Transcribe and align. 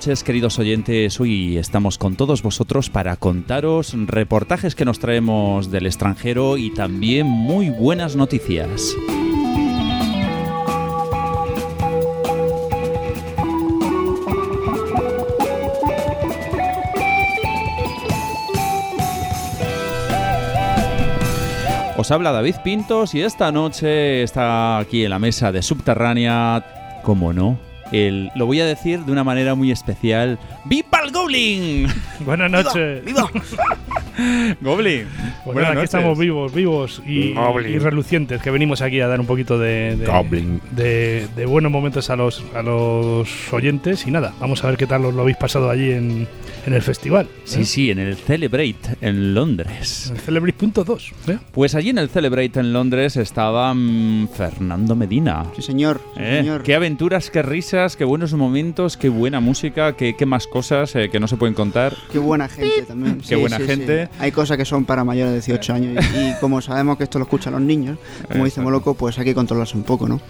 Noches, 0.00 0.24
queridos 0.24 0.58
oyentes. 0.58 1.20
Hoy 1.20 1.58
estamos 1.58 1.98
con 1.98 2.16
todos 2.16 2.42
vosotros 2.42 2.88
para 2.88 3.16
contaros 3.16 3.92
reportajes 4.06 4.74
que 4.74 4.86
nos 4.86 4.98
traemos 4.98 5.70
del 5.70 5.84
extranjero 5.84 6.56
y 6.56 6.72
también 6.72 7.26
muy 7.26 7.68
buenas 7.68 8.16
noticias. 8.16 8.96
Os 21.98 22.10
habla 22.10 22.32
David 22.32 22.56
Pintos 22.64 23.14
y 23.14 23.20
esta 23.20 23.52
noche 23.52 24.22
está 24.22 24.78
aquí 24.78 25.04
en 25.04 25.10
la 25.10 25.18
mesa 25.18 25.52
de 25.52 25.60
Subterránea, 25.60 27.02
como 27.04 27.34
no, 27.34 27.58
el, 27.92 28.30
lo 28.34 28.46
voy 28.46 28.60
a 28.60 28.64
decir 28.66 29.00
de 29.00 29.12
una 29.12 29.24
manera 29.24 29.54
muy 29.54 29.70
especial. 29.70 30.38
¡Viva 30.64 31.00
el 31.04 31.12
Goblin! 31.12 31.86
Buenas 32.20 32.50
noches. 32.50 33.02
Goblin. 34.60 35.06
Pues 35.44 35.44
buenas 35.44 35.62
nada, 35.62 35.68
aquí 35.70 35.74
noches. 35.76 35.94
estamos 35.94 36.18
vivos, 36.18 36.52
vivos 36.52 37.02
y, 37.06 37.32
relucientes, 37.78 38.42
que 38.42 38.50
venimos 38.50 38.82
aquí 38.82 39.00
a 39.00 39.06
dar 39.08 39.18
un 39.20 39.26
poquito 39.26 39.58
de, 39.58 39.96
de, 39.96 40.06
Goblin. 40.06 40.60
de- 40.72 41.26
de 41.34 41.46
buenos 41.46 41.72
momentos 41.72 42.10
a 42.10 42.16
los, 42.16 42.44
a 42.54 42.62
los 42.62 43.52
oyentes. 43.52 44.06
Y 44.06 44.10
nada, 44.10 44.34
vamos 44.40 44.62
a 44.64 44.68
ver 44.68 44.76
qué 44.76 44.86
tal 44.86 45.04
os 45.06 45.14
lo 45.14 45.22
habéis 45.22 45.36
pasado 45.38 45.70
allí 45.70 45.90
en, 45.92 46.28
en 46.66 46.72
el 46.74 46.82
festival. 46.82 47.28
Sí, 47.44 47.62
¿eh? 47.62 47.64
sí, 47.64 47.90
en 47.90 47.98
el 47.98 48.16
Celebrate 48.16 48.96
en 49.00 49.34
Londres. 49.34 50.06
En 50.08 50.16
el 50.16 50.22
Celebrate.2. 50.22 51.12
¿eh? 51.28 51.38
Pues 51.52 51.74
allí 51.74 51.90
en 51.90 51.98
el 51.98 52.08
Celebrate 52.08 52.60
en 52.60 52.72
Londres 52.72 53.16
estaba 53.16 53.72
mm, 53.74 54.28
Fernando 54.28 54.96
Medina. 54.96 55.46
Sí, 55.56 55.62
señor. 55.62 56.00
sí, 56.14 56.20
¿Eh? 56.22 56.38
señor. 56.40 56.62
Qué 56.62 56.74
aventuras, 56.74 57.30
qué 57.30 57.42
risas, 57.42 57.96
qué 57.96 58.04
buenos 58.04 58.32
momentos, 58.34 58.96
qué 58.96 59.08
buena 59.08 59.40
música, 59.40 59.96
qué, 59.96 60.14
qué 60.16 60.26
más 60.26 60.46
cosas 60.46 60.94
eh, 60.96 61.08
que 61.10 61.20
no 61.20 61.28
se 61.28 61.36
pueden 61.36 61.54
contar. 61.54 61.96
Qué 62.12 62.18
buena 62.18 62.48
gente 62.48 62.82
también. 62.82 63.20
Qué 63.26 63.36
buena 63.36 63.58
gente. 63.58 64.08
Hay 64.18 64.32
cosas 64.32 64.56
que 64.56 64.64
son 64.64 64.84
para 64.84 65.04
mayores 65.04 65.32
de 65.32 65.36
18 65.36 65.72
años 65.72 66.04
y, 66.14 66.18
y 66.18 66.34
como 66.40 66.60
sabemos 66.60 66.96
que 66.98 67.04
esto 67.04 67.18
lo 67.18 67.24
escuchan 67.24 67.52
los 67.52 67.62
niños, 67.62 67.98
como 68.22 68.44
dice 68.44 68.60
Exacto. 68.60 68.62
Moloco, 68.62 68.94
pues 68.94 69.18
hay 69.18 69.24
que 69.24 69.34
controlarse 69.34 69.76
un 69.76 69.84
poco, 69.84 70.08
¿no? 70.08 70.20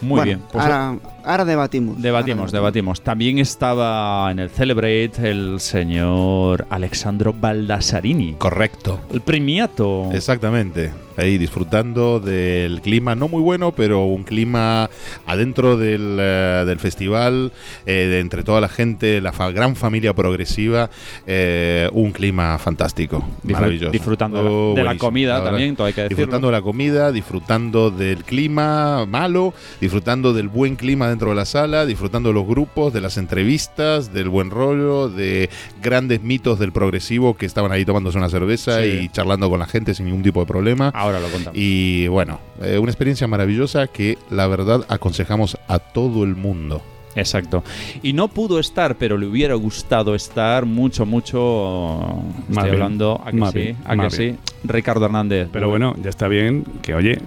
Muy 0.00 0.10
Bueno, 0.18 0.24
bien. 0.24 0.42
Pues 0.52 0.64
ahora, 0.64 0.96
ahora 1.24 1.44
debatimos. 1.44 2.00
Debatimos, 2.00 2.40
Ahora 2.46 2.52
debatimos. 2.52 3.00
También 3.02 3.38
estaba 3.38 4.30
en 4.30 4.38
el 4.38 4.50
Celebrate 4.50 5.12
el 5.28 5.60
señor 5.60 6.66
Alexandro 6.70 7.32
Baldassarini, 7.32 8.34
Correcto. 8.34 9.00
el 9.12 9.20
premiato. 9.20 10.10
Exactamente. 10.12 10.92
Ahí 11.18 11.36
disfrutando 11.36 12.20
del 12.20 12.80
clima, 12.80 13.14
no 13.14 13.28
muy 13.28 13.42
bueno, 13.42 13.72
pero 13.72 14.04
un 14.04 14.22
clima 14.24 14.88
adentro 15.26 15.76
del, 15.76 16.16
eh, 16.20 16.62
del 16.66 16.78
festival, 16.78 17.52
eh, 17.86 17.92
de 18.08 18.20
entre 18.20 18.44
toda 18.44 18.60
la 18.60 18.68
gente, 18.68 19.20
la 19.20 19.32
fa- 19.32 19.50
gran 19.50 19.74
familia 19.76 20.14
progresiva, 20.14 20.90
eh, 21.26 21.88
un 21.92 22.12
clima 22.12 22.56
fantástico, 22.58 23.28
maravilloso. 23.42 23.90
disfrutando 23.90 24.38
de 24.38 24.44
la- 24.44 24.50
Oh, 24.50 24.70
de 24.70 24.76
la 24.76 24.84
buenísimo, 24.90 25.08
comida 25.08 25.44
también, 25.44 25.74
todo 25.76 25.86
hay 25.88 25.92
que 25.92 26.02
decirlo. 26.02 26.16
Disfrutando 26.16 26.46
de 26.48 26.52
la 26.52 26.62
comida, 26.62 27.12
disfrutando 27.12 27.90
del 27.90 28.22
clima 28.24 29.04
malo, 29.06 29.52
disfrutando 29.80 30.32
del 30.32 30.48
buen 30.48 30.76
clima 30.76 31.08
dentro 31.08 31.30
de 31.30 31.34
la 31.34 31.44
sala, 31.44 31.84
disfrutando 31.84 32.28
de 32.28 32.34
los 32.34 32.46
grupos, 32.46 32.92
de 32.92 33.00
las 33.00 33.16
entrevistas, 33.16 34.12
del 34.14 34.28
buen 34.28 34.50
rollo, 34.50 35.08
de 35.08 35.50
grandes 35.82 36.22
mitos 36.22 36.58
del 36.58 36.70
progresivo 36.72 37.34
que 37.36 37.46
estaban 37.46 37.72
ahí 37.72 37.84
tomándose 37.84 38.18
una 38.18 38.28
cerveza 38.28 38.82
Sí. 38.82 39.00
y 39.02 39.08
charlando 39.08 39.48
con 39.50 39.58
la 39.58 39.66
gente 39.66 39.94
sin 39.94 40.06
ningún 40.06 40.22
tipo 40.22 40.40
de 40.40 40.46
problema. 40.46 40.90
Ahora 40.94 41.07
lo 41.20 41.28
contamos. 41.28 41.58
Y 41.58 42.08
bueno, 42.08 42.40
eh, 42.62 42.78
una 42.78 42.90
experiencia 42.90 43.26
maravillosa 43.26 43.86
que 43.86 44.18
la 44.30 44.46
verdad 44.46 44.84
aconsejamos 44.88 45.56
a 45.68 45.78
todo 45.78 46.24
el 46.24 46.36
mundo. 46.36 46.82
Exacto. 47.14 47.64
Y 48.02 48.12
no 48.12 48.28
pudo 48.28 48.60
estar, 48.60 48.96
pero 48.96 49.16
le 49.18 49.26
hubiera 49.26 49.54
gustado 49.54 50.14
estar 50.14 50.66
mucho, 50.66 51.04
mucho. 51.04 52.22
Estoy 52.48 52.62
bien, 52.64 52.74
hablando, 52.74 53.20
¿a 53.24 53.30
que 53.30 53.36
más 53.36 53.52
sí? 53.52 53.58
bien, 53.58 53.76
¿A 53.84 53.90
que 53.90 53.96
más 53.96 54.12
sí? 54.14 54.22
bien. 54.22 54.38
Ricardo 54.64 55.04
Hernández. 55.04 55.48
Pero 55.52 55.68
bueno, 55.68 55.94
ya 56.02 56.10
está 56.10 56.28
bien 56.28 56.64
que, 56.82 56.94
oye, 56.94 57.18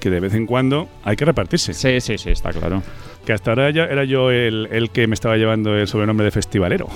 que 0.00 0.10
de 0.10 0.20
vez 0.20 0.34
en 0.34 0.46
cuando 0.46 0.88
hay 1.02 1.16
que 1.16 1.24
repartirse. 1.24 1.74
Sí, 1.74 2.00
sí, 2.00 2.18
sí, 2.18 2.30
está 2.30 2.52
claro. 2.52 2.82
Que 3.24 3.32
hasta 3.32 3.52
ahora 3.52 3.70
ya 3.70 3.84
era 3.84 4.04
yo 4.04 4.30
el, 4.30 4.68
el 4.72 4.90
que 4.90 5.06
me 5.06 5.14
estaba 5.14 5.36
llevando 5.36 5.76
el 5.76 5.86
sobrenombre 5.86 6.24
de 6.24 6.30
festivalero. 6.32 6.88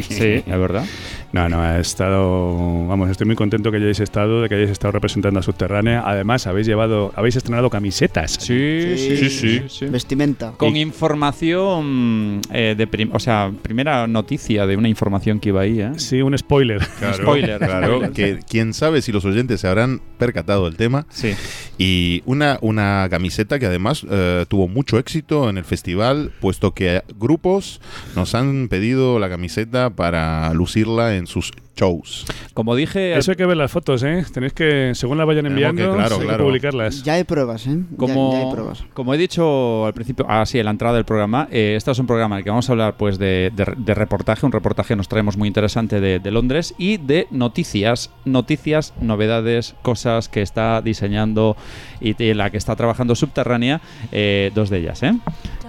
Sí, 0.00 0.42
es 0.46 0.58
verdad. 0.58 0.84
No, 1.34 1.48
no, 1.48 1.76
he 1.76 1.80
estado. 1.80 2.86
Vamos, 2.86 3.10
estoy 3.10 3.26
muy 3.26 3.34
contento 3.34 3.72
que 3.72 3.78
hayáis 3.78 3.98
estado, 3.98 4.40
de 4.42 4.48
que 4.48 4.54
hayáis 4.54 4.70
estado 4.70 4.92
representando 4.92 5.40
a 5.40 5.42
Subterránea. 5.42 6.04
Además, 6.06 6.46
habéis 6.46 6.64
llevado, 6.68 7.12
habéis 7.16 7.34
estrenado 7.34 7.68
camisetas. 7.70 8.36
Sí, 8.38 8.94
sí, 8.96 9.16
sí. 9.16 9.28
sí, 9.30 9.62
sí. 9.68 9.86
Vestimenta. 9.86 10.52
Con 10.52 10.76
Y- 10.76 10.82
información 10.82 12.40
eh, 12.52 12.74
de 12.78 12.86
prim- 12.86 13.10
o 13.12 13.18
sea, 13.18 13.52
primera 13.62 14.06
noticia 14.06 14.64
de 14.66 14.76
una 14.76 14.88
información 14.88 15.40
que 15.40 15.48
iba 15.48 15.62
ahí, 15.62 15.80
¿eh? 15.80 15.90
Sí, 15.96 16.22
un 16.22 16.38
spoiler. 16.38 16.80
Spoiler. 17.14 17.58
Claro, 17.58 18.12
que 18.14 18.38
quién 18.48 18.72
sabe 18.72 19.02
si 19.02 19.10
los 19.10 19.24
oyentes 19.24 19.60
se 19.60 19.66
habrán 19.66 20.00
percatado 20.18 20.66
del 20.66 20.76
tema. 20.76 21.04
Sí. 21.10 21.32
Y 21.78 22.22
una, 22.26 22.58
una 22.60 23.08
camiseta 23.10 23.58
que 23.58 23.66
además 23.66 24.06
eh, 24.08 24.46
tuvo 24.48 24.68
mucho 24.68 24.98
éxito 25.00 25.50
en 25.50 25.58
el 25.58 25.64
festival, 25.64 26.30
puesto 26.40 26.74
que 26.74 27.02
grupos 27.18 27.80
nos 28.14 28.36
han 28.36 28.68
pedido 28.68 29.18
la 29.18 29.28
camiseta 29.28 29.90
para 29.90 30.54
lucirla 30.54 31.16
en 31.16 31.23
sus 31.26 31.52
shows. 31.76 32.24
Como 32.54 32.74
dije, 32.76 33.16
Eso 33.16 33.32
hay 33.32 33.36
que 33.36 33.46
ver 33.46 33.56
las 33.56 33.70
fotos, 33.72 34.02
¿eh? 34.04 34.24
Tenéis 34.32 34.52
que, 34.52 34.92
según 34.94 35.18
las 35.18 35.26
vayan 35.26 35.46
enviando, 35.46 35.82
que, 35.90 35.96
claro, 35.96 36.20
hay 36.20 36.26
que 36.28 36.36
publicarlas. 36.42 37.02
Ya 37.02 37.14
hay 37.14 37.24
pruebas, 37.24 37.66
¿eh? 37.66 37.76
Ya- 37.90 37.96
como, 37.96 38.32
ya, 38.32 38.38
hay 38.46 38.52
pruebas. 38.52 38.84
como 38.94 39.12
he 39.14 39.18
dicho 39.18 39.86
al 39.86 39.92
principio, 39.94 40.24
ah, 40.28 40.44
sí, 40.46 40.58
en 40.58 40.64
la 40.66 40.70
entrada 40.70 40.94
del 40.96 41.04
programa, 41.04 41.48
eh, 41.50 41.74
este 41.76 41.90
es 41.90 41.98
un 41.98 42.06
programa 42.06 42.36
en 42.36 42.38
el 42.38 42.44
que 42.44 42.50
vamos 42.50 42.68
a 42.68 42.72
hablar 42.72 42.96
pues 42.96 43.18
de, 43.18 43.50
de- 43.54 43.74
de 43.76 43.94
reportaje, 43.94 44.46
un 44.46 44.52
reportaje 44.52 44.88
que 44.88 44.96
nos 44.96 45.08
traemos 45.08 45.36
muy 45.36 45.48
interesante 45.48 46.00
de, 46.00 46.18
de 46.20 46.30
Londres 46.30 46.74
y 46.78 46.96
de 46.98 47.26
noticias, 47.30 48.10
noticias, 48.24 48.92
novedades, 49.00 49.74
cosas 49.82 50.28
que 50.28 50.42
está 50.42 50.80
diseñando 50.82 51.56
y 52.00 52.14
en 52.22 52.38
la 52.38 52.50
que 52.50 52.56
está 52.58 52.76
trabajando 52.76 53.14
Subterránea, 53.14 53.80
eh, 54.12 54.50
dos 54.54 54.70
de 54.70 54.78
ellas, 54.78 55.02
¿eh? 55.02 55.14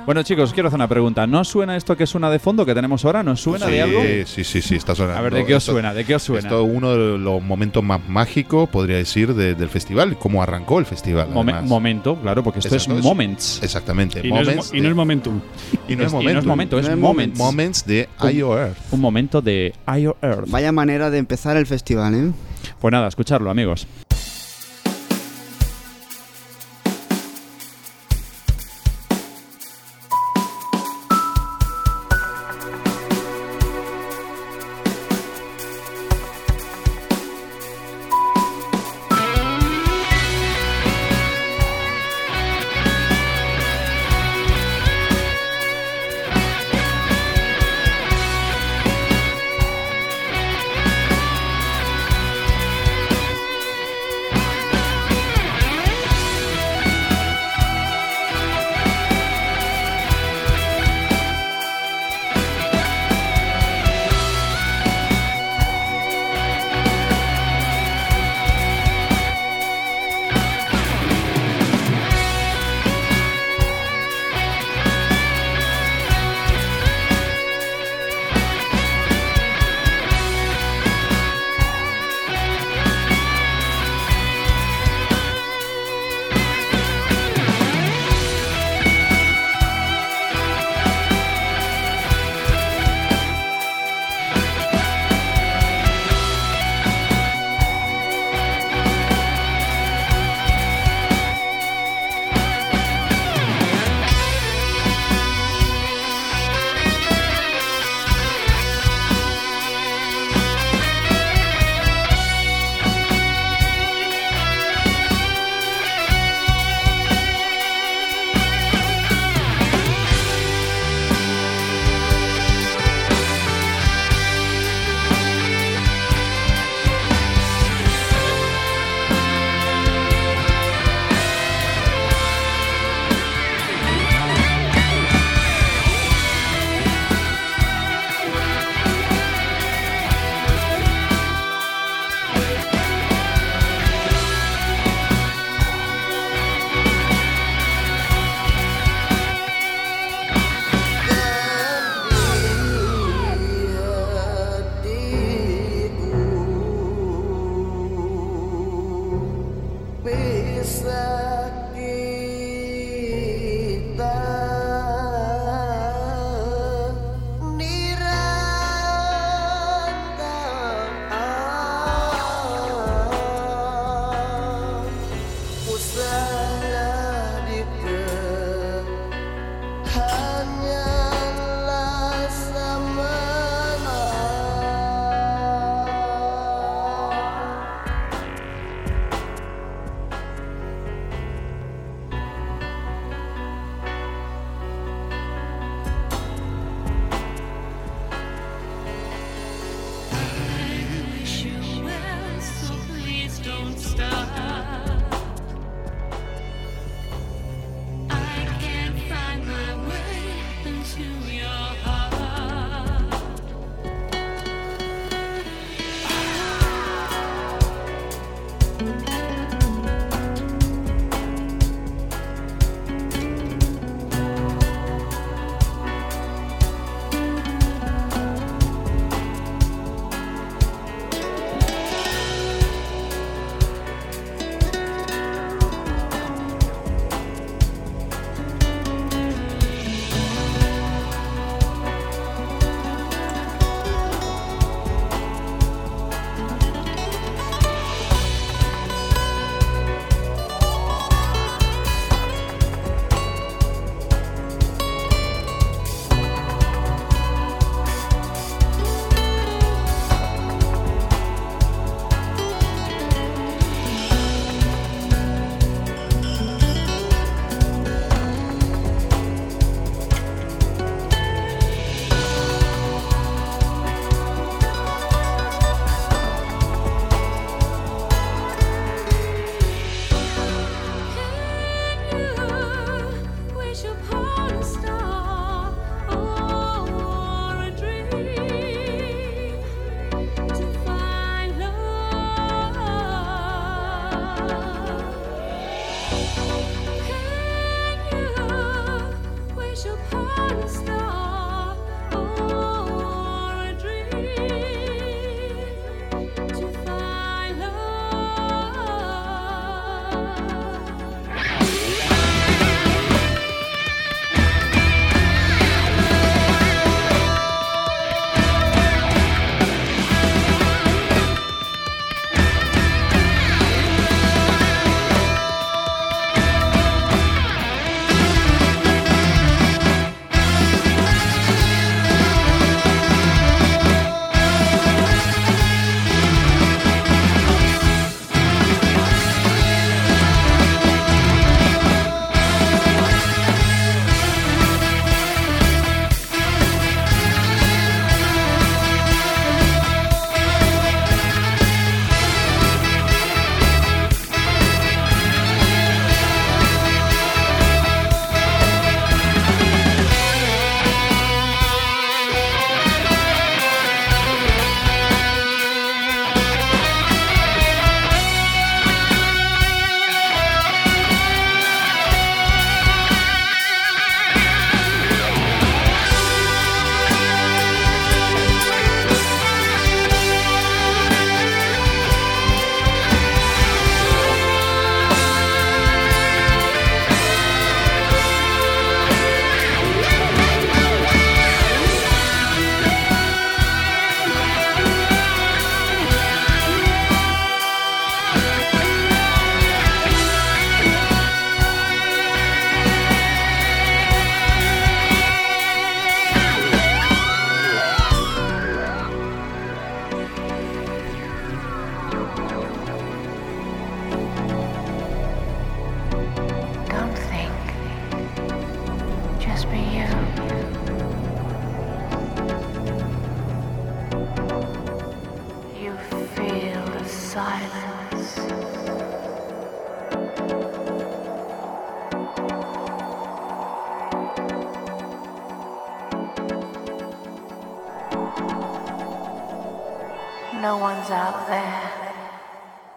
Bueno 0.05 0.21
chicos, 0.21 0.49
os 0.49 0.53
quiero 0.53 0.67
hacer 0.67 0.77
una 0.77 0.87
pregunta. 0.87 1.25
¿No 1.25 1.39
os 1.39 1.47
suena 1.47 1.75
esto 1.75 1.97
que 1.97 2.05
suena 2.05 2.29
de 2.29 2.37
fondo 2.37 2.63
que 2.63 2.75
tenemos 2.75 3.03
ahora? 3.05 3.23
¿No 3.23 3.35
suena 3.35 3.65
sí, 3.65 3.71
de 3.71 3.81
algo? 3.81 4.01
Sí, 4.25 4.43
sí, 4.43 4.61
sí, 4.61 4.75
está 4.75 4.93
sonando. 4.93 5.17
A 5.17 5.21
ver, 5.23 5.33
¿de 5.33 5.45
qué 5.47 5.55
os 5.55 5.63
Esto- 5.63 5.71
suena? 5.71 5.95
¿De 5.95 6.05
qué 6.05 6.13
os 6.13 6.21
suena? 6.21 6.47
Esto 6.47 6.63
es 6.63 6.69
uno 6.71 6.91
de 6.91 7.17
los 7.17 7.41
momentos 7.41 7.83
más 7.83 8.07
mágicos, 8.07 8.69
podría 8.69 8.97
decir, 8.97 9.33
de- 9.33 9.55
del 9.55 9.67
festival, 9.69 10.15
cómo 10.19 10.43
arrancó 10.43 10.77
el 10.77 10.85
festival. 10.85 11.29
Además. 11.33 11.63
momento, 11.65 12.17
claro, 12.21 12.43
porque 12.43 12.59
esto 12.59 12.75
Exacto, 12.75 12.93
es 12.93 12.99
es- 12.99 13.03
Moments. 13.05 13.59
Exactamente. 13.63 14.19
Y 14.23 14.29
no, 14.31 14.41
es, 14.41 14.47
moments 14.47 14.71
mo- 14.73 14.77
y 14.77 14.81
no 14.81 14.89
es 14.89 14.95
momentum. 14.95 15.41
y 15.87 15.95
no 15.95 16.03
es 16.03 16.07
Es- 16.07 16.13
y 16.13 16.15
no 16.15 16.19
momento. 16.21 16.39
es 16.39 16.45
momento, 16.45 16.79
es 16.79 16.85
No 16.87 16.93
es 16.93 16.99
Moments. 16.99 17.39
Moments 17.39 17.85
de 17.87 18.09
IO 18.31 18.59
Earth. 18.59 18.77
Un 18.91 19.01
momento 19.01 19.41
de 19.41 19.73
IO 19.97 20.17
Earth. 20.21 20.49
Vaya 20.51 20.71
manera 20.71 21.09
de 21.09 21.17
empezar 21.17 21.57
el 21.57 21.65
festival, 21.65 22.13
¿eh? 22.13 22.31
Pues 22.79 22.91
nada, 22.91 23.07
escucharlo, 23.07 23.49
amigos. 23.49 23.87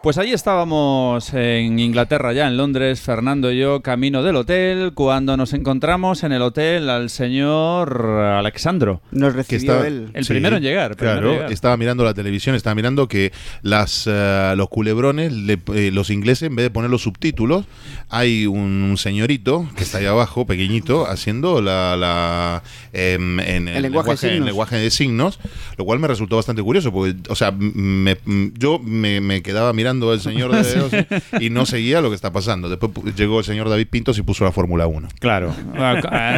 Pues 0.09 0.17
allí 0.17 0.33
estábamos 0.33 1.35
en 1.35 1.79
Inglaterra, 1.79 2.33
ya 2.33 2.49
en 2.49 2.57
Londres, 2.57 3.03
Fernando 3.03 3.53
y 3.53 3.59
yo, 3.59 3.83
camino 3.83 4.23
del 4.23 4.37
hotel, 4.37 4.93
cuando 4.95 5.37
nos 5.37 5.53
encontramos 5.53 6.23
en 6.25 6.33
el 6.33 6.41
hotel 6.41 6.88
al 6.88 7.11
señor 7.11 8.07
Alexandro. 8.11 9.03
Nos 9.11 9.33
Que 9.33 9.37
recibió 9.37 9.85
él. 9.85 10.09
El 10.15 10.25
primero 10.25 10.57
en 10.57 10.62
llegar, 10.62 10.97
primero 10.97 11.12
en 11.17 11.21
Claro, 11.21 11.35
llegar. 11.35 11.53
estaba 11.53 11.77
mirando 11.77 12.05
la 12.05 12.15
televisión, 12.15 12.57
estaba 12.57 12.75
mirando 12.75 13.07
que 13.07 13.35
las 13.62 14.05
eh, 14.07 14.55
los 14.57 14.69
culebrones, 14.69 15.33
le- 15.33 15.59
eh, 15.75 15.91
los 15.93 16.11
ingleses, 16.11 16.49
en 16.49 16.57
vez 16.57 16.65
de 16.65 16.71
poner 16.71 16.91
los 16.91 17.03
subtítulos, 17.03 17.65
hay 18.09 18.47
un, 18.47 18.59
un 18.91 18.97
señorito 18.99 19.69
que 19.77 19.83
está 19.85 19.99
ahí 19.99 20.07
abajo, 20.07 20.47
pequeñito, 20.47 21.07
haciendo 21.07 21.61
la, 21.61 21.97
la 21.97 22.62
em, 22.93 23.41
en 23.41 23.69
el, 23.69 23.83
lenguaje 23.83 24.09
de 24.11 24.15
en 24.15 24.19
signos. 24.19 24.47
lenguaje 24.47 24.77
de 24.77 24.91
signos, 24.91 25.41
lo 25.77 25.85
cual 25.85 25.99
me 25.99 26.09
resultó 26.09 26.37
bastante 26.37 26.62
curioso, 26.62 26.93
porque, 26.93 27.17
o 27.29 27.35
sea, 27.35 27.50
me- 27.53 28.17
yo 28.59 28.79
me, 28.79 29.21
me 29.21 29.43
quedaba 29.43 29.73
mirando 29.73 30.11
al 30.11 30.21
señor 30.21 30.53
de 30.55 30.62
dedos 30.62 30.93
y 31.41 31.50
no 31.50 31.67
seguía 31.67 32.00
lo 32.00 32.09
que 32.11 32.17
está 32.17 32.33
pasando. 32.33 32.69
Después 32.69 32.93
pu- 32.93 33.15
llegó 33.15 33.38
el 33.41 33.45
señor 33.45 33.69
David 33.69 33.88
Pintos 33.91 34.19
y 34.19 34.23
puso 34.23 34.45
la 34.45 34.53
Fórmula 34.53 34.87
1. 34.87 35.09
Claro. 35.21 35.55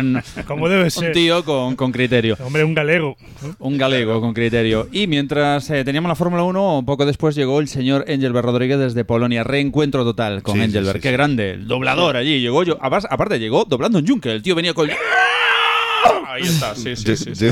Un- 0.01 0.23
Como 0.47 0.69
debe 0.69 0.85
Un 0.85 0.91
ser. 0.91 1.13
tío 1.13 1.45
con, 1.45 1.77
con 1.77 1.93
criterio. 1.93 2.37
Hombre, 2.45 2.65
un 2.65 2.75
galego. 2.75 3.17
Un 3.59 3.79
galego 3.79 4.21
con 4.21 4.33
criterio. 4.35 4.89
Y 4.93 5.07
mientras 5.07 5.69
eh, 5.71 5.85
teníamos 5.85 6.09
la 6.09 6.15
Fórmula 6.15 6.43
1, 6.43 6.83
poco 6.87 7.07
después 7.11 7.35
llegó 7.35 7.61
el 7.61 7.69
señor 7.69 8.05
Engelbert 8.09 8.45
Rodríguez 8.47 8.79
desde 8.79 9.05
Polonia. 9.05 9.45
Reencuentro 9.45 10.05
total 10.05 10.43
con 10.43 10.57
Sí, 10.57 10.63
Engelbert. 10.63 10.97
sí, 10.97 11.03
Qué 11.03 11.13
grande. 11.13 11.51
El 11.53 11.67
doblador 11.67 12.17
allí. 12.17 12.41
Llegó 12.41 12.63
yo. 12.65 12.79
Aparte, 12.81 13.09
aparte, 13.11 13.39
llegó 13.39 13.65
doblando 13.65 13.99
en 13.99 14.07
Juncker. 14.07 14.33
El 14.33 14.43
tío 14.43 14.55
venía 14.55 14.73
con. 14.75 14.89
Ahí 16.27 16.43
está, 16.43 16.75
sí, 16.75 16.95
sí, 16.97 17.17
sí. 17.17 17.35
sí. 17.35 17.47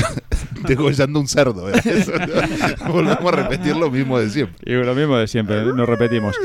Degollando 0.67 1.19
un 1.21 1.29
cerdo. 1.29 1.69
¿eh? 1.71 1.81
Eso- 1.85 2.13
Volvemos 2.89 3.33
a 3.33 3.37
repetir 3.37 3.77
lo 3.77 3.91
mismo 3.91 4.19
de 4.19 4.31
siempre. 4.31 4.57
Y 4.65 4.73
lo 4.85 4.95
mismo 4.95 5.17
de 5.17 5.27
siempre, 5.27 5.63
nos 5.65 5.89
repetimos. 5.89 6.37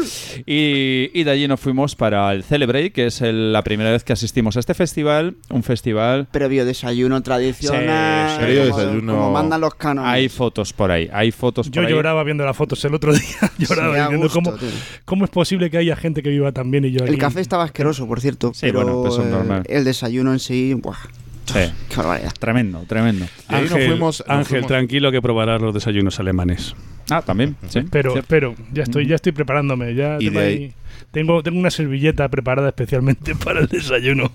Y, 0.45 1.09
y 1.13 1.23
de 1.23 1.31
allí 1.31 1.47
nos 1.47 1.59
fuimos 1.59 1.95
para 1.95 2.31
el 2.33 2.43
Celebrate, 2.43 2.91
que 2.91 3.07
es 3.07 3.21
el- 3.21 3.53
la 3.53 3.61
primera 3.63 3.91
vez 3.91 4.03
que 4.03 4.13
asistimos 4.13 4.57
a 4.57 4.59
este 4.59 4.73
festival. 4.73 5.35
Un 5.49 5.63
festival. 5.63 6.27
Previo 6.31 6.65
desayuno 6.65 7.21
tradicional. 7.21 8.31
Sí. 8.31 8.37
Previo 8.45 8.69
como, 8.69 8.77
desayuno. 8.77 9.13
como 9.15 9.31
mandan 9.31 9.61
los 9.61 9.75
cánones. 9.75 10.11
Hay 10.11 10.29
fotos 10.29 10.73
por 10.73 10.91
ahí, 10.91 11.09
hay 11.13 11.31
fotos 11.31 11.67
por 11.69 11.75
Yo 11.75 11.81
ahí. 11.87 11.89
lloraba 11.93 12.23
viendo 12.23 12.45
las 12.45 12.57
fotos 12.57 12.83
el 12.85 12.93
otro 12.95 13.13
día. 13.13 13.21
lloraba 13.57 14.09
Sí, 14.09 14.15
gusto, 14.15 14.33
cómo, 14.41 14.57
cómo 15.05 15.25
es 15.25 15.31
posible 15.31 15.69
que 15.69 15.77
haya 15.77 15.95
gente 15.95 16.21
que 16.23 16.29
viva 16.29 16.51
tan 16.51 16.71
bien 16.71 16.85
y 16.85 16.91
yo 16.91 17.03
aquí. 17.03 17.13
El 17.13 17.19
café 17.19 17.41
estaba 17.41 17.63
asqueroso, 17.63 18.07
por 18.07 18.21
cierto. 18.21 18.51
Sí, 18.53 18.61
pero 18.61 18.83
bueno, 18.83 19.01
pues 19.01 19.13
eso 19.13 19.21
es 19.23 19.27
eh, 19.27 19.31
normal. 19.31 19.63
el 19.67 19.83
desayuno 19.83 20.33
en 20.33 20.39
sí, 20.39 20.73
buah, 20.73 20.97
Sí. 21.45 21.59
qué 21.89 21.95
barbaridad. 21.97 22.33
Tremendo, 22.39 22.83
tremendo. 22.87 23.25
De 23.49 23.55
ahí 23.55 23.63
nos 23.63 23.71
Ángel, 23.73 23.87
fuimos- 23.89 24.19
nos 24.19 24.29
Ángel, 24.29 24.45
fuimos- 24.47 24.67
tranquilo 24.67 25.11
que 25.11 25.21
probarás 25.21 25.61
los 25.61 25.73
desayunos 25.73 26.19
alemanes. 26.19 26.75
Ah, 27.09 27.21
también. 27.21 27.55
Sí. 27.67 27.81
Pero, 27.91 28.13
pero, 28.27 28.55
ya 28.71 28.83
estoy, 28.83 29.07
ya 29.07 29.15
estoy 29.15 29.33
preparándome. 29.33 29.93
Ya 29.93 30.17
Y 30.19 30.27
tengo, 30.27 30.39
ahí- 30.39 30.73
tengo, 31.11 31.43
tengo 31.43 31.59
una 31.59 31.69
servilleta 31.69 32.27
preparada 32.29 32.69
especialmente 32.69 33.35
para 33.43 33.59
el 33.61 33.67
desayuno. 33.67 34.31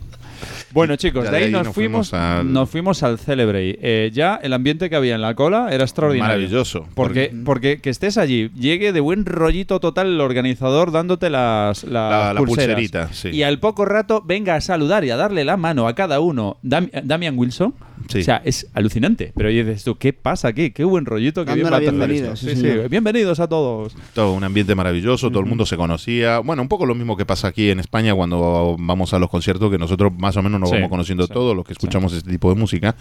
Bueno, 0.73 0.97
chicos, 0.97 1.31
de 1.31 1.37
ahí, 1.37 1.51
nos, 1.51 1.69
fuimos, 1.69 2.13
al- 2.15 2.53
nos 2.53 2.69
fuimos 2.69 3.03
al 3.03 3.19
Celebrate. 3.19 3.79
Eh, 3.81 4.11
ya 4.13 4.39
el 4.43 4.53
ambiente 4.53 4.91
que 4.91 4.97
había 4.97 5.15
en 5.15 5.23
la 5.23 5.35
cola 5.35 5.69
era 5.73 5.85
extraordinario. 5.85 6.35
Maravilloso. 6.37 6.87
Porque, 6.95 7.35
porque 7.45 7.81
que 7.81 7.91
estés 7.91 8.19
allí, 8.19 8.51
llegue 8.55 8.93
de 8.93 9.01
buen 9.01 9.25
rollito 9.25 9.81
total 9.81 10.09
el 10.09 10.21
organizador 10.21 10.93
dándote 10.93 11.31
las, 11.31 11.85
las 11.85 12.35
La- 12.35 12.41
pulserita, 12.41 13.13
sí. 13.13 13.31
Y 13.31 13.43
al 13.43 13.59
poco 13.61 13.85
rato 13.85 14.23
venga 14.25 14.55
a 14.55 14.61
saludar 14.61 15.05
y 15.05 15.11
a 15.11 15.17
darle 15.17 15.45
la 15.45 15.57
mano 15.57 15.89
a 15.89 15.95
cada 15.95 16.21
uno. 16.21 16.59
Dam- 16.63 16.91
Damian 17.05 17.39
Wilson, 17.39 17.75
Sí. 18.09 18.21
O 18.21 18.25
sea, 18.25 18.41
es 18.45 18.67
alucinante. 18.75 19.33
Pero 19.37 19.49
dices 19.51 19.85
tú, 19.85 19.97
¿qué 19.97 20.13
pasa 20.13 20.49
aquí? 20.49 20.71
Qué 20.71 20.85
buen 20.85 21.05
rollito 21.05 21.45
que 21.45 21.55
bien 21.55 21.65
la 21.65 21.71
va 21.71 21.77
a 21.79 22.07
esto. 22.07 22.37
sí, 22.37 22.57
Sí. 22.57 22.69
Bienvenidos 22.91 23.39
a 23.41 23.49
todos. 23.49 23.95
Todo 24.15 24.33
un 24.33 24.45
ambiente 24.45 24.75
maravilloso, 24.75 25.29
todo 25.31 25.41
el 25.41 25.47
mundo 25.47 25.67
se 25.67 25.77
conocía. 25.77 26.39
Bueno, 26.39 26.63
un 26.63 26.69
poco 26.69 26.87
lo 26.87 26.95
mismo 26.95 27.17
que 27.17 27.27
pasa 27.27 27.49
aquí 27.49 27.71
en 27.71 27.81
España 27.81 28.15
cuando 28.15 28.77
vamos 28.79 29.13
a 29.13 29.19
los 29.19 29.29
conciertos, 29.29 29.71
que 29.71 29.79
nosotros 29.79 30.13
más 30.17 30.37
o 30.37 30.43
menos 30.43 30.61
nos 30.61 30.71
Sí, 30.71 30.77
vamos 30.77 30.91
conociendo 30.91 31.27
sí, 31.27 31.33
todos 31.33 31.55
los 31.55 31.65
que 31.65 31.73
escuchamos 31.73 32.13
este 32.13 32.31
tipo 32.31 32.53
de 32.53 32.59
música. 32.59 32.97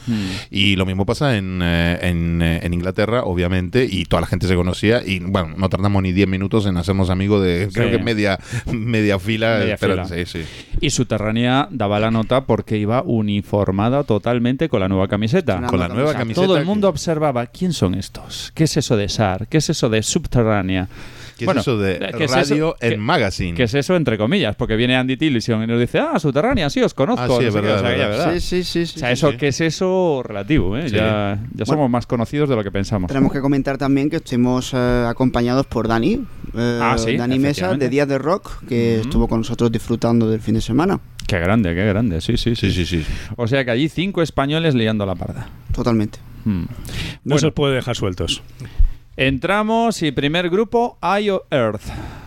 Y 0.51 0.75
lo 0.75 0.85
mismo 0.85 1.05
pasa 1.05 1.37
en, 1.37 1.61
eh, 1.63 1.99
en, 2.01 2.41
eh, 2.41 2.59
en 2.63 2.73
Inglaterra, 2.73 3.23
obviamente, 3.23 3.87
y 3.89 4.05
toda 4.05 4.21
la 4.21 4.27
gente 4.27 4.47
se 4.47 4.55
conocía. 4.55 5.01
Y 5.05 5.19
bueno, 5.19 5.55
no 5.57 5.69
tardamos 5.69 6.03
ni 6.03 6.11
10 6.11 6.27
minutos 6.27 6.65
en 6.65 6.77
hacernos 6.77 7.09
amigos 7.09 7.43
de, 7.43 7.69
creo 7.73 7.89
que 7.91 7.99
media, 7.99 8.39
media 8.71 9.19
fila. 9.19 9.59
Media 9.59 9.77
fila. 9.77 10.05
sí, 10.05 10.25
sí. 10.25 10.41
Y 10.81 10.89
Subterránea 10.89 11.67
daba 11.71 11.99
la 11.99 12.11
nota 12.11 12.45
porque 12.45 12.77
iba 12.77 13.01
uniformada 13.03 14.03
totalmente 14.03 14.69
con 14.69 14.79
la 14.79 14.87
nueva 14.87 14.96
camiseta. 15.07 15.61
Con 15.67 15.79
la 15.79 15.89
nueva 15.89 16.13
camiseta. 16.13 16.45
Todo 16.47 16.55
el 16.55 16.63
que- 16.63 16.65
mundo 16.67 16.87
observaba 16.87 17.45
quién 17.47 17.73
son 17.73 17.93
estos, 17.93 18.51
qué 18.55 18.63
es 18.63 18.77
eso 18.77 18.95
de 18.95 19.09
SAR, 19.09 19.47
qué 19.47 19.57
es 19.57 19.69
eso 19.69 19.89
de 19.89 20.01
Subterránea. 20.01 20.87
¿Qué 21.37 21.45
Bueno, 21.45 21.61
es 21.61 21.67
eso 21.67 21.77
de 21.77 21.99
¿qué 22.17 22.23
es 22.23 22.31
radio 22.31 22.55
eso? 22.55 22.75
en 22.81 22.89
¿Qué- 22.93 22.97
magazine? 22.97 23.53
¿Qué 23.55 23.63
es 23.63 23.73
eso 23.75 23.95
entre 23.95 24.17
comillas? 24.17 24.55
Porque 24.55 24.75
viene 24.75 24.95
Andy 24.95 25.17
Tillison 25.17 25.61
y 25.61 25.67
nos 25.67 25.79
dice, 25.79 25.99
ah, 25.99 26.17
Subterránea, 26.17 26.67
sí, 26.71 26.81
os 26.81 26.95
conozco. 26.95 27.21
Ah, 27.21 27.27
sí, 27.27 27.45
no 27.45 27.53
qué, 27.53 27.61
verdad. 27.61 28.33
Sí, 28.33 28.39
sí, 28.39 28.63
sí. 28.63 28.85
sí, 28.87 28.95
O 28.95 28.99
sea, 29.01 29.09
sí. 29.09 29.13
eso, 29.13 29.31
sí. 29.31 29.37
¿qué 29.37 29.49
es 29.49 29.61
eso 29.61 30.23
relativo? 30.25 30.75
¿eh? 30.75 30.89
Sí. 30.89 30.95
Ya, 30.95 31.37
ya 31.53 31.65
somos 31.67 31.91
más 31.91 32.07
conocidos 32.07 32.49
de 32.49 32.55
lo 32.55 32.63
que 32.63 32.71
pensamos. 32.71 33.07
Tenemos 33.09 33.31
que 33.31 33.39
comentar 33.39 33.77
también 33.77 34.09
que 34.09 34.15
estuvimos 34.15 34.73
eh, 34.73 35.05
acompañados 35.07 35.67
por 35.67 35.87
Dani, 35.87 36.25
eh, 36.57 36.79
Ah, 36.81 36.95
sí, 36.97 37.15
Dani 37.15 37.37
Mesa 37.37 37.75
de 37.75 37.87
Días 37.87 38.07
de 38.07 38.17
Rock, 38.17 38.65
que 38.67 39.01
estuvo 39.01 39.27
con 39.27 39.41
nosotros 39.41 39.71
disfrutando 39.71 40.27
del 40.27 40.39
fin 40.41 40.55
de 40.55 40.61
semana. 40.61 40.99
Qué 41.27 41.39
grande, 41.39 41.75
qué 41.75 41.85
grande, 41.85 42.21
sí, 42.21 42.37
sí, 42.37 42.55
sí. 42.55 42.71
Sí, 42.71 42.85
sí, 42.85 43.03
sí. 43.03 43.05
O 43.35 43.47
sea 43.47 43.63
que 43.65 43.71
allí 43.71 43.89
cinco 43.89 44.21
españoles 44.21 44.73
liando 44.75 45.05
la 45.05 45.13
parda. 45.15 45.47
Totalmente. 45.73 46.19
Hmm. 46.45 46.61
No 46.63 46.67
Bueno. 47.25 47.39
se 47.39 47.47
os 47.47 47.53
puede 47.53 47.75
dejar 47.75 47.95
sueltos. 47.95 48.41
Entramos 49.17 50.01
y 50.03 50.11
primer 50.11 50.49
grupo, 50.49 50.97
IO 51.21 51.45
Earth. 51.51 51.81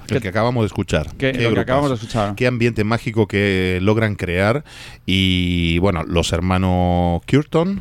El 0.08 0.20
que 0.20 0.28
acabamos 0.28 0.62
de 0.64 0.66
escuchar. 0.66 1.06
que- 1.16 1.30
Qué 1.32 1.42
lo 1.44 1.54
que 1.54 1.60
acabamos 1.60 1.90
de 1.90 1.94
escuchar. 1.94 2.34
Qué 2.34 2.48
ambiente 2.48 2.82
mágico 2.82 3.28
que 3.28 3.78
logran 3.80 4.16
crear. 4.16 4.64
Y 5.06 5.78
bueno, 5.78 6.02
los 6.02 6.32
hermanos 6.32 7.22
Curton. 7.30 7.80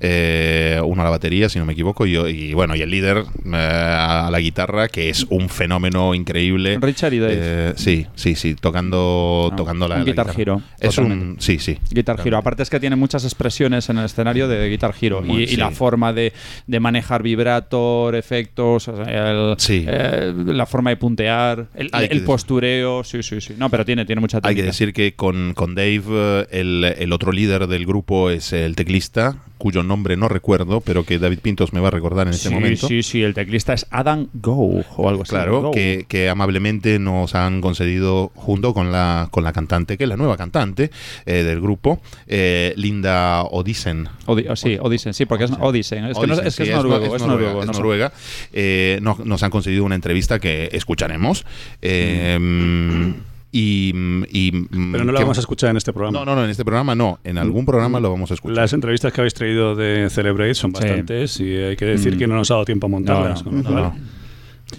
Eh, 0.00 0.80
uno 0.84 1.02
a 1.02 1.04
la 1.04 1.10
batería, 1.10 1.48
si 1.48 1.58
no 1.58 1.64
me 1.66 1.74
equivoco, 1.74 2.06
y, 2.06 2.16
y 2.16 2.54
bueno, 2.54 2.74
y 2.74 2.82
el 2.82 2.90
líder 2.90 3.18
eh, 3.18 3.50
a 3.54 4.28
la 4.30 4.40
guitarra, 4.40 4.88
que 4.88 5.08
es 5.10 5.24
un 5.28 5.48
fenómeno 5.48 6.14
increíble. 6.14 6.78
Richard 6.80 7.12
y 7.14 7.18
Dave. 7.18 7.34
Eh, 7.38 7.72
sí, 7.76 8.06
sí, 8.14 8.34
sí, 8.34 8.54
tocando, 8.54 9.50
Ah, 9.52 9.56
tocando 9.56 9.86
la, 9.88 9.96
un 9.96 10.00
la 10.00 10.04
Guitar 10.06 10.26
guitarra. 10.26 10.40
Hero, 10.40 10.62
Es 10.78 10.94
totalmente. 10.94 11.24
un, 11.34 11.40
sí, 11.40 11.58
sí. 11.58 11.78
Guitar 11.90 12.20
Hero. 12.24 12.38
Aparte 12.38 12.62
es 12.62 12.70
que 12.70 12.80
tiene 12.80 12.96
muchas 12.96 13.24
expresiones 13.24 13.88
en 13.90 13.98
el 13.98 14.06
escenario 14.06 14.48
de 14.48 14.68
Guitar 14.68 14.94
Hero. 15.00 15.22
Y, 15.26 15.56
la 15.56 15.70
forma 15.70 16.12
de, 16.12 16.32
de 16.66 16.80
manejar 16.80 17.22
vibrator, 17.22 18.14
efectos, 18.14 18.88
o 18.88 18.96
sea, 19.04 19.30
el- 19.30 19.54
Sí. 19.58 19.84
la 19.86 20.66
forma 20.66 20.90
de 20.90 20.96
puntear, 20.96 21.66
el, 21.74 22.22
postureo. 22.24 23.04
Sí, 23.04 23.22
sí, 23.22 23.40
sí. 23.40 23.54
No, 23.58 23.68
pero 23.70 23.84
tiene, 23.84 24.04
tiene 24.06 24.20
mucha 24.20 24.38
Hay 24.38 24.40
que 24.42 24.48
técnica. 24.48 24.66
decir 24.66 24.92
que 24.92 25.14
con, 25.14 25.52
con 25.54 25.74
Dave, 25.74 26.46
el, 26.50 26.84
el 26.98 27.12
otro 27.12 27.32
líder 27.32 27.66
del 27.66 27.84
grupo 27.86 28.30
es 28.30 28.52
el 28.52 28.76
teclista, 28.76 29.36
cuyo 29.58 29.82
nombre 29.90 30.16
no 30.16 30.28
recuerdo, 30.28 30.80
pero 30.80 31.04
que 31.04 31.18
David 31.18 31.40
Pintos 31.40 31.72
me 31.74 31.80
va 31.80 31.88
a 31.88 31.90
recordar 31.90 32.26
en 32.26 32.32
este 32.32 32.48
sí, 32.48 32.54
momento. 32.54 32.88
sí, 32.88 33.02
sí. 33.02 33.22
El 33.22 33.34
teclista 33.34 33.74
es 33.74 33.86
Adam 33.90 34.28
Go 34.32 34.82
o 34.96 35.08
algo 35.08 35.22
así. 35.24 35.30
Claro, 35.30 35.70
que, 35.72 36.06
que 36.08 36.28
amablemente 36.30 36.98
nos 36.98 37.34
han 37.34 37.60
concedido 37.60 38.30
junto 38.34 38.72
con 38.72 38.90
la, 38.92 39.28
con 39.30 39.44
la 39.44 39.52
cantante, 39.52 39.98
que 39.98 40.04
es 40.04 40.08
la 40.08 40.16
nueva 40.16 40.36
cantante 40.38 40.90
eh, 41.26 41.42
del 41.42 41.60
grupo, 41.60 42.00
eh, 42.26 42.72
Linda 42.76 43.42
Odisen. 43.42 44.08
Odi- 44.26 44.46
oh, 44.48 44.56
sí, 44.56 44.78
Odisen, 44.80 45.12
sí, 45.12 45.26
porque 45.26 45.44
es 45.44 45.50
Odisen. 45.60 46.06
Es 46.06 46.18
que, 46.18 46.26
no- 46.26 46.32
Odisen, 46.34 46.46
es, 46.46 46.56
que 46.56 46.64
sí, 46.64 46.70
es 46.70 46.76
noruego, 46.76 47.06
no- 47.08 47.16
es 47.16 47.22
noruego. 47.22 47.60
es 47.60 47.66
no 47.66 47.72
sé. 47.74 47.78
noruega. 47.78 48.12
Eh, 48.52 48.98
nos, 49.02 49.18
nos 49.26 49.42
han 49.42 49.50
concedido 49.50 49.84
una 49.84 49.96
entrevista 49.96 50.38
que 50.38 50.70
escucharemos. 50.72 51.44
Eh, 51.82 53.12
y, 53.52 53.92
y- 54.30 54.52
Pero 54.92 55.04
no 55.04 55.12
¿qué 55.12 55.18
vamos 55.20 55.38
a 55.38 55.40
escuchar 55.40 55.70
en 55.70 55.76
este 55.76 55.92
programa. 55.92 56.18
No, 56.18 56.24
no, 56.24 56.34
no, 56.36 56.44
en 56.44 56.50
este 56.50 56.64
programa 56.64 56.94
no. 56.94 57.18
En 57.24 57.38
algún 57.38 57.66
programa 57.66 57.98
lo 58.00 58.10
vamos 58.10 58.30
a 58.30 58.34
escuchar. 58.34 58.56
Las 58.56 58.72
entrevistas 58.72 59.12
que 59.12 59.20
habéis 59.20 59.34
traído 59.34 59.74
de 59.74 60.08
Celebrate 60.10 60.54
son 60.54 60.70
Sí. 60.74 60.80
bastantes 60.82 61.40
y 61.40 61.56
hay 61.56 61.76
que 61.76 61.84
decir 61.84 62.14
Mm. 62.14 62.18
que 62.18 62.26
no 62.26 62.34
nos 62.36 62.50
ha 62.50 62.54
dado 62.54 62.64
tiempo 62.64 62.86
a 62.86 62.90
montarlas. 62.90 63.44
No, 63.44 63.50
lo 63.52 63.62
no, 63.62 63.70
no. 63.70 63.96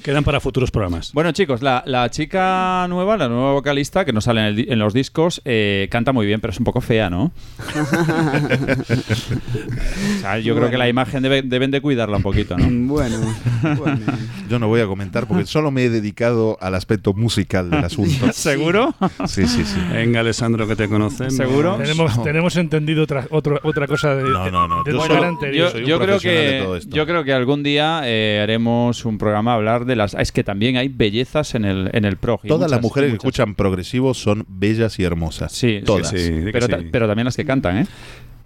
Quedan 0.03 0.23
para 0.23 0.39
futuros 0.39 0.71
programas. 0.71 1.11
Bueno, 1.13 1.31
chicos, 1.31 1.61
la, 1.61 1.83
la 1.85 2.09
chica 2.09 2.85
nueva, 2.89 3.17
la 3.17 3.27
nueva 3.27 3.53
vocalista 3.53 4.05
que 4.05 4.13
no 4.13 4.21
sale 4.21 4.41
en, 4.41 4.45
el 4.47 4.71
en 4.71 4.79
los 4.79 4.93
discos, 4.93 5.41
eh, 5.45 5.87
canta 5.91 6.11
muy 6.13 6.25
bien, 6.25 6.39
pero 6.41 6.51
es 6.51 6.59
un 6.59 6.65
poco 6.65 6.81
fea, 6.81 7.09
¿no? 7.09 7.31
O 10.17 10.19
sea, 10.21 10.39
yo 10.39 10.55
creo 10.55 10.69
que 10.69 10.77
la 10.77 10.87
imagen 10.89 11.23
debe- 11.23 11.41
deben 11.43 11.71
de 11.71 11.81
cuidarla 11.81 12.17
un 12.17 12.23
poquito, 12.23 12.57
¿no? 12.57 12.67
Bueno, 12.91 13.17
bueno. 13.77 13.99
Yo 14.49 14.59
no 14.59 14.67
voy 14.67 14.81
a 14.81 14.85
comentar 14.85 15.27
porque 15.27 15.45
solo 15.45 15.71
me 15.71 15.83
he 15.85 15.89
dedicado 15.89 16.57
al 16.61 16.75
aspecto 16.75 17.13
musical 17.13 17.69
del 17.69 17.83
asunto. 17.85 18.31
¿Seguro? 18.33 18.93
Sí, 19.25 19.47
sí, 19.47 19.63
sí. 19.65 19.79
Venga, 19.93 20.19
Alessandro, 20.19 20.67
que 20.67 20.75
te 20.75 20.87
conocen. 20.89 21.31
¿Seguro? 21.31 21.77
Tenemos, 21.77 22.21
tenemos 22.23 22.55
entendido 22.57 23.03
otra, 23.03 23.27
otra, 23.29 23.59
otra 23.63 23.87
cosa 23.87 24.15
de, 24.15 24.23
No, 24.23 24.49
no, 24.51 24.67
no. 24.67 24.83
de 24.83 24.91
Yo 24.93 25.01
solo- 25.01 25.37
creo 25.99 26.19
que 26.19 26.79
yo 26.87 27.05
creo 27.05 27.23
que 27.23 27.33
algún 27.33 27.63
día 27.63 28.01
eh, 28.05 28.39
haremos 28.43 29.05
un 29.05 29.17
programa 29.17 29.51
a 29.53 29.55
hablar 29.55 29.80
de 29.85 29.95
las. 29.95 30.13
Es 30.13 30.31
que 30.31 30.43
también 30.43 30.77
hay 30.77 30.87
bellezas 30.87 31.55
en 31.55 31.65
el 31.65 31.89
en 31.93 32.05
el 32.05 32.17
prog. 32.17 32.41
Todas 32.47 32.69
las 32.71 32.81
mujeres 32.81 33.11
que 33.11 33.17
escuchan 33.17 33.55
progresivo 33.55 34.13
son 34.13 34.45
bellas 34.47 34.99
y 34.99 35.03
hermosas. 35.03 35.51
Sí, 35.51 35.81
todas. 35.85 36.09
sí, 36.09 36.49
Pero, 36.51 36.67
sí. 36.67 36.87
pero 36.91 37.07
también 37.07 37.25
las 37.25 37.35
que 37.35 37.45
cantan, 37.45 37.77
¿eh? 37.79 37.87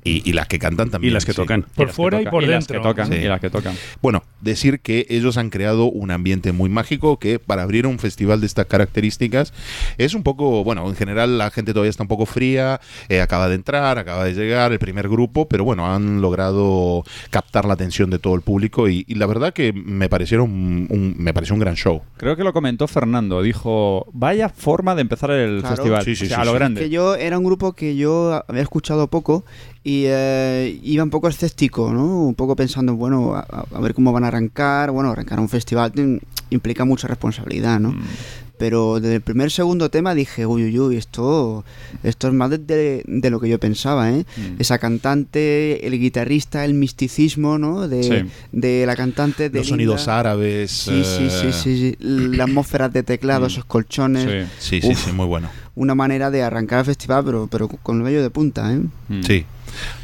Y, 0.08 0.22
y 0.30 0.34
las 0.34 0.48
que 0.48 0.60
cantan 0.60 0.90
también. 0.92 1.12
Y 1.12 1.14
las 1.14 1.26
que 1.26 1.34
sí. 1.34 1.36
tocan. 1.36 1.66
Por 1.76 1.90
fuera 1.90 2.22
y 2.22 2.26
por 2.26 2.44
las 2.44 2.66
que 2.68 2.74
dentro. 2.76 2.90
tocan, 2.90 3.08
Sí. 3.12 3.16
Y 3.16 3.24
las 3.28 3.42
que 3.42 3.50
tocan. 3.50 3.76
Bueno, 4.02 4.24
decir 4.40 4.80
que 4.80 5.06
ellos 5.10 5.36
han 5.38 5.50
creado 5.50 5.86
un 5.86 6.12
ambiente 6.12 6.52
muy 6.54 6.70
mágico 6.70 7.18
que 7.20 7.40
para 7.40 7.64
abrir 7.64 7.88
un 7.88 7.98
festival 8.00 8.40
de 8.40 8.46
estas 8.48 8.68
características 8.68 9.52
es 9.98 10.14
un 10.14 10.22
poco, 10.24 10.64
bueno, 10.64 10.88
en 10.88 10.96
general 10.96 11.38
la 11.40 11.50
gente 11.50 11.74
todavía 11.74 11.90
está 11.90 12.04
un 12.04 12.08
poco 12.08 12.26
fría, 12.28 12.80
eh, 13.10 13.20
acaba 13.20 13.50
de 13.50 13.56
entrar, 13.56 13.98
acaba 13.98 14.24
de 14.26 14.34
llegar 14.34 14.72
el 14.72 14.80
primer 14.80 15.10
grupo, 15.10 15.48
pero 15.50 15.64
bueno, 15.64 15.92
han 15.92 16.22
logrado 16.22 17.04
captar 17.32 17.66
la 17.66 17.74
atención 17.74 18.12
de 18.12 18.20
todo 18.20 18.36
el 18.36 18.42
público 18.42 18.88
y, 18.88 19.06
y 19.08 19.16
la 19.16 19.26
verdad 19.26 19.54
que 19.54 19.74
me 19.74 20.08
parecieron 20.08 20.52
un, 20.52 20.88
un- 20.92 21.16
me 21.18 21.34
pareció 21.34 21.56
un 21.56 21.60
gran 21.62 21.76
show. 21.76 22.04
Creo 22.18 22.36
que 22.36 22.44
lo 22.44 22.54
comentó 22.54 22.88
Fernando. 22.88 23.42
Dijo, 23.42 24.06
vaya 24.14 24.50
forma 24.50 24.94
de 24.94 25.02
empezar 25.02 25.32
el 25.32 25.62
Claro. 25.62 25.76
festival. 25.78 26.04
Sí, 26.06 26.16
sí, 26.16 26.26
O 26.26 26.28
sea, 26.28 26.38
sí, 26.38 26.42
a 26.42 26.46
lo 26.46 26.52
sí. 26.52 26.58
grande. 26.58 26.82
que 26.82 26.90
yo 26.92 27.16
era 27.16 27.38
un 27.40 27.44
grupo 27.44 27.74
que 27.74 27.96
yo 27.96 28.44
había 28.48 28.62
escuchado 28.62 29.08
poco 29.08 29.46
y 29.88 30.06
eh, 30.08 30.80
iba 30.84 31.04
un 31.04 31.12
poco 31.12 31.28
escéptico, 31.30 31.94
¿no? 31.94 32.24
Un 32.26 32.34
poco 32.36 32.56
pensando, 32.56 32.96
bueno, 32.96 33.36
a, 33.36 33.42
a 33.72 33.80
ver 33.80 33.94
cómo 33.94 34.12
van 34.12 34.24
a 34.24 34.30
arrancar. 34.30 34.90
Bueno, 34.90 35.12
arrancar 35.12 35.40
un 35.40 35.48
festival 35.48 35.94
implica 36.50 36.86
mucha 36.86 37.08
responsabilidad, 37.08 37.80
¿no? 37.80 37.92
Mm. 37.92 38.02
Pero 38.58 39.02
desde 39.02 39.16
el 39.16 39.22
primer 39.22 39.52
segundo 39.52 39.90
tema 39.90 40.16
dije, 40.16 40.46
uy, 40.46 40.64
uy, 40.64 40.80
uy, 40.80 40.96
esto, 40.96 41.66
esto 42.04 42.30
es 42.30 42.34
más 42.34 42.50
de, 42.50 42.58
de- 42.58 43.04
de 43.06 43.30
lo 43.30 43.40
que 43.42 43.50
yo 43.50 43.60
pensaba, 43.60 44.10
¿eh? 44.12 44.26
Mm. 44.38 44.56
Esa 44.60 44.80
cantante, 44.80 45.86
el 45.86 46.00
guitarrista, 46.00 46.66
el 46.66 46.74
misticismo, 46.74 47.58
¿no? 47.58 47.88
De, 47.88 48.02
Sí. 48.04 48.30
de 48.54 48.86
la 48.86 48.96
cantante, 48.96 49.50
de 49.50 49.60
Los 49.60 49.68
sonidos 49.68 50.08
árabes. 50.08 50.72
Sí, 50.72 51.04
sí, 51.04 51.30
sí, 51.30 51.48
eh, 51.48 51.54
sí, 51.54 51.78
sí. 51.78 51.98
La 52.00 52.46
atmósfera 52.46 52.90
de 52.90 53.04
teclado, 53.04 53.42
Mm. 53.46 53.48
esos 53.48 53.66
colchones. 53.66 54.48
Sí. 54.60 54.80
Sí, 54.80 54.82
sí, 54.82 54.94
Uf. 54.94 55.06
sí, 55.06 55.12
muy 55.12 55.26
bueno. 55.28 55.50
Una 55.76 55.94
manera 55.94 56.32
de 56.32 56.42
arrancar 56.42 56.80
el 56.80 56.86
festival, 56.86 57.24
pero, 57.26 57.48
pero 57.52 57.68
con 57.68 57.98
el 57.98 58.04
vello 58.04 58.22
de 58.24 58.30
punta, 58.30 58.74
¿eh? 58.74 58.80
Mm. 59.10 59.22
Sí, 59.24 59.46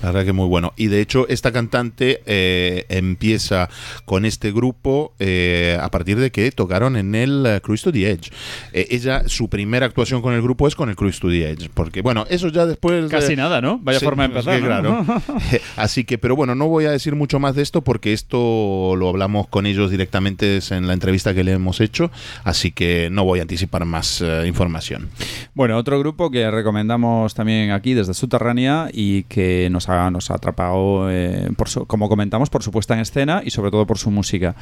la 0.01 0.12
verdad 0.12 0.25
que 0.25 0.34
muy 0.34 0.47
bueno. 0.47 0.73
Y 0.77 0.88
de 0.88 1.01
hecho, 1.01 1.27
esta 1.27 1.51
cantante 1.51 2.21
eh, 2.25 2.86
empieza 2.89 3.69
con 4.05 4.25
este 4.25 4.51
grupo 4.51 5.13
eh, 5.19 5.77
a 5.81 5.89
partir 5.91 6.17
de 6.19 6.31
que 6.31 6.51
tocaron 6.51 6.95
en 6.95 7.15
el 7.15 7.45
eh, 7.45 7.62
Cruise 7.62 7.81
to 7.84 7.91
the 7.91 8.10
Edge. 8.10 8.31
Eh, 8.73 8.88
ella, 8.91 9.23
su 9.27 9.49
primera 9.49 9.86
actuación 9.86 10.21
con 10.21 10.34
el 10.34 10.41
grupo 10.41 10.67
es 10.67 10.75
con 10.75 10.89
el 10.89 10.95
Cruise 10.95 11.19
to 11.19 11.29
the 11.29 11.49
Edge. 11.51 11.69
Porque, 11.73 12.01
bueno, 12.01 12.25
eso 12.29 12.47
ya 12.49 12.65
después. 12.65 13.03
de- 13.03 13.10
Casi 13.10 13.36
nada, 13.36 13.62
¿no? 13.62 13.79
Vaya 13.79 13.99
Sí, 13.99 14.05
forma 14.05 14.27
de 14.27 14.39
es 14.39 14.47
empezar. 14.47 14.62
que 14.62 14.81
¿no? 14.84 15.05
claro. 15.05 15.21
Así 15.75 16.03
que, 16.03 16.17
pero 16.17 16.36
bueno, 16.36 16.55
no 16.55 16.67
voy 16.67 16.86
a 16.86 16.91
decir 16.91 17.15
mucho 17.15 17.39
más 17.39 17.55
de 17.55 17.62
esto 17.62 17.81
porque 17.81 18.13
esto 18.13 18.95
lo 18.97 19.10
hablamos 19.10 19.47
con 19.47 19.65
ellos 19.65 19.91
directamente 19.91 20.60
en 20.71 20.88
la 20.88 20.93
entrevista 20.93 21.34
que 21.34 21.43
le 21.43 21.51
hemos 21.53 21.79
hecho. 21.81 22.12
Así 22.43 22.71
que 22.71 23.10
no 23.12 23.23
voy 23.23 23.39
a 23.39 23.41
anticipar 23.43 23.86
más 23.86 24.21
eh, 24.21 24.43
información. 24.47 25.10
Bueno, 25.53 25.77
otro 25.77 25.99
grupo 25.99 26.31
que 26.31 26.49
recomendamos 26.49 27.34
también 27.34 27.71
aquí 27.71 27.93
desde 27.93 28.13
Subterránea 28.13 28.89
y 28.93 29.23
que 29.23 29.61
nos 29.69 29.89
ha, 29.89 30.10
nos 30.12 30.32
ha 30.32 30.36
atrapado, 30.36 31.10
eh, 31.12 31.50
por 31.58 31.69
su- 31.69 31.86
como 31.86 32.10
comentamos, 32.10 32.50
por 32.50 32.63
su 32.63 32.71
puesta 32.71 32.93
en 32.93 33.02
escena 33.02 33.41
y 33.45 33.52
sobre 33.52 33.71
todo 33.71 33.86
por 33.86 33.97
su 33.97 34.10
música. 34.12 34.56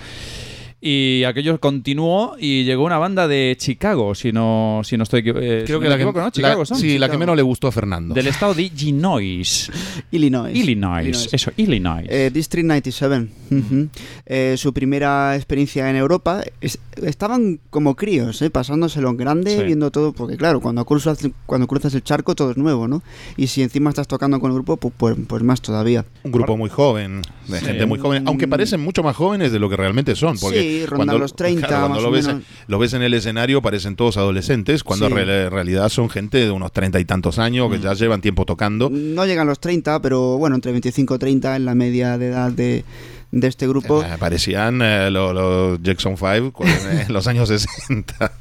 Y 0.82 1.24
aquello 1.26 1.60
continuó 1.60 2.36
y 2.40 2.64
llegó 2.64 2.86
una 2.86 2.98
banda 2.98 3.28
de 3.28 3.56
Chicago, 3.60 4.16
si 4.16 4.32
no, 4.32 4.80
si 4.86 4.96
no 4.96 5.04
estoy 5.04 5.20
eh, 5.26 5.60
si 5.62 5.66
Creo 5.66 5.80
no 5.80 5.84
que 5.84 5.90
la 5.90 5.96
que, 5.98 6.04
equivoco, 6.04 6.22
¿no? 6.22 6.30
Chicago 6.30 6.60
la- 6.62 6.66
son. 6.66 6.78
sí, 6.78 6.98
la 6.98 7.10
que 7.10 7.18
menos 7.18 7.36
le 7.36 7.42
gustó 7.42 7.68
a 7.68 7.72
Fernando. 7.74 8.14
Del 8.16 8.28
estado 8.28 8.54
de 8.54 8.64
Illinois. 8.64 9.70
Illinois. 10.12 10.56
Illinois. 10.56 11.04
Illinois. 11.06 11.30
Eso, 11.34 11.52
Illinois. 11.58 12.06
Eh, 12.10 12.32
District 12.34 12.66
97. 12.66 13.28
Ujú. 13.52 13.88
Eh, 14.26 14.56
su 14.58 14.74
primera 14.74 15.36
experiencia 15.36 15.90
en 15.90 15.96
Europa. 15.98 16.44
es- 16.62 16.80
estaban 17.04 17.60
como 17.70 17.96
críos, 17.96 18.42
eh, 18.42 18.50
pasándoselo 18.50 19.10
en 19.10 19.18
grande, 19.18 19.58
Sí. 19.58 19.64
viendo 19.64 19.92
todo, 19.92 20.14
porque 20.14 20.38
claro, 20.38 20.62
cuando 20.62 20.86
cruzas, 20.86 21.20
cuando 21.46 21.68
cruzas 21.68 21.94
el 21.94 22.04
charco 22.04 22.36
todo 22.36 22.52
es 22.52 22.58
nuevo, 22.58 22.88
¿no? 22.88 23.02
Y 23.38 23.48
si 23.48 23.62
encima 23.64 23.90
estás 23.90 24.08
tocando 24.08 24.40
con 24.40 24.52
el 24.52 24.56
grupo, 24.56 24.78
pues, 24.78 24.94
pues, 24.98 25.16
pues 25.28 25.44
más 25.44 25.62
todavía. 25.62 26.06
Un 26.24 26.32
grupo 26.32 26.56
muy 26.58 26.70
joven, 26.70 27.22
de 27.48 27.60
Sí. 27.60 27.66
gente 27.66 27.86
muy 27.86 28.00
joven, 28.00 28.24
aunque 28.28 28.48
parecen 28.48 28.80
mucho 28.82 29.04
más 29.04 29.16
jóvenes 29.16 29.52
de 29.52 29.60
lo 29.60 29.70
que 29.70 29.76
realmente 29.78 30.16
son. 30.16 30.38
Porque 30.40 30.62
Sí, 30.62 30.69
rondan 30.86 31.20
los 31.20 31.36
30 31.36 31.68
cuando 31.68 31.90
más 31.90 32.02
lo, 32.02 32.10
o 32.10 32.12
ves, 32.12 32.28
menos. 32.28 32.44
lo 32.68 32.80
ves 32.80 32.94
en 32.94 33.02
el 33.02 33.14
escenario, 33.14 33.62
parecen 33.62 33.96
todos 33.96 34.18
adolescentes, 34.18 34.84
cuando 34.84 35.06
Sí. 35.08 35.12
en 35.12 35.18
real- 35.18 35.30
en 35.48 35.52
realidad 35.52 35.90
son 35.90 36.10
gente 36.10 36.38
de 36.40 36.52
unos 36.52 36.72
treinta 36.72 37.00
y 37.00 37.06
tantos 37.06 37.40
años 37.40 37.70
Mm. 37.70 37.72
que 37.74 37.80
ya 37.80 37.94
llevan 37.94 38.22
tiempo 38.22 38.46
tocando. 38.46 38.90
No 38.90 39.26
llegan 39.26 39.48
los 39.48 39.60
30, 39.60 40.02
pero 40.02 40.38
bueno, 40.38 40.56
entre 40.56 40.72
25 40.72 41.16
y 41.16 41.20
30 41.20 41.56
en 41.56 41.66
la 41.66 41.76
media 41.76 42.18
de 42.18 42.28
edad 42.28 42.52
de, 42.52 42.84
de 43.32 43.48
este 43.48 43.68
grupo. 43.68 44.02
Eh, 44.04 44.16
parecían 44.20 44.82
eh, 44.82 45.10
lo- 45.12 45.34
los 45.34 45.82
Jackson 45.84 46.16
5 46.18 46.52
cu- 46.52 46.64
en 47.08 47.14
los 47.14 47.28
años 47.28 47.48
60. 47.50 48.32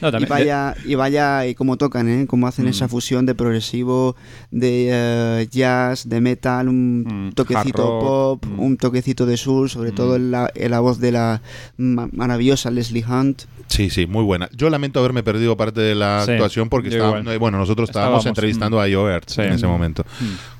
No, 0.00 0.08
Y 0.08 0.10
también- 0.12 0.28
vaya, 0.28 0.74
y 0.84 0.94
vaya, 0.94 1.46
y 1.46 1.54
cómo 1.54 1.76
tocan, 1.76 2.08
¿eh? 2.08 2.26
Cómo 2.26 2.46
hacen 2.46 2.66
Mm. 2.66 2.68
esa 2.68 2.88
fusión 2.88 3.26
de 3.26 3.34
progresivo, 3.34 4.14
de 4.50 4.88
eh, 4.92 5.48
jazz, 5.50 6.08
de 6.08 6.20
metal, 6.20 6.68
un 6.68 7.28
Mm, 7.28 7.32
toquecito 7.32 7.82
rock, 7.82 8.00
pop, 8.42 8.46
mm. 8.46 8.60
un 8.60 8.76
toquecito 8.76 9.26
de 9.26 9.36
soul, 9.36 9.68
sobre 9.68 9.90
Mm. 9.92 9.94
todo 9.94 10.16
en 10.16 10.30
la, 10.30 10.50
en 10.54 10.70
la 10.70 10.80
voz 10.80 11.00
de 11.00 11.12
la 11.12 11.42
ma- 11.76 12.08
maravillosa 12.12 12.70
Leslie 12.70 13.04
Hunt. 13.04 13.42
Sí, 13.68 13.90
sí, 13.90 14.06
muy 14.06 14.22
buena. 14.22 14.48
Yo 14.56 14.70
lamento 14.70 15.00
haberme 15.00 15.24
perdido 15.24 15.56
parte 15.56 15.80
de 15.80 15.96
la 15.96 16.22
Sí, 16.24 16.30
actuación 16.32 16.68
porque 16.68 16.88
estaba- 16.88 17.18
eh, 17.18 17.36
bueno, 17.38 17.58
nosotros 17.58 17.88
estábamos, 17.90 18.20
Estábamos, 18.20 18.26
entrevistando 18.26 18.80
a 18.80 18.88
Io 18.88 19.06
Sí. 19.26 19.40
en 19.40 19.54
ese 19.54 19.66
momento. 19.66 20.04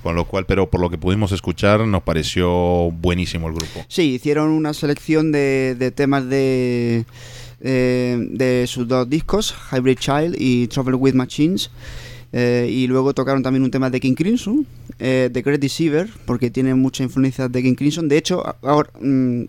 Con 0.06 0.14
lo 0.14 0.24
cual, 0.24 0.46
pero 0.46 0.70
por 0.70 0.80
lo 0.80 0.88
que 0.88 0.98
pudimos 0.98 1.32
escuchar, 1.32 1.80
nos 1.80 2.00
pareció 2.04 2.92
buenísimo 2.92 3.48
el 3.48 3.54
grupo. 3.54 3.84
Sí, 3.88 4.14
hicieron 4.14 4.50
una 4.50 4.72
selección 4.72 5.32
de, 5.32 5.74
de 5.76 5.90
temas 5.90 6.28
de, 6.28 7.04
eh, 7.60 8.16
de 8.30 8.66
sus 8.68 8.86
dos 8.86 9.10
discos, 9.10 9.52
Hybrid 9.72 9.98
Child 9.98 10.36
y 10.38 10.68
Trouble 10.68 10.94
with 10.94 11.14
Machines. 11.14 11.72
Eh, 12.32 12.68
y 12.70 12.86
luego 12.86 13.14
tocaron 13.14 13.42
también 13.42 13.64
un 13.64 13.72
tema 13.72 13.90
de 13.90 13.98
King 13.98 14.14
Crimson, 14.14 14.64
eh, 15.00 15.28
The 15.32 15.42
Great 15.42 15.58
Deceiver, 15.58 16.08
porque 16.24 16.50
tiene 16.52 16.76
mucha 16.76 17.02
influencia 17.02 17.48
de 17.48 17.60
King 17.60 17.74
Crimson. 17.74 18.06
De 18.06 18.16
hecho, 18.16 18.44
ahora, 18.62 18.88
mm, 19.00 19.42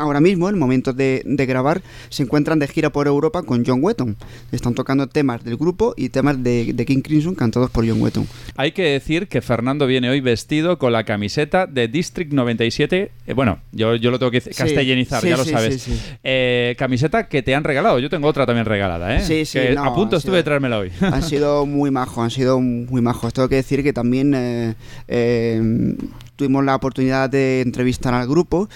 ahora 0.00 0.20
mismo, 0.20 0.48
en 0.48 0.54
el 0.54 0.60
momento 0.60 0.92
de, 0.92 1.22
de 1.24 1.46
grabar, 1.46 1.82
se 2.08 2.22
encuentran 2.22 2.58
de 2.58 2.66
gira 2.68 2.90
por 2.90 3.06
Europa 3.06 3.42
con 3.42 3.64
John 3.64 3.80
Wetton. 3.82 4.16
Están 4.52 4.74
tocando 4.74 5.06
temas 5.06 5.44
del 5.44 5.56
grupo 5.56 5.94
y 5.96 6.08
temas 6.08 6.42
de, 6.42 6.72
de 6.72 6.86
King 6.86 7.02
Crimson 7.02 7.34
cantados 7.34 7.70
por 7.70 7.86
John 7.88 8.00
Wetton. 8.00 8.26
Hay 8.56 8.72
que 8.72 8.82
decir 8.82 9.28
que 9.28 9.40
Fernando 9.42 9.86
viene 9.86 10.08
hoy 10.10 10.20
vestido 10.20 10.78
con 10.78 10.92
la 10.92 11.04
camiseta 11.04 11.66
de 11.66 11.88
District 11.88 12.32
97. 12.32 13.10
Eh, 13.26 13.34
bueno, 13.34 13.58
yo, 13.72 13.94
yo 13.96 14.10
lo 14.10 14.18
tengo 14.18 14.30
que 14.32 14.40
Sí, 14.40 14.50
castellanizar, 14.50 15.20
sí, 15.20 15.28
ya 15.28 15.36
lo 15.36 15.44
sí, 15.44 15.50
sabes. 15.50 15.88
Eh, 16.24 16.74
camiseta 16.78 17.28
que 17.28 17.42
te 17.42 17.54
han 17.54 17.64
regalado. 17.64 17.98
Yo 17.98 18.08
tengo 18.08 18.26
otra 18.28 18.46
también 18.46 18.64
regalada, 18.66 19.16
¿eh? 19.16 19.20
Sí, 19.22 19.44
sí, 19.44 19.58
Que 19.58 19.74
no, 19.74 19.84
a 19.84 19.94
punto 19.94 20.16
estuve 20.16 20.30
sido- 20.32 20.36
de 20.36 20.42
traérmela 20.44 20.78
hoy. 20.78 20.90
han 21.00 21.22
sido 21.22 21.66
muy 21.66 21.90
majos, 21.90 22.18
han 22.24 22.30
sido 22.30 22.60
muy 22.60 23.02
majos. 23.02 23.32
Tengo 23.34 23.48
que 23.48 23.56
decir 23.56 23.82
que 23.82 23.92
también 23.92 24.32
eh, 24.34 24.74
eh, 25.08 25.94
tuvimos 26.40 26.64
la 26.64 26.74
oportunidad 26.74 27.28
de 27.28 27.60
entrevistar 27.60 28.14
al 28.14 28.26
grupo. 28.26 28.68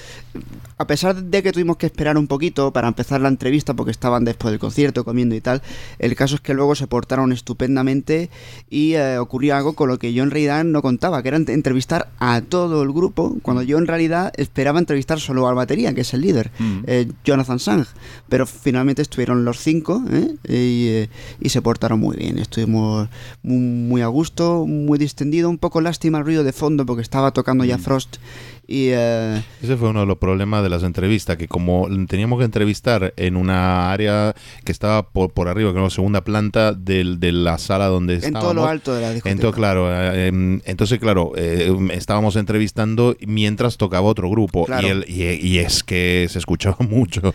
A 0.76 0.86
pesar 0.86 1.14
de 1.14 1.42
que 1.42 1.52
tuvimos 1.52 1.76
que 1.76 1.86
esperar 1.86 2.18
un 2.18 2.26
poquito 2.26 2.72
para 2.72 2.88
empezar 2.88 3.20
la 3.20 3.28
entrevista 3.28 3.72
porque 3.74 3.92
estaban 3.92 4.24
después 4.24 4.50
del 4.52 4.58
concierto 4.58 5.04
comiendo 5.04 5.34
y 5.36 5.40
tal, 5.40 5.62
el 6.00 6.14
caso 6.16 6.34
es 6.34 6.40
que 6.40 6.52
luego 6.52 6.74
se 6.74 6.88
portaron 6.88 7.30
estupendamente 7.32 8.28
y 8.68 8.94
eh, 8.94 9.18
ocurrió 9.18 9.54
algo 9.54 9.74
con 9.74 9.88
lo 9.88 9.98
que 10.00 10.12
yo 10.12 10.24
en 10.24 10.32
realidad 10.32 10.64
no 10.64 10.82
contaba, 10.82 11.22
que 11.22 11.28
era 11.28 11.38
ent- 11.38 11.50
entrevistar 11.50 12.08
a 12.18 12.40
todo 12.40 12.82
el 12.82 12.92
grupo, 12.92 13.36
cuando 13.42 13.62
yo 13.62 13.78
en 13.78 13.86
realidad 13.86 14.32
esperaba 14.36 14.80
entrevistar 14.80 15.20
solo 15.20 15.46
al 15.46 15.54
batería, 15.54 15.94
que 15.94 16.00
es 16.00 16.12
el 16.12 16.22
líder, 16.22 16.50
Mm. 16.58 16.78
eh, 16.88 17.06
Jonathan 17.24 17.60
Sang, 17.60 17.86
pero 18.28 18.44
finalmente 18.44 19.00
estuvieron 19.00 19.44
los 19.44 19.60
cinco 19.60 20.02
¿eh? 20.10 20.34
y, 20.48 20.88
eh, 20.88 21.08
y 21.40 21.50
se 21.50 21.62
portaron 21.62 22.00
muy 22.00 22.16
bien. 22.16 22.38
Estuvimos 22.38 23.08
muy, 23.44 23.58
muy 23.60 24.02
a 24.02 24.08
gusto, 24.08 24.66
muy 24.66 24.98
distendido, 24.98 25.48
un 25.48 25.58
poco 25.58 25.80
lástima 25.80 26.18
el 26.18 26.24
ruido 26.24 26.42
de 26.42 26.52
fondo 26.52 26.84
porque 26.84 27.02
estaba 27.02 27.30
tocando 27.30 27.53
ya 27.62 27.78
Frost 27.78 28.18
y 28.66 28.88
eh, 28.92 29.42
Ese 29.62 29.76
fue 29.76 29.90
uno 29.90 30.00
de 30.00 30.06
los 30.06 30.18
problemas 30.18 30.62
de 30.62 30.68
las 30.68 30.82
entrevistas, 30.82 31.36
que 31.36 31.48
como 31.48 31.86
teníamos 32.08 32.38
que 32.38 32.44
entrevistar 32.44 33.12
en 33.16 33.36
una 33.36 33.92
área 33.92 34.34
que 34.64 34.72
estaba 34.72 35.08
por, 35.08 35.32
por 35.32 35.48
arriba, 35.48 35.70
que 35.70 35.76
era 35.76 35.84
la 35.84 35.90
segunda 35.90 36.22
planta 36.24 36.72
del, 36.72 37.20
de 37.20 37.32
la 37.32 37.58
sala 37.58 37.86
donde 37.86 38.14
en 38.14 38.18
estábamos. 38.24 38.42
todo 38.42 38.54
lo 38.54 38.66
alto 38.68 38.94
de 38.94 39.00
la 39.02 39.10
discoteca. 39.12 39.30
Entonces, 39.32 39.56
claro, 39.56 39.92
eh, 39.92 40.28
em, 40.28 40.60
entonces, 40.64 40.98
claro, 40.98 41.32
eh, 41.36 41.72
estábamos 41.92 42.36
entrevistando 42.36 43.16
mientras 43.26 43.76
tocaba 43.76 44.06
otro 44.08 44.30
grupo 44.30 44.64
Claro. 44.66 44.86
y, 44.86 44.90
el- 44.90 45.04
y- 45.08 45.46
y 45.46 45.58
es 45.58 45.82
que 45.84 46.26
se 46.30 46.38
escuchaba 46.38 46.76
mucho. 46.88 47.34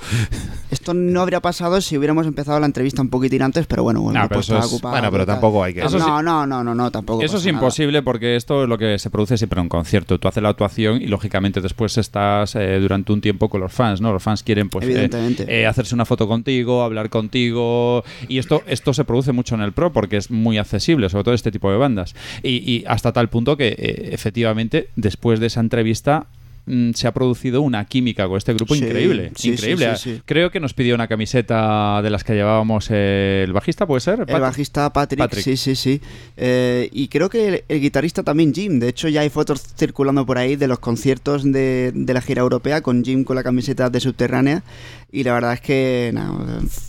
Esto 0.71 0.93
no 0.93 1.21
habría 1.21 1.41
pasado 1.41 1.81
si 1.81 1.97
hubiéramos 1.97 2.25
empezado 2.27 2.59
la 2.59 2.65
entrevista 2.65 3.01
un 3.01 3.09
poquitín 3.09 3.41
antes, 3.41 3.65
pero 3.67 3.83
bueno, 3.83 4.03
grupo 4.03 4.27
pero 4.29 4.39
es- 4.39 4.49
ocupado. 4.65 4.93
bueno, 4.93 5.11
pero 5.11 5.25
tampoco 5.25 5.63
hay 5.63 5.73
que- 5.73 5.81
Eso 5.81 5.97
no, 5.99 6.05
sí- 6.05 6.23
no, 6.23 6.45
no, 6.45 6.63
no, 6.63 6.75
no, 6.75 6.91
tampoco. 6.91 7.21
Eso 7.21 7.37
es 7.37 7.43
pasa 7.43 7.51
nada. 7.51 7.63
imposible 7.63 8.01
porque 8.03 8.35
esto 8.35 8.63
es 8.63 8.69
lo 8.69 8.77
que 8.77 8.97
se 8.99 9.09
produce 9.09 9.37
siempre 9.37 9.59
en 9.59 9.63
un 9.63 9.69
concierto. 9.69 10.19
Tú 10.19 10.27
haces 10.27 10.43
la 10.43 10.49
actuación 10.49 11.01
y 11.01 11.07
lógicamente 11.19 11.59
después 11.59 11.97
estás 11.97 12.55
eh, 12.55 12.79
durante 12.79 13.11
un 13.11 13.19
tiempo 13.19 13.49
con 13.49 13.59
los 13.59 13.73
fans, 13.73 13.99
¿no? 13.99 14.13
Los 14.13 14.23
fans 14.23 14.41
quieren 14.41 14.69
pues 14.69 14.87
eh, 14.87 15.09
eh, 15.47 15.65
hacerse 15.65 15.93
una 15.93 16.05
foto 16.05 16.29
contigo, 16.29 16.81
hablar 16.81 17.09
contigo 17.09 18.05
y 18.29 18.37
esto 18.37 18.63
esto 18.67 18.93
se 18.93 19.03
produce 19.03 19.33
mucho 19.33 19.55
en 19.55 19.61
el 19.61 19.73
pro 19.73 19.91
porque 19.91 20.15
es 20.15 20.31
muy 20.31 20.57
accesible, 20.57 21.09
sobre 21.09 21.25
todo 21.25 21.33
este 21.33 21.51
tipo 21.51 21.69
de 21.71 21.77
bandas 21.77 22.15
y, 22.41 22.71
y 22.71 22.85
hasta 22.87 23.11
tal 23.11 23.27
punto 23.27 23.57
que 23.57 23.75
efectivamente 24.13 24.91
después 24.95 25.41
de 25.41 25.47
esa 25.47 25.59
entrevista 25.59 26.27
mm, 26.65 26.91
se 26.91 27.07
ha 27.07 27.13
producido 27.13 27.61
una 27.61 27.85
química 27.85 28.27
con 28.27 28.37
este 28.37 28.53
grupo 28.53 28.75
Sí, 28.75 28.83
increíble, 28.83 29.31
sí, 29.35 29.49
increíble. 29.51 29.95
sí. 29.97 30.21
Creo 30.25 30.51
que 30.51 30.59
nos 30.59 30.73
pidió 30.73 30.95
una 30.95 31.07
camiseta 31.07 32.01
de 32.01 32.09
las 32.09 32.23
que 32.23 32.33
llevábamos 32.33 32.89
el 32.91 33.51
bajista, 33.53 33.85
puede 33.85 34.01
ser. 34.01 34.25
El 34.27 34.39
bajista 34.41 34.91
Patrick, 34.93 35.19
Patrick. 35.19 35.43
sí, 35.43 35.57
sí, 35.57 35.75
sí. 35.75 36.01
Eh, 36.37 36.89
y 36.91 37.07
creo 37.07 37.29
que 37.29 37.47
el, 37.47 37.63
el 37.67 37.81
guitarrista 37.81 38.23
también 38.23 38.53
Jim. 38.53 38.79
De 38.79 38.89
hecho, 38.89 39.07
ya 39.07 39.21
hay 39.21 39.29
fotos 39.29 39.61
circulando 39.77 40.25
por 40.25 40.37
ahí 40.37 40.55
de 40.55 40.67
los 40.67 40.79
conciertos 40.79 41.43
de, 41.43 41.91
de 41.93 42.13
la 42.13 42.21
gira 42.21 42.41
europea 42.41 42.81
con 42.81 43.03
Jim 43.03 43.23
con 43.23 43.35
la 43.35 43.43
camiseta 43.43 43.89
de 43.89 43.99
Subterránea. 43.99 44.63
Y 45.11 45.23
la 45.23 45.33
verdad 45.33 45.53
es 45.53 45.61
que 45.61 46.11
nada, 46.13 46.31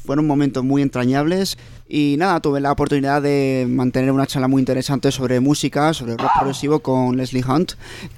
fueron 0.05 0.27
momentos 0.27 0.63
muy 0.65 0.83
entrañables. 0.83 1.57
Y 1.93 2.15
nada, 2.19 2.39
tuve 2.39 2.61
la 2.61 2.71
oportunidad 2.71 3.21
de 3.21 3.67
mantener 3.69 4.13
una 4.13 4.25
charla 4.25 4.47
muy 4.47 4.61
interesante 4.61 5.11
sobre 5.11 5.41
música, 5.41 5.93
sobre 5.93 6.17
rock 6.17 6.31
progresivo 6.39 6.79
con 6.81 7.17
Leslie 7.17 7.43
Hunt, 7.45 7.73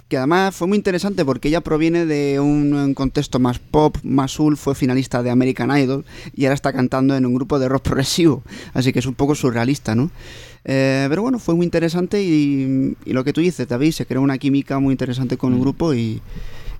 que 0.09 0.19
además 0.19 0.55
fue 0.55 0.67
muy 0.69 0.77
interesante 0.77 1.25
porque 1.25 1.49
ella 1.49 1.62
proviene 1.62 2.05
de 2.05 2.38
un, 2.38 2.93
contexto 2.93 3.38
más 3.38 3.59
pop, 3.61 3.97
más 4.03 4.33
soul, 4.33 4.59
fue 4.59 4.75
finalista 4.75 5.23
de 5.23 5.31
American 5.31 5.75
Idol 5.75 6.05
y 6.37 6.45
ahora 6.45 6.55
está 6.55 6.71
cantando 6.75 7.17
en 7.17 7.25
un 7.25 7.33
grupo 7.35 7.59
de 7.59 7.71
rock 7.71 7.83
progresivo, 7.85 8.43
así 8.75 8.93
que 8.93 8.99
es 8.99 9.07
un 9.07 9.15
poco 9.15 9.35
surrealista, 9.35 9.95
¿no? 9.95 10.11
Eh, 10.67 11.07
pero 11.09 11.23
bueno, 11.23 11.38
fue 11.38 11.55
muy 11.55 11.65
interesante 11.65 12.23
y, 12.23 12.95
y 13.07 13.12
lo 13.15 13.25
que 13.25 13.33
tú 13.33 13.41
dices, 13.41 13.67
David, 13.67 13.93
se 13.93 14.05
creó 14.05 14.21
una 14.21 14.37
química 14.37 14.79
muy 14.81 14.93
interesante 14.93 15.38
con 15.38 15.55
el 15.55 15.59
Mm. 15.61 15.62
grupo 15.62 15.95
y, 15.95 16.21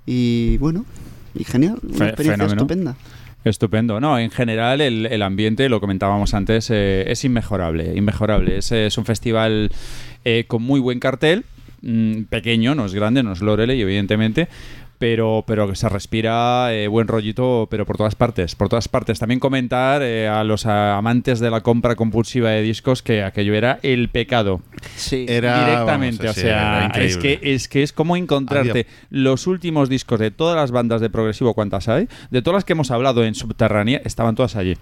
y 0.05 0.57
bueno, 0.57 0.85
y 1.33 1.43
genial, 1.43 1.79
una 1.81 1.97
Fe- 1.97 2.05
experiencia 2.09 2.47
fenómeno. 2.47 2.61
estupenda. 2.61 2.95
Estupendo. 3.43 3.99
No, 3.99 4.17
en 4.17 4.31
general 4.31 4.79
el, 4.79 5.05
el 5.05 5.21
ambiente, 5.21 5.67
lo 5.67 5.81
comentábamos 5.81 6.33
antes, 6.33 6.69
eh, 6.69 7.03
es 7.07 7.25
inmejorable. 7.25 7.95
Inmejorable. 7.95 8.57
Es, 8.57 8.71
es 8.71 8.97
un 8.97 9.05
festival 9.05 9.69
eh, 10.23 10.45
con 10.47 10.63
muy 10.63 10.79
buen 10.79 10.99
cartel. 10.99 11.43
mm, 11.81 12.23
pequeño, 12.23 12.75
no 12.75 12.85
es 12.85 12.93
grande, 12.93 13.23
no 13.23 13.33
es 13.33 13.41
Loreley, 13.41 13.81
evidentemente. 13.81 14.47
Pero, 15.03 15.43
pero 15.45 15.67
que 15.67 15.75
se 15.75 15.89
respira 15.89 16.73
eh, 16.73 16.87
buen 16.87 17.09
rollito, 17.09 17.67
pero 17.69 17.85
por 17.85 17.97
todas 17.97 18.15
partes. 18.15 18.55
Por 18.55 18.69
todas 18.69 18.87
partes. 18.87 19.19
También 19.19 19.37
comentar 19.37 20.01
eh, 20.01 20.29
a 20.29 20.45
los 20.45 20.65
amantes 20.65 21.41
de 21.41 21.51
la 21.51 21.59
compra 21.59 21.97
compulsiva 21.97 22.51
de 22.51 22.61
discos 22.61 23.03
que 23.03 23.21
aquello 23.21 23.53
era 23.53 23.79
el 23.83 24.07
pecado. 24.07 24.61
Sí. 24.95 25.25
Era, 25.27 25.65
directamente. 25.65 26.23
vamos, 26.23 26.37
o 26.37 26.39
sí, 26.39 26.47
era 26.47 26.89
sea, 26.93 27.03
es 27.03 27.17
que, 27.17 27.37
es 27.43 27.67
que 27.67 27.83
es 27.83 27.91
como 27.91 28.15
encontrarte 28.15 28.69
Había- 28.69 28.85
los 29.09 29.45
últimos 29.45 29.89
discos 29.89 30.21
de 30.21 30.31
todas 30.31 30.55
las 30.55 30.71
bandas 30.71 31.01
de 31.01 31.09
progresivo, 31.09 31.53
cuantas 31.53 31.89
hay, 31.89 32.07
de 32.31 32.41
todas 32.41 32.59
las 32.59 32.63
que 32.63 32.71
hemos 32.71 32.89
hablado 32.89 33.25
en 33.25 33.35
Subterránea, 33.35 34.01
estaban 34.05 34.35
todas 34.35 34.55
allí. 34.55 34.77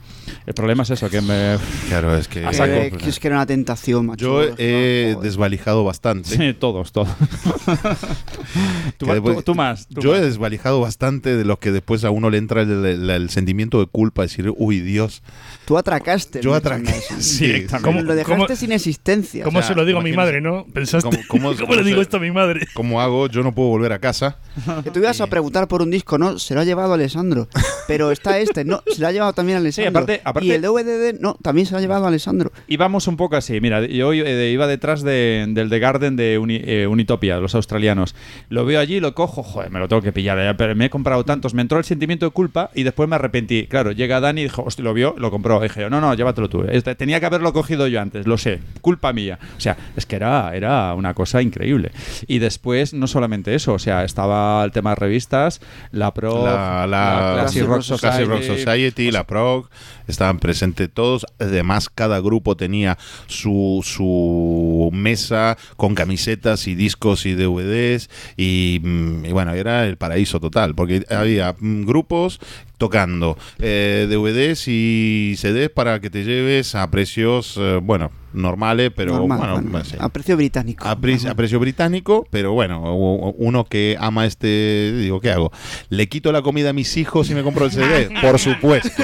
El 0.46 0.54
problema 0.54 0.84
es 0.84 0.92
eso, 0.92 1.10
que 1.10 1.22
me... 1.22 1.58
Claro, 1.88 2.16
es 2.16 2.28
que. 2.28 2.44
Eh, 2.44 2.92
es 3.08 3.20
que 3.20 3.28
era 3.28 3.38
una 3.38 3.48
tentación, 3.48 4.06
macho. 4.06 4.46
Yo 4.46 4.56
he 4.60 5.18
desvalijado 5.20 5.84
bastante. 5.84 6.30
Sí, 6.42 6.54
todos, 6.54 6.92
todos. 6.92 7.10
tú, 8.98 9.56
más. 9.56 9.88
tú 9.88 10.02
Yo 10.02 10.11
yo 10.12 10.22
he 10.22 10.22
desvalijado 10.26 10.80
bastante 10.80 11.36
de 11.36 11.46
lo 11.46 11.60
que 11.60 11.72
después 11.72 12.04
a 12.04 12.10
uno 12.12 12.30
le 12.30 12.38
entra 12.38 12.62
el, 12.62 12.86
el- 12.86 13.10
el 13.10 13.30
sentimiento 13.30 13.80
de 13.80 13.86
culpa, 13.88 14.22
decir, 14.24 14.52
uy, 14.58 14.80
Dios. 14.82 15.22
Tú 15.66 15.78
atracaste. 15.78 16.42
Yo 16.42 16.54
atraqué. 16.54 16.94
Sí. 17.20 17.66
¿Cómo- 17.82 18.02
Lo 18.02 18.16
dejaste 18.16 18.46
cómo- 18.46 18.56
sin 18.56 18.72
existencia. 18.72 19.44
¿Cómo 19.44 19.60
O 19.60 19.62
sea, 19.62 19.70
se 19.70 19.76
lo 19.76 19.86
digo 19.86 20.00
a 20.00 20.04
mi 20.04 20.14
madre, 20.14 20.42
no? 20.42 20.66
¿Pensaste? 20.74 21.10
¿Cómo- 21.10 21.20
cómo- 21.28 21.50
¿Cómo 21.56 21.68
cómo 21.68 21.76
le 21.76 21.84
digo 21.84 21.98
se- 21.98 22.02
esto 22.04 22.18
a 22.18 22.20
mi 22.20 22.32
madre? 22.32 22.68
¿Cómo 22.74 23.02
hago? 23.02 23.28
Yo 23.28 23.44
no 23.44 23.54
puedo 23.54 23.70
volver 23.70 23.94
a 23.94 24.00
casa. 24.00 24.38
Que 24.84 24.92
tú 24.92 25.00
ibas 25.00 25.22
a 25.22 25.28
preguntar 25.28 25.68
por 25.68 25.82
un 25.82 25.92
disco, 25.92 26.18
no, 26.18 26.38
se 26.40 26.54
lo 26.56 26.62
ha 26.62 26.64
llevado 26.64 26.94
Alessandro. 26.94 27.48
Pero 27.88 28.12
está 28.12 28.40
este, 28.40 28.64
no, 28.66 28.82
se 28.88 29.00
lo 29.02 29.08
ha 29.08 29.12
llevado 29.12 29.34
también 29.34 29.58
Alessandro. 29.58 30.02
aparte- 30.04 30.22
aparte- 30.24 30.46
Y 30.48 30.52
el 30.52 30.62
DVD, 30.62 31.18
no, 31.20 31.36
también 31.42 31.66
se 31.66 31.72
lo 31.74 31.78
ha 31.78 31.82
llevado 31.82 32.06
Alessandro. 32.08 32.52
Íbamos 32.68 33.08
un 33.08 33.18
poco 33.18 33.36
así, 33.36 33.60
mira, 33.62 33.86
yo 33.86 34.14
eh, 34.14 34.52
iba 34.52 34.68
detrás 34.68 35.02
de- 35.04 35.46
del 35.50 35.70
The 35.70 35.80
Garden 35.80 36.16
de 36.16 36.38
Uni- 36.38 36.62
eh, 36.64 36.88
Unitopia, 36.88 37.38
los 37.38 37.56
australianos. 37.56 38.16
Lo 38.50 38.66
veo 38.66 38.80
allí, 38.80 39.00
lo 39.00 39.14
cojo, 39.14 39.44
joder, 39.44 39.70
me 39.72 39.80
lo 39.80 39.88
tengo 39.88 40.01
que 40.02 40.12
pillar, 40.12 40.56
pero 40.58 40.76
me 40.76 40.86
he 40.86 40.90
comprado 40.90 41.24
tantos, 41.26 41.54
me 41.54 41.62
entró 41.62 41.78
el 41.78 41.84
sentimiento 41.84 42.26
de 42.26 42.32
culpa 42.32 42.70
y 42.74 42.84
después 42.84 43.08
me 43.08 43.16
arrepentí. 43.16 43.68
Claro, 43.68 43.92
llega 43.92 44.20
Dani 44.20 44.42
y 44.42 44.44
dijo, 44.46 44.64
hostia, 44.64 44.84
lo 44.84 44.94
vio, 44.94 45.16
lo 45.18 45.32
compró. 45.32 45.60
Y 45.60 45.64
dije, 45.64 45.90
no, 45.90 46.02
no, 46.02 46.14
llévatelo 46.14 46.50
tú. 46.50 46.64
Este, 46.70 46.96
tenía 46.96 47.20
que 47.20 47.26
haberlo 47.26 47.54
cogido 47.54 47.88
yo 47.88 48.02
antes, 48.02 48.28
lo 48.28 48.38
sé, 48.38 48.60
culpa 48.82 49.14
mía. 49.14 49.40
O 49.58 49.60
sea, 49.60 49.78
es 49.96 50.06
que 50.06 50.16
era, 50.16 50.56
era 50.56 50.94
una 50.94 51.14
cosa 51.14 51.42
increíble. 51.42 51.92
Y 52.28 52.40
después, 52.40 52.94
no 52.94 53.08
solamente 53.08 53.56
eso, 53.56 53.74
o 53.74 53.80
sea, 53.80 54.04
estaba 54.04 54.64
el 54.64 54.72
tema 54.72 54.92
de 54.92 54.96
revistas, 54.96 55.62
la 55.92 56.14
Pro, 56.14 56.46
la, 56.46 56.86
la, 56.88 57.34
Classic 57.42 57.66
Rock 57.66 57.82
Society. 57.82 58.08
Classic 58.08 58.28
Rock 58.28 58.44
Society, 58.44 59.12
la 59.12 59.26
Prog, 59.26 59.70
estaban 60.08 60.40
presentes 60.40 60.90
todos. 60.94 61.26
Además, 61.40 61.90
cada 61.90 62.20
grupo 62.20 62.56
tenía 62.56 62.98
su, 63.28 63.82
su 63.84 64.90
mesa 64.94 65.58
con 65.78 65.96
camisetas 65.96 66.68
y 66.68 66.76
discos 66.76 67.26
y 67.26 67.34
DVDs. 67.34 68.10
Y, 68.38 68.80
mm, 68.84 69.26
y 69.26 69.32
bueno, 69.32 69.54
era 69.54 69.81
el 69.86 69.98
paraíso 69.98 70.40
total, 70.40 70.76
porque 70.76 71.06
había 71.10 71.56
mm, 71.60 71.86
grupos 71.86 72.40
tocando 72.78 73.38
eh, 73.60 74.08
DVDs 74.10 74.68
y 74.68 75.36
CDs 75.38 75.70
para 75.70 76.00
que 76.00 76.10
te 76.10 76.24
lleves 76.24 76.76
a 76.76 76.90
precios, 76.90 77.56
eh, 77.58 77.80
bueno, 77.82 78.12
normales, 78.34 78.92
pero 78.96 79.14
Normal, 79.18 79.38
bueno, 79.38 79.54
bueno, 79.56 79.70
bueno, 79.72 79.86
sí. 79.86 79.96
a 80.00 80.10
precio 80.10 80.38
británico. 80.38 80.88
A, 80.88 80.96
pre- 81.00 81.18
a 81.30 81.36
precio 81.36 81.60
británico, 81.60 82.26
pero 82.30 82.54
bueno, 82.54 82.96
uno 83.38 83.66
que 83.66 83.98
ama 84.00 84.26
este, 84.26 84.94
digo, 84.98 85.20
¿qué 85.22 85.32
hago? 85.32 85.52
¿Le 85.90 86.08
quito 86.08 86.32
la 86.32 86.42
comida 86.42 86.70
a 86.70 86.74
mis 86.74 86.96
hijos 86.98 87.30
y 87.30 87.36
me 87.36 87.44
compro 87.44 87.66
el 87.66 87.72
CD? 87.72 88.10
Por 88.22 88.40
supuesto. 88.40 89.04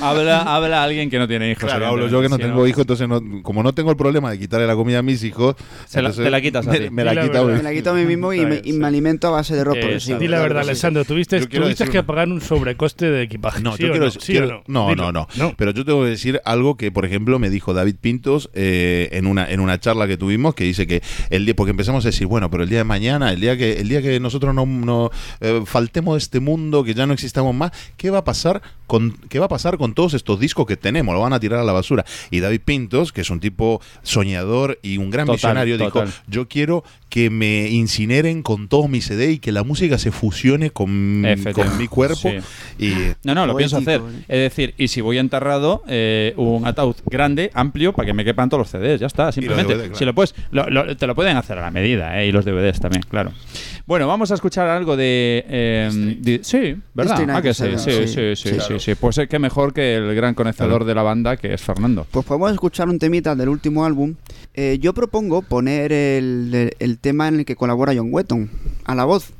habla, 0.00 0.42
habla 0.42 0.82
alguien 0.82 1.10
que 1.10 1.18
no 1.18 1.26
tiene 1.28 1.50
hijos. 1.50 1.64
Claro, 1.64 1.86
hablo 1.86 2.08
yo 2.08 2.20
que 2.22 2.28
no 2.28 2.36
Si 2.36 2.42
tengo 2.42 2.66
hijos, 2.66 2.80
entonces 2.82 3.08
no- 3.08 3.20
como 3.42 3.62
no 3.62 3.72
tengo 3.72 3.90
el 3.90 3.96
problema 3.96 4.30
de 4.30 4.38
quitarle 4.38 4.66
la 4.66 4.74
comida 4.74 4.98
a 4.98 5.02
mis 5.02 5.22
hijos, 5.24 5.56
Se 5.86 6.02
la- 6.02 6.12
te 6.12 6.30
la 6.30 6.40
quitas 6.40 6.66
a 6.66 6.70
me, 6.70 6.80
ti. 6.80 6.90
me 6.90 7.04
la 7.04 7.14
la 7.14 7.22
quito 7.22 7.38
a 7.38 7.42
verdad. 7.44 7.56
Me 7.58 7.62
la 7.62 7.72
quito 7.72 7.90
a 7.90 7.94
mí 7.94 8.04
mismo 8.04 8.32
y 8.32 8.44
me, 8.44 8.60
y 8.64 8.72
me 8.72 8.86
alimento 8.86 9.28
a 9.28 9.30
base 9.30 9.54
de 9.54 9.64
rock 9.64 9.76
Eh. 9.78 9.98
Di 10.18 10.28
la 10.28 10.40
verdad, 10.40 10.62
sí. 10.62 10.68
Alessandro, 10.68 11.04
tuviste, 11.04 11.46
tuviste 11.46 11.88
que 11.88 12.02
pagar 12.02 12.28
un 12.28 12.40
sobrecoste 12.40 13.10
de 13.10 13.22
equipaje. 13.22 13.60
No, 13.62 13.76
¿sí 13.76 13.82
yo 13.82 13.90
quiero 13.90 14.06
no? 14.06 14.10
decir- 14.12 14.22
¿Sí 14.22 14.34
no, 14.66 14.88
Dilo. 14.88 15.12
no, 15.12 15.26
no, 15.36 15.54
Pero 15.56 15.70
yo 15.72 15.84
tengo 15.84 16.02
que 16.04 16.10
decir 16.10 16.40
algo 16.44 16.76
que, 16.76 16.90
por 16.90 17.04
ejemplo, 17.06 17.38
me 17.38 17.50
dijo 17.50 17.74
David 17.74 17.96
Pintos 18.00 18.50
eh, 18.54 19.08
en 19.12 19.26
una 19.26 19.50
en 19.50 19.60
una 19.60 19.78
charla 19.80 20.06
que 20.06 20.16
tuvimos 20.16 20.54
que 20.54 20.64
dice 20.64 20.86
que 20.86 21.02
el 21.30 21.44
día 21.44 21.54
porque 21.54 21.70
empezamos 21.70 22.04
a 22.04 22.08
decir 22.08 22.26
bueno, 22.26 22.50
pero 22.50 22.62
el 22.62 22.68
día 22.68 22.78
de 22.78 22.84
mañana, 22.84 23.32
el 23.32 23.40
día 23.40 23.56
que 23.56 23.80
el 23.80 23.88
día 23.88 24.02
que 24.02 24.20
nosotros 24.20 24.54
no, 24.54 24.66
no, 24.66 25.10
eh, 25.40 25.62
faltemos 25.64 26.14
de 26.14 26.18
este 26.18 26.40
mundo, 26.40 26.84
que 26.84 26.94
ya 26.94 27.06
no 27.06 27.12
existamos 27.12 27.54
más, 27.54 27.72
¿qué 27.96 28.10
va 28.10 28.18
a 28.18 28.24
pasar 28.24 28.62
con 28.86 29.12
qué 29.28 29.38
va 29.38 29.46
a 29.46 29.48
pasar 29.48 29.78
con 29.78 29.94
todos 29.94 30.14
estos 30.14 30.38
discos 30.40 30.66
que 30.66 30.76
tenemos? 30.76 31.14
Lo 31.14 31.20
van 31.20 31.32
a 31.32 31.40
tirar 31.40 31.60
a 31.60 31.64
la 31.64 31.72
basura. 31.72 32.04
Y 32.30 32.40
David 32.40 32.60
Pintos, 32.64 33.12
que 33.12 33.20
es 33.22 33.30
un 33.30 33.40
tipo 33.40 33.80
soñador 34.02 34.78
y 34.82 34.98
un 34.98 35.10
gran 35.10 35.26
Total, 35.26 35.36
visionario, 35.36 35.78
total. 35.78 36.06
dijo 36.06 36.18
yo 36.28 36.48
quiero 36.48 36.84
que 37.08 37.30
me 37.30 37.68
incineren 37.70 38.42
con 38.42 38.68
todo 38.68 38.88
mi 38.88 39.00
CD 39.00 39.32
y 39.32 39.38
que 39.38 39.52
la 39.52 39.62
música 39.62 39.96
se 39.98 40.10
fusione 40.10 40.70
con, 40.70 41.24
con 41.54 41.78
mi 41.78 41.88
cuerpo 41.88 42.30
sí. 42.30 42.84
y 42.84 42.92
No, 43.22 43.34
no, 43.34 43.46
lo 43.46 43.56
pienso 43.56 43.78
hacer. 43.78 44.00
¿eh? 44.00 44.24
Es 44.28 44.40
decir, 44.40 44.74
y 44.76 44.88
si 44.88 45.00
voy 45.00 45.18
enterrado, 45.18 45.82
eh, 45.88 46.34
un 46.36 46.66
ataúd 46.66 46.95
grande, 47.04 47.50
amplio, 47.54 47.92
para 47.92 48.06
que 48.06 48.12
me 48.14 48.24
quepan 48.24 48.48
todos 48.48 48.60
los 48.62 48.70
CDs. 48.70 49.00
Ya 49.00 49.06
está, 49.06 49.30
simplemente. 49.32 49.74
DVD, 49.74 49.80
claro. 49.84 49.96
Si 49.96 50.04
lo 50.04 50.14
puedes, 50.14 50.34
lo- 50.50 50.68
lo- 50.70 50.96
te 50.96 51.06
lo 51.06 51.14
pueden 51.14 51.36
hacer 51.36 51.58
a 51.58 51.62
la 51.62 51.70
medida, 51.70 52.20
eh, 52.22 52.28
y 52.28 52.32
los 52.32 52.44
DVDs 52.44 52.80
también, 52.80 53.02
claro. 53.08 53.32
Bueno, 53.86 54.08
vamos 54.08 54.30
a 54.32 54.34
escuchar 54.34 54.68
algo 54.68 54.96
de. 54.96 55.44
eh, 55.48 56.16
de- 56.20 56.40
sí, 56.42 56.76
¿verdad? 56.94 57.20
Ah, 57.30 57.40
que 57.42 57.54
sí, 57.54 57.62
97, 57.62 57.78
sí, 57.78 57.90
sí, 58.08 58.34
sí, 58.36 58.50
sí, 58.50 58.54
sí. 58.56 58.60
sí, 58.66 58.78
sí. 58.80 58.94
Pues 58.96 59.18
eh, 59.18 59.28
qué 59.28 59.38
mejor 59.38 59.72
que 59.72 59.96
el 59.96 60.14
gran 60.14 60.34
conocedor 60.34 60.84
de 60.84 60.94
la 60.94 61.02
banda 61.02 61.36
que 61.36 61.54
es 61.54 61.60
Fernando. 61.62 62.06
Pues 62.10 62.26
podemos 62.26 62.50
escuchar 62.52 62.88
un 62.88 62.98
temita 62.98 63.34
del 63.36 63.48
último 63.48 63.84
álbum. 63.84 64.14
Eh, 64.54 64.78
yo 64.80 64.92
propongo 64.94 65.42
poner 65.42 65.92
el, 65.92 66.50
el- 66.52 66.72
el 66.78 66.98
tema 66.98 67.28
en 67.28 67.40
el 67.40 67.44
que 67.44 67.54
colabora 67.56 67.92
John 67.96 68.08
Wetton 68.10 68.50
a 68.84 68.94
la 68.94 69.04
voz. 69.04 69.30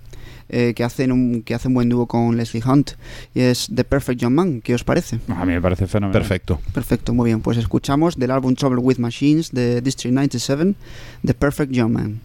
Eh, 0.48 0.72
que 0.74 0.84
hacen 0.84 1.12
un 1.12 1.42
que 1.42 1.54
hacen 1.54 1.74
buen 1.74 1.88
dúo 1.88 2.06
con 2.06 2.36
Leslie 2.36 2.62
Hunt 2.64 2.92
y 3.34 3.40
es 3.40 3.68
The 3.74 3.84
Perfect 3.84 4.20
Young 4.20 4.32
Man 4.34 4.60
¿qué 4.62 4.74
os 4.74 4.84
parece? 4.84 5.18
A 5.28 5.44
mí 5.44 5.52
me 5.52 5.60
parece 5.60 5.86
fenomenal. 5.86 6.20
perfecto. 6.20 6.60
Perfecto, 6.72 7.14
muy 7.14 7.30
bien 7.30 7.40
pues 7.40 7.58
escuchamos 7.58 8.16
del 8.16 8.30
álbum 8.30 8.54
Trouble 8.54 8.80
with 8.80 8.98
Machines 8.98 9.50
de 9.52 9.80
District 9.80 10.14
97 10.14 10.74
The 11.24 11.34
Perfect 11.34 11.72
Young 11.72 11.92
Man 11.92 12.20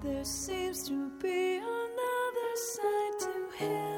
There 0.00 0.24
seems 0.24 0.84
to 0.88 1.10
be 1.20 1.56
another 1.56 2.54
side 2.54 3.18
to 3.20 3.56
him. 3.64 3.97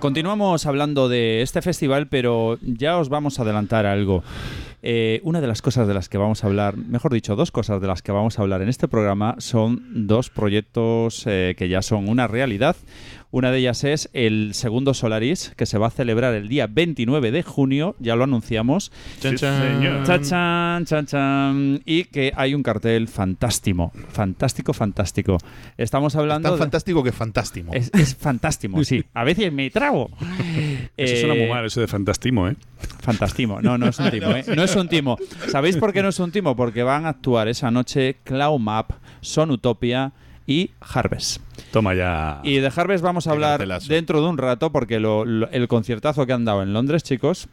Continuamos 0.00 0.66
hablando 0.66 1.08
de 1.08 1.42
este 1.42 1.62
festival, 1.62 2.08
pero 2.08 2.58
ya 2.62 2.98
os 2.98 3.08
vamos 3.08 3.38
a 3.38 3.42
adelantar 3.42 3.86
algo. 3.86 4.22
Eh, 4.82 5.20
una 5.24 5.42
de 5.42 5.46
las 5.46 5.60
cosas 5.60 5.86
de 5.86 5.92
las 5.92 6.08
que 6.08 6.16
vamos 6.16 6.42
a 6.42 6.46
hablar, 6.46 6.76
mejor 6.76 7.12
dicho, 7.12 7.36
dos 7.36 7.50
cosas 7.50 7.82
de 7.82 7.86
las 7.86 8.00
que 8.00 8.12
vamos 8.12 8.38
a 8.38 8.42
hablar 8.42 8.62
en 8.62 8.70
este 8.70 8.88
programa 8.88 9.36
son 9.38 10.06
dos 10.06 10.30
proyectos 10.30 11.24
eh, 11.26 11.54
que 11.56 11.68
ya 11.68 11.82
son 11.82 12.08
una 12.08 12.26
realidad. 12.26 12.76
Una 13.32 13.52
de 13.52 13.58
ellas 13.58 13.84
es 13.84 14.10
el 14.12 14.54
segundo 14.54 14.92
Solaris, 14.92 15.52
que 15.56 15.64
se 15.64 15.78
va 15.78 15.86
a 15.86 15.90
celebrar 15.90 16.34
el 16.34 16.48
día 16.48 16.66
29 16.66 17.30
de 17.30 17.42
junio, 17.44 17.94
ya 18.00 18.16
lo 18.16 18.24
anunciamos. 18.24 18.90
Chan, 19.20 19.36
chan. 21.06 21.80
Y 21.84 22.04
que 22.04 22.32
hay 22.36 22.54
un 22.54 22.62
cartel 22.62 23.08
fantástico, 23.08 23.92
fantástico, 24.12 24.72
fantástico. 24.72 25.38
Estamos 25.78 26.16
hablando... 26.16 26.48
Tan 26.48 26.56
de- 26.56 26.62
fantástico 26.64 27.02
que 27.04 27.12
fantástico. 27.12 27.72
es, 27.72 27.90
es 27.94 28.14
fantástico, 28.16 28.82
sí. 28.84 29.04
A 29.14 29.24
veces 29.24 29.52
me 29.52 29.70
trago. 29.70 30.10
Eso 30.96 31.14
Eh, 31.14 31.20
suena 31.20 31.34
muy 31.34 31.48
mal, 31.48 31.64
eso 31.64 31.80
de 31.80 31.86
fantastimo, 31.86 32.48
¿eh? 32.48 32.56
Fantastimo. 33.00 33.60
No, 33.62 33.78
no 33.78 33.88
es 33.88 33.98
un 33.98 34.10
timo, 34.10 34.30
¿eh? 34.32 34.44
No 34.54 34.62
es 34.64 34.74
un 34.76 34.88
timo. 34.88 35.16
¿Sabéis 35.48 35.76
por 35.76 35.92
qué 35.92 36.02
no 36.02 36.08
es 36.08 36.18
un 36.18 36.30
timo? 36.32 36.56
Porque 36.56 36.82
van 36.82 37.06
a 37.06 37.10
actuar 37.10 37.48
esa 37.48 37.70
noche 37.70 38.16
Cloud 38.24 38.58
Map, 38.60 38.90
Son 39.20 39.50
Utopia 39.50 40.12
y 40.50 40.72
Harvest. 40.80 41.40
Toma 41.70 41.94
ya. 41.94 42.40
Y 42.42 42.56
de 42.56 42.72
Harvest 42.74 43.04
vamos 43.04 43.28
a 43.28 43.30
hablar 43.30 43.60
dentro 43.86 44.20
de 44.20 44.28
un 44.28 44.36
rato 44.36 44.72
porque 44.72 44.98
lo- 44.98 45.24
lo- 45.24 45.48
el 45.50 45.68
conciertazo 45.68 46.26
que 46.26 46.32
han 46.32 46.44
dado 46.44 46.62
en 46.64 46.72
Londres, 46.72 47.04
chicos, 47.04 47.48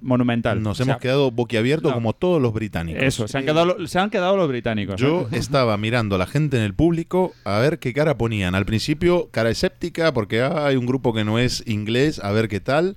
monumental. 0.00 0.62
Nos 0.62 0.80
O 0.80 0.84
sea, 0.84 0.92
hemos 0.92 1.02
quedado 1.02 1.30
boquiabiertos 1.30 1.90
no. 1.90 1.94
como 1.96 2.12
todos 2.12 2.40
los 2.40 2.52
británicos. 2.52 3.02
Eso, 3.02 3.28
se 3.28 3.38
han 3.38 3.44
quedado, 3.44 3.86
se 3.86 3.98
han 3.98 4.10
quedado 4.10 4.36
los 4.36 4.48
británicos. 4.48 5.00
Yo 5.00 5.22
¿eh? 5.22 5.26
estaba 5.38 5.76
mirando 5.76 6.16
a 6.16 6.18
la 6.18 6.26
gente 6.26 6.56
en 6.56 6.62
el 6.62 6.74
público 6.74 7.32
a 7.44 7.58
ver 7.58 7.78
qué 7.78 7.92
cara 7.92 8.16
ponían. 8.18 8.54
Al 8.54 8.64
principio, 8.66 9.28
cara 9.30 9.50
escéptica, 9.50 10.12
porque 10.12 10.42
ah, 10.42 10.66
hay 10.66 10.76
un 10.76 10.86
grupo 10.86 11.12
que 11.12 11.24
no 11.24 11.38
es 11.38 11.62
inglés, 11.66 12.20
a 12.22 12.32
ver 12.32 12.48
qué 12.48 12.60
tal. 12.60 12.96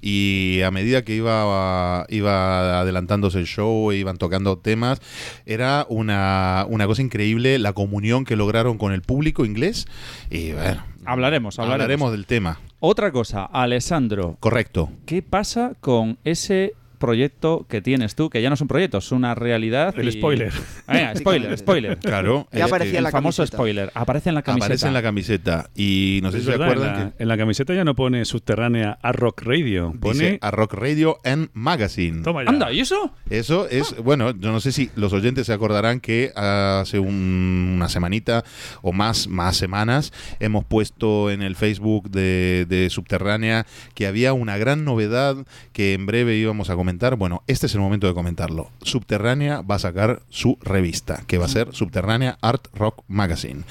Y 0.00 0.60
a 0.64 0.70
medida 0.70 1.02
que 1.02 1.14
iba, 1.14 2.06
iba 2.08 2.80
adelantándose 2.80 3.38
el 3.38 3.46
show, 3.46 3.90
e 3.90 3.96
iban 3.96 4.16
tocando 4.16 4.58
temas, 4.58 5.00
era 5.46 5.86
una, 5.88 6.66
una 6.68 6.86
cosa 6.86 7.02
increíble 7.02 7.58
la 7.58 7.72
comunión 7.72 8.24
que 8.24 8.36
lograron 8.36 8.78
con 8.78 8.92
el 8.92 9.02
público 9.02 9.44
inglés. 9.44 9.86
Y 10.30 10.52
bueno, 10.52 10.84
Hablaremos, 11.04 11.58
hablaremos. 11.58 11.82
hablaremos 11.82 12.12
del 12.12 12.26
tema. 12.26 12.58
Otra 12.84 13.12
cosa, 13.12 13.44
Alessandro, 13.44 14.36
Correcto. 14.40 14.90
¿qué 15.06 15.22
pasa 15.22 15.74
con 15.80 16.18
ese 16.24 16.74
proyecto 17.02 17.66
que 17.68 17.82
tienes 17.82 18.14
tú? 18.14 18.30
Que 18.30 18.40
ya 18.40 18.48
no 18.48 18.54
es 18.54 18.60
un 18.62 18.68
proyecto, 18.68 18.98
es 18.98 19.12
una 19.12 19.34
realidad. 19.34 19.94
El 19.98 20.08
y- 20.08 20.12
spoiler. 20.12 20.52
Venga, 20.88 21.14
spoiler, 21.16 21.58
spoiler. 21.58 21.98
Claro. 21.98 22.48
Ya 22.52 22.60
eh, 22.60 22.62
aparecía 22.62 22.98
El 22.98 23.04
la 23.04 23.10
famoso 23.10 23.42
camiseta. 23.42 23.56
spoiler. 23.58 23.90
Aparece 23.94 24.28
en 24.30 24.34
la 24.36 24.42
camiseta. 24.42 24.64
Aparece 24.66 24.86
en 24.86 24.94
la 24.94 25.02
camiseta. 25.02 25.70
Y 25.74 26.20
no 26.22 26.30
sé 26.30 26.38
Es 26.38 26.44
si 26.44 26.50
se 26.50 26.56
verdad, 26.56 26.68
en, 26.68 26.72
acuerdan 26.78 27.04
la, 27.04 27.10
que 27.16 27.22
en 27.22 27.28
la 27.28 27.36
camiseta 27.36 27.74
ya 27.74 27.84
no 27.84 27.94
pone 27.96 28.24
subterránea 28.24 28.98
a 29.02 29.12
Rock 29.12 29.42
Radio. 29.42 29.92
Pone. 30.00 30.14
dice 30.14 30.38
a 30.40 30.50
Rock 30.52 30.74
Radio 30.74 31.18
and 31.24 31.50
Magazine. 31.52 32.22
Toma 32.22 32.44
ya. 32.44 32.50
Anda, 32.50 32.72
¿y 32.72 32.80
eso? 32.80 33.12
Eso 33.28 33.68
es, 33.68 33.96
bueno, 34.02 34.30
yo 34.30 34.52
no 34.52 34.60
sé 34.60 34.72
si 34.72 34.90
los 34.96 35.12
oyentes 35.12 35.46
se 35.48 35.52
acordarán 35.52 36.00
que 36.00 36.30
hace 36.36 36.98
un- 37.00 37.72
una 37.76 37.88
semanita 37.88 38.44
o 38.80 38.92
más, 38.92 39.26
más 39.28 39.56
semanas 39.56 40.12
hemos 40.40 40.64
puesto 40.64 41.30
en 41.30 41.42
el 41.42 41.56
Facebook 41.56 42.10
de, 42.10 42.66
de 42.68 42.88
Subterránea 42.90 43.66
que 43.94 44.06
había 44.06 44.32
una 44.32 44.56
gran 44.56 44.84
novedad 44.84 45.36
que 45.72 45.94
en 45.94 46.06
breve 46.06 46.36
íbamos 46.36 46.70
a 46.70 46.74
comentar. 46.76 46.91
Bueno, 46.98 47.42
este 47.46 47.66
es 47.66 47.74
el 47.74 47.80
momento 47.80 48.06
de 48.06 48.14
comentarlo. 48.14 48.70
Subterránea 48.82 49.62
va 49.62 49.76
a 49.76 49.78
sacar 49.78 50.22
su 50.28 50.58
revista, 50.60 51.24
que 51.26 51.38
va 51.38 51.46
a 51.46 51.48
ser 51.48 51.68
Subterránea 51.72 52.38
Art 52.42 52.68
Rock 52.74 53.02
Magazine, 53.08 53.62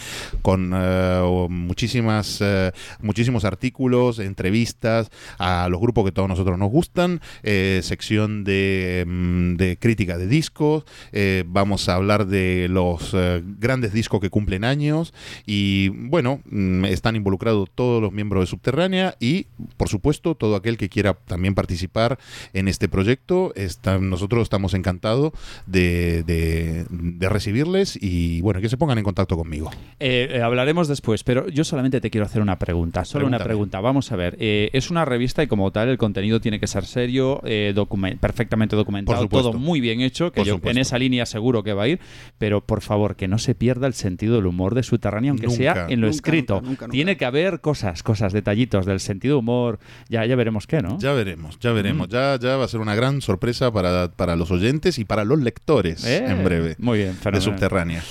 con 0.42 0.72
eh, 0.74 1.48
muchísimas, 1.50 2.40
eh, 2.42 2.72
muchísimos 3.00 3.46
artículos, 3.46 4.18
entrevistas 4.18 5.12
a 5.38 5.70
los 5.70 5.80
grupos 5.80 6.06
que 6.06 6.12
todos 6.12 6.28
nosotros 6.28 6.58
nos 6.58 6.72
gustan, 6.72 7.22
eh, 7.44 7.82
sección 7.84 8.44
de, 8.44 9.06
mm, 9.08 9.56
de 9.56 9.78
crítica 9.78 10.18
de 10.18 10.28
discos, 10.28 10.84
eh, 11.12 11.44
vamos 11.46 11.88
a 11.90 11.96
hablar 11.96 12.26
de 12.26 12.68
los 12.70 13.16
grandes 13.60 13.94
discos 13.94 14.20
que 14.20 14.30
cumplen 14.30 14.64
años 14.64 15.14
y 15.46 15.90
bueno, 15.90 16.42
mm, 16.50 16.86
están 16.86 17.16
involucrados 17.16 17.70
todos 17.76 18.02
los 18.02 18.12
miembros 18.12 18.44
de 18.44 18.48
Subterránea 18.48 19.16
y 19.20 19.46
por 19.78 19.90
supuesto 19.90 20.34
todo 20.36 20.56
aquel 20.56 20.78
que 20.78 20.90
quiera 20.90 21.14
también 21.14 21.54
participar 21.54 22.18
en 22.54 22.68
este 22.68 22.90
proyecto, 22.90 23.11
está- 23.56 23.98
nosotros 24.00 24.44
estamos 24.44 24.74
encantados 24.74 25.32
de, 25.66 26.24
de- 26.24 26.86
de 26.90 27.30
recibirles 27.30 27.98
y 28.02 28.42
bueno, 28.42 28.62
que 28.62 28.70
se 28.70 28.78
pongan 28.78 28.98
en 28.98 29.04
contacto 29.04 29.38
conmigo. 29.38 29.70
Eh, 30.00 30.30
eh, 30.32 30.42
hablaremos 30.42 30.88
después, 30.88 31.24
pero 31.24 31.48
yo 31.50 31.64
solamente 31.64 32.02
te 32.02 32.10
quiero 32.10 32.26
hacer 32.26 32.42
una 32.42 32.58
pregunta. 32.60 33.06
Solo 33.06 33.28
una 33.28 33.40
pregunta. 33.40 33.80
Vamos 33.80 34.12
a 34.12 34.16
ver. 34.16 34.38
eh, 34.40 34.70
es 34.74 34.90
una 34.92 35.06
revista 35.06 35.44
y 35.44 35.48
como 35.48 35.72
tal 35.72 35.90
el 35.90 35.98
contenido 35.98 36.40
tiene 36.40 36.60
que 36.60 36.68
ser 36.68 36.86
serio, 36.86 37.42
eh, 37.44 37.74
documen- 37.76 38.18
perfectamente 38.20 38.76
documentado, 38.76 39.28
todo 39.28 39.54
muy 39.54 39.80
bien 39.82 40.02
hecho, 40.02 40.32
que 40.32 40.42
Por 40.42 40.48
yo 40.48 40.54
supuesto. 40.56 40.78
en 40.78 40.82
esa 40.82 40.98
línea 41.00 41.26
seguro 41.26 41.64
que 41.64 41.74
va 41.74 41.84
a 41.84 41.88
ir, 41.88 42.00
pero 42.38 42.62
por 42.62 42.82
favor 42.82 43.16
que 43.16 43.28
no 43.28 43.38
se 43.38 43.56
pierda 43.56 43.88
el 43.88 43.94
sentido 43.94 44.36
del 44.36 44.46
humor 44.46 44.76
de 44.76 44.84
Subterránea, 44.84 45.32
aunque 45.32 45.48
Nunca. 45.48 45.58
sea 45.58 45.86
en 45.90 46.02
lo 46.02 46.08
Nunca, 46.08 46.16
escrito. 46.16 46.56
nunca, 46.56 46.68
nunca, 46.70 46.86
nunca. 46.88 46.92
Tiene 46.94 47.18
que 47.18 47.26
haber 47.26 47.62
cosas, 47.62 48.04
cosas, 48.04 48.34
detallitos 48.34 48.86
del 48.86 49.00
sentido 49.00 49.40
humor. 49.40 49.80
Ya, 50.10 50.26
ya 50.26 50.36
veremos 50.36 50.68
qué, 50.68 50.82
¿no? 50.82 50.98
Ya 51.00 51.14
veremos, 51.14 51.60
ya 51.60 51.72
veremos. 51.72 52.08
Ya, 52.10 52.38
ya 52.40 52.58
va 52.58 52.66
a 52.66 52.68
ser 52.68 52.80
una 52.80 52.96
gran 53.02 53.22
sorpresa 53.22 53.72
para, 53.72 54.12
para 54.12 54.36
los 54.36 54.52
oyentes 54.52 55.00
y 55.00 55.06
para 55.06 55.26
los 55.26 55.40
lectores 55.40 56.06
Eh, 56.06 56.24
en 56.28 56.44
breve 56.44 56.76
Muy 56.78 57.00
bien, 57.00 57.18
de. 57.22 57.42
Subterránea. 57.42 58.04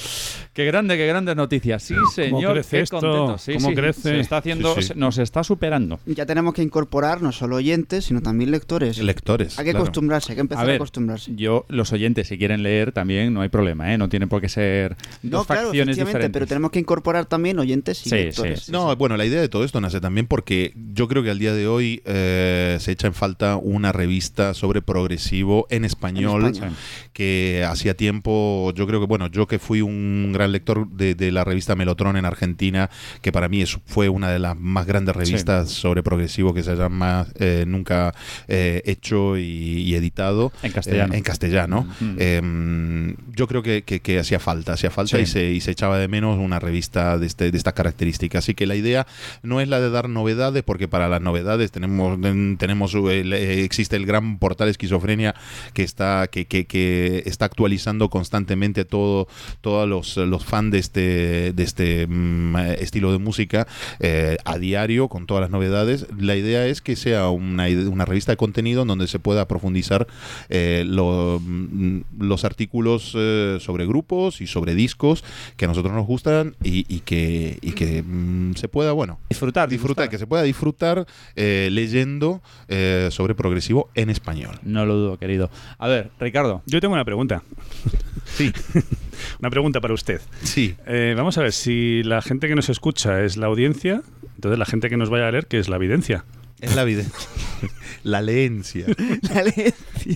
Qué 0.53 0.65
grande, 0.65 0.97
qué 0.97 1.07
grandes 1.07 1.37
noticias. 1.37 1.83
Sí, 1.85 1.95
señor. 2.13 2.55
crece 2.55 2.79
qué 2.79 2.83
esto? 2.83 2.99
contento. 3.01 3.39
Sí, 3.39 3.53
¿Cómo 3.55 3.69
sí, 3.69 3.75
crece? 3.77 4.01
Se 4.03 4.21
está 4.21 4.39
haciendo, 4.39 4.75
Sí, 4.75 4.83
sí. 4.83 4.89
se- 4.89 4.95
nos 4.97 5.17
está 5.19 5.45
superando. 5.45 6.01
Ya 6.07 6.27
tenemos 6.27 6.55
que 6.55 6.63
incorporar 6.63 7.23
no 7.23 7.31
solo 7.31 7.57
oyentes, 7.57 8.07
sino 8.07 8.21
también 8.21 8.51
lectores. 8.51 8.99
Lectores. 8.99 9.59
Hay 9.61 9.65
que 9.65 9.71
claro. 9.71 9.85
acostumbrarse, 9.85 10.33
hay 10.33 10.37
que 10.37 10.41
empezar 10.41 10.69
A 10.69 10.75
acostumbrarse. 10.75 11.33
yo, 11.37 11.67
los 11.69 11.93
oyentes, 11.93 12.27
si 12.27 12.37
quieren 12.37 12.65
leer 12.65 12.91
también, 12.91 13.33
no 13.33 13.43
hay 13.43 13.49
problema, 13.49 13.95
¿eh? 13.95 13.99
No 13.99 14.09
tienen 14.09 14.29
por 14.29 14.41
qué 14.41 14.49
ser 14.49 14.97
No, 15.23 15.39
dos 15.39 15.47
claro, 15.47 15.69
facciones 15.69 15.97
efectivamente, 15.97 16.01
diferentes. 16.11 16.33
pero 16.33 16.47
tenemos 16.49 16.71
que 16.73 16.81
incorporar 16.81 17.27
también 17.27 17.57
oyentes 17.61 18.05
y 18.07 18.11
Sí, 18.11 18.17
lectores. 18.17 18.63
sí. 18.63 18.73
No, 18.73 18.95
bueno, 18.97 19.17
la 19.17 19.27
idea 19.27 19.41
de 19.41 19.49
todo 19.49 19.65
esto 19.65 19.81
nace 19.81 20.01
también 20.01 20.27
porque 20.27 20.75
yo 20.93 21.07
creo 21.07 21.23
que 21.23 21.31
al 21.31 21.39
día 21.39 21.55
de 21.55 21.69
hoy 21.69 22.03
eh, 22.07 22.77
se 22.81 22.91
echa 22.91 23.07
en 23.07 23.15
falta 23.15 23.57
una 23.57 23.93
revista 23.93 24.53
sobre 24.55 24.83
progresivo 24.83 25.69
en 25.71 25.85
español, 25.85 26.43
En 26.43 26.51
español. 26.55 26.75
que 27.13 27.65
hacía 27.69 27.97
tiempo, 27.97 28.73
yo 28.75 28.87
creo 28.89 28.99
que, 28.99 29.07
bueno, 29.07 29.29
yo 29.29 29.47
que 29.47 29.61
fui 29.61 29.81
un 29.81 30.33
gran 30.41 30.53
lector 30.53 30.89
de, 30.89 31.15
de 31.15 31.31
la 31.33 31.45
revista 31.45 31.77
Melotron 31.77 32.17
en 32.17 32.25
Argentina, 32.25 32.91
que 33.23 33.31
para 33.33 33.49
mí 33.49 33.63
es- 33.63 33.79
fue 33.87 34.09
una 34.09 34.31
de 34.31 34.39
las 34.39 34.57
más 34.59 34.87
grandes 34.87 35.15
revistas 35.15 35.71
sobre 35.71 36.03
progresivo 36.03 36.53
que 36.55 36.63
se 36.63 36.73
haya 36.73 36.89
más, 36.89 37.29
eh, 37.39 37.65
nunca 37.67 38.15
eh, 38.49 38.83
hecho 38.87 39.37
y, 39.37 39.43
y 39.43 39.95
editado. 39.95 40.53
En 40.63 40.73
castellano. 40.73 41.15
Eh, 41.15 41.17
en 41.19 41.23
castellano. 41.23 41.87
Mm. 42.01 42.17
Eh, 42.19 43.15
yo 43.37 43.47
creo 43.47 43.63
que, 43.63 43.83
que- 43.83 44.01
que 44.01 44.19
hacía 44.19 44.39
falta, 44.41 44.73
hacía 44.75 44.91
falta 44.91 45.17
Sí. 45.17 45.23
y, 45.23 45.27
se, 45.27 45.51
y 45.53 45.61
se 45.61 45.71
echaba 45.73 45.99
de 45.99 46.09
menos 46.09 46.39
una 46.39 46.59
revista 46.59 47.19
de, 47.19 47.27
este, 47.27 47.51
de 47.51 47.57
estas 47.59 47.75
características. 47.75 48.45
Así 48.45 48.55
que 48.55 48.67
la 48.67 48.75
idea 48.77 49.07
no 49.43 49.61
es 49.61 49.69
la 49.69 49.81
de 49.81 49.91
dar 49.91 50.09
novedades, 50.09 50.63
porque 50.63 50.89
para 50.89 51.09
las 51.09 51.21
novedades 51.21 51.71
tenemos, 51.71 52.19
tenemos 52.59 52.95
el- 52.95 53.33
eh, 53.33 53.65
existe 53.65 53.97
el 53.97 54.07
gran 54.07 54.39
portal 54.39 54.69
Esquizofrenia 54.69 55.35
que 55.75 55.83
está, 55.83 56.27
que, 56.29 56.47
que- 56.47 56.65
que 56.67 57.23
está 57.27 57.45
actualizando 57.47 58.09
constantemente 58.09 58.85
todo, 58.85 59.29
todos 59.61 59.89
los, 59.89 60.17
los 60.31 60.45
fans 60.45 60.71
de 60.73 60.79
este, 60.79 61.53
de 61.53 61.63
este 61.63 62.07
mm, 62.07 62.57
estilo 62.79 63.13
de 63.13 63.19
música 63.19 63.67
eh, 63.99 64.37
a 64.45 64.59
diario 64.59 65.09
con 65.09 65.27
todas 65.27 65.41
las 65.43 65.51
novedades. 65.51 66.07
La 66.19 66.37
idea 66.37 66.67
es 66.67 66.81
que 66.81 66.97
sea 66.97 67.29
una, 67.29 67.67
una 67.67 68.05
revista 68.05 68.33
de 68.33 68.37
contenido 68.37 68.83
en 68.83 68.89
donde 68.89 69.07
se 69.09 69.19
pueda 69.19 69.47
profundizar 69.49 70.07
eh, 70.49 70.85
lo- 70.87 71.41
mm, 71.45 72.01
los 72.21 72.45
artículos 72.45 73.13
eh, 73.17 73.59
sobre 73.61 73.87
grupos 73.87 74.41
y 74.41 74.47
sobre 74.47 74.75
discos 74.75 75.25
que 75.57 75.65
a 75.67 75.69
nosotros 75.69 75.93
nos 75.95 76.07
gustan 76.07 76.55
y, 76.63 76.85
y 76.89 77.01
que, 77.01 77.59
y 77.61 77.73
que 77.73 78.03
mm, 78.03 78.55
se 78.55 78.69
pueda, 78.69 78.93
bueno, 78.93 79.19
Disfrutar, 79.29 79.69
disfrutar, 79.69 80.09
que 80.09 80.19
se 80.19 80.27
pueda 80.27 80.43
disfrutar 80.43 81.07
eh, 81.37 81.69
leyendo 81.73 82.43
eh, 82.69 83.09
sobre 83.11 83.35
progresivo 83.35 83.91
en 83.95 84.11
español. 84.11 84.59
No 84.63 84.85
lo 84.87 84.95
dudo, 84.97 85.19
querido. 85.19 85.51
A 85.79 85.89
ver, 85.89 86.11
Ricardo. 86.21 86.63
Yo 86.67 86.81
tengo 86.81 86.95
una 86.95 87.05
pregunta. 87.05 87.43
Sí, 88.25 88.53
Una 89.41 89.51
pregunta 89.51 89.81
para 89.81 89.95
usted. 89.95 90.20
Sí. 90.43 90.75
Eh, 90.87 91.15
vamos 91.17 91.39
a 91.39 91.43
ver, 91.43 91.53
si 91.53 92.03
la 92.03 92.23
gente 92.23 92.49
que 92.49 92.55
nos 92.55 92.69
escucha 92.69 93.23
es 93.23 93.37
la 93.37 93.47
audiencia, 93.47 94.03
entonces 94.37 94.59
la 94.59 94.67
gente 94.67 94.89
que 94.89 94.97
nos 94.97 95.11
vaya 95.11 95.29
a 95.29 95.31
leer, 95.33 95.47
¿qué 95.47 95.59
es 95.59 95.69
la 95.69 95.77
evidencia? 95.77 96.25
Es 96.61 96.77
la 96.77 96.85
vida. 96.85 97.05
La 98.03 98.23
leencia. 98.23 98.87
La 99.35 99.45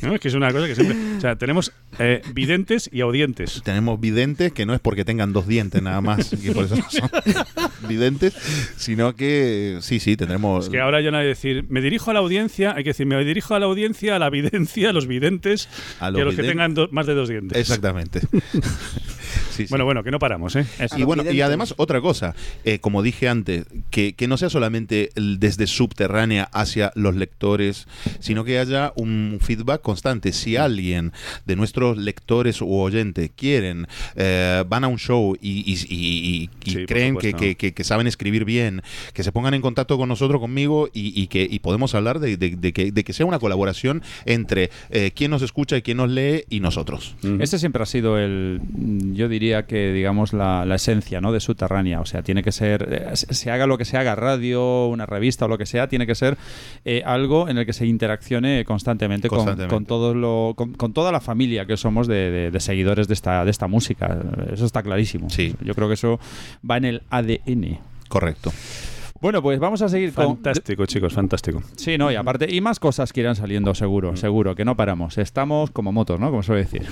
¿no? 0.03 0.15
Es 0.15 0.21
que 0.21 0.29
es 0.29 0.35
una 0.35 0.51
cosa 0.53 0.67
que 0.67 0.75
siempre. 0.75 0.97
O 1.19 1.21
sea, 1.21 1.37
tenemos 1.37 1.73
eh, 1.99 2.23
videntes 2.33 2.89
y 2.91 3.03
audientes. 3.03 3.61
Tenemos 3.63 4.01
videntes 4.01 4.53
que 4.53 4.65
no 4.65 4.73
es 4.73 4.81
porque 4.81 5.05
tengan 5.05 5.35
dos 5.35 5.47
dientes 5.47 5.83
nada 5.83 6.01
más, 6.01 6.31
que 6.31 6.53
por 6.53 6.65
eso 6.65 6.77
son 6.89 7.11
videntes, 7.89 8.35
sino 8.79 9.15
que 9.15 9.79
sí, 9.83 10.01
sí, 10.01 10.17
tendremos. 10.17 10.65
Es 10.65 10.71
que 10.71 10.81
ahora 10.81 11.03
ya 11.03 11.11
no 11.11 11.19
hay 11.19 11.25
que 11.25 11.29
decir, 11.29 11.67
me 11.69 11.83
dirijo 11.83 12.11
a 12.11 12.15
la 12.15 12.21
audiencia, 12.21 12.73
hay 12.75 12.85
que 12.85 12.91
decir, 12.91 13.05
me 13.05 13.23
dirijo 13.23 13.55
a 13.55 13.59
la 13.59 13.67
audiencia, 13.67 14.17
a 14.17 14.19
la 14.19 14.31
videncia, 14.35 14.89
a 14.89 14.93
los 14.95 15.07
videntes, 15.07 15.69
A 16.01 16.09
y 16.09 16.13
los 16.13 16.23
a 16.23 16.25
los 16.25 16.35
que 16.37 16.43
tengan 16.43 16.75
más 16.91 17.07
de 17.07 17.15
dos 17.15 17.29
dientes. 17.29 17.59
Exactamente. 17.59 18.23
Sí, 19.55 19.65
sí. 19.65 19.71
Bueno, 19.71 19.85
bueno, 19.85 20.03
que 20.03 20.11
no 20.11 20.19
paramos, 20.19 20.57
¿eh? 20.57 20.67
Y 20.97 21.03
bueno, 21.05 21.23
y 21.31 21.41
además 21.41 21.75
otra 21.77 22.01
cosa, 22.01 22.35
eh, 22.65 22.79
como 22.79 23.03
dije 23.03 23.29
antes, 23.29 23.67
que, 23.91 24.13
que 24.15 24.27
no 24.29 24.37
sea 24.37 24.51
solamente 24.51 25.11
el 25.15 25.39
desde 25.39 25.67
subterránea 25.67 26.45
hacia 26.53 26.93
los 26.95 27.15
lectores, 27.15 27.87
sino 28.21 28.45
que 28.45 28.59
haya 28.59 28.93
un 28.97 29.39
feedback 29.41 29.81
constante. 29.83 30.33
Si 30.33 30.57
alguien 30.57 31.13
de 31.47 31.57
nuestros 31.57 31.97
lectores 31.99 32.61
u 32.61 32.73
oyentes 32.75 33.31
quieren, 33.37 33.87
eh, 34.17 34.65
van 34.69 34.85
a 34.85 34.89
un 34.89 34.99
show 34.99 35.37
y, 35.41 35.61
y- 35.71 35.75
y- 35.89 35.95
y- 35.95 36.51
y 36.65 36.71
Sí, 36.71 36.77
por 36.79 36.87
creen 36.87 37.17
que, 37.17 37.33
que- 37.35 37.55
que- 37.55 37.73
que 37.75 37.85
saben 37.85 38.07
escribir 38.07 38.45
bien, 38.45 38.83
que 39.13 39.23
se 39.23 39.33
pongan 39.33 39.55
en 39.55 39.61
contacto 39.63 39.97
con 39.99 40.09
nosotros, 40.09 40.41
conmigo, 40.41 40.89
y, 40.93 41.13
y 41.21 41.27
que 41.29 41.47
y 41.49 41.59
podemos 41.61 41.95
hablar 41.95 42.19
de, 42.19 42.37
de- 42.37 42.57
de 42.57 42.73
que, 42.73 42.91
de 42.93 43.05
que 43.05 43.13
sea 43.13 43.27
una 43.27 43.39
colaboración 43.39 44.03
entre 44.27 44.71
eh, 44.91 45.13
quien 45.15 45.31
nos 45.31 45.43
escucha 45.43 45.77
y 45.77 45.83
quien 45.83 45.99
nos 45.99 46.11
lee 46.11 46.45
y 46.51 46.61
nosotros. 46.61 47.15
Ujú. 47.23 47.39
Ese 47.41 47.59
siempre 47.59 47.83
ha 47.83 47.87
sido 47.87 48.19
el, 48.19 48.61
yo 49.15 49.29
diría 49.29 49.44
que, 49.67 49.93
digamos, 49.93 50.33
la, 50.33 50.65
la 50.65 50.75
esencia 50.77 51.21
¿no? 51.21 51.33
de 51.33 51.41
Subterránea. 51.41 52.01
O 52.01 52.07
sea, 52.07 52.23
tiene 52.23 52.43
que 52.43 52.53
ser, 52.53 52.89
eh, 53.13 53.17
se 53.17 53.51
haga 53.51 53.67
lo 53.67 53.77
que 53.79 53.85
se 53.85 53.97
haga, 53.97 54.15
radio, 54.15 54.87
una 54.87 55.07
revista 55.07 55.45
o 55.45 55.49
lo 55.49 55.59
que 55.59 55.67
sea, 55.67 55.89
tiene 55.89 56.07
que 56.07 56.15
ser 56.15 56.37
eh, 56.85 57.03
algo 57.05 57.49
en 57.49 57.59
el 57.59 57.67
que 57.67 57.73
se 57.73 57.87
interaccione 57.87 58.65
constantemente, 58.65 59.29
con-. 59.29 59.39
Con, 59.69 59.85
todo 59.87 60.15
lo, 60.15 60.55
con, 60.57 60.73
con 60.75 60.93
toda 60.93 61.13
la 61.13 61.21
familia 61.21 61.67
que 61.67 61.77
somos 61.77 62.07
de, 62.07 62.31
de- 62.31 62.51
de 62.51 62.61
seguidores 62.61 63.09
de 63.09 63.15
esta, 63.15 63.45
de 63.45 63.51
esta 63.51 63.67
música. 63.67 64.19
Eso 64.53 64.65
está 64.67 64.83
clarísimo. 64.83 65.31
Sí. 65.31 65.55
Yo 65.63 65.75
creo 65.75 65.89
que 65.89 65.95
eso 65.95 66.19
va 66.69 66.77
en 66.77 66.85
el 66.87 67.03
ADN. 67.11 67.79
Correcto. 68.09 68.53
Bueno, 69.25 69.41
pues 69.41 69.59
vamos 69.59 69.81
a 69.81 69.89
seguir 69.89 70.13
con... 70.13 70.37
Fantástico, 70.37 70.85
chicos, 70.85 71.15
fantástico. 71.15 71.63
Sí, 71.77 71.97
no, 71.97 72.13
y 72.13 72.15
aparte, 72.15 72.47
y 72.55 72.61
más 72.61 72.79
cosas 72.79 73.11
que 73.11 73.21
irán 73.21 73.35
saliendo, 73.35 73.75
seguro, 73.75 74.19
seguro, 74.19 74.55
que 74.55 74.67
no 74.67 74.77
paramos. 74.77 75.17
Estamos 75.17 75.71
como 75.71 75.93
motos, 75.93 76.21
¿no? 76.21 76.29
Como 76.29 76.43
suele 76.43 76.65
decir. 76.65 76.87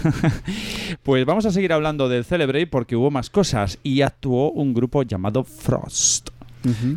pues 1.02 1.26
vamos 1.26 1.44
a 1.44 1.50
seguir 1.50 1.74
hablando 1.74 2.08
del 2.08 2.24
Celebrate 2.24 2.66
porque 2.68 2.96
hubo 2.96 3.10
más 3.10 3.28
cosas 3.28 3.78
y 3.82 4.00
actuó 4.00 4.50
un 4.50 4.72
grupo 4.72 5.02
llamado 5.02 5.44
Frost. 5.44 6.30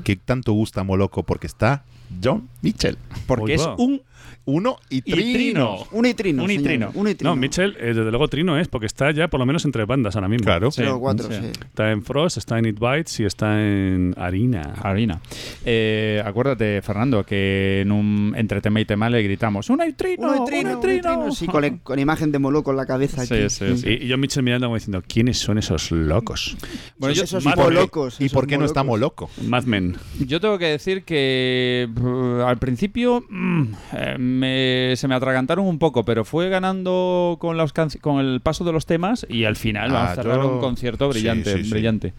Que 0.05 0.15
tanto 0.15 0.53
gusta 0.53 0.85
Moloco 0.85 1.23
porque 1.23 1.47
está 1.47 1.83
John 2.23 2.47
Mitchell. 2.61 2.97
Porque 3.27 3.55
es 3.55 3.67
un 3.77 4.03
Uno 4.45 4.77
y 4.89 5.01
trino. 5.01 5.33
trino. 5.33 5.87
Un 5.91 6.05
y 6.05 6.13
trino. 6.13 6.43
Un 6.43 6.51
y 6.51 6.57
trino. 6.59 6.91
Un 6.93 7.07
y 7.07 7.15
trino. 7.15 7.31
No, 7.31 7.35
Mitchell, 7.35 7.75
eh, 7.79 7.87
desde 7.87 8.09
luego 8.11 8.27
Trino 8.27 8.59
es, 8.59 8.67
porque 8.67 8.85
está 8.85 9.11
ya 9.11 9.27
por 9.27 9.39
lo 9.39 9.45
menos 9.45 9.65
entre 9.65 9.85
bandas 9.85 10.15
ahora 10.15 10.27
mismo. 10.27 10.45
Claro. 10.45 10.71
Sí. 10.71 10.83
Cuatro, 10.99 11.27
sí. 11.29 11.39
sí. 11.41 11.47
Está 11.47 11.91
en 11.91 12.03
Frost, 12.03 12.37
está 12.37 12.59
en 12.59 12.67
It 12.67 12.79
Bites 12.79 13.19
y 13.19 13.25
está 13.25 13.59
en 13.59 14.13
Harina. 14.17 14.73
Harina. 14.81 15.19
Eh, 15.65 16.21
acuérdate, 16.23 16.81
Fernando, 16.81 17.25
que 17.25 17.81
en 17.81 17.91
un 17.91 18.33
entre 18.37 18.61
tema 18.61 18.79
y 18.79 18.85
tema 18.85 19.09
le 19.09 19.21
gritamos 19.23 19.69
¡Un 19.69 19.79
trino! 19.95 20.31
Un 20.31 20.43
y 20.43 20.45
trino, 20.45 20.71
un 20.71 20.77
y 20.77 20.81
trino. 20.81 21.31
Sí, 21.31 21.47
con, 21.47 21.79
con 21.79 21.99
imagen 21.99 22.31
de 22.31 22.39
Moloco 22.39 22.71
en 22.71 22.77
la 22.77 22.85
cabeza 22.85 23.23
aquí. 23.23 23.49
Sí, 23.49 23.49
sí, 23.49 23.77
sí. 23.77 23.89
Y, 24.01 24.07
yo 24.07 24.17
Mitchell 24.17 24.43
mirando 24.43 24.67
como 24.67 24.75
diciendo, 24.75 25.03
¿quiénes 25.07 25.37
son 25.37 25.57
esos 25.57 25.91
locos? 25.91 26.55
Bueno, 26.97 27.15
yo, 27.15 27.23
esos 27.23 27.43
Mad- 27.43 27.57
molocos. 27.57 28.21
¿Y 28.21 28.25
esos 28.25 28.33
por 28.33 28.47
qué 28.47 28.57
no 28.57 28.65
está. 28.65 28.83
Moloco? 28.83 29.29
Mad 29.41 29.63
Men. 29.63 29.95
Yo 30.19 30.39
tengo 30.39 30.59
que 30.59 30.65
decir 30.65 31.03
que 31.03 31.89
uh, 31.99 32.41
al 32.41 32.57
principio 32.57 33.25
mm, 33.27 33.63
eh, 33.93 34.14
me- 34.17 34.93
se 34.95 35.07
me 35.07 35.15
atragantaron 35.15 35.65
un 35.65 35.79
poco, 35.79 36.03
pero 36.05 36.25
fue 36.25 36.49
ganando 36.49 37.37
con, 37.39 37.57
las 37.57 37.73
con 38.01 38.19
el 38.19 38.41
paso 38.41 38.63
de 38.63 38.71
los 38.71 38.85
temas 38.85 39.25
y 39.29 39.45
al 39.45 39.55
final 39.55 39.95
Ah, 39.95 40.11
a 40.11 40.15
cerrar 40.15 40.41
yo- 40.41 40.53
un 40.55 40.59
concierto 40.59 41.09
brillante, 41.09 41.57
sí, 41.57 41.63
sí. 41.65 41.69
brillante. 41.71 42.09
Sí, 42.09 42.15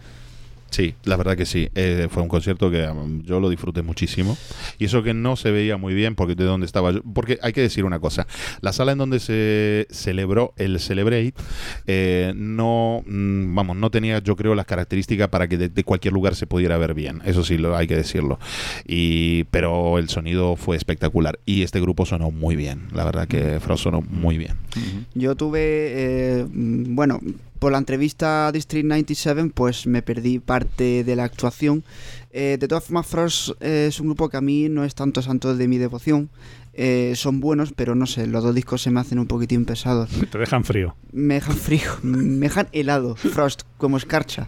la 1.03 1.17
verdad 1.17 1.35
que 1.35 1.45
sí. 1.45 1.69
Eh, 1.75 2.07
fue 2.09 2.23
un 2.23 2.29
concierto 2.29 2.69
que 2.69 2.87
um, 2.87 3.23
yo 3.23 3.39
lo 3.39 3.49
disfruté 3.49 3.81
muchísimo. 3.81 4.37
Y 4.77 4.85
eso 4.85 5.03
que 5.03 5.13
no 5.13 5.35
se 5.35 5.51
veía 5.51 5.77
muy 5.77 5.93
bien 5.93 6.15
porque 6.15 6.35
de 6.35 6.43
dónde 6.43 6.65
estaba 6.65 6.91
yo. 6.91 7.01
Porque 7.13 7.39
hay 7.41 7.53
que 7.53 7.61
decir 7.61 7.85
una 7.85 7.99
cosa. 7.99 8.27
La 8.61 8.73
sala 8.73 8.91
en 8.91 8.97
donde 8.97 9.19
se 9.19 9.87
celebró 9.89 10.53
el 10.57 10.79
Celebrate 10.79 11.33
eh, 11.85 12.33
no, 12.35 13.03
mm, 13.05 13.55
vamos, 13.55 13.77
no 13.77 13.89
tenía 13.89 14.19
yo 14.19 14.35
creo 14.35 14.55
las 14.55 14.65
características 14.65 15.29
para 15.29 15.47
que 15.47 15.57
de, 15.57 15.69
de 15.69 15.83
cualquier 15.83 16.13
lugar 16.13 16.35
se 16.35 16.47
pudiera 16.47 16.77
ver 16.77 16.93
bien. 16.93 17.21
Eso 17.25 17.43
sí, 17.43 17.57
lo, 17.57 17.75
hay 17.75 17.87
que 17.87 17.95
decirlo. 17.95 18.39
Y, 18.85 19.45
pero 19.45 19.97
el 19.97 20.09
sonido 20.09 20.55
fue 20.55 20.75
espectacular. 20.75 21.39
Y 21.45 21.63
este 21.63 21.79
grupo 21.79 22.05
sonó 22.05 22.31
muy 22.31 22.55
bien. 22.55 22.87
La 22.93 23.03
verdad 23.03 23.27
que 23.27 23.59
Frost 23.59 23.83
sonó 23.83 24.01
muy 24.01 24.37
bien. 24.37 24.55
Yo 25.15 25.35
tuve, 25.35 25.59
eh, 25.61 26.45
mm, 26.51 26.95
bueno, 26.95 27.19
por 27.59 27.71
la 27.71 27.77
entrevista 27.77 28.47
a 28.47 28.51
District 28.51 28.85
97, 28.85 29.51
pues 29.53 29.87
me 29.87 30.01
perdí 30.01 30.39
parte 30.39 31.03
de 31.03 31.15
la 31.15 31.23
actuación. 31.25 31.83
Eh, 32.31 32.57
de 32.59 32.67
todas 32.67 32.83
formas, 32.85 33.07
Frost 33.07 33.49
eh, 33.61 33.87
es 33.89 33.99
un 33.99 34.07
grupo 34.07 34.29
que 34.29 34.37
a 34.37 34.41
mí 34.41 34.69
no 34.69 34.83
es 34.83 34.95
tanto 34.95 35.21
santo 35.21 35.55
de 35.55 35.67
mi 35.67 35.77
devoción. 35.77 36.29
Eh, 36.79 37.13
son 37.15 37.39
buenos, 37.39 37.73
pero 37.75 37.95
no 37.95 38.05
sé, 38.05 38.27
los 38.27 38.43
dos 38.43 38.53
discos 38.53 38.83
se 38.83 38.91
me 38.91 38.99
hacen 38.99 39.17
un 39.17 39.25
poquitín 39.25 39.65
pesados. 39.65 40.09
Te 40.31 40.37
dejan 40.37 40.63
frío. 40.63 40.95
Me 41.11 41.35
dejan 41.35 41.55
frío, 41.57 41.89
me 42.03 42.47
dejan 42.47 42.67
helado, 42.71 43.15
Frost, 43.15 43.63
como 43.77 43.97
escarcha. 43.97 44.47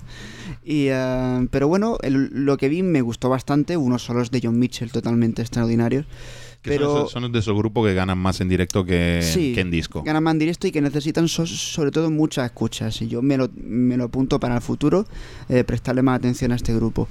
Y, 0.64 0.88
eh, 0.89 1.47
pero 1.49 1.68
bueno, 1.68 1.97
el- 2.03 2.30
lo 2.45 2.57
que 2.57 2.70
vi 2.70 2.84
me 2.84 3.01
gustó 3.01 3.30
bastante, 3.30 3.78
unos 3.78 4.03
solos 4.03 4.30
de 4.30 4.41
John 4.43 4.60
Mitchell 4.60 4.91
totalmente 4.91 5.41
extraordinarios. 5.41 6.05
Que 6.62 6.72
Pero 6.72 6.88
son, 6.88 6.97
esos- 6.99 7.12
son 7.12 7.32
de 7.32 7.39
esos 7.39 7.55
grupos 7.55 7.88
que 7.88 7.93
ganan 7.93 8.18
más 8.18 8.41
en 8.41 8.49
directo 8.49 8.84
que, 8.84 9.22
Sí, 9.24 9.53
que 9.55 9.62
en 9.62 9.72
disco. 9.72 10.03
ganan 10.03 10.22
más 10.24 10.34
en 10.34 10.39
directo 10.39 10.68
y 10.68 10.72
que 10.72 10.82
necesitan 10.82 11.28
so- 11.30 11.45
sobre 11.47 11.89
todo 11.91 12.12
muchas 12.12 12.45
escuchas. 12.45 13.01
Y 13.01 13.07
yo 13.07 13.22
me 13.22 13.38
lo, 13.38 13.49
me 13.55 13.95
lo 13.95 14.05
apunto 14.05 14.39
para 14.41 14.55
el 14.55 14.62
futuro, 14.62 15.05
eh, 15.47 15.64
prestarle 15.64 16.01
más 16.01 16.18
atención 16.20 16.51
a 16.51 16.55
este 16.55 16.74
grupo. 16.76 17.07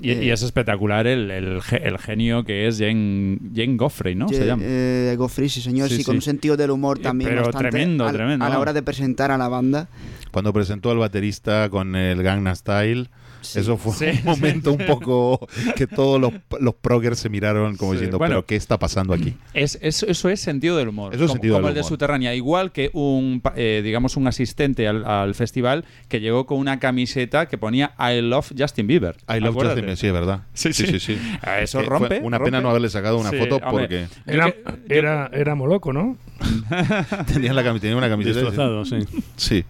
Y, 0.00 0.10
Eh, 0.10 0.24
y 0.26 0.30
es 0.30 0.42
espectacular 0.42 1.06
el, 1.08 1.30
el 1.30 1.60
ge- 1.62 1.80
el 1.82 1.98
genio 1.98 2.44
que 2.44 2.68
es 2.68 2.78
Jane, 2.78 3.38
Jane 3.54 3.76
Goffrey, 3.76 4.14
¿no? 4.14 4.28
Se 4.28 4.46
llama. 4.46 4.62
eh, 4.64 5.14
Goffrey, 5.18 5.48
sí 5.48 5.60
señor, 5.60 5.88
Sí, 5.88 5.96
sí, 5.96 6.04
con 6.04 6.16
un 6.16 6.22
sentido 6.22 6.56
del 6.56 6.70
humor 6.70 6.98
Eh, 6.98 7.02
también 7.02 7.30
pero 7.30 7.42
bastante 7.46 7.70
tremendo, 7.70 8.06
tremendo, 8.12 8.44
a 8.44 8.48
la 8.50 8.58
hora 8.60 8.72
de 8.74 8.82
presentar 8.82 9.30
a 9.32 9.38
la 9.38 9.48
banda. 9.48 9.88
Cuando 10.30 10.52
presentó 10.52 10.90
al 10.92 10.98
baterista 10.98 11.68
con 11.70 11.96
el 11.96 12.22
Gangnam 12.22 12.54
Style, 12.54 13.08
eso 13.56 13.76
fue 13.76 13.92
Sí, 14.12 14.18
un 14.20 14.24
momento 14.24 14.72
un 14.72 14.84
poco 14.86 15.46
que 15.76 15.86
todos 15.86 16.20
los, 16.20 16.32
los 16.60 16.74
proggers 16.74 17.18
se 17.18 17.28
miraron 17.28 17.76
como 17.76 17.92
Sí, 17.92 17.96
diciendo, 17.98 18.18
bueno. 18.18 18.32
pero 18.36 18.46
¿qué 18.46 18.56
está 18.56 18.78
pasando 18.78 19.14
aquí? 19.14 19.34
Es, 19.54 19.78
es- 19.82 20.02
eso 20.02 20.28
es 20.28 20.40
sentido 20.40 20.76
del 20.76 20.88
humor. 20.88 21.14
Eso 21.14 21.24
es 21.24 21.28
como 21.28 21.34
sentido 21.34 21.54
como 21.56 21.66
del 21.66 21.70
el 21.70 21.74
de 21.74 21.80
humor. 21.80 21.88
Subterránea. 21.88 22.34
Igual 22.34 22.72
que 22.72 22.90
un, 22.92 23.42
eh, 23.56 23.80
digamos, 23.84 24.16
un 24.16 24.26
asistente 24.28 24.86
al, 24.88 25.04
al 25.04 25.34
festival 25.34 25.84
que 26.08 26.20
llegó 26.20 26.46
con 26.46 26.58
una 26.58 26.78
camiseta 26.78 27.46
que 27.46 27.58
ponía 27.58 27.92
I 27.98 28.20
love 28.20 28.52
Justin 28.56 28.86
Bieber. 28.86 29.16
I 29.28 29.40
love 29.40 29.50
Acuérdate. 29.50 29.80
Justin 29.80 29.84
Bieber, 29.84 29.96
sí, 29.96 30.06
es 30.06 30.12
verdad. 30.12 30.42
Sí, 30.54 30.72
sí. 30.72 31.18
Ah, 31.42 31.60
Eso 31.60 31.80
Eh, 31.80 31.84
rompe. 31.84 32.20
una 32.22 32.38
pena 32.40 32.60
no 32.60 32.70
haberle 32.70 32.88
sacado 32.88 33.18
una 33.18 33.30
Sí, 33.30 33.36
foto 33.38 33.56
hombre, 33.56 33.70
porque 33.70 34.06
Era, 34.26 34.54
era, 34.88 35.30
era 35.32 35.54
Moloco, 35.54 35.92
¿no? 35.92 36.16
tenía, 37.32 37.52
la, 37.52 37.62
cami- 37.64 37.80
tenía 37.80 37.96
una 37.96 38.08
camiseta. 38.08 38.36
Destrozado, 38.40 38.84
sí. 38.84 38.98
Sí. 39.36 39.64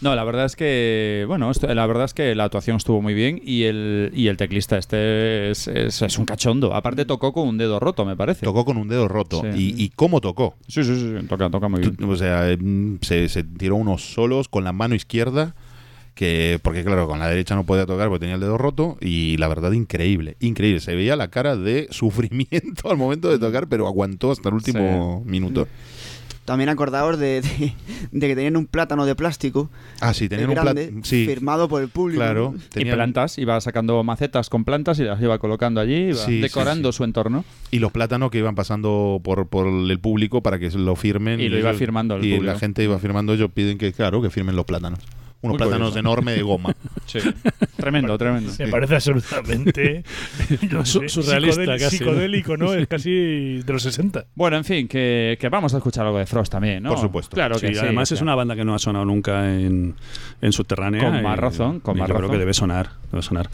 No, 0.00 0.14
la 0.14 0.24
verdad 0.24 0.46
es 0.46 0.56
que, 0.56 1.24
bueno, 1.26 1.50
esto- 1.50 1.72
la 1.74 1.86
verdad 1.86 2.04
es 2.06 2.14
que 2.14 2.34
la 2.34 2.44
actuación 2.44 2.76
estuvo 2.76 3.02
muy 3.02 3.07
bien 3.14 3.40
y 3.44 3.64
el, 3.64 4.10
y 4.14 4.28
el 4.28 4.36
teclista 4.36 4.78
este 4.78 5.50
es, 5.50 5.68
es- 5.68 6.02
es 6.02 6.18
un 6.18 6.24
cachondo. 6.24 6.74
Aparte 6.74 7.04
tocó 7.04 7.32
con 7.32 7.48
un 7.48 7.58
dedo 7.58 7.78
roto, 7.80 8.04
me 8.04 8.16
parece. 8.16 8.44
Tocó 8.44 8.64
con 8.64 8.76
un 8.76 8.88
dedo 8.88 9.08
roto. 9.08 9.42
Sí. 9.52 9.74
Y, 9.76 9.84
y 9.84 9.88
cómo 9.90 10.20
tocó? 10.20 10.56
Sí, 10.68 10.84
sí, 10.84 10.94
sí, 10.94 11.26
toca, 11.28 11.50
toca 11.50 11.68
muy 11.68 11.80
bien. 11.80 11.96
O 12.08 12.16
sea, 12.16 12.44
se, 13.02 13.28
se 13.28 13.44
tiró 13.44 13.76
unos 13.76 14.12
solos 14.12 14.48
con 14.48 14.64
la 14.64 14.72
mano 14.72 14.94
izquierda. 14.94 15.54
Que, 16.14 16.58
porque 16.64 16.82
claro, 16.82 17.06
con 17.06 17.20
la 17.20 17.28
derecha 17.28 17.54
no 17.54 17.64
podía 17.64 17.86
tocar 17.86 18.08
porque 18.08 18.18
tenía 18.22 18.34
el 18.34 18.40
dedo 18.40 18.58
roto 18.58 18.98
y 19.00 19.36
la 19.36 19.46
verdad 19.46 19.70
increíble, 19.70 20.36
increíble. 20.40 20.80
Se 20.80 20.96
veía 20.96 21.14
la 21.14 21.28
cara 21.28 21.54
de 21.54 21.86
sufrimiento 21.92 22.90
al 22.90 22.96
momento 22.96 23.28
de 23.30 23.38
tocar, 23.38 23.68
pero 23.68 23.86
aguantó 23.86 24.32
hasta 24.32 24.48
el 24.48 24.56
último 24.56 25.22
minuto. 25.24 25.68
También 26.48 26.70
acordaos 26.70 27.18
de, 27.18 27.42
de- 27.42 27.74
de 28.10 28.26
que 28.26 28.34
tenían 28.34 28.56
un 28.56 28.66
plátano 28.66 29.04
de 29.04 29.14
plástico 29.14 29.68
Ah, 30.00 30.14
sí, 30.14 30.28
tenían 30.28 30.48
un. 30.50 31.04
Sí, 31.04 31.26
firmado 31.26 31.68
por 31.68 31.82
el 31.82 31.88
público. 31.90 32.20
claro. 32.22 32.54
Y 32.56 32.68
tenían- 32.70 32.96
plantas, 32.96 33.36
iba 33.36 33.60
sacando 33.60 34.02
macetas 34.02 34.48
con 34.48 34.64
plantas 34.64 34.98
y 34.98 35.04
las 35.04 35.20
iba 35.20 35.38
colocando 35.38 35.80
allí, 35.80 36.08
iba 36.08 36.16
Sí, 36.16 36.40
decorando 36.40 36.90
sí. 36.90 36.96
su 36.96 37.04
entorno. 37.04 37.44
Y 37.70 37.80
los 37.80 37.92
plátanos 37.92 38.30
que 38.30 38.38
iban 38.38 38.54
pasando 38.54 39.20
por, 39.22 39.46
por 39.48 39.66
el 39.66 39.98
público 40.00 40.42
para 40.42 40.58
que 40.58 40.70
lo 40.70 40.96
firmen. 40.96 41.38
Y 41.40 41.50
lo 41.50 41.58
iba 41.58 41.74
firmando 41.74 42.16
el 42.16 42.24
Y 42.24 42.30
público. 42.36 42.52
la 42.54 42.58
gente 42.58 42.82
iba 42.82 42.98
firmando, 42.98 43.34
ellos 43.34 43.50
piden 43.52 43.76
que, 43.76 43.92
claro, 43.92 44.22
que 44.22 44.30
firmen 44.30 44.56
los 44.56 44.64
plátanos. 44.64 45.00
Unos 45.40 45.52
Muy 45.54 45.58
plátanos 45.58 45.88
curioso. 45.90 45.98
enormes 46.00 46.34
de 46.36 46.42
goma. 46.42 46.74
Sí. 47.08 47.20
tremendo, 47.76 48.18
tremendo. 48.18 48.52
Me 48.58 48.68
parece 48.68 48.96
absolutamente 48.96 50.04
no 50.70 50.84
sé, 50.84 51.08
surrealista 51.08 51.62
psicodélico, 51.62 51.72
casi, 51.78 51.84
¿no? 51.84 51.90
psicodélico, 52.10 52.56
¿no? 52.58 52.74
Es 52.74 52.86
casi 52.86 53.62
de 53.62 53.72
los 53.72 53.82
60. 53.82 54.26
Bueno, 54.34 54.58
en 54.58 54.64
fin, 54.64 54.86
que, 54.88 55.38
que 55.40 55.48
vamos 55.48 55.72
a 55.72 55.78
escuchar 55.78 56.04
algo 56.04 56.18
de 56.18 56.26
Frost 56.26 56.52
también, 56.52 56.82
¿no? 56.82 56.90
Por 56.90 56.98
supuesto. 56.98 57.34
Claro 57.34 57.58
que 57.58 57.72
sí. 57.72 57.78
además 57.78 58.10
o 58.12 58.14
es 58.14 58.20
una 58.20 58.34
banda 58.34 58.54
que 58.56 58.64
no 58.64 58.74
ha 58.74 58.78
sonado 58.78 59.06
nunca 59.06 59.50
en, 59.54 59.94
en 60.42 60.52
subterránea. 60.52 61.02
Con 61.02 61.18
y- 61.18 61.22
más 61.22 61.38
razón, 61.38 61.80
con 61.80 61.96
y 61.96 62.00
más 62.00 62.08
yo 62.08 62.14
razón. 62.14 62.26
creo 62.28 62.32
que 62.32 62.38
debe 62.40 62.52
sonar, 62.52 62.90
debe 63.10 63.22
sonar. 63.22 63.48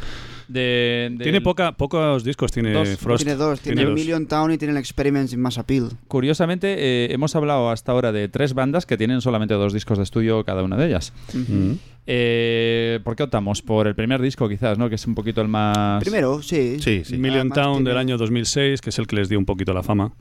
De, 0.48 1.10
de- 1.16 1.22
Tiene 1.24 1.40
poca, 1.40 1.72
pocos 1.72 2.24
discos, 2.24 2.52
tiene 2.52 2.72
Dos. 2.72 2.88
Frost. 2.98 3.24
Tiene 3.24 3.36
dos, 3.38 3.60
tiene, 3.60 3.84
dos. 3.84 3.94
Million 3.94 4.26
Town 4.26 4.52
y 4.52 4.58
tiene 4.58 4.72
el 4.72 4.78
Experiments 4.78 5.32
in 5.32 5.40
Mass 5.40 5.58
Appeal. 5.58 5.90
Curiosamente, 6.08 6.74
eh, 6.78 7.12
hemos 7.12 7.34
hablado 7.36 7.70
hasta 7.70 7.92
ahora 7.92 8.12
de 8.12 8.28
tres 8.28 8.54
bandas 8.54 8.86
que 8.86 8.96
tienen 8.96 9.20
solamente 9.20 9.54
dos 9.54 9.72
discos 9.72 9.98
de 9.98 10.04
estudio 10.04 10.44
cada 10.44 10.62
una 10.62 10.76
de 10.76 10.86
ellas. 10.86 11.12
Mm. 11.32 11.72
Eh, 12.06 13.00
¿Por 13.02 13.16
qué 13.16 13.22
optamos? 13.22 13.62
Por 13.62 13.86
el 13.86 13.94
primer 13.94 14.20
disco, 14.20 14.46
quizás, 14.48 14.76
¿no? 14.76 14.90
Que 14.90 14.96
es 14.96 15.06
un 15.06 15.14
poquito 15.14 15.40
el 15.40 15.48
más. 15.48 16.02
Primero, 16.04 16.42
sí. 16.42 16.76
Sí, 16.80 17.02
sí. 17.04 17.16
Million 17.16 17.50
Además 17.50 17.54
Town 17.56 17.74
tiene- 17.76 17.88
del 17.90 17.98
año 17.98 18.18
2006, 18.18 18.80
que 18.82 18.90
es 18.90 18.98
el 18.98 19.06
que 19.06 19.16
les 19.16 19.30
dio 19.30 19.38
un 19.38 19.46
poquito 19.46 19.72
la 19.72 19.82
fama. 19.82 20.12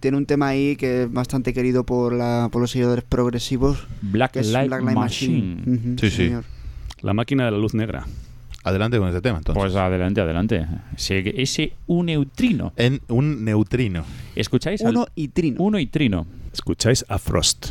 Tiene 0.00 0.16
un 0.18 0.26
tema 0.26 0.48
ahí 0.48 0.76
que 0.76 1.04
es 1.04 1.12
bastante 1.12 1.54
querido 1.54 1.84
por, 1.84 2.12
la, 2.12 2.48
por 2.52 2.60
los 2.60 2.72
seguidores 2.72 3.04
progresivos. 3.04 3.86
Black 4.02 4.32
Que 4.32 4.40
es 4.40 4.48
Light 4.52 4.68
Black 4.68 4.82
Light 4.82 4.96
Machine. 4.98 5.96
Sí, 5.98 6.10
sí. 6.10 6.16
señor. 6.16 6.44
La 7.00 7.14
máquina 7.14 7.46
de 7.46 7.52
la 7.52 7.58
luz 7.58 7.72
negra. 7.74 8.04
Adelante 8.68 8.98
con 8.98 9.08
este 9.08 9.20
tema, 9.22 9.38
entonces. 9.38 9.60
Pues 9.62 9.74
adelante, 9.74 10.20
adelante. 10.20 10.66
Ese, 10.96 11.40
ese 11.40 11.72
un 11.86 12.06
neutrino. 12.06 12.72
en 12.76 13.00
un 13.08 13.44
neutrino. 13.44 14.04
¿Escucháis? 14.36 14.82
al- 14.82 14.90
Uno 14.96 15.06
y 15.14 15.28
Trino. 15.28 15.56
uno 15.62 15.78
y 15.78 15.86
trino. 15.86 16.26
Escucháis 16.52 17.04
a 17.08 17.18
Frost. 17.18 17.70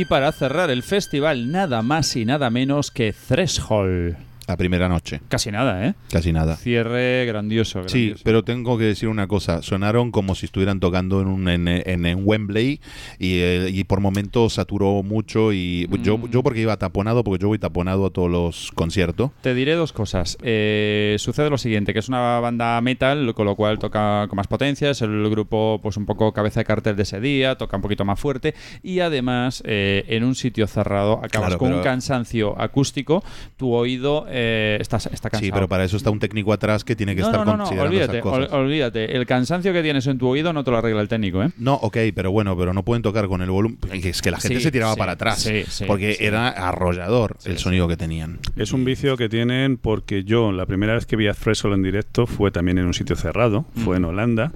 Y 0.00 0.06
para 0.06 0.32
cerrar 0.32 0.70
el 0.70 0.82
festival, 0.82 1.52
nada 1.52 1.82
más 1.82 2.16
y 2.16 2.24
nada 2.24 2.48
menos 2.48 2.90
que 2.90 3.12
Threshold. 3.12 4.29
La 4.50 4.56
primera 4.56 4.88
noche. 4.88 5.20
Casi 5.28 5.52
nada, 5.52 5.86
¿eh? 5.86 5.94
Casi 6.10 6.32
nada. 6.32 6.56
Cierre 6.56 7.24
grandioso. 7.24 7.88
Sí, 7.88 8.14
pero 8.24 8.42
tengo 8.42 8.76
que 8.78 8.82
decir 8.82 9.08
una 9.08 9.28
cosa. 9.28 9.62
Sonaron 9.62 10.10
como 10.10 10.34
si 10.34 10.46
estuvieran 10.46 10.80
tocando 10.80 11.20
en, 11.20 11.28
un, 11.28 11.48
en, 11.48 11.68
en- 11.68 12.04
en 12.04 12.22
Wembley 12.24 12.80
y, 13.20 13.38
eh, 13.38 13.70
y 13.72 13.84
por 13.84 14.00
momentos 14.00 14.54
saturó 14.54 15.04
mucho. 15.04 15.52
y 15.52 15.86
yo, 16.02 16.18
Mm. 16.18 16.30
yo 16.30 16.42
porque 16.42 16.62
iba 16.62 16.76
taponado, 16.78 17.22
porque 17.22 17.40
yo 17.42 17.46
voy 17.46 17.60
taponado 17.60 18.06
a 18.06 18.10
todos 18.10 18.28
los 18.28 18.72
conciertos. 18.72 19.30
Te 19.40 19.54
diré 19.54 19.74
dos 19.76 19.92
cosas. 19.92 20.36
Eh, 20.42 21.14
sucede 21.20 21.48
lo 21.48 21.56
siguiente, 21.56 21.92
que 21.92 22.00
es 22.00 22.08
una 22.08 22.40
banda 22.40 22.80
metal, 22.80 23.32
con 23.34 23.46
lo 23.46 23.54
cual 23.54 23.78
toca 23.78 24.26
con 24.28 24.36
más 24.36 24.48
potencia, 24.48 24.90
es 24.90 25.00
el 25.02 25.30
grupo 25.30 25.78
pues 25.80 25.96
un 25.96 26.06
poco 26.06 26.32
cabeza 26.32 26.58
de 26.58 26.64
cartel 26.64 26.96
de 26.96 27.04
ese 27.04 27.20
día, 27.20 27.54
toca 27.56 27.76
un 27.76 27.82
poquito 27.82 28.04
más 28.04 28.18
fuerte 28.18 28.54
y 28.82 28.98
además 28.98 29.62
eh, 29.64 30.04
en 30.08 30.24
un 30.24 30.34
sitio 30.34 30.66
cerrado 30.66 31.20
acabas 31.22 31.50
Claro, 31.50 31.58
con 31.58 31.72
un 31.72 31.82
cansancio 31.82 32.60
acústico, 32.60 33.22
tu 33.56 33.72
oído 33.74 34.26
eh, 34.28 34.39
está, 34.80 34.96
está 34.98 35.30
cansado. 35.30 35.40
Sí, 35.40 35.50
pero 35.52 35.68
para 35.68 35.84
eso 35.84 35.96
está 35.96 36.10
un 36.10 36.18
técnico 36.18 36.52
atrás 36.52 36.84
que 36.84 36.96
tiene 36.96 37.14
que 37.14 37.22
no, 37.22 37.28
estar 37.28 37.40
no, 37.40 37.52
no, 37.52 37.52
no, 37.52 37.64
considerando 37.64 37.90
olvídate, 37.96 38.18
esas 38.18 38.22
cosas. 38.22 38.52
ol- 38.52 38.60
olvídate. 38.64 39.16
El 39.16 39.26
cansancio 39.26 39.72
que 39.72 39.82
tienes 39.82 40.06
en 40.06 40.18
tu 40.18 40.28
oído 40.28 40.52
no 40.52 40.64
te 40.64 40.70
lo 40.70 40.78
arregla 40.78 41.00
el 41.00 41.08
técnico, 41.08 41.42
¿eh? 41.42 41.50
No, 41.58 41.74
ok, 41.74 41.96
pero 42.14 42.30
bueno, 42.32 42.56
pero 42.56 42.72
no 42.72 42.82
pueden 42.84 43.02
tocar 43.02 43.26
con 43.28 43.42
el 43.42 43.50
volumen. 43.50 43.78
Es 43.92 44.22
que 44.22 44.30
la 44.30 44.38
gente 44.38 44.58
Sí, 44.58 44.62
se 44.64 44.70
tiraba 44.70 44.94
sí, 44.94 44.98
para 44.98 45.12
atrás. 45.12 45.40
sí, 45.40 45.62
sí, 45.68 45.84
porque 45.86 46.14
sí. 46.14 46.24
era 46.24 46.48
arrollador 46.48 47.36
el 47.44 47.58
sonido 47.58 47.88
que 47.88 47.96
tenían. 47.96 48.38
Es 48.56 48.72
un 48.72 48.84
vicio 48.84 49.16
que 49.16 49.28
tienen 49.28 49.76
porque 49.76 50.24
yo 50.24 50.52
la 50.52 50.66
primera 50.66 50.94
vez 50.94 51.06
que 51.06 51.16
vi 51.16 51.26
a 51.28 51.34
Threshold 51.34 51.74
en 51.74 51.82
directo 51.82 52.26
fue 52.26 52.50
también 52.50 52.78
en 52.78 52.86
un 52.86 52.94
sitio 52.94 53.16
cerrado, 53.16 53.64
fue 53.84 53.96
en 53.96 54.04
Holanda, 54.04 54.52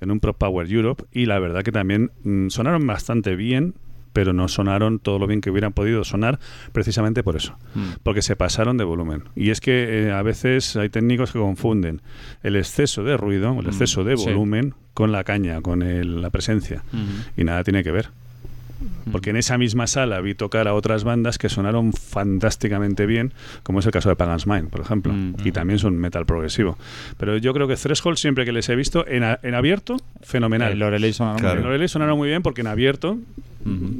en 0.00 0.10
un 0.10 0.20
Pro 0.20 0.34
Power 0.34 0.70
Europe, 0.70 1.04
y 1.12 1.26
la 1.26 1.38
verdad 1.38 1.62
que 1.62 1.72
también 1.72 2.10
mm, 2.24 2.48
sonaron 2.48 2.86
bastante 2.86 3.36
bien, 3.36 3.74
pero 4.14 4.32
no 4.32 4.48
sonaron 4.48 4.98
todo 4.98 5.18
lo 5.18 5.26
bien 5.26 5.42
que 5.42 5.50
hubieran 5.50 5.74
podido 5.74 6.02
sonar 6.04 6.38
precisamente 6.72 7.22
por 7.22 7.36
eso, 7.36 7.58
porque 8.02 8.22
se 8.22 8.36
pasaron 8.36 8.78
de 8.78 8.84
volumen. 8.84 9.24
Y 9.36 9.50
es 9.50 9.60
que 9.60 10.06
eh, 10.06 10.12
a 10.12 10.22
veces 10.22 10.74
hay 10.76 10.88
técnicos 10.88 11.32
que 11.32 11.38
confunden 11.38 12.00
el 12.42 12.56
exceso 12.56 13.04
de 13.04 13.18
ruido, 13.18 13.54
el 13.60 13.66
exceso 13.66 14.04
de 14.04 14.16
sí. 14.16 14.24
volumen, 14.24 14.72
con 14.94 15.12
la 15.12 15.24
caña, 15.24 15.60
con 15.60 15.82
el- 15.82 16.22
la 16.22 16.30
presencia. 16.30 16.82
Y 17.36 17.44
nada 17.44 17.62
tiene 17.64 17.84
que 17.84 17.90
ver. 17.90 18.08
Porque 19.12 19.30
en 19.30 19.36
esa 19.36 19.56
misma 19.56 19.86
sala 19.86 20.20
vi 20.20 20.34
tocar 20.34 20.68
a 20.68 20.74
otras 20.74 21.04
bandas 21.04 21.38
que 21.38 21.48
sonaron 21.48 21.92
fantásticamente 21.92 23.06
bien, 23.06 23.32
como 23.62 23.78
es 23.78 23.86
el 23.86 23.92
caso 23.92 24.08
de 24.08 24.16
Pagan's 24.16 24.46
Mind, 24.46 24.68
por 24.68 24.80
ejemplo. 24.80 25.12
Mm. 25.12 25.34
Y 25.44 25.52
también 25.52 25.78
son 25.78 25.96
metal 25.96 26.26
progresivo. 26.26 26.76
Pero 27.16 27.36
yo 27.38 27.54
creo 27.54 27.66
que 27.68 27.76
Threshold, 27.76 28.16
siempre 28.18 28.44
que 28.44 28.52
les 28.52 28.68
he 28.68 28.76
visto, 28.76 29.06
en, 29.06 29.22
a- 29.24 29.38
en 29.42 29.54
abierto, 29.54 29.96
fenomenal. 30.22 30.72
El 30.72 30.78
Lorelei 30.80 31.12
sonaron 31.12 31.38
Claro. 31.40 31.88
Sonaron 31.88 32.16
muy 32.18 32.28
bien 32.28 32.42
porque 32.42 32.60
en 32.62 32.66
abierto 32.66 33.18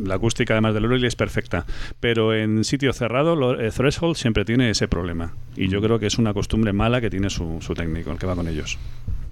La 0.05 0.17
acústica 0.17 0.55
además 0.55 0.75
de 0.75 0.81
Lorelei 0.81 1.07
es 1.09 1.17
perfecta. 1.17 1.65
Pero 2.01 2.35
en 2.35 2.65
sitio 2.65 2.93
cerrado, 2.93 3.35
lo- 3.37 3.61
eh, 3.61 3.71
Threshold 3.71 4.17
siempre 4.17 4.45
tiene 4.45 4.71
ese 4.71 4.89
problema. 4.89 5.33
Y 5.57 5.69
yo 5.69 5.81
creo 5.81 5.99
que 5.99 6.07
es 6.07 6.19
una 6.19 6.35
costumbre 6.35 6.73
mala 6.73 7.01
que 7.01 7.11
tiene 7.11 7.31
su, 7.31 7.59
su 7.61 7.75
técnico, 7.75 8.11
el 8.13 8.19
que 8.19 8.27
va 8.27 8.35
con 8.37 8.47
ellos. 8.49 8.79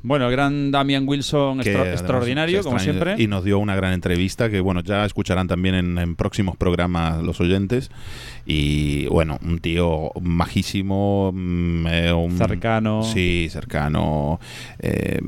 Bueno, 0.05 0.27
el 0.27 0.33
gran 0.33 0.73
Damian 0.73 1.07
Wilson, 1.07 1.59
que 1.61 1.71
extra- 1.71 1.81
además 1.83 2.01
extraordinario, 2.01 2.63
como 2.65 2.79
siempre. 2.81 3.15
Y 3.23 3.29
nos 3.29 3.45
dio 3.45 3.59
una 3.61 3.77
gran 3.77 3.93
entrevista 3.93 4.51
que, 4.51 4.61
bueno, 4.61 4.81
ya 4.81 5.05
escucharán 5.05 5.47
también 5.47 5.77
en, 5.77 5.97
en 5.99 6.17
próximos 6.17 6.57
programas 6.57 7.23
los 7.23 7.41
oyentes. 7.41 7.91
Y, 8.45 9.07
bueno, 9.07 9.39
un 9.45 9.61
tío 9.61 10.11
majísimo. 10.21 11.31
mm, 11.33 11.87
eh, 11.87 12.13
un- 12.13 12.37
Cercano. 12.37 13.03
Sí, 13.05 13.47
cercano. 13.51 14.41
eh, 14.81 15.21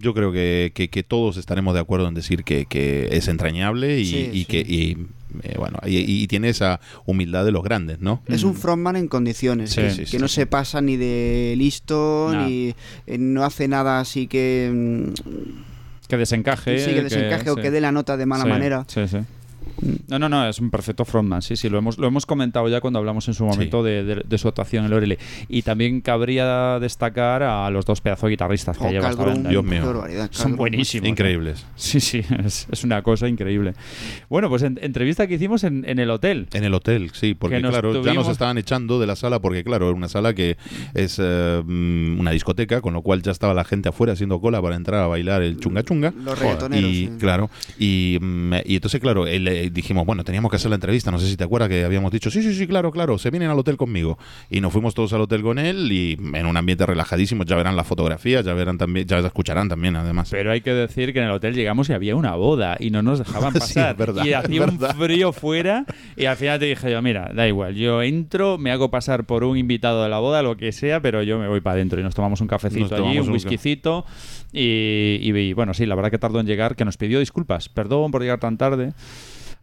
yo 0.00 0.14
creo 0.14 0.32
que, 0.32 0.72
que- 0.74 0.88
que 0.88 1.02
todos 1.02 1.36
estaremos 1.36 1.74
de 1.74 1.80
acuerdo 1.80 2.08
en 2.08 2.14
decir 2.14 2.44
que, 2.44 2.66
que 2.66 3.08
es 3.12 3.28
entrañable 3.28 4.00
y, 4.00 4.04
Sí, 4.06 4.30
y 4.32 4.38
sí. 4.40 4.44
que... 4.46 4.60
y, 4.60 4.96
eh, 5.42 5.54
bueno, 5.58 5.78
y, 5.84 5.98
y 5.98 6.26
tiene 6.28 6.48
esa 6.48 6.80
humildad 7.04 7.44
de 7.44 7.52
los 7.52 7.62
grandes, 7.62 8.00
¿no? 8.00 8.22
Es 8.26 8.42
un 8.42 8.54
frontman 8.54 8.96
en 8.96 9.06
condiciones, 9.08 9.70
Sí, 9.70 9.82
que, 9.82 9.90
sí, 9.90 9.96
que 10.02 10.06
sí, 10.06 10.18
no 10.18 10.28
sí. 10.28 10.36
se 10.36 10.46
pasa 10.46 10.80
ni 10.80 10.96
de 10.96 11.54
listo, 11.58 12.30
No. 12.32 12.46
ni 12.46 12.74
eh, 13.06 13.18
no 13.18 13.44
hace 13.44 13.68
nada 13.68 14.00
así 14.00 14.28
que, 14.28 14.70
mm, 14.72 16.08
Que 16.08 16.16
desencaje. 16.16 16.78
sí, 16.78 16.94
que 16.94 17.02
desencaje 17.02 17.50
o 17.50 17.56
sí. 17.56 17.60
que 17.62 17.70
dé 17.70 17.80
la 17.82 17.92
nota 17.92 18.16
de 18.16 18.24
mala 18.24 18.44
Sí, 18.44 18.48
manera. 18.48 18.84
Sí, 18.88 19.06
sí. 19.08 19.18
No, 20.08 20.18
no, 20.18 20.28
no, 20.28 20.48
es 20.48 20.58
un 20.58 20.70
perfecto 20.70 21.04
frontman, 21.04 21.42
sí, 21.42 21.56
sí, 21.56 21.68
lo 21.68 21.78
hemos, 21.78 21.98
lo 21.98 22.06
hemos 22.06 22.26
comentado 22.26 22.68
ya 22.68 22.80
cuando 22.80 22.98
hablamos 22.98 23.26
en 23.28 23.34
su 23.34 23.44
momento 23.44 23.82
de, 23.82 24.04
de- 24.04 24.22
de 24.26 24.38
su 24.38 24.48
actuación 24.48 24.84
en 24.84 24.90
Lorelei. 24.90 25.18
Y 25.48 25.62
también 25.62 26.00
cabría 26.00 26.78
destacar 26.80 27.42
a 27.42 27.68
los 27.70 27.84
dos 27.84 28.00
pedazos 28.00 28.24
de 28.24 28.30
guitarristas 28.30 28.76
que 28.78 28.84
Oh, 28.86 28.90
lleva 28.90 29.10
esta 29.10 29.24
banda. 29.24 29.50
Dios 29.50 29.64
mío. 29.64 29.82
Son 30.30 30.56
buenísimos. 30.56 31.08
Increíbles. 31.08 31.66
Sí, 31.76 32.00
sí, 32.00 32.22
es, 32.44 32.66
es 32.70 32.84
una 32.84 33.02
cosa 33.02 33.28
increíble. 33.28 33.74
Bueno, 34.28 34.48
pues 34.48 34.62
en- 34.62 34.78
entrevista 34.82 35.26
que 35.26 35.34
hicimos 35.34 35.64
en, 35.64 35.84
en 35.88 35.98
el 35.98 36.10
hotel. 36.10 36.48
En 36.52 36.64
el 36.64 36.74
hotel, 36.74 37.10
sí, 37.12 37.34
porque 37.34 37.60
claro, 37.60 38.02
ya 38.02 38.14
nos 38.14 38.28
estaban 38.28 38.58
echando 38.58 38.98
de 39.00 39.06
la 39.06 39.16
sala 39.16 39.40
porque 39.40 39.62
claro, 39.64 39.86
era 39.88 39.94
una 39.96 40.08
sala 40.08 40.34
que 40.34 40.56
es 40.94 41.18
eh, 41.22 41.62
mm, 41.64 42.18
una 42.20 42.30
discoteca, 42.30 42.80
con 42.80 42.94
lo 42.94 43.02
cual 43.02 43.22
ya 43.22 43.32
estaba 43.32 43.54
la 43.54 43.64
gente 43.64 43.88
afuera 43.88 44.12
haciendo 44.14 44.40
cola 44.40 44.60
para 44.62 44.76
entrar 44.76 45.02
a 45.02 45.06
bailar 45.06 45.42
el 45.42 45.58
chunga 45.58 45.82
chunga. 45.82 46.12
Los 46.24 46.38
reggaetoneros. 46.38 46.90
Y 46.90 46.94
sí. 47.06 47.10
claro, 47.18 47.50
y, 47.78 48.18
mm, 48.20 48.52
y 48.64 48.74
entonces 48.76 49.00
claro, 49.00 49.26
él, 49.26 49.46
dijimos, 49.70 50.06
bueno, 50.06 50.24
teníamos 50.24 50.50
que 50.50 50.56
hacer 50.56 50.68
la 50.70 50.74
entrevista, 50.76 51.10
no 51.10 51.18
sé 51.18 51.26
si 51.28 51.36
te 51.36 51.44
acuerdas 51.44 51.68
que 51.68 51.84
habíamos 51.84 52.10
dicho, 52.12 52.30
sí, 52.30 52.42
sí, 52.42 52.54
sí, 52.54 52.66
claro, 52.66 52.90
claro, 52.90 53.18
se 53.18 53.30
vienen 53.30 53.50
al 53.50 53.58
hotel 53.58 53.76
conmigo. 53.76 54.18
Y 54.50 54.60
nos 54.60 54.72
fuimos 54.72 54.94
todos 54.94 55.12
al 55.12 55.20
hotel 55.22 55.42
con 55.42 55.58
él 55.58 55.90
y 55.92 56.18
en 56.34 56.46
un 56.46 56.56
ambiente 56.56 56.86
relajadísimo, 56.86 57.44
ya 57.44 57.56
verán 57.56 57.76
las 57.76 57.86
fotografías, 57.86 58.44
ya 58.44 58.54
verán 58.54 58.78
también, 58.78 59.06
ya 59.06 59.18
escucharán 59.18 59.68
también 59.68 59.96
además. 59.96 60.28
Pero 60.30 60.50
hay 60.52 60.60
que 60.60 60.72
decir 60.72 61.12
que 61.12 61.18
en 61.20 61.26
el 61.26 61.30
hotel 61.32 61.54
llegamos 61.54 61.88
y 61.90 61.92
había 61.92 62.16
una 62.16 62.34
boda 62.34 62.76
y 62.80 62.90
no 62.90 63.02
nos 63.02 63.18
dejaban 63.18 63.52
Sí, 63.54 63.58
pasar. 63.58 63.92
es 63.92 63.96
verdad, 63.98 64.24
y 64.24 64.32
hacía 64.32 64.62
un 64.64 64.78
frío 64.78 65.32
fuera 65.32 65.84
y 66.16 66.24
al 66.26 66.36
final 66.36 66.58
te 66.58 66.66
dije 66.66 66.90
yo, 66.90 67.00
mira, 67.02 67.30
da 67.34 67.46
igual, 67.48 67.74
yo 67.74 68.02
entro, 68.02 68.58
me 68.58 68.70
hago 68.70 68.90
pasar 68.90 69.24
por 69.24 69.44
un 69.44 69.56
invitado 69.56 70.02
de 70.02 70.08
la 70.08 70.18
boda, 70.18 70.42
lo 70.42 70.56
que 70.56 70.72
sea, 70.72 71.00
pero 71.00 71.22
yo 71.22 71.38
me 71.38 71.48
voy 71.48 71.60
para 71.60 71.74
adentro 71.74 72.00
y 72.00 72.02
nos 72.02 72.14
tomamos 72.14 72.40
un 72.40 72.46
cafecito 72.48 72.80
Nos 72.82 72.92
allí, 72.92 73.00
tomamos 73.00 73.22
un 73.22 73.28
un 73.28 73.34
whiskycito 73.34 74.04
y, 74.52 75.18
y- 75.22 75.36
y, 75.36 75.52
bueno, 75.52 75.74
sí, 75.74 75.86
la 75.86 75.94
verdad 75.94 76.10
que 76.10 76.18
tardó 76.18 76.40
en 76.40 76.46
llegar, 76.46 76.76
que 76.76 76.84
nos 76.84 76.96
pidió 76.96 77.18
disculpas, 77.20 77.68
perdón 77.68 78.10
por 78.10 78.22
llegar 78.22 78.38
tan 78.40 78.56
tarde. 78.56 78.92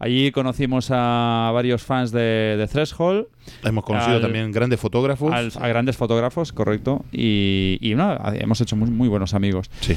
Allí 0.04 0.32
conocimos 0.34 0.90
a 0.92 1.50
varios 1.54 1.82
fans 1.82 2.12
de, 2.12 2.56
de 2.58 2.68
Threshold, 2.68 3.28
Hemos 3.64 3.86
conocido 3.86 4.18
al- 4.18 4.22
también 4.22 4.52
grandes 4.52 4.78
fotógrafos. 4.78 5.32
al- 5.32 5.52
a 5.58 5.68
grandes 5.70 5.96
fotógrafos, 5.96 6.52
correcto, 6.52 7.06
y, 7.14 7.78
hemos 7.82 8.60
hecho 8.60 8.76
muy, 8.76 8.90
muy 8.90 9.08
buenos 9.08 9.34
amigos. 9.34 9.72
Sí. 9.80 9.96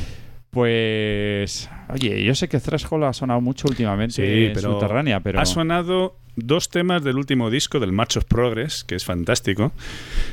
Pues, 0.56 1.68
oye, 1.90 2.24
yo 2.24 2.34
sé 2.34 2.48
que 2.48 2.58
Threshold 2.58 3.04
ha 3.04 3.12
sonado 3.12 3.42
mucho 3.42 3.68
últimamente 3.68 4.14
Sí, 4.14 4.44
en 4.46 4.52
pero 4.54 4.72
Subterránea, 4.72 5.20
pero 5.20 5.38
ha 5.38 5.44
sonado 5.44 6.16
dos 6.34 6.70
temas 6.70 7.04
del 7.04 7.16
último 7.18 7.50
disco 7.50 7.78
del 7.78 7.92
March 7.92 8.16
of 8.16 8.24
Progress, 8.24 8.82
que 8.82 8.94
es 8.94 9.04
fantástico, 9.04 9.72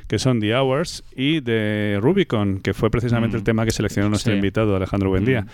que 0.07 0.19
son 0.19 0.39
The 0.39 0.55
Hours 0.55 1.03
y 1.15 1.41
de 1.41 1.99
Rubicon, 2.01 2.59
que 2.61 2.74
fue 2.74 2.89
precisamente 2.89 3.36
Mm. 3.36 3.39
el 3.39 3.43
tema 3.43 3.65
que 3.65 3.71
seleccionó 3.71 4.09
nuestro 4.09 4.32
Sí. 4.32 4.38
invitado 4.38 4.76
Alejandro 4.76 5.09
Buendía. 5.09 5.41
Mm. 5.41 5.47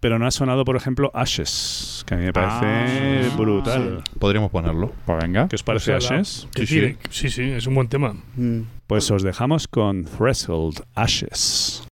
Pero 0.00 0.18
no 0.18 0.26
ha 0.26 0.30
sonado, 0.32 0.64
por 0.64 0.74
ejemplo, 0.76 1.10
Ashes, 1.14 2.04
que 2.06 2.14
a 2.14 2.18
mí 2.18 2.24
me 2.24 2.32
parece 2.32 3.30
Ah, 3.30 3.34
brutal. 3.36 4.02
Podríamos 4.18 4.50
ponerlo. 4.50 4.92
pues 5.06 5.18
venga. 5.22 5.46
¿Qué 5.48 5.54
os 5.56 5.62
parece 5.62 5.94
O 5.94 6.00
sea, 6.00 6.16
la- 6.16 6.20
Ashes? 6.22 6.48
que 6.52 6.66
tire. 6.66 6.96
sí, 7.10 7.30
sí, 7.30 7.42
es 7.42 7.66
un 7.66 7.74
buen 7.76 7.88
tema. 7.88 8.14
Mm. 8.36 8.62
Pues 8.88 9.08
os 9.10 9.22
dejamos 9.22 9.66
con 9.68 10.04
Threshold. 10.04 10.82
Ashes 10.94 11.86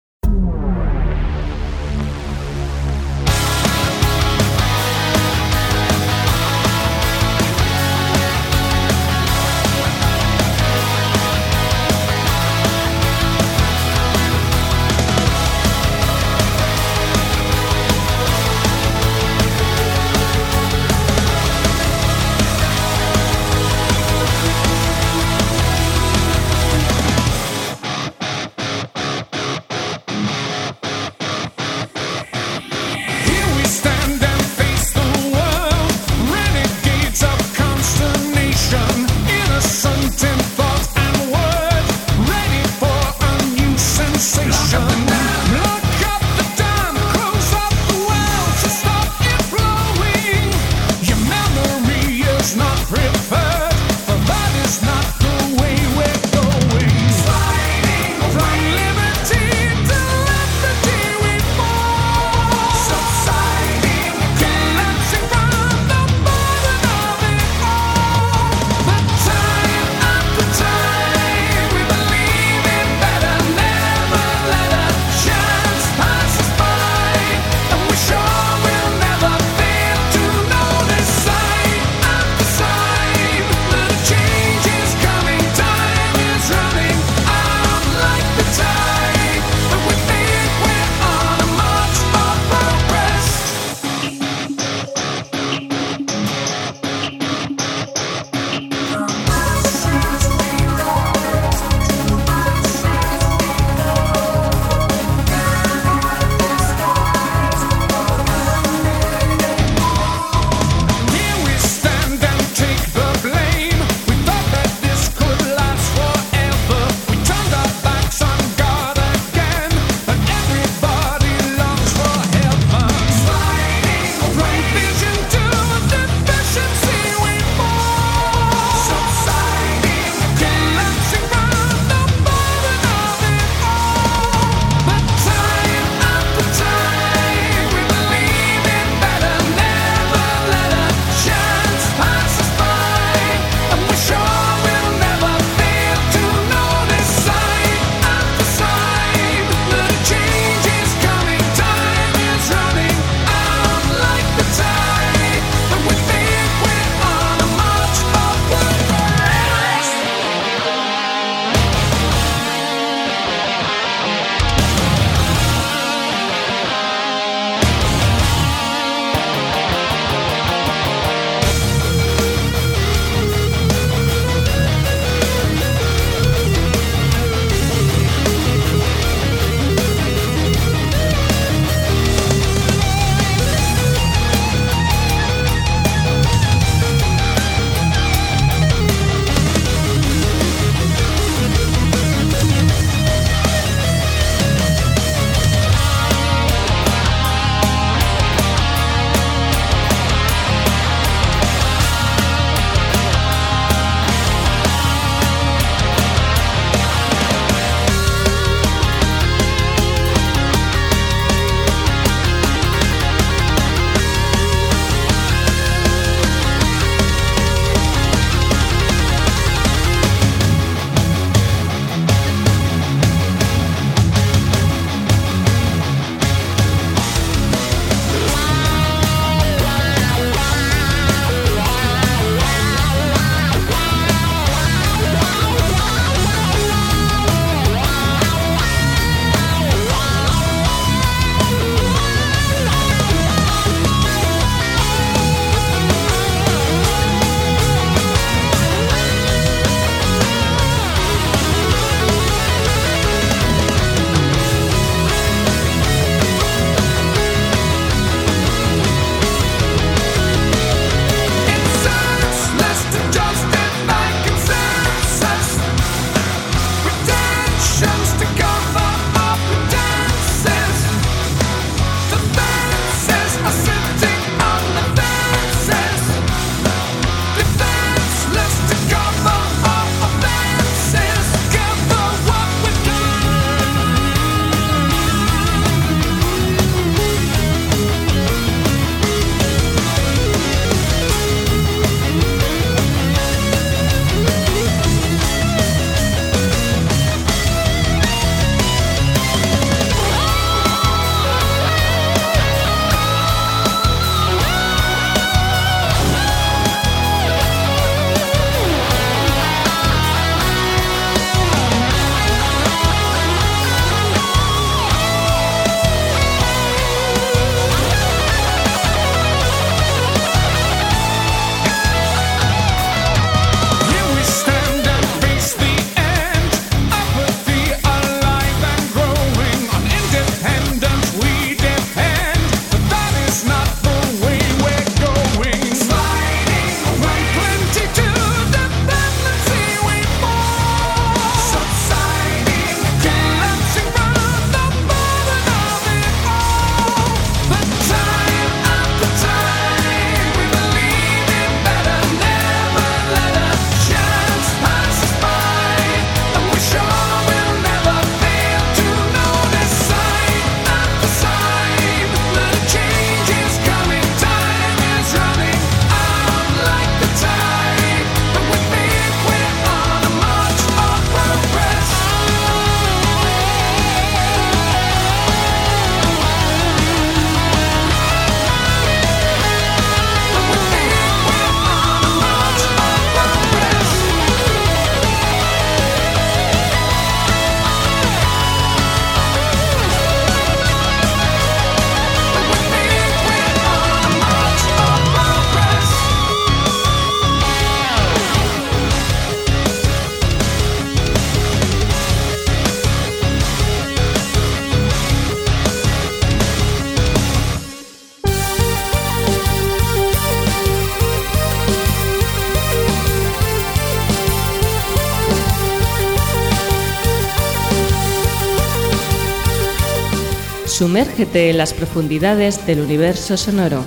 Sumérgete 420.81 421.51
en 421.51 421.59
las 421.59 421.75
profundidades 421.75 422.65
del 422.67 422.81
universo 422.81 423.37
sonoro. 423.37 423.85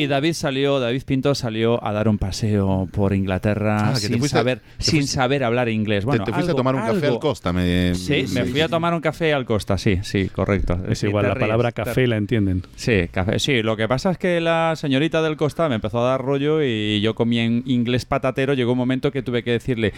Y 0.00 0.06
David 0.06 0.32
salió, 0.32 0.80
David 0.80 1.02
Pinto 1.04 1.34
salió 1.34 1.84
a 1.84 1.92
dar 1.92 2.08
un 2.08 2.16
paseo 2.16 2.88
por 2.90 3.12
Inglaterra 3.12 3.90
Ah, 3.90 3.96
sin, 3.96 4.18
fuiste- 4.18 4.28
saber, 4.28 4.60
te 4.78 4.84
sin 4.84 5.00
fuiste- 5.00 5.14
saber 5.14 5.44
hablar 5.44 5.68
inglés. 5.68 6.04
Bueno, 6.04 6.24
te, 6.24 6.30
te 6.30 6.34
fuiste 6.34 6.50
algo- 6.52 6.58
a 6.58 6.60
tomar 6.60 6.74
un 6.74 6.94
café 6.94 7.06
al 7.06 7.18
Costa. 7.18 7.52
Me, 7.52 7.94
Sí, 7.94 8.24
me 8.32 8.44
fui 8.46 8.60
a 8.62 8.68
tomar 8.68 8.94
un 8.94 9.00
café 9.00 9.32
al 9.34 9.44
Costa, 9.44 9.76
sí, 9.78 9.98
sí, 10.02 10.28
correcto. 10.28 10.80
Es 10.88 11.00
Sí, 11.00 11.08
igual, 11.08 11.26
la 11.26 11.34
ríes, 11.34 11.40
palabra 11.48 11.72
café 11.72 12.06
la 12.06 12.16
entienden. 12.16 12.62
Sí, 12.76 13.08
café. 13.10 13.38
Sí, 13.38 13.62
lo 13.62 13.76
que 13.76 13.86
pasa 13.88 14.10
es 14.12 14.18
que 14.18 14.40
la 14.40 14.74
señorita 14.76 15.20
del 15.22 15.36
Costa 15.36 15.68
me 15.68 15.74
empezó 15.74 15.98
a 16.00 16.10
dar 16.10 16.22
rollo 16.22 16.62
y 16.62 17.00
yo 17.02 17.14
comí 17.14 17.38
en 17.38 17.62
inglés 17.66 18.04
patatero. 18.06 18.54
Llegó 18.54 18.72
un 18.72 18.78
momento 18.78 19.10
que 19.12 19.22
tuve 19.22 19.42
que 19.42 19.52
decirle, 19.52 19.92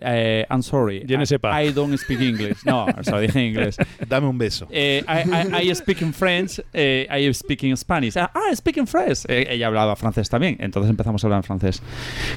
eh, 0.00 0.46
I'm 0.50 0.62
sorry. 0.62 1.04
I, 1.08 1.66
I 1.68 1.72
don't 1.72 1.96
speak 1.98 2.20
English. 2.20 2.64
No, 2.64 2.86
se 3.02 3.10
lo 3.10 3.20
dije 3.20 3.38
en 3.38 3.46
inglés. 3.48 3.76
Dame 4.08 4.26
un 4.28 4.38
beso. 4.38 4.66
Eh, 4.70 5.04
I, 5.06 5.64
I- 5.66 5.70
I 5.70 5.74
speak 5.74 6.00
in 6.02 6.12
French, 6.14 6.60
eh, 6.72 7.06
I 7.10 7.32
speak 7.34 7.64
in 7.64 7.76
Spanish. 7.76 8.16
Ah, 8.16 8.30
I 8.50 8.56
speak 8.56 8.76
in 8.78 8.86
French. 8.86 9.24
Ella 9.48 9.66
hablaba 9.66 9.96
francés 9.96 10.28
también, 10.28 10.56
entonces 10.60 10.90
empezamos 10.90 11.22
a 11.22 11.26
hablar 11.26 11.38
en 11.38 11.44
francés. 11.44 11.82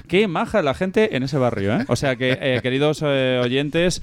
Qué 0.08 0.28
maja 0.28 0.62
la 0.62 0.74
gente 0.74 1.16
en 1.16 1.24
ese 1.24 1.38
barrio, 1.38 1.76
¿eh? 1.76 1.86
O 1.88 1.96
sea 1.96 2.16
que, 2.16 2.38
eh, 2.40 2.60
queridos 2.64 3.02
eh, 3.04 3.42
oyentes, 3.44 4.02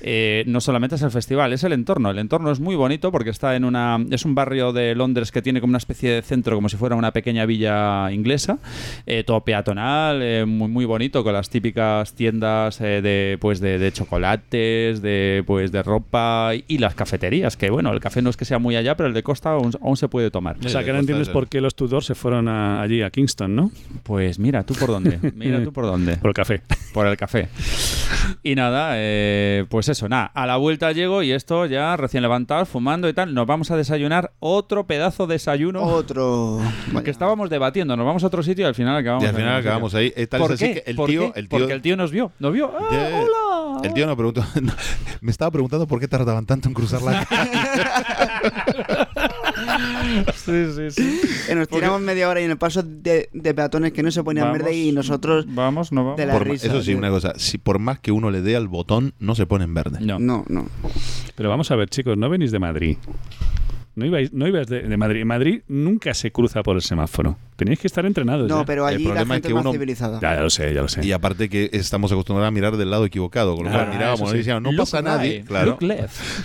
eh, 0.00 0.44
no 0.46 0.60
solamente 0.60 0.96
es 0.96 1.02
el 1.02 1.10
festival, 1.10 1.52
es 1.52 1.64
el 1.64 1.72
entorno. 1.72 2.10
El 2.10 2.18
entorno 2.18 2.50
es 2.50 2.60
muy 2.60 2.76
bonito 2.76 3.12
porque 3.12 3.30
está 3.30 3.56
en 3.56 3.64
una. 3.64 3.98
Es 4.10 4.24
un 4.24 4.34
barrio 4.34 4.72
de 4.72 4.94
Londres 4.94 5.30
que 5.32 5.42
tiene 5.42 5.60
como 5.60 5.72
una 5.72 5.78
especie 5.78 6.10
de 6.10 6.22
centro, 6.22 6.56
como 6.56 6.68
si 6.68 6.76
fuera 6.76 6.96
una 6.96 7.12
pequeña 7.12 7.46
villa 7.46 8.10
inglesa, 8.10 8.58
eh, 9.06 9.24
todo 9.24 9.42
peatonal, 9.42 10.20
eh, 10.22 10.44
muy, 10.44 10.68
muy 10.68 10.84
bonito, 10.84 11.22
con 11.24 11.32
las 11.32 11.50
típicas 11.50 12.14
tiendas 12.14 12.80
eh, 12.80 13.00
de, 13.02 13.38
pues 13.40 13.60
de, 13.60 13.78
de 13.78 13.92
chocolates, 13.92 15.02
de, 15.02 15.42
pues 15.46 15.72
de 15.72 15.82
ropa 15.82 16.52
y, 16.54 16.64
y 16.68 16.78
las 16.78 16.94
cafeterías, 16.94 17.56
que 17.56 17.70
bueno, 17.70 17.92
el 17.92 18.00
café 18.00 18.22
no 18.22 18.30
es 18.30 18.36
que 18.36 18.44
sea 18.44 18.58
muy 18.58 18.76
allá, 18.76 18.96
pero 18.96 19.08
el 19.08 19.14
de 19.14 19.22
Costa 19.22 19.50
aún, 19.50 19.72
aún 19.82 19.96
se 19.96 20.08
puede 20.08 20.30
tomar. 20.30 20.56
O 20.64 20.68
sea, 20.68 20.84
que 20.84 20.92
no 20.92 20.98
entiendes 20.98 21.28
por 21.28 21.48
qué 21.48 21.60
los 21.60 21.74
Tudor 21.74 22.04
se 22.04 22.14
fueron 22.14 22.31
a- 22.48 22.82
allí 22.82 23.02
a 23.02 23.10
Kingston, 23.10 23.54
¿no? 23.54 23.70
Pues 24.02 24.38
mira, 24.38 24.64
tú 24.64 24.74
por 24.74 24.88
dónde, 24.90 25.18
mira 25.36 25.62
tú 25.62 25.72
por 25.72 25.84
dónde. 25.86 26.16
Por 26.16 26.30
el 26.30 26.34
café. 26.34 26.62
Por 26.92 27.06
el 27.06 27.16
café. 27.16 27.48
Y 28.42 28.54
nada, 28.54 28.92
eh, 28.94 29.64
pues 29.68 29.88
eso, 29.88 30.08
nada. 30.08 30.26
A 30.34 30.46
la 30.46 30.56
vuelta 30.56 30.92
llego 30.92 31.22
y 31.22 31.32
esto 31.32 31.66
ya 31.66 31.96
recién 31.96 32.22
levantado, 32.22 32.64
fumando 32.66 33.08
y 33.08 33.12
tal. 33.12 33.34
Nos 33.34 33.46
vamos 33.46 33.70
a 33.70 33.76
desayunar 33.76 34.32
otro 34.38 34.86
pedazo 34.86 35.26
de 35.26 35.34
desayuno. 35.34 35.82
Otro. 35.82 36.60
Que 37.04 37.10
estábamos 37.10 37.50
debatiendo, 37.50 37.96
nos 37.96 38.06
vamos 38.06 38.22
a 38.22 38.26
otro 38.28 38.42
sitio 38.42 38.64
y 38.64 38.68
al 38.68 38.74
final 38.74 38.96
acabamos 38.96 39.24
Y 39.24 39.26
al 39.26 39.34
final 39.34 39.56
acabamos 39.56 39.94
ahí. 39.94 40.12
Eh, 40.14 40.26
tal 40.26 40.40
¿Por 40.40 40.52
es 40.52 40.62
así 40.62 40.74
qué? 40.74 40.82
que 40.82 40.90
el 40.90 40.96
¿Por 40.96 41.10
tío- 41.10 41.32
qué? 41.32 41.40
el 41.40 41.48
tío- 41.48 41.58
Porque 41.58 41.72
el 41.72 41.82
tío 41.82 41.96
nos 41.96 42.10
vio. 42.12 42.32
Nos 42.38 42.52
vio. 42.52 42.72
¡Ah, 42.78 43.22
hola! 43.22 43.80
El 43.82 43.92
tío 43.94 44.06
me 44.06 44.14
preguntó, 44.14 44.44
me 45.20 45.30
estaba 45.30 45.50
preguntando 45.50 45.86
por 45.88 45.98
qué 45.98 46.06
tardaban 46.06 46.46
tanto 46.46 46.68
en 46.68 46.74
cruzar 46.74 47.02
la 47.02 47.26
Sí, 50.34 50.64
sí, 50.74 50.90
sí. 50.90 51.20
Eh, 51.48 51.54
nos 51.54 51.68
tiramos 51.68 52.00
media 52.00 52.28
hora 52.28 52.40
y 52.40 52.44
en 52.44 52.50
el 52.50 52.58
paso 52.58 52.82
de, 52.82 53.28
de 53.32 53.54
peatones 53.54 53.92
que 53.92 54.02
no 54.02 54.10
se 54.10 54.22
ponían 54.24 54.46
Vamos. 54.46 54.58
verde 54.58 54.74
y 54.76 54.92
nosotros 54.92 55.44
Vamos, 55.48 55.92
no 55.92 56.02
vamos. 56.04 56.16
de 56.18 56.26
la 56.26 56.32
Por 56.34 56.48
risa. 56.48 56.66
Eso 56.66 56.80
sí, 56.80 56.88
tío. 56.88 56.98
una 56.98 57.10
cosa. 57.10 57.32
Si 57.36 57.58
por 57.58 57.78
más 57.78 57.98
que 58.00 58.12
uno 58.12 58.30
le 58.30 58.42
dé 58.42 58.56
al 58.56 58.68
botón, 58.68 59.14
no 59.18 59.34
se 59.34 59.46
pone 59.46 59.64
en 59.64 59.74
verde. 59.74 59.98
No. 60.00 60.18
No, 60.18 60.44
no. 60.48 60.66
Pero 61.34 61.48
vamos 61.48 61.70
a 61.70 61.76
ver, 61.76 61.88
chicos, 61.88 62.16
no 62.18 62.28
venís 62.28 62.50
de 62.52 62.58
Madrid. 62.58 62.96
No 63.94 64.06
ibais, 64.06 64.32
no 64.32 64.48
ibais 64.48 64.66
de, 64.68 64.80
de 64.82 64.96
Madrid. 64.96 65.22
Madrid 65.26 65.60
nunca 65.68 66.14
se 66.14 66.32
cruza 66.32 66.62
por 66.62 66.76
el 66.76 66.82
semáforo. 66.82 67.36
Tenéis 67.56 67.78
que 67.78 67.86
estar 67.86 68.06
entrenados. 68.06 68.48
No, 68.48 68.60
ya. 68.60 68.64
pero 68.64 68.88
El 68.88 68.94
allí 68.94 69.04
la 69.04 69.10
problema 69.10 69.34
es 69.34 69.36
gente 69.36 69.48
que 69.48 69.52
es 69.52 69.54
más 69.54 69.64
uno- 69.64 69.72
civilizada. 69.72 70.18
Ya, 70.20 70.34
ya 70.34 70.40
lo 70.42 70.48
sé, 70.50 70.72
ya 70.72 70.80
lo 70.80 70.88
sé. 70.88 71.04
Y 71.06 71.12
aparte 71.12 71.50
que 71.50 71.68
estamos 71.74 72.10
acostumbrados 72.10 72.48
a 72.48 72.50
mirar 72.50 72.78
del 72.78 72.90
lado 72.90 73.04
equivocado, 73.04 73.54
con 73.54 73.66
lo 73.66 73.70
cual 73.70 73.88
Ah, 73.88 73.92
mirábamos 73.92 74.32
y 74.32 74.38
decíamos, 74.38 74.62
no 74.62 74.72
Look 74.72 74.78
pasa 74.78 75.02
nadie. 75.02 75.44
Claro. 75.44 75.78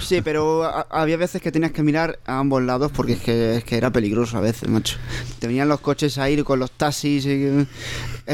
Sí, 0.02 0.20
pero 0.22 0.66
a- 0.66 0.88
había 0.92 1.16
veces 1.16 1.42
que 1.42 1.52
tenías 1.54 1.72
que 1.72 1.84
mirar 1.84 2.20
a 2.26 2.40
ambos 2.40 2.62
lados 2.64 2.92
porque 2.94 3.14
es 3.14 3.22
que, 3.22 3.56
es 3.56 3.64
que 3.64 3.78
era 3.78 3.92
peligroso 3.92 4.38
a 4.38 4.42
veces, 4.42 4.68
macho. 4.68 4.98
Te 5.40 5.48
venían 5.48 5.70
los 5.70 5.80
coches 5.80 6.18
a 6.18 6.30
ir 6.30 6.44
con 6.44 6.60
los 6.60 6.72
taxis, 6.72 7.26
y, 7.26 7.30
eh, 7.32 7.66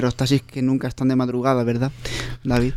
los 0.01 0.15
taxis 0.15 0.41
que 0.41 0.63
nunca 0.63 0.87
están 0.87 1.07
de 1.07 1.15
madrugada, 1.15 1.63
¿verdad, 1.63 1.91
David? 2.43 2.73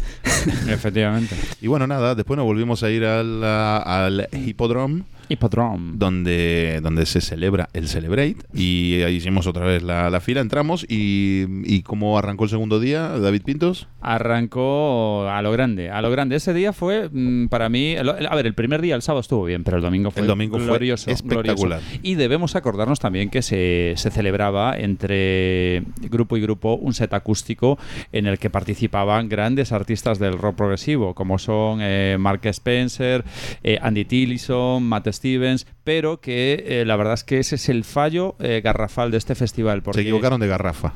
Efectivamente. 0.69 1.35
Y 1.63 1.67
bueno, 1.69 1.87
nada, 1.87 2.15
después 2.15 2.37
nos 2.37 2.45
volvimos 2.45 2.83
a 2.83 2.91
ir 2.91 3.05
al, 3.07 3.43
al 3.43 4.29
hipódromo. 4.33 5.05
Hipodrome. 5.29 5.93
donde, 5.97 6.81
donde 6.83 7.07
se 7.07 7.21
celebra 7.21 7.69
el 7.73 7.89
Celebrate 7.89 8.37
y 8.55 9.03
ahí 9.03 9.17
hicimos 9.17 9.47
otra 9.47 9.65
vez 9.67 9.83
la, 9.83 10.11
la 10.11 10.21
fila, 10.21 10.41
entramos 10.41 10.85
y, 10.89 11.47
y 11.65 11.83
cómo 11.83 12.19
arrancó 12.19 12.45
el 12.45 12.51
segundo 12.51 12.81
día, 12.81 13.09
David 13.09 13.43
Pintos. 13.43 13.89
Arrancó 14.09 15.29
a 15.29 15.43
lo 15.43 15.51
grande, 15.51 15.91
a 15.91 16.01
lo 16.01 16.11
grande. 16.11 16.37
Ese 16.37 16.55
día 16.55 16.73
fue 16.73 17.09
mm, 17.13 17.49
para 17.49 17.69
mí, 17.69 17.97
a 17.97 18.35
ver, 18.35 18.47
el 18.47 18.55
primer 18.55 18.81
día, 18.81 18.95
el 18.95 19.03
sábado 19.03 19.21
estuvo 19.21 19.45
bien, 19.45 19.65
pero 19.65 19.79
el 19.79 19.83
domingo 19.83 20.13
fue 20.13 20.23
El 20.23 20.29
domingo 20.29 20.59
fue 20.59 20.67
glorioso, 20.67 21.11
espectacular. 21.11 21.81
glorioso. 21.81 22.01
Y 22.03 22.15
debemos 22.15 22.55
acordarnos 22.55 23.01
también 23.01 23.31
que 23.31 23.43
se, 23.43 23.95
se 23.97 24.11
celebraba 24.11 24.77
entre 24.77 25.83
grupo 26.03 26.37
y 26.37 26.41
grupo 26.41 26.75
un 26.75 26.95
set 26.95 27.13
acústico 27.15 27.79
en 28.13 28.27
el 28.27 28.39
que 28.39 28.49
participaban 28.49 29.29
grandes 29.29 29.73
artistas 29.73 30.19
del 30.19 30.39
rock 30.39 30.57
progresivo, 30.57 31.15
como 31.15 31.39
son 31.39 31.81
eh, 31.83 32.17
Mark 32.19 32.41
Spencer, 32.45 33.25
eh, 33.63 33.79
Andy 33.83 34.05
Tillison, 34.05 34.83
Matt 34.85 35.09
Stevens, 35.09 35.67
pero 35.87 36.21
que 36.21 36.65
eh, 36.67 36.85
la 36.85 36.97
verdad 36.97 37.15
es 37.15 37.23
que 37.23 37.39
ese 37.39 37.55
es 37.55 37.69
el 37.69 37.85
fallo 37.85 38.35
eh, 38.41 38.61
garrafal 38.63 39.13
de 39.13 39.19
este 39.19 39.37
festival. 39.37 39.83
Porque 39.85 39.99
Se 39.99 40.03
equivocaron 40.03 40.41
de 40.41 40.49
garrafa. 40.49 40.95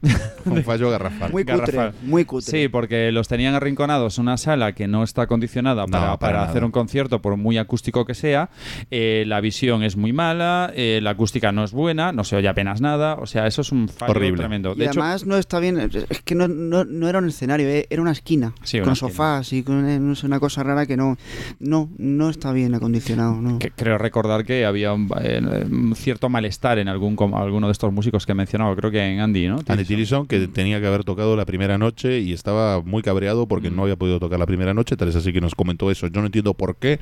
Un 0.46 0.64
fallo 0.64 0.88
garrafal. 0.90 1.30
Muy 1.30 1.44
cutre, 1.44 1.58
Garrafal. 1.58 1.92
muy 2.02 2.24
cutre. 2.24 2.50
Sí, 2.50 2.68
porque 2.68 3.12
los 3.12 3.28
tenían 3.28 3.54
arrinconados 3.54 4.16
en 4.16 4.22
una 4.22 4.38
sala 4.38 4.72
que 4.74 4.88
no 4.88 5.02
está 5.02 5.22
acondicionada 5.22 5.82
No, 5.84 5.90
para, 5.90 6.18
para 6.18 6.42
hacer 6.44 6.64
un 6.64 6.70
concierto, 6.70 7.20
por 7.20 7.36
muy 7.36 7.58
acústico 7.58 8.06
que 8.06 8.14
sea. 8.14 8.48
Eh, 8.90 9.24
la 9.26 9.42
visión 9.42 9.82
es 9.82 9.98
muy 9.98 10.14
mala, 10.14 10.72
eh, 10.74 11.00
la 11.02 11.10
acústica 11.10 11.52
no 11.52 11.62
es 11.62 11.72
buena, 11.72 12.12
no 12.12 12.24
se 12.24 12.36
oye 12.36 12.48
apenas 12.48 12.80
nada. 12.80 13.16
O 13.16 13.26
sea, 13.26 13.46
eso 13.46 13.60
es 13.60 13.72
un 13.72 13.90
fallo 13.90 14.12
Horrible. 14.12 14.38
tremendo. 14.38 14.72
Y 14.74 14.84
hecho, 14.84 15.02
además 15.02 15.26
no 15.26 15.36
está 15.36 15.60
bien, 15.60 15.78
es 15.78 16.22
que 16.22 16.34
no, 16.34 16.48
no, 16.48 16.84
no 16.86 17.08
era 17.10 17.18
un 17.18 17.28
escenario, 17.28 17.68
eh, 17.68 17.86
era 17.90 18.00
una 18.00 18.12
esquina, 18.12 18.54
Sí, 18.62 18.78
una 18.78 18.84
con 18.86 18.92
esquina. 18.94 19.10
sofás 19.10 19.52
y 19.52 19.62
con 19.62 19.76
una 20.24 20.40
cosa 20.40 20.62
rara 20.62 20.86
que 20.86 20.96
no, 20.96 21.18
no, 21.58 21.90
no 21.98 22.30
está 22.30 22.52
bien 22.52 22.74
acondicionado, 22.74 23.34
no. 23.34 23.58
que 23.58 23.70
creo 23.70 23.98
recordar 23.98 24.29
que 24.44 24.64
había 24.64 24.92
un, 24.92 25.08
eh, 25.22 25.40
un 25.70 25.94
cierto 25.96 26.28
malestar 26.28 26.78
en 26.78 26.88
algún 26.88 27.16
alguno 27.34 27.66
de 27.66 27.72
estos 27.72 27.92
músicos 27.92 28.24
que 28.26 28.32
he 28.32 28.34
mencionado, 28.34 28.74
creo 28.76 28.90
que 28.90 29.00
en 29.00 29.20
Andy, 29.20 29.48
¿no? 29.48 29.58
Andy 29.66 29.84
Tillison, 29.84 30.26
que 30.26 30.48
tenía 30.48 30.80
que 30.80 30.86
haber 30.86 31.04
tocado 31.04 31.36
la 31.36 31.44
primera 31.44 31.76
noche 31.78 32.20
y 32.20 32.32
estaba 32.32 32.80
muy 32.82 33.02
cabreado 33.02 33.46
porque 33.46 33.70
Mm. 33.70 33.76
no 33.76 33.82
había 33.82 33.96
podido 33.96 34.18
tocar 34.20 34.38
la 34.38 34.46
primera 34.46 34.72
noche, 34.74 34.96
tal 34.96 35.08
es 35.08 35.16
así 35.16 35.32
que 35.32 35.40
nos 35.40 35.54
comentó 35.54 35.90
eso. 35.90 36.06
Yo 36.06 36.20
no 36.20 36.26
entiendo 36.26 36.54
por 36.54 36.76
qué 36.76 36.98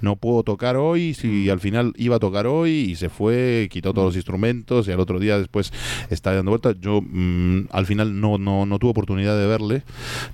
no 0.00 0.16
puedo 0.16 0.42
tocar 0.42 0.76
hoy, 0.76 1.14
si 1.14 1.48
al 1.48 1.60
final 1.60 1.92
iba 1.96 2.16
a 2.16 2.18
tocar 2.18 2.46
hoy 2.46 2.70
y 2.90 2.96
se 2.96 3.08
fue, 3.08 3.68
quitó 3.70 3.92
todos 3.94 4.08
los 4.08 4.16
instrumentos 4.16 4.88
y 4.88 4.92
al 4.92 5.00
otro 5.00 5.18
día 5.18 5.38
después 5.38 5.72
está 6.10 6.34
dando 6.34 6.50
vueltas. 6.50 6.76
Yo 6.80 7.00
mm, 7.02 7.68
al 7.70 7.86
final 7.86 8.20
no, 8.20 8.38
no, 8.38 8.66
no 8.66 8.78
tuve 8.78 8.90
oportunidad 8.90 9.38
de 9.38 9.46
verle. 9.46 9.82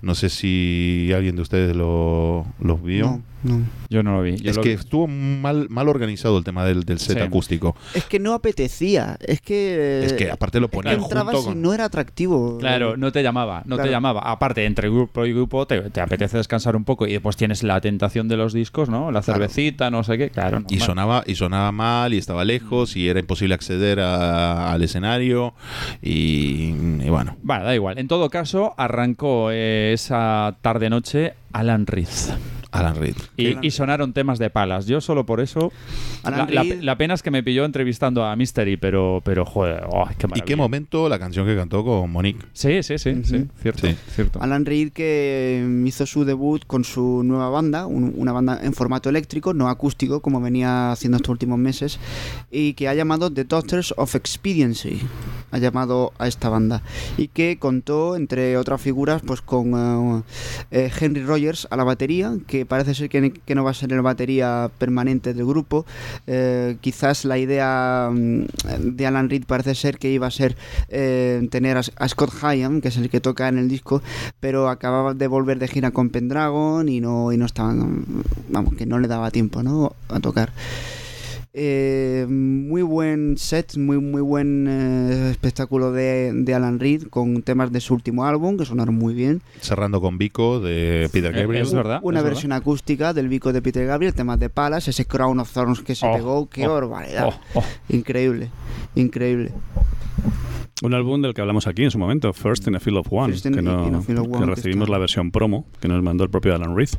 No 0.03 0.15
sé 0.15 0.29
si 0.29 1.11
alguien 1.15 1.37
de 1.37 1.43
ustedes 1.43 1.77
lo, 1.77 2.47
los 2.61 2.83
vio. 2.83 3.07
No, 3.07 3.23
no. 3.43 3.63
Yo 3.91 4.03
no 4.03 4.13
lo 4.17 4.23
vi. 4.23 4.37
Yo 4.37 4.51
Es 4.51 4.57
lo 4.57 4.63
que 4.63 4.71
vi. 4.71 4.75
estuvo 4.75 5.07
mal, 5.07 5.67
mal 5.71 5.89
organizado 5.89 6.37
el 6.39 6.45
tema 6.45 6.65
del, 6.65 6.85
del 6.85 6.99
set 6.99 7.19
Sí. 7.19 7.23
acústico. 7.23 7.77
Es 7.95 8.05
que 8.05 8.19
no 8.19 8.35
apetecía, 8.35 9.17
es 9.21 9.41
que... 9.41 10.05
Es 10.05 10.13
que 10.13 10.31
aparte 10.31 10.61
lo 10.61 10.67
es 10.67 10.71
que 10.71 10.77
ponían 10.77 11.01
entrabas 11.03 11.35
junto 11.37 11.51
y 11.51 11.55
con... 11.55 11.63
no 11.63 11.73
era 11.75 11.85
atractivo. 11.85 12.59
Claro, 12.59 12.97
no 12.97 13.13
te 13.13 13.23
llamaba, 13.23 13.63
no 13.65 13.77
te 13.79 13.89
llamaba. 13.91 14.21
Aparte, 14.23 14.65
entre 14.67 14.89
grupo 14.91 15.25
y 15.25 15.33
grupo 15.33 15.67
te, 15.67 15.81
te 15.91 16.01
apetece 16.01 16.37
descansar 16.37 16.77
un 16.77 16.85
poco 16.85 17.07
y 17.07 17.13
después 17.13 17.37
tienes 17.37 17.63
la 17.63 17.81
tentación 17.81 18.29
de 18.29 18.37
los 18.37 18.53
discos, 18.53 18.89
¿no? 18.89 19.11
La 19.11 19.23
Claro. 19.23 19.41
cervecita, 19.41 19.91
no 19.91 20.05
sé 20.05 20.19
qué, 20.19 20.31
claro. 20.31 20.63
Y 20.69 20.81
sonaba, 20.81 21.23
y 21.27 21.35
sonaba 21.35 21.73
mal, 21.73 22.13
y 22.15 22.19
estaba 22.19 22.45
lejos, 22.45 22.97
y 22.97 23.09
era 23.09 23.21
imposible 23.21 23.55
acceder 23.55 24.01
a- 24.01 24.73
al 24.73 24.83
escenario. 24.83 25.55
Y, 26.03 26.75
y 27.05 27.09
bueno, 27.09 27.37
Bueno, 27.43 27.65
da 27.65 27.75
igual. 27.75 27.99
En 27.99 28.09
todo 28.09 28.29
caso, 28.31 28.75
arrancó 28.77 29.51
eh, 29.53 29.93
esa 29.95 30.57
tarde-noche 30.63 31.35
Alan 31.53 31.87
Reed. 31.87 32.09
Alan 32.71 32.97
Reed. 32.97 33.17
Y, 33.37 33.67
y 33.67 33.71
sonaron 33.71 34.13
temas 34.13 34.39
de 34.39 34.51
palas. 34.51 34.87
Yo 34.87 35.01
solo 35.01 35.25
por 35.25 35.41
eso. 35.41 35.73
Alan 36.23 36.41
La, 36.41 36.47
la- 36.55 36.63
Reed- 36.65 36.81
la 36.83 36.99
pena 36.99 37.15
es 37.15 37.23
que 37.23 37.31
me 37.31 37.43
pilló 37.43 37.65
entrevistando 37.65 38.25
a 38.25 38.37
Mystery, 38.37 38.77
pero, 38.77 39.23
pero 39.25 39.45
joder, 39.47 39.85
oh, 39.89 40.07
qué 40.09 40.27
¿Y 40.27 40.29
maravilla. 40.29 40.45
qué 40.45 40.57
momento 40.57 41.09
la 41.09 41.19
canción 41.19 41.47
que 41.47 41.57
cantó 41.57 41.83
con 41.85 42.11
Monique? 42.11 42.45
Sí, 42.53 42.83
sí, 42.83 42.99
sí, 42.99 43.23
sí, 43.25 43.37
Ujú. 43.37 43.49
cierto, 43.63 43.87
Sí. 43.87 43.97
cierto. 44.15 44.43
Alan 44.43 44.67
Reed 44.67 44.93
que 44.93 45.67
hizo 45.87 46.05
su 46.05 46.25
debut 46.25 46.63
con 46.67 46.85
su 46.85 47.23
nueva 47.25 47.49
banda, 47.49 47.87
un- 47.87 48.13
una 48.17 48.33
banda 48.33 48.61
en 48.63 48.75
formato 48.75 49.09
eléctrico, 49.09 49.55
no 49.55 49.69
acústico 49.69 50.21
como 50.21 50.41
venía 50.41 50.93
haciendo 50.93 51.17
estos 51.17 51.31
últimos 51.31 51.59
meses, 51.59 51.99
y 52.51 52.75
que 52.75 52.89
ha 52.89 52.95
llamado 52.95 53.33
The 53.33 53.45
Doctors 53.45 53.95
of 53.97 54.15
Expediency, 54.15 55.01
ha 55.51 55.59
llamado 55.59 56.13
a 56.19 56.29
esta 56.29 56.49
banda, 56.49 56.83
y 57.17 57.29
que 57.29 57.59
contó 57.59 58.17
entre 58.17 58.57
otras 58.57 58.81
figuras 58.81 59.23
pues 59.25 59.41
con 59.41 59.75
eh, 59.75 60.23
eh, 60.71 60.91
Henry 60.99 61.25
Rogers 61.25 61.67
a 61.71 61.77
la 61.77 61.85
batería, 61.85 62.35
que 62.47 62.67
parece 62.67 62.95
ser 62.95 63.09
que, 63.09 63.33
que 63.33 63.55
no 63.55 63.65
va 63.65 63.71
a 63.71 63.75
ser 63.75 63.93
el 63.93 64.03
batería 64.03 64.71
permanente 64.79 65.35
del 65.35 65.47
grupo, 65.47 65.87
Eh, 66.27 66.77
quizás 66.81 67.25
la 67.25 67.39
idea 67.39 68.11
mm, 68.13 68.45
de 68.97 69.07
Alan 69.07 69.31
Reed 69.31 69.45
parece 69.47 69.75
ser 69.75 69.99
que 69.99 70.11
iba 70.11 70.27
a 70.27 70.31
ser 70.31 70.57
eh, 70.89 71.47
tener 71.51 71.77
a, 71.77 72.09
Scott 72.09 72.33
Hyam, 72.43 72.81
que 72.81 72.89
es 72.89 72.97
el 72.97 73.09
que 73.09 73.21
toca 73.21 73.49
en 73.49 73.59
el 73.59 73.69
disco, 73.69 74.03
pero 74.41 74.69
acababa 74.69 75.15
de 75.15 75.27
volver 75.27 75.59
de 75.59 75.69
gira 75.69 75.91
con 75.91 76.11
Pendragon 76.11 76.89
y 76.89 77.01
no, 77.01 77.33
y 77.33 77.37
no 77.37 77.47
estaban, 77.47 78.05
vamos, 78.49 78.75
que 78.75 78.87
no 78.87 78.99
le 78.99 79.09
daba 79.09 79.31
tiempo, 79.31 79.63
¿no? 79.63 79.93
A 80.09 80.21
tocar. 80.21 80.53
Eh, 81.61 82.25
muy 82.29 82.83
buen 82.83 83.37
set, 83.37 83.77
muy 83.77 83.99
muy 83.99 84.23
buen 84.23 84.67
eh, 84.69 85.31
espectáculo 85.33 85.91
de, 85.91 86.31
de 86.33 86.55
Alan 86.55 86.79
Reed 86.79 87.09
con 87.09 87.43
temas 87.43 87.73
de 87.73 87.81
su 87.81 87.95
último 87.95 88.25
álbum 88.25 88.57
que 88.57 88.65
sonaron 88.65 88.95
muy 88.95 89.13
bien. 89.13 89.43
Cerrando 89.61 90.01
con 90.01 90.19
Vico 90.19 90.61
de 90.61 91.09
Peter 91.13 91.37
Eh, 91.37 91.41
Gabriel. 91.43 91.65
es 91.67 91.75
verdad. 91.75 91.99
Una 92.05 92.19
es 92.21 92.25
versión 92.25 92.53
acústica 92.53 93.13
del 93.13 93.29
bico 93.29 93.53
de 93.53 93.61
Peter 93.61 93.85
Gabriel, 93.87 94.15
temas 94.15 94.39
de 94.39 94.51
Palas, 94.51 94.87
ese 94.87 95.05
Crown 95.05 95.41
of 95.41 95.53
Thorns 95.53 95.81
que 95.81 95.97
se 95.97 96.07
Oh, 96.07 96.15
pegó, 96.15 96.49
qué 96.49 96.69
oh, 96.69 96.75
barbaridad. 96.75 97.27
Oh, 97.55 97.59
oh. 97.59 97.65
Increíble, 97.89 98.51
increíble. 98.95 99.51
Un 100.81 100.95
álbum 100.95 101.21
del 101.21 101.35
que 101.35 101.41
hablamos 101.41 101.67
aquí 101.67 101.83
en 101.83 101.91
su 101.91 101.99
momento, 101.99 102.33
First 102.33 102.69
in 102.69 102.77
a 102.77 102.81
Field 102.81 102.99
of 102.99 103.09
One, 103.11 103.33
First 103.33 103.47
in- 103.47 103.55
que, 103.55 103.63
no- 103.63 103.89
in 103.89 103.97
a 103.97 104.01
Field 104.01 104.21
of 104.21 104.27
que 104.29 104.33
One, 104.37 104.47
que 104.47 104.55
recibimos 104.55 104.85
está- 104.85 104.93
la 104.93 104.99
versión 104.99 105.33
promo 105.33 105.67
que 105.81 105.89
nos 105.89 106.01
mandó 106.05 106.23
el 106.23 106.31
propio 106.31 106.55
Alan 106.55 106.77
Reed. 106.77 106.91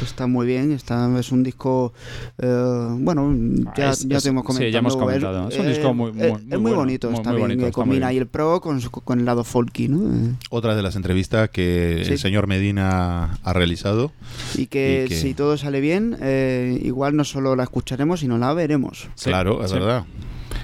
Está 0.00 0.28
muy 0.28 0.46
bien, 0.46 0.70
está, 0.70 1.10
es 1.18 1.32
un 1.32 1.42
disco, 1.42 1.92
eh, 2.38 2.86
bueno, 3.00 3.34
ya, 3.76 3.88
Ah, 3.88 3.90
es- 3.90 4.06
ya 4.06 4.18
es- 4.18 4.22
te 4.22 4.28
hemos 4.28 4.42
sí, 4.42 4.46
comentado. 4.46 4.70
ya 4.70 4.78
hemos 4.78 4.96
comentado. 4.96 5.48
Es 5.48 5.58
un 5.58 5.66
disco 5.66 5.92
muy- 5.92 6.12
muy- 6.12 6.22
eh, 6.22 6.30
muy 6.30 6.38
es 6.40 6.46
muy 6.50 6.58
bueno, 6.60 6.76
bonito, 6.76 7.10
está 7.10 7.30
muy 7.30 7.36
bien, 7.38 7.48
bonito, 7.48 7.64
eh, 7.64 7.68
está 7.68 7.74
combina 7.74 7.96
bien. 7.96 8.08
ahí 8.10 8.16
el 8.18 8.26
pro 8.28 8.60
con, 8.60 8.80
con 8.80 9.18
el 9.18 9.24
lado 9.24 9.42
folky, 9.42 9.88
¿no? 9.88 10.06
Eh, 10.06 10.34
Otra 10.50 10.76
de 10.76 10.82
las 10.82 10.94
entrevistas 10.94 11.50
que 11.50 12.02
Sí. 12.04 12.12
el 12.12 12.18
señor 12.20 12.46
Medina 12.46 13.40
ha 13.42 13.52
realizado. 13.52 14.12
Y 14.54 14.66
que, 14.66 15.02
Y 15.06 15.08
que- 15.08 15.16
si 15.16 15.34
todo 15.34 15.56
sale 15.56 15.80
bien, 15.80 16.16
eh, 16.20 16.80
igual 16.84 17.16
no 17.16 17.24
solo 17.24 17.56
la 17.56 17.64
escucharemos, 17.64 18.20
sino 18.20 18.38
la 18.38 18.54
veremos. 18.54 19.08
Sí, 19.16 19.30
claro, 19.30 19.64
es 19.64 19.70
sí. 19.72 19.76
verdad. 19.78 20.04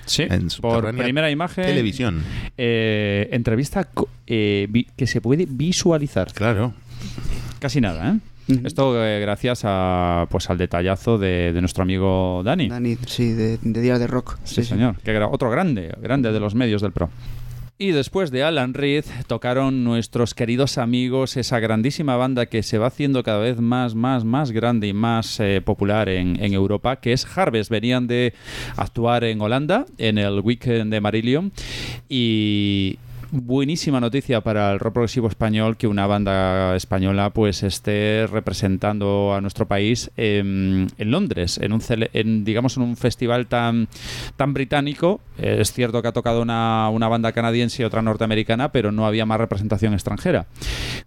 Sí, 0.07 0.23
En 0.29 0.49
por 0.61 0.95
primera 0.97 1.31
imagen. 1.31 1.65
Televisión. 1.65 2.23
eh, 2.59 3.29
entrevista 3.33 3.89
eh, 4.27 4.69
que 4.97 5.07
se 5.07 5.21
puede 5.21 5.47
visualizar. 5.49 6.33
Claro. 6.33 6.75
Casi 7.59 7.81
nada, 7.81 8.13
¿eh? 8.13 8.19
Esto 8.65 9.03
eh, 9.05 9.21
gracias 9.21 9.63
a 9.65 10.27
pues 10.29 10.51
al 10.51 10.59
detallazo 10.59 11.17
de, 11.17 11.53
de 11.53 11.61
nuestro 11.61 11.83
amigo 11.85 12.43
Dani. 12.45 12.69
Dani, 12.69 12.97
sí, 13.07 13.33
de, 13.33 13.59
de 13.63 13.81
Días 13.81 14.01
de 14.01 14.09
Rock. 14.09 14.37
Sí, 14.45 14.65
señor. 14.65 14.97
Que 14.99 15.17
gra- 15.17 15.29
otro 15.31 15.49
grande, 15.51 15.95
grande 16.03 16.33
de 16.33 16.41
los 16.41 16.55
medios 16.57 16.83
del 16.83 16.91
pro. 16.93 17.09
Y 17.83 17.91
después 17.91 18.31
de 18.31 18.45
Alan 18.45 18.75
Reed 18.75 19.05
tocaron 19.27 19.83
nuestros 19.83 20.35
queridos 20.35 20.79
amigos 20.79 21.37
esa 21.37 21.59
grandísima 21.59 22.15
banda 22.15 22.47
que 22.47 22.63
se 22.63 22.79
va 22.79 22.87
haciendo 22.87 23.25
cada 23.25 23.41
vez 23.41 23.59
más, 23.59 23.97
más, 23.97 24.23
más 24.23 24.53
grande 24.53 24.87
y 24.87 24.93
más 24.93 25.41
eh, 25.41 25.61
popular 25.61 26.09
en, 26.09 26.41
en 26.41 26.53
Europa, 26.53 27.01
que 27.01 27.13
es 27.13 27.27
Harvest. 27.37 27.73
Venían 27.73 28.07
de 28.07 28.35
actuar 28.77 29.25
en 29.25 29.41
Holanda 29.41 29.85
en 29.99 30.19
el 30.19 30.39
Weekend 30.39 30.93
de 30.93 31.01
Marillion 31.01 31.51
y 32.09 32.99
buenísima 33.33 33.99
noticia 33.99 34.43
para 34.43 34.73
el 34.73 34.79
rock 34.79 34.93
progresivo 34.93 35.27
español 35.27 35.79
que 35.79 35.87
una 35.87 36.07
banda 36.07 36.77
española 36.77 37.31
pues 37.31 37.63
esté 37.63 38.27
representando 38.27 39.33
a 39.35 39.41
nuestro 39.41 39.67
país 39.67 40.11
en, 40.19 40.89
en 40.99 41.11
Londres 41.11 41.57
en 41.59 41.73
un 41.73 41.81
cele- 41.81 42.11
en, 42.13 42.45
digamos 42.45 42.77
en 42.77 42.83
un 42.83 42.97
festival 42.99 43.47
tan 43.47 43.89
tan 44.37 44.53
británico 44.53 45.21
es 45.39 45.73
cierto 45.73 46.03
que 46.03 46.09
ha 46.09 46.13
tocado 46.13 46.43
una, 46.43 46.91
una 46.91 47.09
banda 47.09 47.33
canadiense 47.33 47.81
y 47.83 47.85
otra 47.87 48.03
norteamericana 48.03 48.71
pero 48.71 48.93
no 48.93 49.07
había 49.07 49.25
más 49.25 49.39
representación 49.39 49.95
extranjera 49.95 50.45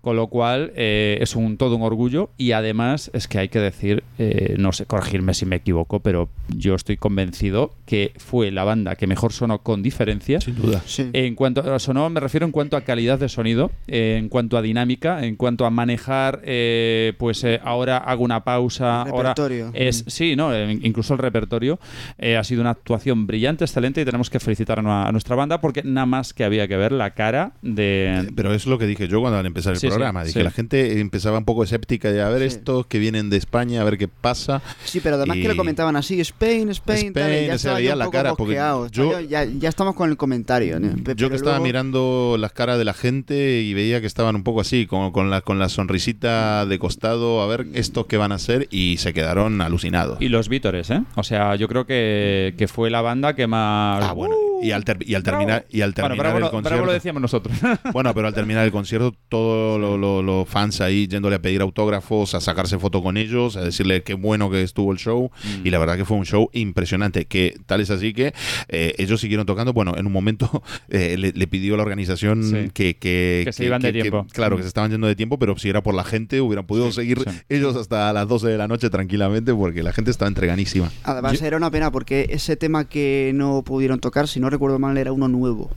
con 0.01 0.15
lo 0.15 0.25
cual 0.27 0.71
eh, 0.75 1.19
es 1.21 1.35
un 1.35 1.57
todo 1.57 1.75
un 1.75 1.83
orgullo 1.83 2.31
y 2.37 2.53
además 2.53 3.11
es 3.13 3.27
que 3.27 3.37
hay 3.37 3.49
que 3.49 3.59
decir 3.59 4.03
eh, 4.17 4.55
no 4.57 4.71
sé 4.71 4.87
corregirme 4.87 5.35
si 5.35 5.45
me 5.45 5.57
equivoco 5.57 5.99
pero 5.99 6.29
yo 6.49 6.73
estoy 6.73 6.97
convencido 6.97 7.75
que 7.85 8.13
fue 8.17 8.49
la 8.49 8.63
banda 8.63 8.95
que 8.95 9.05
mejor 9.05 9.31
sonó 9.31 9.59
con 9.59 9.83
diferencia 9.83 10.41
Sin 10.41 10.55
duda. 10.55 10.81
Sí. 10.87 11.07
en 11.13 11.35
cuanto 11.35 11.61
a 11.61 11.77
sonó, 11.77 12.09
me 12.15 12.21
refiero 12.21 12.45
en 12.45 12.51
cuanto 12.53 12.77
a 12.77 12.81
calidad 12.81 13.19
de 13.19 13.27
sonido, 13.29 13.71
eh, 13.87 14.15
en 14.17 14.29
cuanto 14.29 14.57
a 14.57 14.61
dinámica, 14.61 15.23
en 15.25 15.35
cuanto 15.35 15.65
a 15.65 15.69
manejar, 15.69 16.39
eh, 16.45 17.13
pues 17.17 17.43
eh, 17.43 17.59
ahora 17.63 17.97
hago 17.97 18.23
una 18.23 18.43
pausa, 18.45 19.03
El 19.05 19.11
ahora 19.11 19.29
repertorio. 19.29 19.71
es 19.73 20.05
sí, 20.07 20.35
no, 20.35 20.53
Eh, 20.53 20.79
incluso 20.81 21.13
el 21.13 21.19
repertorio 21.19 21.77
eh, 22.17 22.37
ha 22.37 22.43
sido 22.43 22.61
una 22.61 22.69
actuación 22.71 23.27
brillante, 23.27 23.65
excelente 23.65 24.01
y 24.01 24.05
tenemos 24.05 24.29
que 24.29 24.39
felicitar 24.39 24.79
a, 24.79 25.07
a 25.07 25.11
nuestra 25.11 25.35
banda 25.35 25.59
porque 25.59 25.83
nada 25.83 26.05
más 26.05 26.33
que 26.33 26.43
había 26.45 26.67
que 26.67 26.77
ver 26.77 26.93
la 26.93 27.11
cara 27.11 27.51
de 27.61 28.31
Pero 28.35 28.53
es 28.53 28.65
lo 28.65 28.77
que 28.77 28.87
dije 28.87 29.07
yo 29.09 29.19
cuando 29.19 29.37
al 29.39 29.45
empezar 29.45 29.73
el 29.73 29.79
Sí, 29.79 29.87
sí, 29.87 29.91
programa. 29.91 30.23
Dije, 30.23 30.39
sí. 30.39 30.43
la 30.43 30.51
gente 30.51 30.99
empezaba 31.01 31.37
un 31.37 31.45
poco 31.45 31.63
escéptica 31.63 32.11
de 32.11 32.21
a 32.21 32.29
ver 32.29 32.41
Sí. 32.49 32.57
estos 32.57 32.87
que 32.87 32.97
vienen 32.99 33.29
de 33.29 33.37
España, 33.37 33.81
a 33.81 33.83
ver 33.83 33.97
qué 33.97 34.07
pasa. 34.07 34.61
Sí, 34.85 34.99
pero 35.01 35.15
además 35.17 35.37
Y- 35.37 35.41
que 35.41 35.47
lo 35.49 35.57
comentaban 35.57 35.95
así, 35.95 36.21
Spain, 36.21 36.69
Spain, 36.69 37.11
tal, 37.13 37.23
y 37.29 37.33
Spain, 37.33 37.47
ya 37.47 37.57
se 37.57 37.73
veía 37.73 37.95
la 37.95 38.09
cara, 38.09 38.35
porque 38.35 38.55
yo- 38.91 39.19
ya, 39.21 39.43
ya 39.43 39.67
estamos 39.69 39.95
con 39.95 40.09
el 40.09 40.15
comentario. 40.17 40.79
¿no? 40.79 40.95
Yo 41.15 41.29
que 41.29 41.35
estaba 41.35 41.57
luego- 41.57 41.63
mirando 41.65 42.04
las 42.39 42.51
caras 42.53 42.77
de 42.77 42.85
la 42.85 42.93
gente 42.93 43.61
y 43.61 43.73
veía 43.73 44.01
que 44.01 44.07
estaban 44.07 44.35
un 44.35 44.43
poco 44.43 44.61
así, 44.61 44.85
con, 44.85 45.11
con 45.11 45.29
la, 45.29 45.41
con 45.41 45.59
la 45.59 45.69
sonrisita 45.69 46.65
de 46.65 46.79
costado, 46.79 47.41
a 47.41 47.47
ver 47.47 47.67
estos 47.73 48.05
qué 48.07 48.17
van 48.17 48.31
a 48.31 48.35
hacer, 48.35 48.67
y 48.71 48.97
se 48.97 49.13
quedaron 49.13 49.61
alucinados. 49.61 50.21
y 50.21 50.29
los 50.29 50.49
Vítores, 50.49 50.89
¿eh? 50.91 51.01
O 51.15 51.23
sea, 51.23 51.55
yo 51.55 51.67
creo 51.67 51.85
que, 51.85 52.53
que 52.57 52.67
fue 52.67 52.89
la 52.89 53.01
banda 53.01 53.35
que 53.35 53.47
más 53.47 54.03
Ah, 54.03 54.13
bueno. 54.13 54.35
Y 54.61 54.71
al, 54.71 54.83
ter- 54.85 54.97
y 55.07 55.13
al 55.15 55.23
terminar, 55.23 55.65
y 55.69 55.81
al 55.81 55.91
Bueno, 55.91 56.07
terminar 56.09 56.17
bravo, 56.19 56.37
el 56.37 56.41
bravo 56.43 56.51
concierto. 56.63 56.85
lo 56.85 56.91
decíamos 56.93 57.21
nosotros. 57.21 57.57
Bueno, 57.93 58.13
pero 58.13 58.27
al 58.27 58.33
terminar 58.33 58.65
el 58.65 58.71
concierto, 58.71 59.13
todos 59.29 59.79
lo- 59.79 59.97
lo- 59.97 60.21
los 60.21 60.47
fans 60.49 60.81
ahí 60.81 61.07
yéndole 61.07 61.35
a 61.37 61.41
pedir 61.41 61.61
autógrafos, 61.61 62.33
a 62.35 62.41
sacarse 62.41 62.77
foto 62.79 63.01
con 63.03 63.17
ellos, 63.17 63.55
a 63.57 63.61
decirle 63.61 64.03
qué 64.03 64.13
bueno 64.13 64.49
que 64.49 64.61
estuvo 64.63 64.91
el 64.91 64.97
show. 64.97 65.31
Mm. 65.61 65.67
Y 65.67 65.69
la 65.71 65.79
verdad 65.79 65.95
que 65.97 66.05
fue 66.05 66.17
un 66.17 66.25
show 66.25 66.49
impresionante. 66.53 67.25
Que 67.25 67.55
tal 67.65 67.81
es 67.81 67.89
así 67.89 68.13
que 68.13 68.33
eh, 68.67 68.93
ellos 68.97 69.21
siguieron 69.21 69.45
tocando. 69.45 69.73
Bueno, 69.73 69.93
en 69.97 70.05
un 70.07 70.11
momento 70.13 70.63
eh, 70.89 71.15
le, 71.17 71.31
le 71.31 71.47
pidió 71.47 71.77
la 71.77 71.83
organización 71.83 72.43
Sí. 72.43 72.69
que, 72.73 72.97
que, 72.97 73.43
Que 73.45 73.53
se 73.53 73.65
iban 73.65 73.81
de 73.81 73.91
tiempo. 73.93 74.25
claro, 74.33 74.57
que 74.57 74.63
se 74.63 74.67
estaban 74.67 74.91
yendo 74.91 75.07
de 75.07 75.15
tiempo, 75.15 75.37
pero 75.39 75.57
si 75.57 75.69
era 75.69 75.81
por 75.83 75.93
la 75.95 76.03
gente, 76.03 76.41
hubieran 76.41 76.65
podido 76.65 76.91
seguir 76.91 77.19
sí. 77.19 77.29
ellos 77.49 77.75
hasta 77.75 78.11
las 78.13 78.27
12 78.27 78.47
de 78.49 78.57
la 78.57 78.67
noche 78.67 78.89
tranquilamente, 78.89 79.53
porque 79.53 79.83
la 79.83 79.93
gente 79.93 80.11
estaba 80.11 80.27
entreganísima. 80.27 80.91
Además, 81.03 81.41
era 81.41 81.57
una 81.57 81.71
pena 81.71 81.91
porque 81.91 82.27
ese 82.29 82.55
tema 82.55 82.87
que 82.87 83.31
no 83.33 83.63
pudieron 83.63 83.99
tocar, 83.99 84.27
si 84.27 84.39
no 84.45 84.49
recuerdo 84.51 84.77
mal, 84.79 84.95
era 84.97 85.11
uno 85.11 85.27
nuevo. 85.27 85.71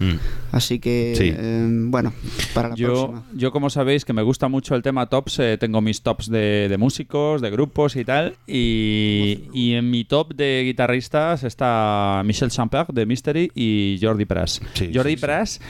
Mm. 0.00 0.16
Así 0.50 0.80
que, 0.80 1.14
Sí. 1.16 1.32
eh, 1.32 1.66
bueno, 1.70 2.12
para 2.54 2.70
la 2.70 2.74
Yo, 2.74 2.88
próxima. 3.10 3.22
yo, 3.34 3.52
como 3.52 3.70
sabéis, 3.70 4.04
que 4.04 4.12
me 4.12 4.22
gusta 4.22 4.48
mucho 4.48 4.74
el 4.74 4.82
tema 4.82 5.06
tops, 5.06 5.38
eh, 5.38 5.56
tengo 5.58 5.80
mis 5.80 6.02
tops 6.02 6.28
de, 6.28 6.66
de 6.68 6.76
músicos, 6.76 7.40
de 7.40 7.50
grupos 7.50 7.94
y 7.94 8.04
tal. 8.04 8.34
Y, 8.48 9.44
y 9.54 9.74
en 9.74 9.90
mi 9.90 10.02
top 10.04 10.34
de 10.34 10.62
guitarristas 10.64 11.44
está 11.44 12.22
Michel 12.24 12.50
Champer 12.50 12.86
de 12.88 13.06
Mystery 13.06 13.52
y 13.54 13.98
Jordi 14.02 14.24
Pras. 14.24 14.60
Sí, 14.74 14.90
Jordi 14.92 15.10
sí, 15.12 15.16
sí. 15.18 15.20
Pras, 15.24 15.60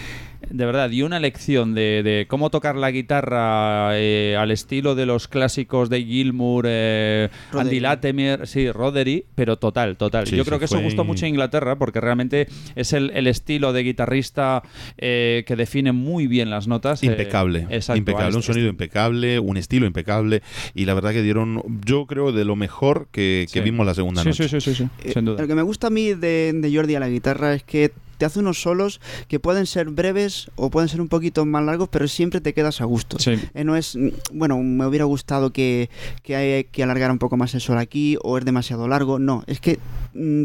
de 0.50 0.66
verdad, 0.66 0.90
dio 0.90 1.06
una 1.06 1.20
lección 1.20 1.74
de, 1.74 2.02
de 2.02 2.26
cómo 2.28 2.50
tocar 2.50 2.76
la 2.76 2.90
guitarra 2.90 3.90
eh, 3.98 4.36
al 4.38 4.50
estilo 4.50 4.94
de 4.94 5.06
los 5.06 5.28
clásicos 5.28 5.88
de 5.90 6.02
Gilmour, 6.04 6.64
eh. 6.68 7.28
Andy 7.52 7.80
Latimer, 7.80 8.46
sí, 8.46 8.70
Roderick, 8.70 9.24
pero 9.34 9.56
total, 9.56 9.96
total. 9.96 10.26
Sí, 10.26 10.36
yo 10.36 10.44
creo 10.44 10.58
que 10.58 10.66
eso 10.66 10.80
gustó 10.80 11.04
mucho 11.04 11.26
en 11.26 11.30
Inglaterra 11.30 11.76
porque 11.76 12.00
realmente 12.00 12.48
es 12.74 12.92
el, 12.92 13.10
el 13.14 13.26
estilo 13.26 13.72
de 13.72 13.82
guitarrista 13.82 14.62
eh, 14.98 15.44
que 15.46 15.56
define 15.56 15.92
muy 15.92 16.26
bien 16.26 16.50
las 16.50 16.66
notas. 16.68 17.02
eh, 17.02 17.06
Impecable, 17.06 17.66
exacto, 17.70 17.98
impecable, 17.98 18.34
un 18.34 18.40
este- 18.40 18.52
sonido 18.52 18.68
impecable, 18.68 19.38
un 19.38 19.56
estilo 19.56 19.86
impecable 19.86 20.42
y 20.74 20.84
la 20.84 20.94
verdad 20.94 21.12
que 21.12 21.22
dieron, 21.22 21.62
yo 21.84 22.06
creo, 22.06 22.32
de 22.32 22.44
lo 22.44 22.56
mejor 22.56 23.08
que, 23.10 23.46
que 23.52 23.60
Sí. 23.60 23.64
vimos 23.64 23.86
la 23.86 23.94
segunda 23.94 24.22
Sí, 24.22 24.28
noche. 24.30 24.48
sí, 24.48 24.60
sí, 24.60 24.74
sí, 24.74 24.84
sí, 24.84 24.88
Eh, 25.08 25.12
sin 25.12 25.24
duda. 25.24 25.40
Lo 25.42 25.48
que 25.48 25.54
me 25.54 25.62
gusta 25.62 25.86
a 25.88 25.90
mí 25.90 26.14
de, 26.14 26.52
de 26.54 26.74
Jordi 26.74 26.94
a 26.94 27.00
la 27.00 27.08
guitarra 27.08 27.54
es 27.54 27.62
que 27.62 27.92
te 28.22 28.26
hace 28.26 28.38
unos 28.38 28.62
solos 28.62 29.00
que 29.26 29.40
pueden 29.40 29.66
ser 29.66 29.90
breves 29.90 30.48
o 30.54 30.70
pueden 30.70 30.88
ser 30.88 31.00
un 31.00 31.08
poquito 31.08 31.44
más 31.44 31.64
largos, 31.64 31.88
pero 31.88 32.06
siempre 32.06 32.40
te 32.40 32.54
quedas 32.54 32.80
a 32.80 32.84
gusto. 32.84 33.18
Sí. 33.18 33.32
Eh, 33.52 33.64
no 33.64 33.74
es, 33.74 33.96
mm, 33.96 34.10
bueno, 34.32 34.58
me 34.58 34.86
hubiera 34.86 35.06
gustado 35.06 35.52
que, 35.52 35.90
que, 36.22 36.36
hay- 36.36 36.62
que 36.70 36.84
alargara 36.84 37.12
un 37.12 37.18
poco 37.18 37.36
más 37.36 37.52
el 37.54 37.60
sol 37.60 37.78
aquí 37.78 38.16
o 38.22 38.38
es 38.38 38.44
demasiado 38.44 38.86
largo. 38.86 39.18
No, 39.18 39.42
es 39.48 39.58
que 39.58 39.80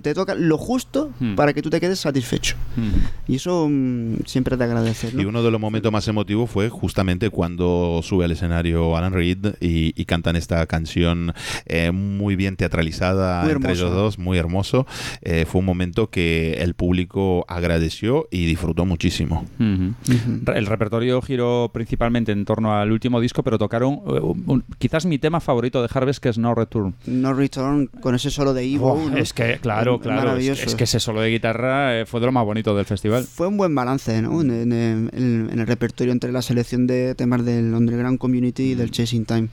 te 0.01 0.13
toca 0.13 0.35
lo 0.35 0.57
justo 0.57 1.11
Hmm. 1.19 1.35
para 1.35 1.53
que 1.53 1.61
tú 1.61 1.69
te 1.69 1.79
quedes 1.79 1.99
satisfecho. 1.99 2.55
Mm. 2.75 3.31
Y 3.31 3.35
eso 3.35 3.67
mm, 3.69 4.17
siempre 4.25 4.55
agradecer. 4.55 5.13
¿no? 5.15 5.21
Y 5.21 5.25
uno 5.25 5.43
de 5.43 5.51
los 5.51 5.59
momentos 5.59 5.91
más 5.91 6.07
emotivos 6.07 6.49
fue 6.49 6.69
justamente 6.69 7.29
cuando 7.29 7.99
sube 8.03 8.25
al 8.25 8.31
escenario 8.31 8.95
Alan 8.97 9.13
Reed 9.13 9.55
y, 9.59 9.93
y 9.99 10.05
cantan 10.05 10.35
esta 10.35 10.65
canción 10.67 11.33
eh, 11.65 11.91
muy 11.91 12.35
bien 12.35 12.55
teatralizada 12.55 13.43
Muy 13.43 13.51
entre 13.53 13.73
ellos 13.73 13.91
dos, 13.91 14.17
muy 14.19 14.37
hermoso. 14.37 14.85
Eh, 15.21 15.45
fue 15.47 15.59
un 15.59 15.65
momento 15.65 16.09
que 16.09 16.53
el 16.59 16.73
público 16.73 17.45
agradeció 17.47 18.27
y 18.31 18.45
disfrutó 18.45 18.85
muchísimo. 18.85 19.45
Ujú. 19.59 20.51
El 20.53 20.65
repertorio 20.65 21.21
giró 21.21 21.69
principalmente 21.73 22.31
en 22.31 22.45
torno 22.45 22.75
al 22.77 22.91
último 22.91 23.19
disco, 23.21 23.43
pero 23.43 23.57
tocaron 23.57 23.93
eh, 24.07 24.19
un- 24.21 24.63
quizás 24.77 25.05
mi 25.05 25.17
tema 25.19 25.39
favorito 25.39 25.81
de 25.81 25.89
Harvest, 25.93 26.21
que 26.21 26.29
es 26.29 26.37
No 26.37 26.53
Return. 26.55 26.95
No 27.05 27.33
Return 27.33 27.87
con 27.87 28.15
ese 28.15 28.29
solo 28.31 28.53
de 28.53 28.63
Evo. 28.63 28.93
Oh, 28.93 29.09
¿no? 29.09 29.17
Es 29.17 29.33
que, 29.33 29.56
claro, 29.59 29.95
Es 29.95 30.01
claro. 30.01 30.37
Es, 30.37 30.75
que 30.75 30.83
ese 30.85 30.99
solo 30.99 31.21
de 31.21 31.29
guitarra 31.29 31.99
eh, 31.99 32.05
fue 32.05 32.19
de 32.19 32.25
lo 32.25 32.31
más 32.31 32.45
bonito 32.45 32.75
del 32.75 32.85
festival. 32.85 33.23
Fue 33.23 33.47
un 33.47 33.57
buen 33.57 33.73
balance 33.75 34.21
¿no? 34.21 34.41
en, 34.41 34.51
en- 34.51 34.71
en- 35.13 35.49
en 35.51 35.59
el 35.59 35.67
repertorio 35.67 36.11
entre 36.13 36.31
la 36.31 36.41
selección 36.41 36.87
de 36.87 37.15
temas 37.15 37.43
del 37.45 37.73
Underground 37.73 38.17
Community 38.19 38.71
y 38.71 38.75
del 38.75 38.91
Chasing 38.91 39.25
Time. 39.25 39.47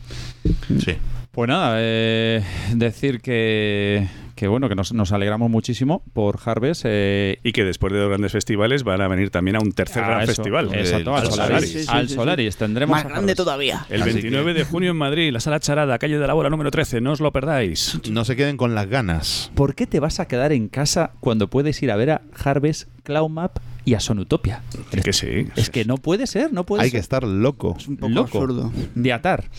Sí. 0.79 0.95
Pues 1.33 1.49
nada, 1.49 1.77
eh, 1.81 2.43
decir 2.75 3.21
que, 3.21 4.07
que 4.45 4.49
bueno, 4.49 4.69
que 4.69 4.75
nos, 4.75 4.93
nos 4.93 5.11
alegramos 5.13 5.49
muchísimo 5.49 6.03
por 6.13 6.39
Harvest. 6.45 6.83
eh, 6.85 7.39
Y 7.43 7.53
que 7.53 7.65
después 7.65 7.95
de 7.95 7.99
los 8.01 8.11
grandes 8.11 8.31
festivales 8.31 8.83
van 8.85 9.01
a 9.01 9.09
venir 9.09 9.31
también 9.31 9.57
a 9.57 9.61
un 9.61 9.73
tercer 9.73 10.05
a 10.05 10.09
gran 10.09 10.21
eso, 10.21 10.35
festival. 10.35 10.69
Exacto, 10.75 11.17
al 11.17 11.27
Solaris. 11.31 11.61
Sí, 11.73 11.79
sí, 11.79 11.85
sí, 11.85 11.91
al 11.91 12.03
sí, 12.03 12.09
sí. 12.11 12.15
Solaris. 12.15 12.57
Tendremos 12.59 12.95
Más 12.95 13.09
grande 13.11 13.35
todavía. 13.35 13.87
El 13.89 14.03
Así 14.03 14.13
29 14.13 14.53
de 14.53 14.65
junio 14.65 14.91
en 14.91 14.99
Madrid, 14.99 15.33
la 15.33 15.41
sala 15.41 15.61
Charada, 15.61 15.99
calle 15.99 16.19
de 16.19 16.27
la 16.27 16.35
Bola 16.35 16.51
número 16.51 16.71
13. 16.71 17.01
No 17.01 17.13
os 17.13 17.21
lo 17.21 17.33
perdáis. 17.33 17.99
No 18.11 18.27
se 18.27 18.37
queden 18.37 18.59
con 18.59 18.75
las 18.75 18.87
ganas. 18.87 19.51
¿Por 19.55 19.75
qué 19.75 19.87
te 19.87 19.99
vas 19.99 20.21
a 20.21 20.29
quedar 20.29 20.53
en 20.53 20.69
casa 20.69 21.13
cuando 21.21 21.49
puedes 21.49 21.83
ir 21.83 21.91
a 21.91 21.97
ver 21.97 22.11
a 22.11 22.21
Harvest, 22.45 22.91
Cloudmap 23.03 23.57
y 23.85 23.95
a 23.95 24.01
Sonutopia? 24.01 24.63
Es 24.93 25.03
que 25.05 25.13
sí. 25.13 25.49
Es 25.57 25.71
que 25.71 25.85
no 25.85 25.97
puede 25.99 26.27
ser, 26.27 26.53
no 26.53 26.65
puede 26.65 26.85
Hay 26.85 26.91
que 26.91 26.99
estar 26.99 27.23
loco. 27.25 27.75
Es 27.79 27.87
un 27.89 27.97
poco 27.97 28.09
Loco. 28.13 28.39
absurdo. 28.39 28.73
de 28.95 29.13
atar. 29.13 29.51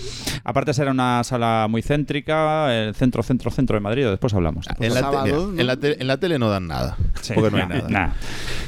Aparte 0.44 0.74
será 0.74 0.92
una 0.92 1.24
sala 1.24 1.68
muy 1.70 1.82
céntrica, 1.82 2.76
el 2.76 2.96
centro, 2.96 3.22
centro, 3.24 3.52
centro 3.52 3.76
de 3.76 3.80
Madrid, 3.82 4.06
después 4.08 4.34
hablamos. 4.34 4.66
En 4.80 4.94
la, 4.94 5.00
sábado, 5.00 5.24
tele, 5.26 5.36
¿no? 5.38 5.60
en, 5.60 5.68
la 5.68 5.78
te- 5.78 6.02
en 6.02 6.08
la 6.08 6.18
tele 6.18 6.40
no 6.40 6.50
dan 6.50 6.68
nada. 6.68 6.98
Sí, 7.22 7.34
porque 7.36 7.52
no 7.52 7.58
hay 7.58 7.68
nada. 7.90 8.14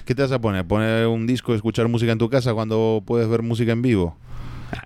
¿Qué 0.06 0.14
te 0.16 0.22
vas 0.22 0.32
a 0.32 0.40
poner? 0.40 0.66
¿Poner 0.66 1.08
un 1.08 1.26
disco, 1.28 1.54
escuchar 1.56 1.88
música 1.88 2.12
en 2.12 2.18
tu 2.18 2.30
casa 2.30 2.54
cuando 2.54 3.02
puedes 3.06 3.28
ver 3.28 3.42
música 3.42 3.72
en 3.72 3.82
vivo? 3.82 4.18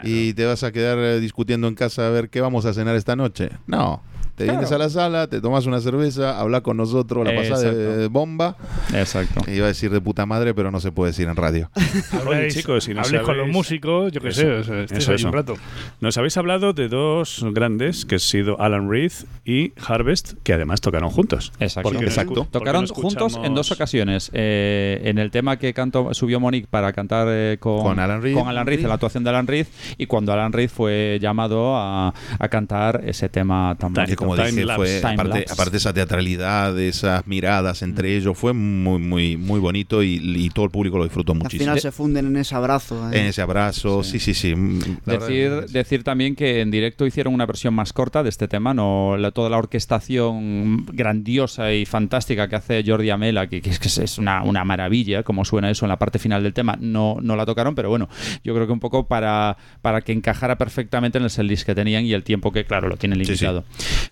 ¿Y 0.03 0.33
te 0.33 0.45
vas 0.45 0.63
a 0.63 0.71
quedar 0.71 0.97
eh, 0.99 1.19
discutiendo 1.19 1.67
en 1.67 1.75
casa 1.75 2.05
a 2.07 2.09
ver 2.11 2.29
qué 2.29 2.39
vamos 2.39 2.65
a 2.65 2.73
cenar 2.73 2.95
esta 2.95 3.15
noche? 3.15 3.49
No. 3.67 4.01
Te 4.41 4.45
Claro. 4.47 4.59
vienes 4.59 4.71
a 4.71 4.77
la 4.77 4.89
sala, 4.89 5.27
te 5.27 5.39
tomas 5.41 5.65
una 5.65 5.79
cerveza, 5.81 6.39
hablas 6.39 6.61
con 6.61 6.77
nosotros, 6.77 7.25
la 7.25 7.35
pasada 7.35 7.71
de 7.71 8.07
bomba. 8.07 8.55
Exacto. 8.93 9.49
Iba 9.51 9.65
a 9.65 9.67
decir 9.69 9.91
de 9.91 10.01
puta 10.01 10.25
madre, 10.25 10.53
pero 10.53 10.71
no 10.71 10.79
se 10.79 10.91
puede 10.91 11.11
decir 11.11 11.27
en 11.27 11.35
radio. 11.35 11.69
Oye, 12.27 12.47
chicos, 12.49 12.83
si 12.83 12.93
no 12.93 13.01
habléis 13.01 13.23
con 13.23 13.37
los 13.37 13.45
sabéis- 13.47 13.53
músicos, 13.53 14.11
yo 14.11 14.21
qué 14.21 14.31
sé, 14.31 14.51
o 14.51 14.63
sea, 14.63 14.81
estéis 14.81 15.03
eso, 15.03 15.11
ahí 15.11 15.15
eso. 15.15 15.27
un 15.27 15.33
rato. 15.33 15.55
Nos 15.99 16.17
habéis 16.17 16.37
hablado 16.37 16.73
de 16.73 16.87
dos 16.89 17.45
grandes, 17.51 18.05
que 18.05 18.15
han 18.15 18.19
sido 18.19 18.59
Alan 18.59 18.89
Reed 18.89 19.11
y 19.45 19.73
Harvest, 19.85 20.33
que 20.43 20.53
además 20.53 20.81
tocaron 20.81 21.09
juntos. 21.09 21.51
Exacto. 21.59 21.89
Porque 21.89 22.01
no 22.03 22.07
Exacto. 22.07 22.33
porque 22.33 22.51
Tocaron 22.51 22.85
no 22.85 22.93
juntos 22.93 23.39
en 23.43 23.53
dos 23.55 23.71
ocasiones. 23.71 24.29
Eh, 24.33 25.01
en 25.05 25.17
el 25.17 25.31
tema 25.31 25.57
que 25.57 25.73
cantó, 25.73 26.13
subió 26.13 26.39
Monique 26.39 26.67
para 26.69 26.91
cantar 26.93 27.27
eh, 27.29 27.57
con, 27.59 27.81
Con 27.83 27.99
Alan 27.99 28.21
Reed. 28.21 28.35
con 28.35 28.47
Alan 28.47 28.65
Reed, 28.65 28.79
en 28.81 28.87
la 28.87 28.95
actuación 28.95 29.23
de 29.23 29.29
Alan 29.29 29.47
Reed, 29.47 29.67
y 29.97 30.05
cuando 30.07 30.33
Alan 30.33 30.51
Reed 30.53 30.69
fue 30.69 31.19
llamado 31.21 31.75
a, 31.77 32.13
a 32.39 32.47
cantar 32.49 33.01
ese 33.05 33.29
tema 33.29 33.75
tan 33.79 33.93
Que 33.93 34.01
bonito. 34.01 34.15
Como 34.35 34.43
Time 34.43 34.51
dije, 34.51 34.65
lapse. 34.65 34.83
fue, 34.83 34.99
Time 35.01 35.13
aparte, 35.13 35.45
aparte 35.51 35.77
esa 35.77 35.93
teatralidad, 35.93 36.79
esas 36.79 37.27
miradas 37.27 37.81
entre 37.81 38.15
ellos, 38.15 38.37
fue 38.37 38.53
muy, 38.53 38.99
muy, 38.99 39.37
muy 39.37 39.59
bonito 39.59 40.03
y, 40.03 40.15
y 40.23 40.49
todo 40.49 40.65
el 40.65 40.71
público 40.71 40.97
lo 40.97 41.03
disfrutó 41.03 41.31
Al 41.33 41.39
muchísimo. 41.39 41.65
final 41.65 41.79
se 41.79 41.91
funden 41.91 42.27
en 42.27 42.37
ese 42.37 42.55
abrazo. 42.55 43.11
¿eh? 43.11 43.19
En 43.19 43.25
ese 43.27 43.41
abrazo, 43.41 44.03
sí, 44.03 44.19
sí, 44.19 44.33
sí. 44.33 44.55
mm, 44.55 44.79
Decir, 45.05 45.51
decir 45.69 46.03
también 46.03 46.35
que 46.35 46.61
en 46.61 46.71
directo 46.71 47.05
hicieron 47.05 47.33
una 47.33 47.45
versión 47.45 47.73
más 47.73 47.93
corta 47.93 48.23
de 48.23 48.29
este 48.29 48.47
tema, 48.47 48.73
no 48.73 49.17
la- 49.17 49.31
toda 49.31 49.49
la 49.49 49.57
orquestación 49.57 50.85
grandiosa 50.91 51.73
y 51.73 51.85
fantástica 51.85 52.47
que 52.47 52.55
hace 52.55 52.83
Jordi 52.85 53.09
Amela, 53.09 53.47
que, 53.47 53.61
que 53.61 53.69
es, 53.69 53.79
que 53.79 53.87
es 53.87 54.17
una, 54.17 54.43
una 54.43 54.63
maravilla, 54.63 55.23
como 55.23 55.45
suena 55.45 55.69
eso 55.69 55.85
en 55.85 55.89
la 55.89 55.97
parte 55.99 56.19
final 56.19 56.43
del 56.43 56.53
tema, 56.53 56.77
no, 56.79 57.17
no 57.21 57.35
la 57.35 57.45
tocaron, 57.45 57.75
pero 57.75 57.89
bueno, 57.89 58.09
yo 58.43 58.53
creo 58.53 58.65
que 58.67 58.73
un 58.73 58.79
poco 58.79 59.07
para, 59.07 59.57
para 59.81 60.01
que 60.01 60.11
encajara 60.11 60.57
perfectamente 60.57 61.17
en 61.17 61.23
el 61.25 61.29
setlist 61.29 61.65
que 61.65 61.75
tenían 61.75 62.05
y 62.05 62.13
el 62.13 62.23
tiempo 62.23 62.51
que, 62.51 62.65
claro, 62.65 62.87
lo 62.89 62.97
tienen 62.97 63.21
Sí, 63.25 63.35
sí. 63.37 63.45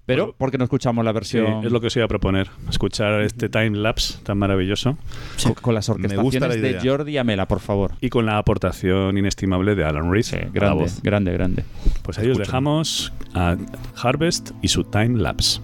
Pero, 0.10 0.24
Bueno, 0.24 0.36
¿por 0.40 0.50
qué 0.50 0.58
no 0.58 0.64
escuchamos 0.64 1.06
la 1.06 1.12
Sí, 1.12 1.14
versión 1.14 1.64
es 1.64 1.72
lo 1.72 1.80
que 1.80 1.88
os 1.88 1.96
iba 1.96 2.06
a 2.06 2.08
proponer. 2.08 2.50
Escuchar 2.68 3.22
este 3.22 3.48
time 3.48 3.78
lapse 3.78 4.18
tan 4.24 4.40
maravilloso 4.40 4.98
con, 5.44 5.54
con 5.54 5.76
las 5.76 5.88
la 5.88 5.94
orquestaciones 5.94 6.62
de. 6.62 6.80
Jordi 6.84 7.18
Amela, 7.20 7.48
por 7.48 7.60
favor? 7.60 7.92
y 8.02 8.10
con 8.10 8.26
la 8.26 8.40
aportación 8.40 9.18
inestimable 9.20 9.76
de 9.76 9.84
Alan 9.84 10.12
Reed 10.12 10.24
Sí, 10.24 10.38
grande, 10.52 10.88
grande, 11.04 11.32
grande. 11.34 11.66
Pues 12.02 12.18
ahí 12.18 12.30
os 12.32 12.40
dejamos 12.40 13.14
a 13.36 13.56
Harvest 14.02 14.52
y 14.64 14.70
su 14.70 14.84
time 14.84 15.20
lapse. 15.20 15.62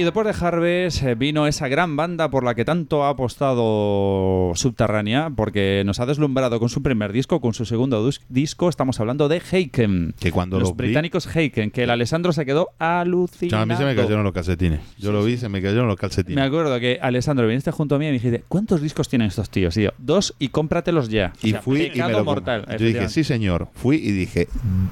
Y 0.00 0.02
después 0.02 0.26
de 0.26 0.46
Harvest 0.46 1.02
eh, 1.02 1.14
vino 1.14 1.46
esa 1.46 1.68
gran 1.68 1.94
banda 1.94 2.30
por 2.30 2.42
la 2.42 2.54
que 2.54 2.64
tanto 2.64 3.04
ha 3.04 3.10
apostado 3.10 4.52
Subterránea, 4.54 5.28
porque 5.36 5.82
nos 5.84 6.00
ha 6.00 6.06
deslumbrado 6.06 6.58
con 6.58 6.70
su 6.70 6.82
primer 6.82 7.12
disco, 7.12 7.38
con 7.42 7.52
su 7.52 7.66
segundo 7.66 8.08
disco. 8.30 8.70
Estamos 8.70 8.98
hablando 8.98 9.28
de 9.28 9.42
Heiken. 9.52 10.14
Que 10.18 10.32
cuando 10.32 10.58
los 10.58 10.70
lo 10.70 10.74
vi- 10.74 10.84
británicos 10.86 11.26
Heiken, 11.36 11.70
que 11.70 11.82
el 11.82 11.90
Alessandro 11.90 12.32
se 12.32 12.46
quedó 12.46 12.70
alucinado. 12.78 13.62
A 13.62 13.66
mí 13.66 13.76
se 13.76 13.84
me 13.84 13.94
cayeron 13.94 14.24
los 14.24 14.32
calcetines. 14.32 14.80
Yo 14.96 15.12
lo 15.12 15.22
vi, 15.22 15.36
se 15.36 15.50
me 15.50 15.60
cayeron 15.60 15.86
los 15.86 15.96
Me 15.96 16.00
calcetines. 16.00 16.44
acuerdo 16.46 16.80
que 16.80 16.98
Alessandro 17.02 17.46
viniste 17.46 17.70
junto 17.70 17.96
a 17.96 17.98
mí 17.98 18.06
y 18.06 18.08
me 18.08 18.12
dijiste, 18.14 18.42
¿cuántos 18.48 18.80
discos 18.80 19.06
tienen 19.10 19.28
estos 19.28 19.50
tíos? 19.50 19.76
Y 19.76 19.82
yo, 19.82 19.90
dos 19.98 20.34
y 20.38 20.48
cómpratelos 20.48 21.10
ya. 21.10 21.34
Y 21.42 21.48
O 21.48 21.52
sea, 21.52 21.60
fui 21.62 21.90
y 21.94 21.98
me 22.00 22.10
lo 22.10 22.24
mortal. 22.24 22.64
Yo 22.78 22.86
dije, 22.86 23.06
sí, 23.10 23.22
señor. 23.22 23.68
Fui 23.74 23.96
y 23.96 24.12
dije, 24.12 24.48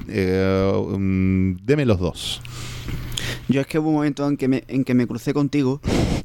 eh, 0.07 0.71
mm, 0.99 1.55
deme 1.63 1.87
los 1.87 1.97
dos. 1.97 2.43
Yo 3.49 3.61
es 3.61 3.67
que 3.67 3.79
hubo 3.79 3.89
un 3.89 3.95
momento 3.95 4.27
en 4.27 4.37
que 4.37 4.47
me, 4.47 4.63
en 4.67 4.83
que 4.83 4.93
me 4.93 5.07
crucé 5.07 5.33
contigo 5.33 5.81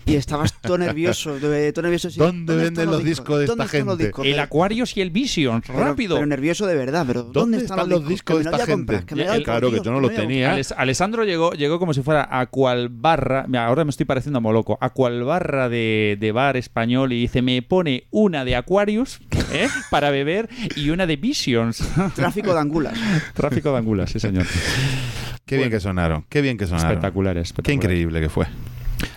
y 0.07 0.17
estabas 0.17 0.53
todo 0.61 0.77
nervioso, 0.77 1.39
de- 1.41 1.73
todo 1.73 1.83
nervioso. 1.85 2.11
¿Dónde 2.15 2.55
venden 2.55 2.91
los 2.91 3.03
discos 3.03 3.39
de 3.41 3.47
¿Dónde 3.47 3.65
esta 3.65 3.79
los 3.79 3.87
gente? 3.97 4.05
discos? 4.05 4.27
El 4.27 4.39
Aquarius 4.39 4.95
y 4.97 5.01
el 5.01 5.11
Visions, 5.11 5.65
pero- 5.67 5.79
rápido. 5.79 6.17
Pero 6.17 6.27
nervioso 6.27 6.67
de 6.67 6.75
verdad, 6.75 7.05
pero 7.07 7.23
¿dónde, 7.23 7.41
¿Dónde 7.41 7.57
están 7.59 7.89
los 7.89 8.07
discos 8.07 8.37
de 8.45 8.51
esta 8.51 8.63
a 8.63 8.67
gente? 8.67 8.97
a 8.97 9.05
claro, 9.43 9.71
que 9.71 9.79
yo 9.79 9.85
no 9.91 9.93
me 9.97 10.01
lo 10.03 10.09
voy 10.09 10.17
a 10.17 10.21
tenía. 10.21 10.53
Ales- 10.55 10.75
Alessandro 10.77 11.25
llegó, 11.25 11.53
llegó 11.55 11.79
como 11.79 11.95
si 11.95 12.03
fuera 12.03 12.29
a 12.31 12.45
cual 12.47 12.91
barra, 12.91 13.47
ahora 13.59 13.85
me 13.85 13.91
estoy 13.91 14.05
pareciendo 14.05 14.37
como 14.39 14.53
loco, 14.53 14.77
a 14.83 14.91
cual 14.91 15.25
barra 15.25 15.71
de, 15.71 16.19
de 16.21 16.31
bar 16.33 16.59
español 16.59 17.13
y 17.15 17.21
dice, 17.23 17.41
me 17.41 17.63
pone 17.63 18.07
una 18.11 18.45
de 18.45 18.55
Aquarius 18.57 19.19
¿eh? 19.53 19.69
para 19.91 20.11
beber 20.11 20.51
y 20.77 20.91
una 20.91 21.07
de 21.07 21.17
Visions. 21.17 21.83
Tráfico 22.15 22.53
de 22.53 22.61
angulas. 22.61 22.99
Tráfico 23.35 23.73
de 23.73 23.79
angulas, 23.79 24.11
sí 24.11 24.21
señor. 24.21 24.45
Qué 25.47 25.57
bien 25.59 25.71
que 25.71 25.81
sonaron, 25.81 26.25
qué 26.29 26.41
bien 26.41 26.57
que 26.57 26.67
sonaron. 26.67 26.91
Espectaculares, 26.91 27.43
Qué 27.43 27.47
espectaculares. 27.49 27.85
increíble 27.85 28.21
que 28.21 28.29
fue. 28.29 28.47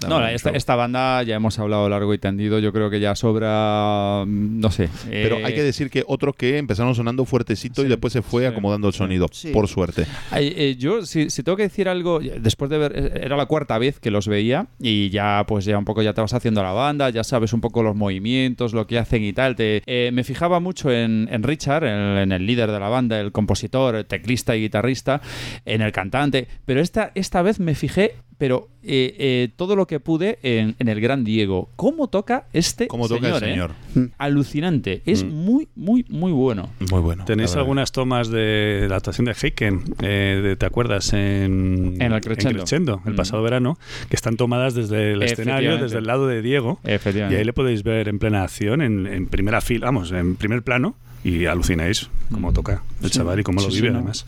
No, 0.07 0.25
esta, 0.27 0.51
esta 0.51 0.75
banda 0.75 1.23
ya 1.23 1.35
hemos 1.35 1.57
hablado 1.59 1.89
largo 1.89 2.13
y 2.13 2.17
tendido, 2.17 2.59
yo 2.59 2.71
creo 2.73 2.89
que 2.89 2.99
ya 2.99 3.15
sobra, 3.15 4.23
mm, 4.25 4.59
no 4.59 4.71
sé. 4.71 4.89
Pero 5.09 5.37
eh, 5.37 5.45
hay 5.45 5.53
que 5.53 5.63
decir 5.63 5.89
que 5.89 6.03
otros 6.07 6.35
que 6.35 6.57
empezaron 6.57 6.95
sonando 6.95 7.25
fuertecito 7.25 7.83
y 7.85 7.87
después 7.87 8.13
se 8.13 8.21
fue 8.21 8.43
sí, 8.43 8.47
acomodando 8.47 8.87
el 8.87 8.93
sonido, 8.93 9.27
Sí. 9.31 9.51
por 9.51 9.67
suerte. 9.67 10.05
Ay, 10.31 10.53
eh, 10.55 10.75
yo, 10.77 11.05
si, 11.05 11.29
si 11.29 11.43
tengo 11.43 11.55
que 11.57 11.63
decir 11.63 11.89
algo, 11.89 12.19
después 12.19 12.69
de 12.69 12.77
ver, 12.77 12.93
eh, 12.95 13.21
era 13.23 13.35
la 13.37 13.45
cuarta 13.45 13.77
vez 13.77 13.99
que 13.99 14.11
los 14.11 14.27
veía 14.27 14.67
y 14.79 15.09
ya, 15.09 15.43
pues 15.47 15.65
ya 15.65 15.77
un 15.77 15.85
poco 15.85 16.01
ya 16.01 16.13
te 16.13 16.21
vas 16.21 16.33
haciendo 16.33 16.63
la 16.63 16.71
banda, 16.71 17.09
ya 17.09 17.23
sabes 17.23 17.53
un 17.53 17.61
poco 17.61 17.83
los 17.83 17.95
movimientos, 17.95 18.73
lo 18.73 18.87
que 18.87 18.99
hacen 18.99 19.23
y 19.23 19.33
tal. 19.33 19.55
Te, 19.55 19.81
eh, 19.85 20.11
me 20.13 20.23
fijaba 20.23 20.59
mucho 20.59 20.91
en, 20.91 21.27
en 21.31 21.43
Richard, 21.43 21.83
en, 21.83 22.17
en 22.17 22.31
el 22.31 22.45
líder 22.45 22.71
de 22.71 22.79
la 22.79 22.89
banda, 22.89 23.19
el 23.19 23.31
compositor, 23.31 23.95
el 23.95 24.05
teclista 24.05 24.55
y 24.55 24.61
guitarrista, 24.61 25.21
en 25.65 25.81
el 25.81 25.91
cantante, 25.91 26.47
pero 26.65 26.81
esta, 26.81 27.11
esta 27.15 27.41
vez 27.41 27.59
me 27.59 27.75
fijé, 27.75 28.15
pero 28.37 28.69
eh, 28.83 29.15
eh, 29.19 29.49
todo 29.55 29.75
lo 29.75 29.87
que 29.87 29.99
pude 29.99 30.37
en, 30.43 30.75
en 30.79 30.87
el 30.87 31.01
gran 31.01 31.23
Diego. 31.23 31.69
¿Cómo 31.75 32.07
toca 32.07 32.47
este 32.53 32.87
¿Cómo 32.87 33.07
toca 33.07 33.39
señor? 33.39 33.43
eh? 33.43 33.49
señor? 33.93 34.11
Alucinante, 34.17 35.01
es 35.05 35.23
Mm. 35.23 35.29
muy, 35.29 35.67
muy, 35.75 36.05
muy 36.09 36.31
bueno. 36.31 36.69
Muy 36.91 37.01
bueno. 37.01 37.25
Tenéis 37.25 37.55
algunas 37.55 37.91
tomas 37.91 38.29
de 38.29 38.87
la 38.89 38.97
actuación 38.97 39.25
de 39.25 39.35
Heiken, 39.41 39.81
eh, 40.01 40.39
de- 40.43 40.55
¿te 40.55 40.65
acuerdas? 40.65 41.13
En, 41.13 41.95
En 41.99 42.11
el 42.13 42.21
Crescendo. 42.21 43.01
el 43.05 43.13
Mm. 43.13 43.15
pasado 43.15 43.41
verano, 43.43 43.77
que 44.09 44.15
están 44.15 44.37
tomadas 44.37 44.73
desde 44.75 45.13
el 45.13 45.23
escenario, 45.23 45.77
desde 45.77 45.97
el 45.97 46.05
lado 46.05 46.27
de 46.27 46.41
Diego. 46.41 46.79
Y 46.85 46.91
Efectivamente. 46.91 47.37
ahí 47.39 47.45
le 47.45 47.53
podéis 47.53 47.83
ver 47.83 48.07
en 48.07 48.19
plena 48.19 48.43
acción, 48.43 48.81
en, 48.81 49.07
en 49.07 49.27
primera 49.27 49.61
fila, 49.61 49.87
vamos, 49.87 50.11
en 50.11 50.35
primer 50.35 50.61
plano, 50.63 50.95
y 51.27 51.45
alucináis 51.45 52.09
cómo 52.31 52.53
toca 52.53 52.83
el 53.01 53.11
chaval 53.11 53.39
y 53.39 53.43
cómo 53.43 53.59
lo 53.61 53.67
Mm. 53.67 53.71
Sí, 53.71 53.75
sí, 53.75 53.81
vive 53.81 53.91
no. 53.93 53.99
además. 53.99 54.25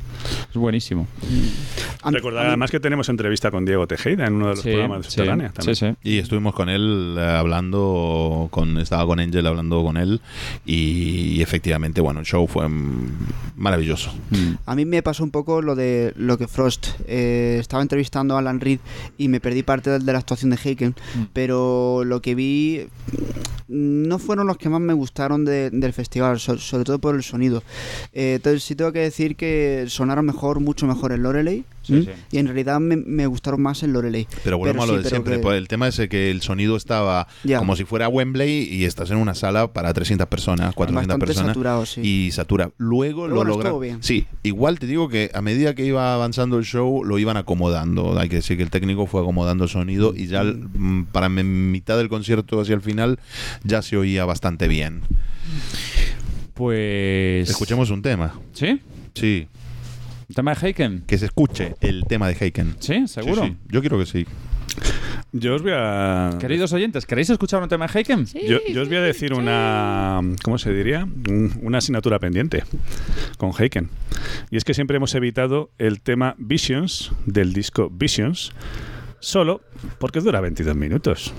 Es 0.50 0.56
buenísimo. 0.56 1.08
Recordar 2.04 2.48
además 2.48 2.72
que 2.72 2.80
tenemos 2.80 3.08
entrevista 3.10 3.52
con 3.52 3.66
Diego 3.66 3.88
Tejeda 3.88 4.26
en 4.28 4.34
uno 4.34 4.48
de 4.48 4.52
los 4.56 4.62
Sí, 4.64 4.70
programas 4.70 5.00
de 5.00 5.04
sí, 5.06 5.10
Subterránea 5.12 5.50
también. 5.52 5.76
sí, 5.76 5.86
sí. 5.88 5.96
Y 6.10 6.18
estuvimos 6.18 6.54
con 6.54 6.70
él 6.70 7.16
eh, 7.18 7.22
hablando, 7.22 8.48
con 8.52 8.78
estaba 8.80 9.06
con 9.06 9.20
Angel 9.20 9.46
hablando 9.48 9.84
con 9.84 9.98
él 9.98 10.22
y, 10.66 11.42
efectivamente, 11.42 12.02
bueno, 12.02 12.20
el 12.22 12.26
show 12.26 12.48
fue 12.48 12.68
mm, 12.68 13.12
maravilloso. 13.58 14.12
Mm. 14.32 14.54
A 14.66 14.76
mí 14.76 14.86
me 14.86 15.02
pasó 15.04 15.24
un 15.24 15.32
poco 15.32 15.62
lo 15.62 15.76
de 15.76 16.14
lo 16.18 16.38
que 16.38 16.48
Frost. 16.48 16.88
eh, 17.08 17.58
estaba 17.60 17.82
entrevistando 17.82 18.36
a 18.36 18.40
Alan 18.40 18.60
Reed 18.60 18.80
y 19.18 19.28
me 19.28 19.40
perdí 19.40 19.64
parte 19.64 19.90
de, 19.90 20.00
de 20.00 20.12
la 20.14 20.20
actuación 20.20 20.52
de 20.52 20.58
Haken, 20.58 20.96
Mm. 21.16 21.22
pero 21.34 22.04
lo 22.06 22.22
que 22.22 22.36
vi 22.36 22.88
no 23.68 24.18
fueron 24.20 24.48
los 24.48 24.58
que 24.58 24.68
más 24.70 24.82
me 24.82 24.94
gustaron 24.94 25.46
de- 25.46 25.70
del 25.70 25.94
festival, 25.94 26.40
so- 26.40 26.58
sobre 26.58 26.84
todo 26.90 27.00
por 27.00 27.14
el 27.16 27.22
sonido. 27.24 27.62
Eh, 28.14 28.34
entonces 28.38 28.64
sí 28.64 28.74
tengo 28.76 28.92
que 28.92 29.00
decir 29.00 29.36
que 29.36 29.86
sonaron 29.90 30.26
mejor, 30.26 30.60
mucho 30.60 30.88
mejor 30.88 31.12
en 31.12 31.22
Loreley. 31.22 31.66
Sí, 31.84 31.94
¿m? 31.94 32.04
sí. 32.06 32.12
Y 32.32 32.38
en 32.40 32.48
realidad 32.48 32.80
me, 32.80 32.96
me 32.98 33.26
gustaron 33.28 33.62
más 33.62 33.84
en 33.84 33.94
Loreley. 33.94 34.28
Pero 34.44 34.58
volvemos 34.58 34.84
Pero 34.86 34.94
a 34.94 34.96
lo 34.98 35.02
sí, 35.02 35.04
de 35.04 35.10
siempre. 35.10 35.36
que- 35.38 35.42
pues 35.44 35.58
El 35.58 35.68
tema 35.68 35.88
es 35.88 36.00
que 36.10 36.32
el 36.32 36.42
sonido 36.42 36.76
estaba 36.76 37.28
como 37.58 37.76
si 37.76 37.84
fuera 37.86 38.08
Wembley 38.10 38.64
y 38.74 38.86
estás 38.86 39.12
en 39.12 39.18
una 39.18 39.36
sala 39.36 39.72
para 39.72 39.94
300 39.94 40.28
personas, 40.28 40.74
400 40.74 41.08
Bastante 41.08 41.26
personas. 41.26 41.50
saturado. 41.52 41.86
Y 42.02 42.32
satura. 42.32 42.72
Luego 42.78 43.24
Pero 43.24 43.36
lo 43.36 43.44
bueno, 43.46 43.50
logra. 43.72 43.80
bien. 43.80 44.04
Sí, 44.04 44.26
igual 44.44 44.80
te 44.80 44.88
digo 44.88 45.10
que 45.10 45.30
a 45.34 45.42
medida 45.42 45.76
que 45.76 45.86
iba 45.86 46.14
avanzando 46.16 46.58
el 46.58 46.66
show, 46.66 47.04
lo 47.04 47.20
iban 47.20 47.38
acomodando. 47.38 48.18
Hay 48.20 48.30
que 48.30 48.38
decir 48.38 48.58
que 48.58 48.64
el 48.64 48.72
técnico 48.72 49.06
fue 49.06 49.22
acomodando 49.22 49.64
el 49.66 49.70
sonido 49.70 50.14
y 50.16 50.26
ya 50.28 50.44
mm, 50.44 51.06
para 51.12 51.30
mi- 51.30 51.44
mitad 51.44 51.98
del 51.98 52.10
concierto 52.10 52.60
hacia 52.62 52.74
el 52.76 52.82
final 52.82 53.20
ya 53.64 53.82
se 53.82 53.98
oía 53.98 54.26
bastante 54.26 54.68
bien. 54.68 55.02
Pues. 56.60 57.50
Escuchemos 57.50 57.90
un 57.90 58.02
tema. 58.02 58.34
¿Sí? 58.52 58.82
Sí, 59.16 59.48
¿El 60.28 60.36
tema 60.36 60.54
de 60.54 60.68
Heiken? 60.68 61.04
que 61.08 61.18
se 61.18 61.26
escuche 61.28 61.76
el 61.80 62.04
tema 62.06 62.28
de 62.28 62.36
Heiken. 62.38 62.76
¿Sí? 62.80 63.08
¿Seguro? 63.08 63.44
Sí, 63.44 63.48
sí. 63.52 63.58
Yo 63.70 63.80
quiero 63.80 63.98
que 63.98 64.06
sí. 64.06 64.26
Yo 65.32 65.56
os 65.56 65.62
voy 65.62 65.72
a. 65.74 66.32
Queridos 66.38 66.74
oyentes, 66.74 67.06
¿queréis 67.06 67.30
escuchar 67.30 67.64
un 67.64 67.70
tema 67.70 67.88
de 67.88 67.98
Heiken? 67.98 68.26
Yo, 68.46 68.58
yo 68.74 68.82
os 68.82 68.90
voy 68.90 68.98
a 68.98 69.02
decir 69.02 69.34
una. 69.34 70.20
¿Cómo 70.44 70.58
se 70.58 70.74
diría? 70.74 71.06
Un- 71.06 71.58
una 71.62 71.78
asignatura 71.78 72.20
pendiente 72.20 72.64
con 73.38 73.52
Heiken. 73.58 73.90
Y 74.52 74.58
es 74.58 74.66
que 74.66 74.74
siempre 74.74 74.98
hemos 74.98 75.16
evitado 75.16 75.70
el 75.78 76.02
tema 76.02 76.36
Visions 76.40 77.14
del 77.26 77.54
disco 77.54 77.90
Visions 77.90 78.52
solo 79.22 79.62
porque 79.98 80.20
dura 80.20 80.42
22 80.42 80.76
minutos. 80.76 81.34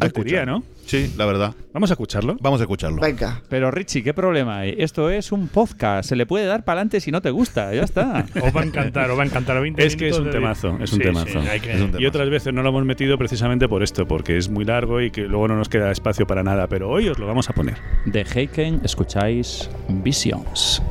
¿Qué 0.00 0.06
A 0.06 0.10
tontería, 0.10 0.40
escuchar. 0.42 0.46
no? 0.60 0.62
Sí, 0.86 1.14
la 1.16 1.26
verdad. 1.26 1.54
Vamos 1.72 1.90
a 1.90 1.94
escucharlo. 1.94 2.36
Vamos 2.40 2.60
a 2.60 2.64
escucharlo. 2.64 3.00
Venga. 3.00 3.42
Pero 3.48 3.70
Richie, 3.70 4.02
¿qué 4.02 4.12
problema 4.14 4.58
hay? 4.60 4.74
Esto 4.78 5.10
es 5.10 5.32
un 5.32 5.48
podcast. 5.48 6.08
Se 6.08 6.16
le 6.16 6.26
puede 6.26 6.46
dar 6.46 6.64
para 6.64 6.80
adelante 6.80 7.00
si 7.00 7.10
no 7.10 7.22
te 7.22 7.30
gusta. 7.30 7.72
Ya 7.74 7.82
está. 7.82 8.24
Os 8.42 8.54
va 8.54 8.60
a 8.60 8.64
encantar, 8.64 9.10
os 9.10 9.18
va 9.18 9.22
a 9.22 9.26
encantar. 9.26 9.60
20 9.60 9.84
Es 9.84 9.96
que 9.96 10.08
es 10.08 10.18
un 10.18 10.30
temazo, 10.30 10.78
es 10.80 10.92
un 10.92 10.98
Sí, 10.98 11.04
temazo. 11.04 11.40
sí, 11.42 11.48
hay 11.48 11.60
que- 11.60 11.72
Es 11.72 11.80
un 11.80 12.00
Y 12.00 12.06
otras 12.06 12.28
veces 12.30 12.52
no 12.52 12.62
lo 12.62 12.68
hemos 12.68 12.84
metido 12.84 13.16
precisamente 13.18 13.68
por 13.68 13.82
esto, 13.82 14.06
porque 14.06 14.36
es 14.36 14.48
muy 14.50 14.64
largo 14.64 15.00
y 15.00 15.10
que 15.10 15.22
luego 15.22 15.48
no 15.48 15.56
nos 15.56 15.68
queda 15.68 15.90
espacio 15.90 16.26
para 16.26 16.42
nada. 16.42 16.66
Pero 16.68 16.90
hoy 16.90 17.08
os 17.08 17.18
lo 17.18 17.26
vamos 17.26 17.48
a 17.50 17.52
poner. 17.52 17.76
De 18.04 18.20
Heiken 18.22 18.80
escucháis 18.84 19.68
Visions. 19.88 20.82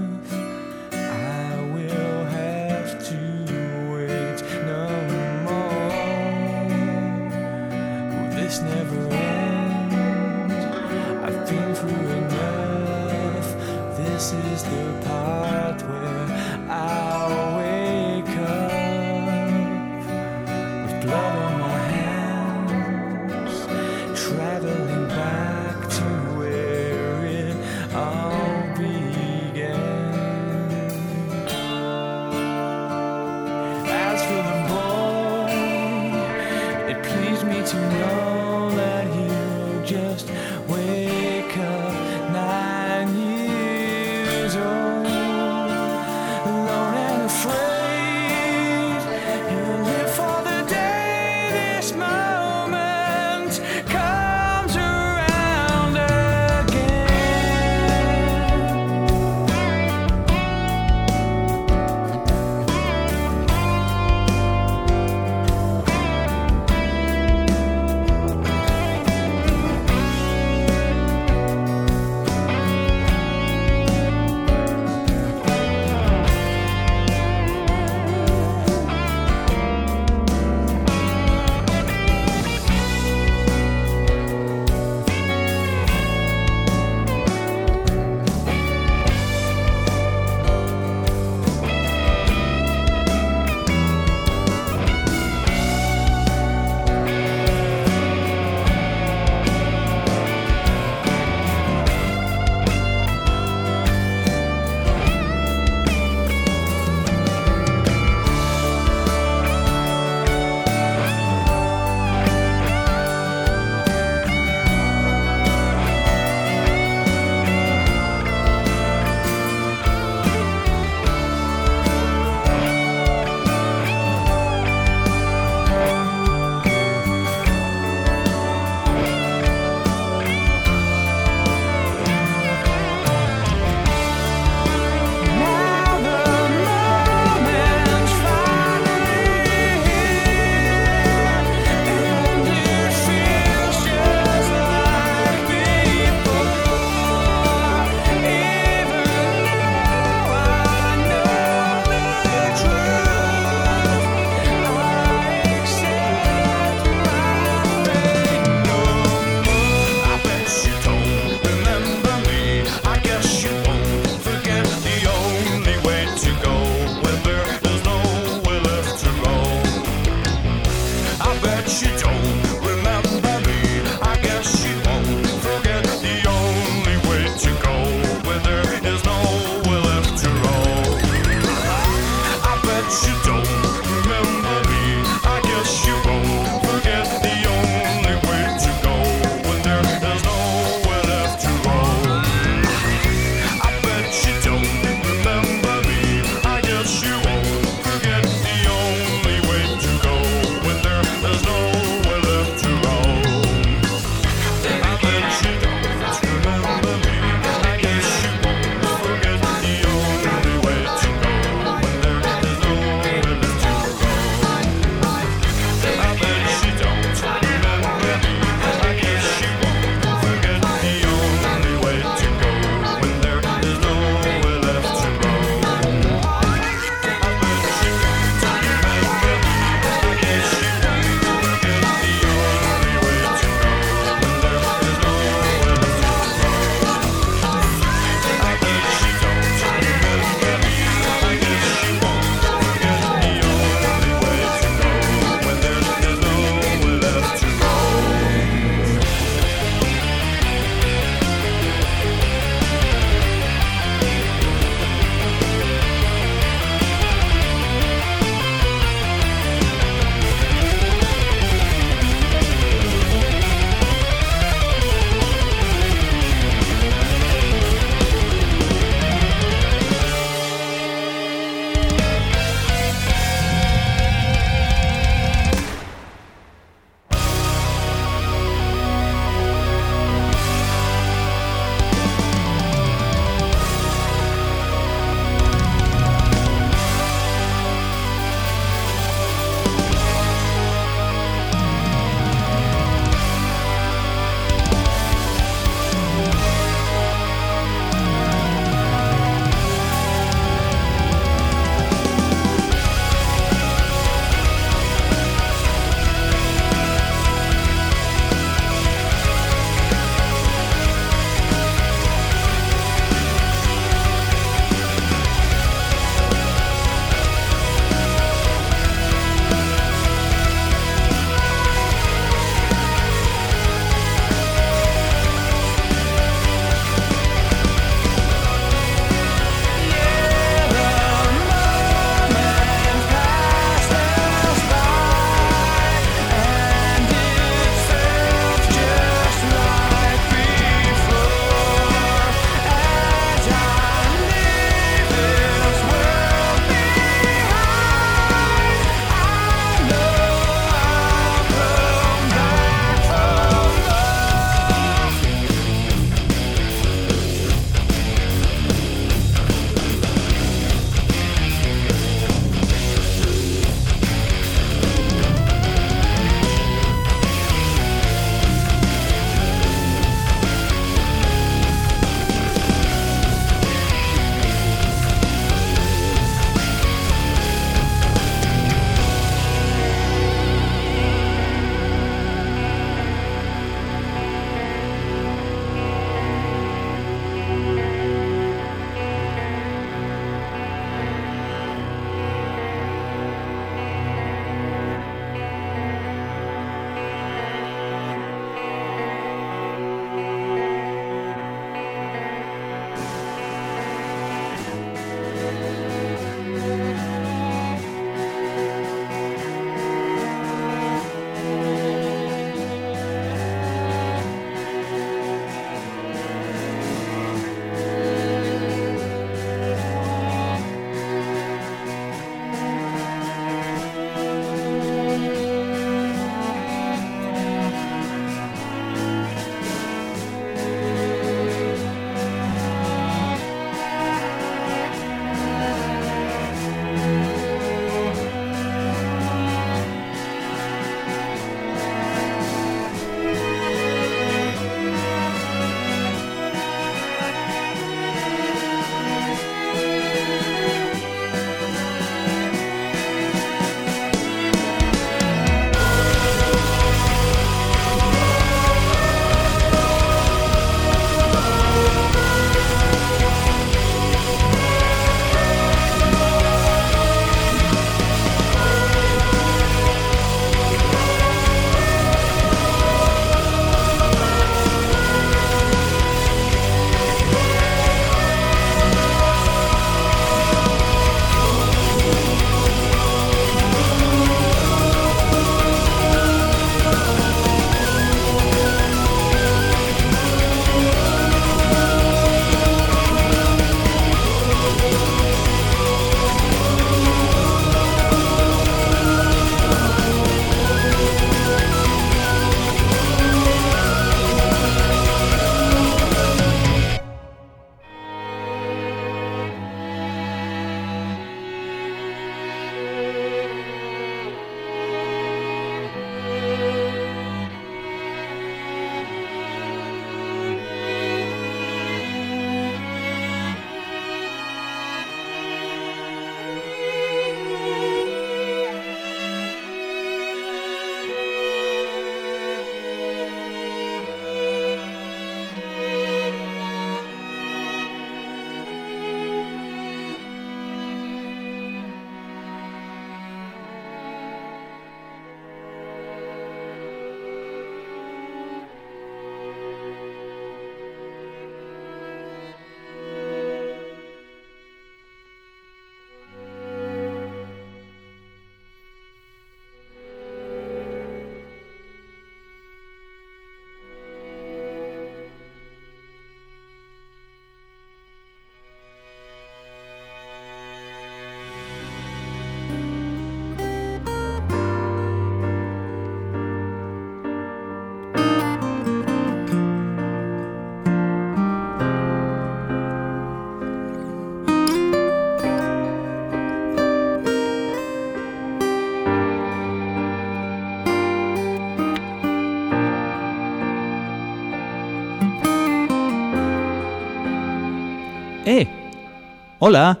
¡Hola! 599.70 600.00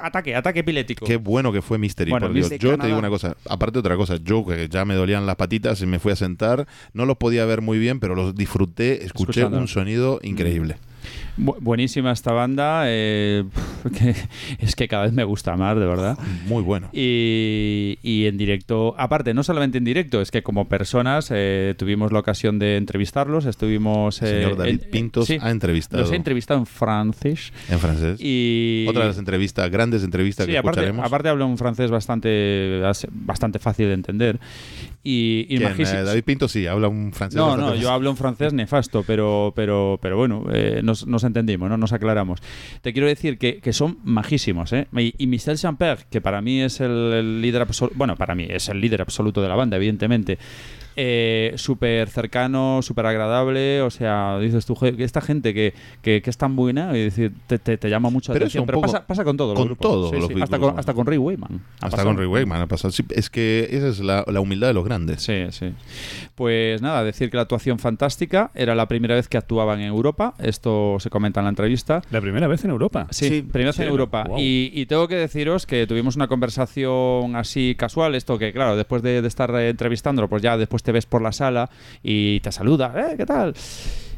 ataque, 0.00 0.36
ataque 0.36 0.60
epilético. 0.60 1.04
Qué 1.06 1.16
bueno 1.16 1.52
que 1.52 1.60
fue 1.60 1.76
Mystery, 1.76 2.10
Bueno, 2.12 2.26
por 2.28 2.34
Dios. 2.34 2.50
Mystery 2.50 2.70
Yo 2.70 2.78
te 2.78 2.86
digo 2.86 2.98
una 2.98 3.08
cosa, 3.10 3.36
aparte 3.48 3.74
de 3.74 3.80
otra 3.80 3.96
cosa, 3.96 4.16
yo 4.22 4.46
que 4.46 4.68
ya 4.68 4.84
me 4.84 4.94
dolían 4.94 5.26
las 5.26 5.36
patitas 5.36 5.82
y 5.82 5.86
me 5.86 5.98
fui 5.98 6.12
a 6.12 6.16
sentar, 6.16 6.66
no 6.92 7.04
los 7.04 7.16
podía 7.16 7.44
ver 7.46 7.62
muy 7.62 7.78
bien, 7.78 7.98
pero 8.00 8.14
los 8.14 8.34
disfruté, 8.36 9.04
escuché 9.04 9.40
Escuchando. 9.40 9.58
un 9.58 9.66
sonido 9.68 10.20
increíble. 10.22 10.76
Bu- 11.36 11.56
buenísima 11.60 12.12
esta 12.12 12.32
banda. 12.32 12.84
eh, 12.86 13.44
es 14.58 14.74
que 14.76 14.88
cada 14.88 15.04
vez 15.04 15.12
me 15.12 15.24
gusta 15.24 15.56
más, 15.56 15.76
de 15.78 15.86
verdad. 15.86 16.18
Muy 16.46 16.62
bueno. 16.62 16.88
Y, 16.92 17.98
y 18.02 18.26
en 18.26 18.36
directo, 18.38 18.94
aparte, 18.98 19.34
no 19.34 19.42
solamente 19.42 19.78
en 19.78 19.84
directo, 19.84 20.20
es 20.20 20.30
que 20.30 20.42
como 20.42 20.68
personas 20.68 21.28
eh, 21.32 21.74
tuvimos 21.78 22.12
la 22.12 22.20
ocasión 22.20 22.58
de 22.58 22.76
entrevistarlos, 22.76 23.46
estuvimos... 23.46 24.20
El 24.22 24.28
eh, 24.28 24.42
señor 24.42 24.56
David 24.56 24.70
en- 24.84 24.90
Pintos 24.90 25.26
sí, 25.26 25.38
ha 25.40 25.50
entrevistado 25.50 26.02
Los 26.02 26.12
he 26.12 26.16
entrevistado 26.16 26.60
en 26.60 26.66
francés. 26.66 27.52
en 27.68 27.78
francés. 27.78 28.20
Y... 28.20 28.86
Otra 28.88 29.02
de 29.02 29.08
las 29.08 29.18
entrevistas, 29.18 29.70
grandes 29.70 30.02
entrevistas 30.04 30.46
Sí, 30.46 30.52
que 30.52 30.58
aparte, 30.58 30.80
escucharemos. 30.80 31.06
aparte 31.06 31.28
habla 31.28 31.44
un 31.44 31.58
francés 31.58 31.90
bastante, 31.90 32.80
bastante 33.10 33.58
fácil 33.58 33.86
de 33.88 33.94
entender. 33.94 34.38
Y, 35.02 35.46
y. 35.48 35.56
Eh, 35.62 36.02
David 36.04 36.24
Pinto 36.24 36.48
sí, 36.48 36.66
habla 36.66 36.88
un 36.88 37.12
francés. 37.12 37.36
No, 37.36 37.56
no, 37.56 37.74
yo 37.74 37.90
hablo 37.90 38.10
un 38.10 38.16
francés 38.16 38.52
nefasto, 38.52 39.04
pero, 39.06 39.52
pero, 39.54 39.98
pero 40.02 40.16
bueno, 40.16 40.44
eh, 40.52 40.80
nos, 40.82 41.06
nos 41.06 41.24
entendimos, 41.24 41.68
¿no? 41.70 41.76
Nos 41.76 41.92
aclaramos. 41.92 42.40
Te 42.82 42.92
quiero 42.92 43.06
decir 43.08 43.38
que, 43.38 43.58
que 43.60 43.67
son 43.72 43.98
majísimos, 44.04 44.72
¿eh? 44.72 44.88
Y, 44.96 45.14
y 45.18 45.26
Michel 45.26 45.58
Champer, 45.58 46.06
que 46.10 46.20
para 46.20 46.40
mí 46.40 46.60
es 46.60 46.80
el, 46.80 46.90
el 46.90 47.42
líder 47.42 47.62
absoluto, 47.62 47.96
bueno, 47.96 48.16
para 48.16 48.34
mí 48.34 48.46
es 48.48 48.68
el 48.68 48.80
líder 48.80 49.02
absoluto 49.02 49.42
de 49.42 49.48
la 49.48 49.56
banda, 49.56 49.76
evidentemente. 49.76 50.38
Eh, 51.00 51.52
súper 51.54 52.08
cercano, 52.08 52.80
súper 52.82 53.06
agradable, 53.06 53.82
o 53.82 53.90
sea, 53.90 54.36
dices 54.40 54.66
tú, 54.66 54.74
"Joder, 54.74 54.96
que 54.96 55.04
esta 55.04 55.20
gente 55.20 55.54
que, 55.54 55.72
que, 56.02 56.22
que 56.22 56.28
es 56.30 56.36
tan 56.36 56.56
buena, 56.56 56.90
y 56.98 57.04
decir, 57.04 57.32
te, 57.46 57.60
te, 57.60 57.76
te 57.78 57.88
llama 57.88 58.10
mucho 58.10 58.32
la 58.32 58.34
Pero 58.34 58.46
atención. 58.46 58.66
Pero 58.66 58.80
pasa, 58.80 59.06
pasa 59.06 59.22
con 59.22 59.36
todos 59.36 59.50
los 59.50 59.58
con 59.58 59.66
grupos. 59.68 59.88
todos 59.88 60.10
Sí, 60.10 60.16
los 60.16 60.24
sí, 60.26 60.34
grupos. 60.34 60.42
hasta, 60.42 60.58
con, 60.58 60.76
hasta 60.78 60.94
con 60.94 61.06
Ray 61.06 61.18
Wayman. 61.18 61.50
ha 61.52 61.86
Hasta 61.86 61.90
pasado. 61.90 62.08
con 62.08 62.16
Ray 62.18 62.26
Wakeman 62.26 62.62
ha 62.62 62.66
pasado. 62.66 62.90
Sí, 62.90 63.04
es 63.10 63.30
que 63.30 63.68
esa 63.70 63.86
es 63.88 64.00
la, 64.00 64.24
la 64.26 64.40
humildad 64.40 64.66
de 64.68 64.74
los 64.74 64.84
grandes. 64.84 65.22
Sí, 65.22 65.44
sí. 65.50 65.72
Pues 66.34 66.82
nada, 66.82 67.04
decir 67.04 67.30
que 67.30 67.36
la 67.36 67.42
actuación 67.42 67.78
fantástica 67.78 68.50
era 68.54 68.74
la 68.74 68.88
primera 68.88 69.14
vez 69.14 69.28
que 69.28 69.36
actuaban 69.38 69.80
en 69.80 69.86
Europa. 69.86 70.34
Esto 70.40 70.96
se 70.98 71.10
comenta 71.10 71.38
en 71.40 71.44
la 71.44 71.50
entrevista. 71.50 72.02
La 72.10 72.20
primera 72.20 72.48
vez 72.48 72.64
en 72.64 72.70
Europa. 72.70 73.06
Sí, 73.10 73.28
Sí, 73.28 73.42
primera 73.42 73.70
vez 73.70 73.78
en 73.78 73.88
Europa. 73.88 74.24
wow. 74.26 74.38
Y, 74.40 74.72
y 74.74 74.86
tengo 74.86 75.06
que 75.06 75.14
deciros 75.14 75.64
que 75.64 75.86
tuvimos 75.86 76.16
una 76.16 76.26
conversación 76.26 77.36
así 77.36 77.74
casual. 77.78 78.14
Esto 78.14 78.38
que, 78.38 78.52
claro, 78.52 78.76
después 78.76 79.02
de, 79.02 79.22
de 79.22 79.28
estar 79.28 79.50
eh, 79.54 79.68
entrevistándolo, 79.70 80.28
pues 80.28 80.42
ya 80.42 80.56
después 80.56 80.82
te 80.88 80.92
ves 80.92 81.04
por 81.04 81.20
la 81.20 81.32
sala 81.32 81.68
y 82.02 82.40
te 82.40 82.50
saluda. 82.50 82.94
¿Eh? 82.96 83.14
¿Qué 83.18 83.26
tal? 83.26 83.52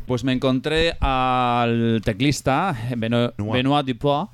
Pues 0.06 0.22
me 0.22 0.32
encontré 0.32 0.94
al 1.00 2.00
teclista, 2.04 2.76
Beno- 2.96 3.32
Benoit. 3.36 3.52
Benoit 3.54 3.86
Dupois. 3.86 4.28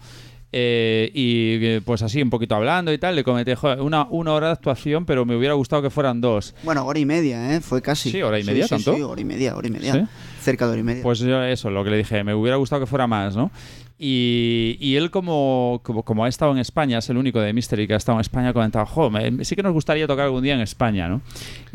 eh, 0.52 1.10
y 1.14 1.64
eh, 1.64 1.80
pues 1.82 2.02
así 2.02 2.20
un 2.22 2.28
poquito 2.28 2.54
hablando 2.54 2.92
y 2.92 2.98
tal, 2.98 3.16
le 3.16 3.24
comenté, 3.24 3.56
"Joder, 3.56 3.80
una, 3.80 4.04
una 4.10 4.32
hora 4.34 4.46
de 4.48 4.52
actuación, 4.52 5.06
pero 5.06 5.24
me 5.24 5.34
hubiera 5.34 5.54
gustado 5.54 5.80
que 5.82 5.88
fueran 5.90 6.20
dos. 6.20 6.54
Bueno, 6.62 6.84
hora 6.84 6.98
y 6.98 7.06
media, 7.06 7.54
¿eh? 7.56 7.60
Fue 7.62 7.80
casi. 7.80 8.10
Sí, 8.10 8.20
hora 8.22 8.38
y 8.38 8.44
media, 8.44 8.64
sí, 8.64 8.70
¿tanto? 8.70 8.94
Sí, 8.94 9.00
hora 9.02 9.20
y 9.20 9.24
media, 9.24 9.56
hora 9.56 9.68
y 9.68 9.70
media. 9.70 10.08
Cerca 10.40 10.66
de 10.66 10.72
hora 10.72 10.80
y 10.80 10.84
media. 10.84 11.02
Pues 11.02 11.18
yo 11.20 11.42
eso, 11.42 11.70
lo 11.70 11.82
que 11.84 11.90
le 11.90 11.96
dije, 11.96 12.22
me 12.22 12.34
hubiera 12.34 12.56
gustado 12.58 12.80
que 12.80 12.86
fuera 12.86 13.06
más, 13.06 13.34
¿no? 13.34 13.50
Y, 13.98 14.76
y 14.78 14.96
él 14.96 15.10
como, 15.10 15.80
como, 15.82 16.02
como 16.02 16.24
ha 16.24 16.28
estado 16.28 16.52
en 16.52 16.58
España, 16.58 16.98
es 16.98 17.08
el 17.08 17.16
único 17.16 17.40
de 17.40 17.54
Mystery 17.54 17.86
que 17.86 17.94
ha 17.94 17.96
estado 17.96 18.18
en 18.18 18.20
España, 18.20 18.52
comentaba, 18.52 18.84
jo, 18.84 19.08
me- 19.10 19.42
sí 19.42 19.56
que 19.56 19.62
nos 19.62 19.72
gustaría 19.72 20.06
tocar 20.06 20.26
algún 20.26 20.42
día 20.42 20.52
en 20.54 20.60
España, 20.60 21.08
¿no? 21.08 21.22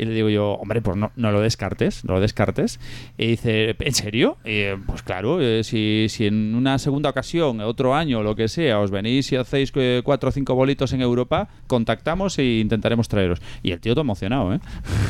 Y 0.02 0.04
le 0.04 0.14
digo 0.14 0.28
yo, 0.28 0.54
hombre, 0.54 0.82
pues 0.82 0.96
no, 0.96 1.12
no 1.14 1.30
lo 1.30 1.40
descartes, 1.40 2.04
no 2.04 2.14
lo 2.14 2.20
descartes. 2.20 2.80
Y 3.16 3.28
dice, 3.28 3.76
¿en 3.78 3.94
serio? 3.94 4.36
Eh, 4.44 4.76
pues 4.84 5.04
claro, 5.04 5.40
eh, 5.40 5.62
si, 5.62 6.06
si 6.08 6.26
en 6.26 6.56
una 6.56 6.80
segunda 6.80 7.10
ocasión, 7.10 7.60
otro 7.60 7.94
año, 7.94 8.24
lo 8.24 8.34
que 8.34 8.48
sea, 8.48 8.80
os 8.80 8.90
venís 8.90 9.30
y 9.30 9.36
hacéis 9.36 9.70
eh, 9.76 10.02
cuatro 10.04 10.30
o 10.30 10.32
cinco 10.32 10.56
bolitos 10.56 10.92
en 10.92 11.02
Europa, 11.02 11.48
contactamos 11.68 12.36
e 12.40 12.58
intentaremos 12.58 13.06
traeros. 13.06 13.40
Y 13.62 13.70
el 13.70 13.78
tío 13.78 13.94
todo 13.94 14.00
emocionado, 14.00 14.52
¿eh? 14.54 14.60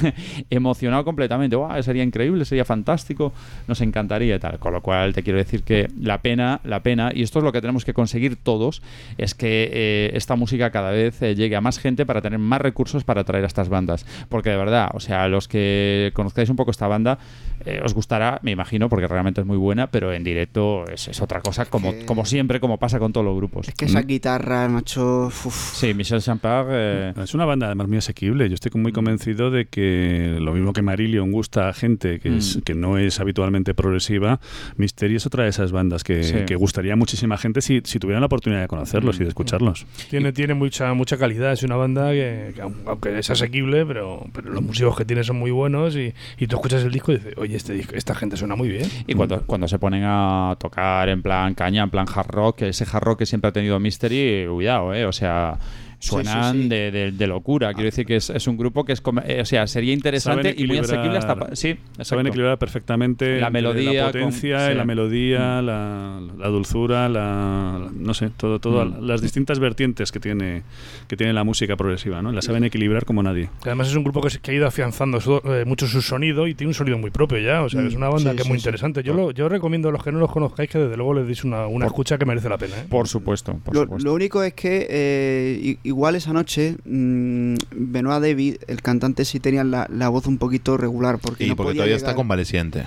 emocionado 0.50 1.06
completamente. 1.06 1.56
Guau, 1.56 1.82
sería 1.82 2.02
increíble, 2.02 2.44
sería 2.44 2.66
fantástico, 2.66 3.32
nos 3.68 3.80
encantaría 3.80 4.36
y 4.36 4.38
tal. 4.38 4.58
Con 4.58 4.74
lo 4.74 4.82
cual 4.82 5.14
te 5.14 5.22
quiero 5.22 5.38
decir 5.38 5.62
que 5.62 5.88
la 5.98 6.20
pena, 6.20 6.60
la 6.64 6.82
pena, 6.82 7.12
y 7.14 7.22
esto 7.22 7.38
es 7.38 7.46
lo 7.46 7.52
que 7.52 7.62
tenemos 7.62 7.86
que 7.86 7.94
conseguir 7.94 8.36
todos, 8.36 8.82
es 9.16 9.34
que 9.34 10.10
esta 10.12 10.36
música 10.36 10.70
cada 10.70 10.90
vez 10.90 11.18
llegue 11.20 11.56
a 11.56 11.62
más 11.62 11.78
gente 11.78 12.04
para 12.04 12.20
tener 12.20 12.38
más 12.38 12.60
recursos 12.60 13.04
para 13.04 13.22
atraer 13.22 13.44
a 13.44 13.46
estas 13.46 13.70
bandas. 13.70 14.04
Porque 14.28 14.50
de 14.50 14.58
verdad, 14.58 14.81
o 14.92 15.00
sea, 15.00 15.28
los 15.28 15.48
que 15.48 16.10
conozcáis 16.14 16.48
un 16.50 16.56
poco 16.56 16.70
esta 16.70 16.86
banda, 16.88 17.18
eh, 17.64 17.80
os 17.84 17.94
gustará, 17.94 18.40
me 18.42 18.50
imagino, 18.50 18.88
porque 18.88 19.06
realmente 19.06 19.40
es 19.40 19.46
muy 19.46 19.56
buena, 19.56 19.86
pero 19.86 20.12
en 20.12 20.24
directo 20.24 20.84
es, 20.92 21.06
es 21.08 21.20
otra 21.22 21.40
cosa, 21.40 21.66
como, 21.66 21.92
que- 21.92 22.04
como 22.06 22.24
siempre, 22.24 22.58
como 22.58 22.78
pasa 22.78 22.98
con 22.98 23.12
todos 23.12 23.24
los 23.24 23.36
grupos. 23.36 23.68
Es 23.68 23.74
que 23.74 23.84
esa 23.84 24.02
guitarra, 24.02 24.68
macho. 24.68 25.26
uf. 25.26 25.72
Sí, 25.74 25.94
Michel 25.94 26.20
Champard. 26.20 26.66
eh, 26.70 27.14
Es 27.22 27.34
una 27.34 27.44
banda 27.44 27.66
además 27.66 27.86
muy 27.88 27.98
asequible. 27.98 28.48
Yo 28.48 28.54
estoy 28.54 28.72
muy 28.80 28.90
convencido 28.92 29.50
de 29.52 29.66
que 29.66 30.36
lo 30.40 30.52
mismo 30.54 30.72
que 30.72 30.82
Marillion 30.82 31.30
gusta 31.30 31.68
a 31.68 31.72
gente 31.72 32.18
que, 32.18 32.36
es- 32.36 32.56
Mm. 32.56 32.60
que 32.62 32.74
no 32.74 32.98
es 32.98 33.20
habitualmente 33.20 33.74
progresiva, 33.74 34.40
Mystery 34.76 35.16
es 35.16 35.26
otra 35.26 35.44
de 35.44 35.50
esas 35.50 35.70
bandas 35.70 36.02
que, 36.02 36.24
Sí. 36.24 36.34
que 36.46 36.56
gustaría 36.56 36.94
a 36.94 36.96
muchísima 36.96 37.38
gente 37.38 37.60
si, 37.60 37.80
si 37.84 37.98
tuvieran 38.00 38.22
la 38.22 38.26
oportunidad 38.26 38.60
de 38.62 38.68
conocerlos 38.68 39.16
y 39.20 39.22
de 39.22 39.28
escucharlos. 39.28 39.86
Tiene, 40.10 40.32
tiene 40.32 40.54
mucha 40.54 40.92
mucha 40.94 41.16
calidad, 41.16 41.52
es 41.52 41.62
una 41.62 41.76
banda 41.76 42.10
que, 42.10 42.52
que 42.56 42.62
aun- 42.62 42.82
aunque 42.86 43.18
es 43.18 43.30
asequible, 43.30 43.86
pero, 43.86 44.26
pero 44.32 44.50
los 44.62 44.68
músicos 44.68 44.96
que 44.96 45.04
tiene 45.04 45.24
son 45.24 45.36
muy 45.36 45.50
buenos 45.50 45.96
y, 45.96 46.14
y 46.38 46.46
tú 46.46 46.56
escuchas 46.56 46.82
el 46.84 46.92
disco 46.92 47.12
y 47.12 47.16
dices, 47.16 47.34
oye, 47.36 47.56
este 47.56 47.72
disco, 47.72 47.94
esta 47.94 48.14
gente 48.14 48.36
suena 48.36 48.56
muy 48.56 48.68
bien. 48.68 48.88
Y 49.06 49.14
cuando, 49.14 49.42
cuando 49.42 49.68
se 49.68 49.78
ponen 49.78 50.02
a 50.04 50.56
tocar 50.58 51.08
en 51.08 51.22
plan 51.22 51.54
caña, 51.54 51.82
en 51.82 51.90
plan 51.90 52.06
hard 52.12 52.28
rock, 52.30 52.62
ese 52.62 52.86
hard 52.90 53.02
rock 53.02 53.18
que 53.20 53.26
siempre 53.26 53.48
ha 53.48 53.52
tenido 53.52 53.78
Mystery, 53.80 54.46
cuidado, 54.48 54.94
¿eh? 54.94 55.04
O 55.06 55.12
sea, 55.12 55.58
suenan 56.02 56.54
sí, 56.56 56.62
sí. 56.64 56.68
De, 56.68 56.90
de- 56.90 57.12
de 57.12 57.26
locura. 57.26 57.72
Quiero 57.74 57.86
decir 57.86 58.04
que 58.06 58.16
es, 58.16 58.28
es 58.30 58.46
un 58.46 58.56
grupo 58.56 58.84
que 58.84 58.92
es. 58.92 59.02
eh, 59.26 59.40
o 59.40 59.44
sea, 59.44 59.66
sería 59.66 59.92
interesante 59.92 60.54
y 60.56 60.66
muy 60.66 60.78
asequible 60.78 61.16
hasta. 61.18 61.54
Sí, 61.56 61.76
Saben 62.00 62.26
equilibrar 62.26 62.58
perfectamente 62.58 63.40
La 63.40 63.50
melodía 63.50 63.92
la 64.06 64.12
con- 64.12 64.20
potencia, 64.22 64.66
sí. 64.66 64.72
y 64.72 64.74
la 64.74 64.84
melodía, 64.84 65.62
la, 65.62 66.20
la 66.38 66.48
dulzura, 66.48 67.08
la, 67.08 67.78
la- 67.80 67.90
no 67.94 68.14
sé, 68.14 68.30
todo, 68.36 68.58
todo 68.58 68.84
Mm. 68.84 69.06
las 69.06 69.20
distintas 69.22 69.58
vertientes 69.60 70.10
que 70.10 70.18
tiene 70.20 70.62
que 71.08 71.16
tiene 71.16 71.32
la 71.32 71.44
música 71.44 71.76
progresiva, 71.76 72.20
¿no? 72.22 72.32
La 72.32 72.42
saben 72.42 72.64
equilibrar 72.64 73.04
como 73.04 73.22
nadie. 73.22 73.48
Que 73.62 73.68
además 73.68 73.88
es 73.88 73.94
un 73.94 74.02
grupo 74.04 74.20
que, 74.20 74.30
se- 74.30 74.40
que 74.40 74.50
ha 74.50 74.54
ido 74.54 74.66
afianzando 74.66 75.20
su- 75.20 75.40
eh, 75.44 75.64
mucho 75.66 75.86
su 75.86 76.02
sonido 76.02 76.46
y 76.48 76.54
tiene 76.54 76.70
un 76.70 76.74
sonido 76.74 76.98
muy 76.98 77.10
propio 77.10 77.38
ya. 77.38 77.62
O 77.62 77.68
sea, 77.68 77.80
Mm, 77.82 77.86
es 77.86 77.94
una 77.94 78.08
banda 78.08 78.30
sí, 78.30 78.36
que 78.36 78.42
es 78.42 78.48
muy 78.48 78.58
sí. 78.58 78.62
interesante. 78.62 79.02
Yo, 79.02 79.14
lo, 79.14 79.30
yo 79.30 79.48
recomiendo 79.48 79.88
a 79.88 79.92
los 79.92 80.02
que 80.02 80.10
no 80.10 80.18
los 80.18 80.30
conozcáis 80.32 80.68
que 80.70 80.78
desde 80.78 80.96
luego 80.96 81.14
les 81.14 81.26
deis 81.26 81.44
una, 81.44 81.66
una 81.66 81.86
escucha 81.86 82.18
que 82.18 82.24
merece 82.24 82.48
la 82.48 82.58
pena. 82.58 82.76
¿eh? 82.78 82.84
Por 82.88 83.06
supuesto, 83.08 83.58
por 83.64 83.74
Lo, 83.74 83.82
supuesto. 83.82 84.08
lo 84.08 84.14
único 84.14 84.42
es 84.42 84.54
que 84.54 84.86
eh, 84.90 85.76
i- 85.84 85.91
igual 85.92 86.16
esa 86.16 86.32
noche 86.32 86.76
mm, 86.84 87.54
Benoit 87.70 88.20
David, 88.22 88.56
el 88.66 88.82
cantante, 88.82 89.24
sí 89.24 89.38
tenía 89.40 89.62
la, 89.64 89.86
la 89.92 90.08
voz 90.08 90.26
un 90.26 90.38
poquito 90.38 90.76
regular. 90.76 91.18
Porque 91.18 91.44
Y 91.44 91.48
no 91.48 91.56
porque 91.56 91.68
podía 91.68 91.78
todavía 91.80 91.96
llegar- 91.96 92.08
está 92.10 92.14
convaleciente. 92.16 92.84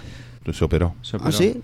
Se 0.53 0.63
operó. 0.63 0.93
Se 1.01 1.17
¿Ah, 1.17 1.19
operó, 1.21 1.31
sí? 1.31 1.55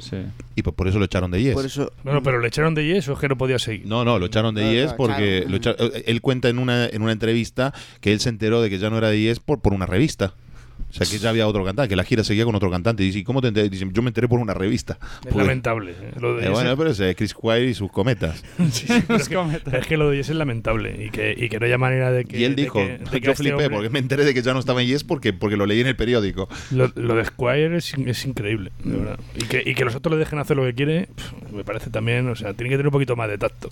Y 0.55 0.63
por, 0.63 0.73
por 0.73 0.87
eso 0.87 0.97
lo 0.97 1.05
echaron 1.05 1.29
de 1.29 1.39
Yes. 1.43 1.53
Por 1.53 1.65
eso. 1.65 1.91
Bueno, 2.03 2.23
pero 2.23 2.39
le 2.39 2.47
echaron 2.47 2.73
de 2.73 2.83
yes 2.87 3.07
o 3.09 3.13
es 3.13 3.19
que 3.19 3.27
no 3.27 3.37
podía 3.37 3.59
seguir. 3.59 3.85
No, 3.85 4.03
no, 4.03 4.17
lo 4.17 4.25
echaron 4.25 4.55
de 4.55 4.63
Ah, 4.63 4.71
Yes 4.71 4.91
ah, 4.93 4.95
porque 4.97 5.41
claro. 5.45 5.49
lo 5.51 5.57
echa- 5.57 5.75
eh, 5.97 6.03
él 6.07 6.19
cuenta 6.21 6.49
en 6.49 6.57
una, 6.57 6.87
en 6.87 7.01
una 7.03 7.11
entrevista 7.11 7.73
que 7.99 8.11
él 8.11 8.19
se 8.19 8.29
enteró 8.29 8.59
de 8.59 8.71
que 8.71 8.79
ya 8.79 8.89
no 8.89 8.97
era 8.97 9.09
de 9.09 9.19
Yes 9.21 9.39
por, 9.39 9.59
por 9.59 9.73
una 9.73 9.85
revista. 9.85 10.33
O 10.91 10.93
sea, 10.93 11.07
que 11.07 11.17
ya 11.17 11.29
había 11.29 11.47
otro 11.47 11.63
cantante, 11.65 11.89
que 11.89 11.95
la 11.95 12.03
gira 12.03 12.23
seguía 12.23 12.45
con 12.45 12.53
otro 12.55 12.69
cantante. 12.69 13.01
Y 13.03 13.07
dice, 13.07 13.19
¿y 13.19 13.23
cómo 13.23 13.41
te 13.41 13.47
enteré? 13.47 13.69
Dice, 13.69 13.87
yo 13.91 14.01
me 14.01 14.09
enteré 14.09 14.27
por 14.27 14.39
una 14.39 14.53
revista. 14.53 14.97
Es 15.01 15.07
Porque- 15.23 15.37
lamentable. 15.39 15.91
eh, 15.91 16.11
Lo 16.19 16.35
de 16.35 16.45
Eh, 16.45 16.49
bueno, 16.49 16.75
pero 16.77 16.91
es 16.91 17.01
Chris 17.15 17.31
Squire 17.31 17.65
y 17.65 17.73
sus 17.73 17.91
cometas. 17.91 18.43
Sí, 18.71 18.85
es, 19.09 19.27
que, 19.29 19.37
es 19.77 19.87
que 19.87 19.97
lo 19.97 20.09
de 20.09 20.17
Jess 20.17 20.29
es 20.29 20.35
lamentable 20.35 21.05
y 21.05 21.09
que, 21.09 21.33
y 21.37 21.49
que 21.49 21.59
no 21.59 21.65
haya 21.65 21.77
manera 21.77 22.11
de 22.11 22.25
que. 22.25 22.39
y 22.39 22.43
él 22.43 22.55
dijo, 22.55 22.79
que- 22.79 22.99
yo 23.21 23.31
este 23.31 23.35
flipé 23.35 23.53
hombre- 23.55 23.69
porque 23.69 23.89
me 23.89 23.99
enteré 23.99 24.23
de 24.25 24.33
que 24.33 24.41
ya 24.41 24.53
no 24.53 24.59
estaba 24.59 24.81
en 24.81 24.87
Yes 24.87 25.03
porque, 25.03 25.33
porque 25.33 25.57
lo 25.57 25.65
leí 25.65 25.81
en 25.81 25.87
el 25.87 25.95
periódico. 25.95 26.47
Lo, 26.71 26.91
lo 26.95 27.15
de 27.15 27.25
Squire 27.25 27.77
es, 27.77 27.93
es 27.93 28.25
increíble, 28.25 28.71
de 28.83 28.97
verdad. 28.97 29.19
Y 29.35 29.45
que, 29.45 29.63
y 29.65 29.73
que 29.75 29.85
los 29.85 29.95
otros 29.95 30.13
le 30.13 30.19
dejen 30.19 30.39
hacer 30.39 30.57
lo 30.57 30.63
que 30.63 30.73
quiere, 30.73 31.07
me 31.53 31.63
parece 31.63 31.89
también, 31.89 32.27
o 32.27 32.35
sea, 32.35 32.53
tiene 32.53 32.69
que 32.69 32.75
tener 32.77 32.87
un 32.87 32.91
poquito 32.93 33.15
más 33.15 33.29
de 33.29 33.37
tacto. 33.37 33.69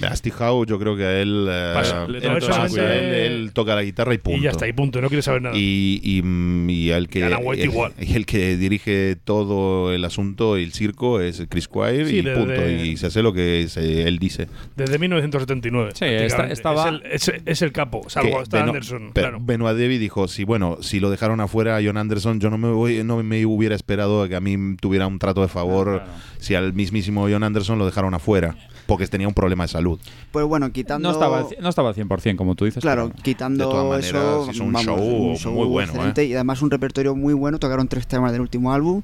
Howe 0.00 0.66
yo 0.66 0.78
creo 0.78 0.96
que 0.96 1.04
a 1.04 1.20
él, 1.20 1.46
eh, 1.50 1.70
Pasa, 1.74 2.04
él, 2.04 2.12
le 2.12 2.20
toca 2.20 2.38
toca- 2.40 2.68
solamente- 2.68 3.26
él- 3.26 3.32
él 3.32 3.52
toca 3.52 3.74
la 3.74 3.82
guitarra 3.82 4.14
y 4.14 4.18
punto. 4.18 4.38
Y 4.40 4.42
ya 4.42 4.50
está, 4.50 4.68
y 4.68 4.72
punto, 4.72 5.00
no 5.00 5.08
quiere 5.08 5.22
saber 5.22 5.42
nada. 5.42 5.56
Y, 5.56 6.00
y, 6.02 6.22
mm, 6.22 6.70
y 6.70 6.90
el 6.90 7.08
que 7.08 7.24
Alan 7.24 7.40
White 7.42 7.62
el, 7.62 7.70
igual. 7.70 7.92
y 8.00 8.14
el 8.14 8.26
que 8.26 8.56
dirige 8.56 9.16
todo 9.22 9.92
el 9.92 10.04
asunto 10.04 10.58
y 10.58 10.62
el 10.64 10.72
circo 10.72 11.20
es 11.20 11.42
Chris 11.48 11.64
Squire 11.64 12.06
Sí, 12.06 12.16
y 12.18 12.22
de- 12.22 12.34
punto. 12.34 12.52
de- 12.52 12.86
y 12.86 12.96
se 12.96 13.06
hace 13.06 13.22
lo 13.22 13.32
que 13.32 13.66
se- 13.68 14.06
él 14.06 14.18
dice. 14.18 14.48
Desde 14.76 14.98
1979. 14.98 15.90
Sí, 15.94 16.04
estaba- 16.04 16.88
Es 16.88 16.88
el, 16.88 17.02
es- 17.36 17.42
es 17.46 17.62
el 17.62 17.72
capo, 17.72 18.08
salvo 18.08 18.36
Que 18.38 18.42
está 18.42 18.58
Beno- 18.60 18.68
Anderson. 18.70 19.10
claro. 19.12 19.38
Benoit 19.40 19.76
Devi 19.76 19.98
dijo, 19.98 20.28
sí, 20.28 20.44
bueno, 20.44 20.78
si 20.80 21.00
lo 21.00 21.10
dejaron 21.10 21.40
afuera 21.40 21.76
a 21.76 21.80
John 21.84 21.96
Anderson, 21.96 22.40
yo 22.40 22.50
no 22.50 22.58
me 22.58 22.68
voy, 22.70 23.02
no 23.04 23.22
me 23.22 23.46
hubiera 23.46 23.74
esperado 23.74 24.22
a 24.22 24.28
que 24.28 24.36
a 24.36 24.40
mí 24.40 24.76
tuviera 24.80 25.06
un 25.06 25.18
trato 25.18 25.42
de 25.42 25.48
favor 25.48 26.02
si 26.38 26.54
al 26.54 26.72
mismísimo 26.72 27.26
John 27.30 27.42
Anderson 27.42 27.78
lo 27.78 27.86
dejaron 27.86 28.14
afuera, 28.14 28.56
porque 28.86 29.06
tenía 29.06 29.28
un 29.28 29.34
problema 29.34 29.64
de 29.64 29.68
salud. 29.68 29.98
Pues 30.32 30.46
bueno, 30.46 30.70
quitando. 30.72 31.08
No 31.08 31.12
estaba, 31.14 31.46
no 31.60 31.68
estaba 31.68 31.88
al 31.90 31.94
100%, 31.94 32.36
como 32.36 32.54
tú 32.54 32.64
dices. 32.64 32.80
Claro, 32.82 33.10
pero- 33.10 33.22
quitando 33.22 33.64
De 33.66 33.70
todas 33.70 33.86
maneras, 33.86 34.08
eso, 34.10 34.48
hizo 34.52 34.64
un 34.64 34.72
vamos, 34.72 35.40
show 35.40 35.52
muy 35.52 35.66
bueno, 35.66 35.90
excelente 35.92 36.22
¿eh? 36.22 36.26
y 36.26 36.34
además 36.34 36.62
un 36.62 36.70
repertorio 36.70 37.14
muy 37.14 37.34
bueno. 37.34 37.58
Tocaron 37.58 37.88
tres 37.88 38.06
temas 38.06 38.32
del 38.32 38.40
último 38.40 38.72
álbum. 38.72 39.02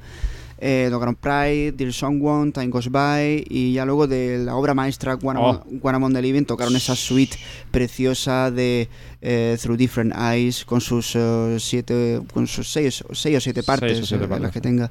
Eh, 0.65 0.87
tocaron 0.93 1.17
Pride, 1.17 1.73
Dear 1.73 1.93
Someone, 1.93 2.53
Time 2.53 2.69
Goes 2.69 2.89
By 2.89 3.45
y 3.51 3.73
ya 3.73 3.85
luego 3.85 4.07
de 4.07 4.39
la 4.39 4.55
obra 4.55 4.75
maestra 4.75 5.19
One, 5.21 5.41
Oh. 5.41 5.49
Among, 5.49 5.81
One 5.83 5.97
Among 5.97 6.13
the 6.15 6.23
Living 6.23 6.45
tocaron 6.45 6.77
esa 6.77 6.95
suite 6.95 7.37
preciosa 7.73 8.53
de 8.53 8.89
eh, 9.23 9.59
Through 9.61 9.77
Different 9.77 10.15
Eyes 10.17 10.65
con 10.65 10.81
sus 10.81 11.17
eh, 11.17 11.57
siete, 11.59 12.21
con 12.33 12.47
sus 12.47 12.71
seis, 12.71 13.03
seis 13.13 13.37
o 13.39 13.41
siete 13.41 13.65
partes, 13.65 14.03
o 14.03 14.07
siete 14.07 14.25
eh, 14.25 14.29
partes. 14.29 14.43
las 14.43 14.53
que 14.53 14.61
tenga. 14.61 14.89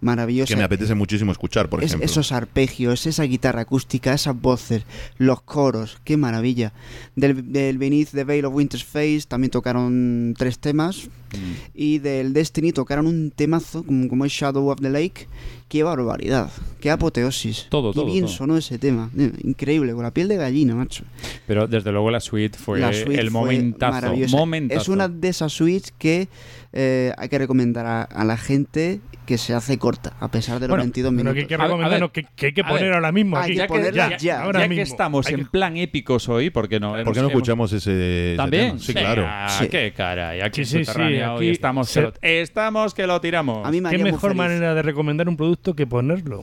Maravillosa. 0.00 0.48
Que 0.48 0.56
me 0.56 0.64
apetece 0.64 0.94
muchísimo 0.94 1.30
escuchar, 1.32 1.68
por 1.68 1.80
Es- 1.80 1.90
ejemplo. 1.90 2.06
esos 2.06 2.32
arpegios, 2.32 3.06
esa 3.06 3.24
guitarra 3.24 3.62
acústica, 3.62 4.14
esas 4.14 4.40
voces, 4.40 4.84
los 5.18 5.42
coros, 5.42 5.98
qué 6.04 6.16
maravilla. 6.16 6.72
Del, 7.16 7.52
del 7.52 7.76
Beneath 7.78 8.10
the 8.12 8.24
Veil 8.24 8.44
of 8.46 8.54
Winter's 8.54 8.84
Face 8.84 9.22
también 9.28 9.50
tocaron 9.50 10.34
tres 10.38 10.58
temas. 10.58 11.08
Mm. 11.32 11.52
Y 11.74 11.98
del 11.98 12.32
Destiny 12.32 12.72
tocaron 12.72 13.06
un 13.06 13.30
temazo 13.30 13.82
como, 13.84 14.08
como 14.08 14.24
es 14.24 14.32
Shadow 14.32 14.68
of 14.68 14.80
the 14.80 14.90
Lake. 14.90 15.26
Qué 15.68 15.84
barbaridad, 15.84 16.50
qué 16.80 16.90
apoteosis. 16.90 17.68
Todo, 17.70 17.92
Qué 17.92 18.00
todo, 18.00 18.06
bien 18.06 18.24
todo. 18.24 18.34
sonó 18.34 18.56
ese 18.56 18.76
tema. 18.78 19.08
Eh, 19.16 19.30
Increíble, 19.44 19.92
con 19.92 20.02
la 20.02 20.10
piel 20.10 20.26
de 20.26 20.36
gallina, 20.36 20.74
macho. 20.74 21.04
Pero 21.46 21.68
desde 21.68 21.92
luego 21.92 22.10
la 22.10 22.18
suite 22.18 22.58
fue 22.58 22.80
La 22.80 22.92
suite 22.92 23.20
el 23.20 23.30
fue 23.30 23.40
momentazo. 23.40 24.12
momentazo. 24.36 24.80
Es 24.80 24.88
una 24.88 25.06
de 25.08 25.28
esas 25.28 25.52
suites 25.52 25.92
que 25.96 26.28
eh, 26.72 27.12
hay 27.16 27.28
que 27.28 27.38
recomendar 27.38 27.86
a, 27.86 28.02
a 28.02 28.24
la 28.24 28.36
gente 28.36 29.00
que 29.26 29.38
se 29.38 29.54
hace 29.54 29.78
corta, 29.78 30.12
a 30.18 30.28
pesar 30.28 30.56
de 30.58 30.66
los 30.66 30.70
Bueno, 30.70 30.82
22 30.82 31.10
Pero 31.12 31.16
minutos. 31.16 31.34
que 31.36 31.40
hay 31.42 31.46
que 31.46 31.54
A 31.54 31.58
ver, 31.58 31.64
a 31.64 31.68
recomendarnos 31.68 32.12
ver. 32.12 32.24
que, 32.24 32.30
que 32.34 32.46
hay 32.46 32.52
que 32.52 32.64
poner 32.64 32.82
ver. 32.86 32.92
ahora 32.94 33.12
mismo. 33.12 33.36
Hay 33.36 33.42
aquí. 33.44 33.50
que 33.52 33.56
ya 33.58 33.62
que, 33.62 33.68
ponerla 33.68 34.10
ya- 34.10 34.16
ya. 34.16 34.42
ahora 34.42 34.58
ya 34.58 34.64
que 34.64 34.68
mismo. 34.70 34.82
estamos 34.82 35.26
Hay 35.28 35.34
en 35.34 35.40
que- 35.40 35.46
plan 35.46 35.76
épicos 35.76 36.28
hoy, 36.28 36.50
porque 36.50 36.80
no. 36.80 36.94
¿Por 37.04 37.14
qué 37.14 37.20
no 37.20 37.28
hemos- 37.28 37.30
escuchamos 37.32 37.72
ese, 37.72 38.30
ese 38.32 38.36
También, 38.36 38.66
tema? 38.70 38.78
Sí, 38.80 38.92
claro. 38.92 39.22
Venga, 39.22 39.48
Sí. 39.50 39.68
qué 39.68 39.92
caray, 39.96 40.40
aquí 40.40 40.64
Sí, 40.64 40.78
sí, 40.78 40.84
sí, 40.84 40.90
Hoy 41.28 41.48
estamos, 41.50 41.88
se- 41.88 42.00
que 42.00 42.06
lo, 42.06 42.12
estamos 42.22 42.94
que 42.94 43.06
lo 43.06 43.20
tiramos. 43.20 43.66
A 43.66 43.70
mí 43.70 43.80
me 43.80 43.90
Qué 43.90 43.98
mejor 43.98 44.34
manera 44.34 44.74
de 44.74 44.82
recomendar 44.82 45.28
un 45.28 45.36
producto 45.36 45.74
que 45.74 45.86
ponerlo. 45.86 46.42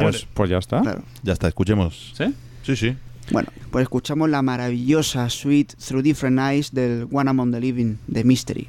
pues, 0.00 0.26
pues 0.34 0.50
ya 0.50 0.58
está. 0.58 0.80
Claro. 0.82 1.02
Ya 1.22 1.32
está, 1.32 1.48
escuchemos. 1.48 2.12
¿Sí? 2.16 2.34
Sí, 2.62 2.76
sí. 2.76 2.96
Bueno, 3.30 3.48
pues 3.70 3.82
escuchamos 3.82 4.30
la 4.30 4.40
maravillosa 4.42 5.28
suite 5.28 5.74
Through 5.76 6.02
Different 6.02 6.38
Eyes 6.40 6.72
del 6.72 7.06
One 7.12 7.28
Among 7.30 7.52
the 7.52 7.60
Living 7.60 7.96
de 8.06 8.24
Mystery. 8.24 8.68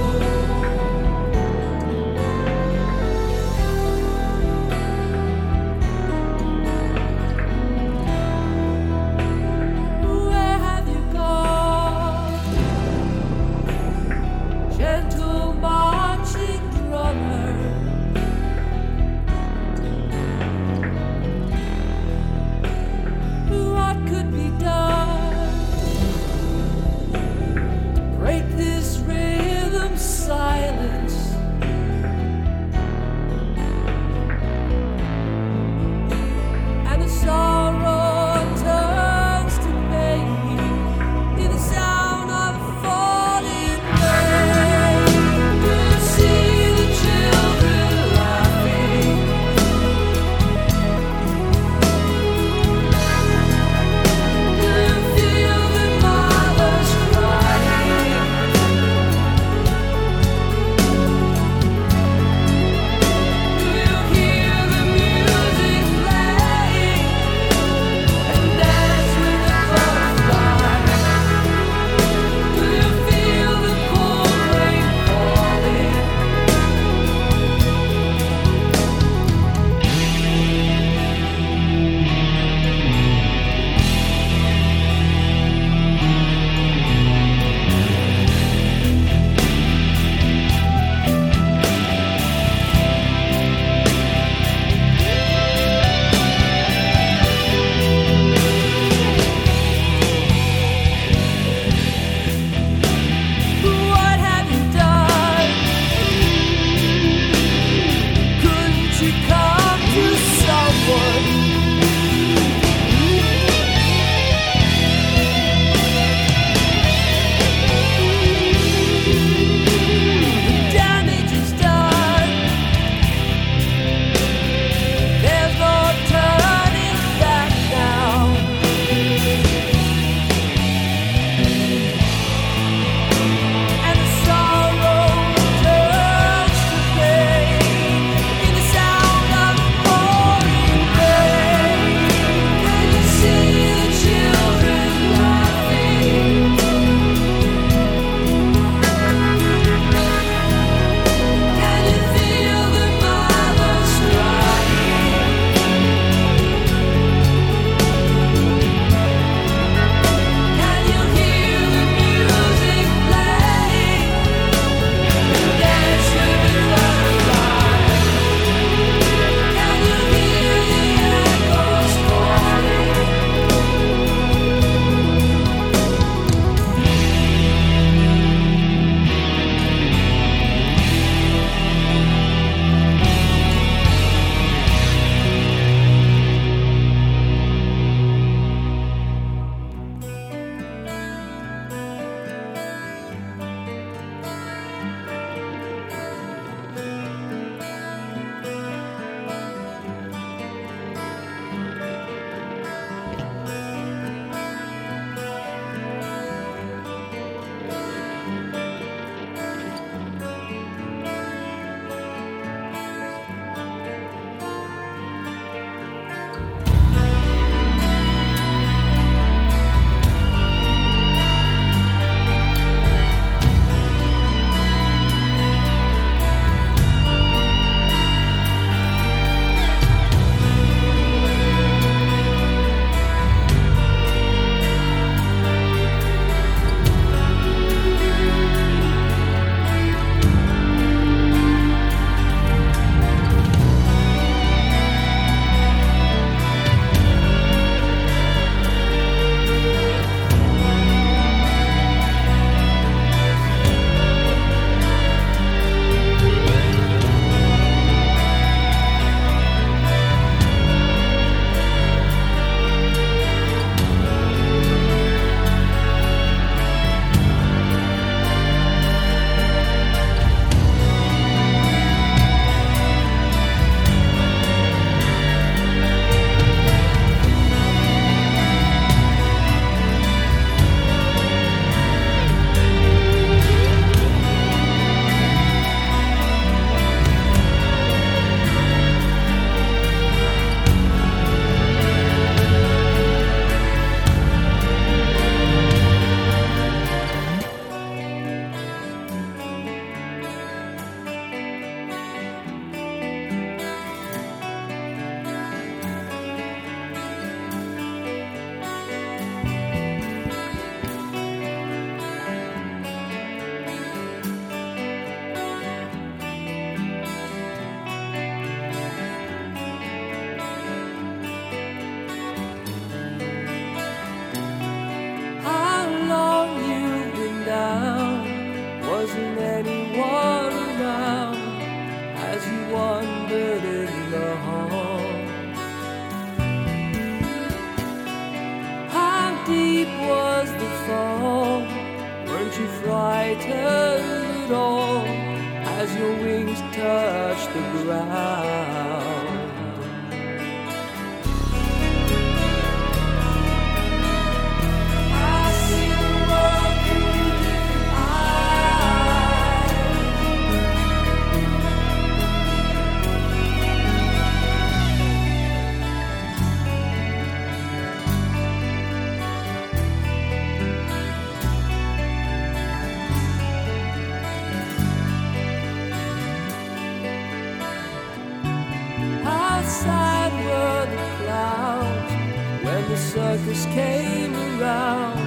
the 382.91 382.97
circus 382.97 383.63
came 383.67 384.35
around 384.35 385.17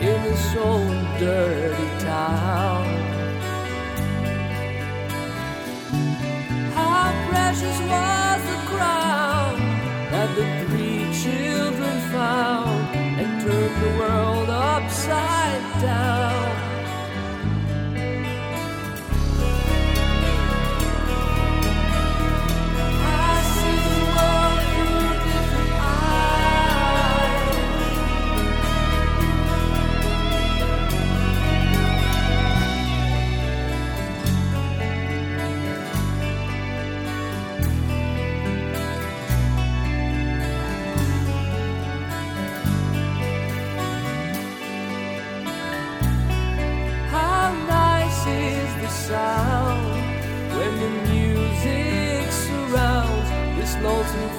in 0.00 0.22
this 0.22 0.54
old 0.54 1.18
dirty 1.18 1.88
town. 1.98 2.86
How 6.72 7.10
precious 7.28 7.78
was 7.90 8.40
the 8.52 8.60
crown 8.70 9.56
that 10.12 10.30
the 10.36 10.46
three 10.66 11.02
children 11.20 11.96
found 12.12 12.94
and 12.94 13.42
turned 13.42 13.76
the 13.82 13.98
world 13.98 14.48
upside 14.50 15.82
down. 15.82 16.23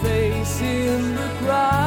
Face 0.03 0.61
in 0.61 1.15
the 1.15 1.29
crowd. 1.41 1.84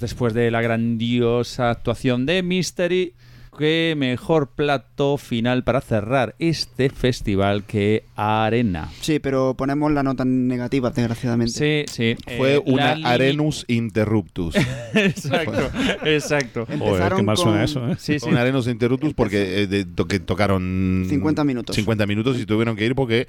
Después 0.00 0.34
de 0.34 0.50
la 0.50 0.62
grandiosa 0.62 1.70
actuación 1.70 2.26
de 2.26 2.42
Mystery, 2.42 3.14
qué 3.58 3.94
mejor 3.96 4.50
plato 4.54 4.95
final 5.18 5.62
para 5.64 5.80
cerrar 5.82 6.34
este 6.38 6.88
festival 6.90 7.64
que 7.64 8.04
Arena. 8.16 8.90
Sí, 9.02 9.18
pero 9.18 9.54
ponemos 9.54 9.92
la 9.92 10.02
nota 10.02 10.24
negativa, 10.24 10.90
desgraciadamente. 10.90 11.86
Sí, 11.86 11.92
sí. 11.92 12.16
Fue 12.38 12.54
Eh, 12.54 12.62
una 12.64 12.92
Arenus 13.04 13.64
interruptus. 13.68 14.54
exacto, 14.94 15.70
exacto. 16.04 16.66
Joder, 16.78 17.12
qué 17.14 17.22
mal 17.22 17.36
suena 17.36 17.64
eso, 17.64 17.86
¿eh? 17.88 17.96
Sí, 17.98 18.18
sí. 18.18 18.28
Un 18.28 18.36
Arenus 18.36 18.66
interruptus 18.68 19.12
porque 19.14 19.62
eh, 19.62 19.66
de- 19.66 19.84
to- 19.84 20.06
que 20.06 20.18
tocaron 20.20 21.04
50 21.08 21.44
minutos. 21.44 21.76
50 21.76 22.06
minutos 22.06 22.38
y 22.40 22.46
tuvieron 22.46 22.76
que 22.76 22.86
ir 22.86 22.94
porque 22.94 23.26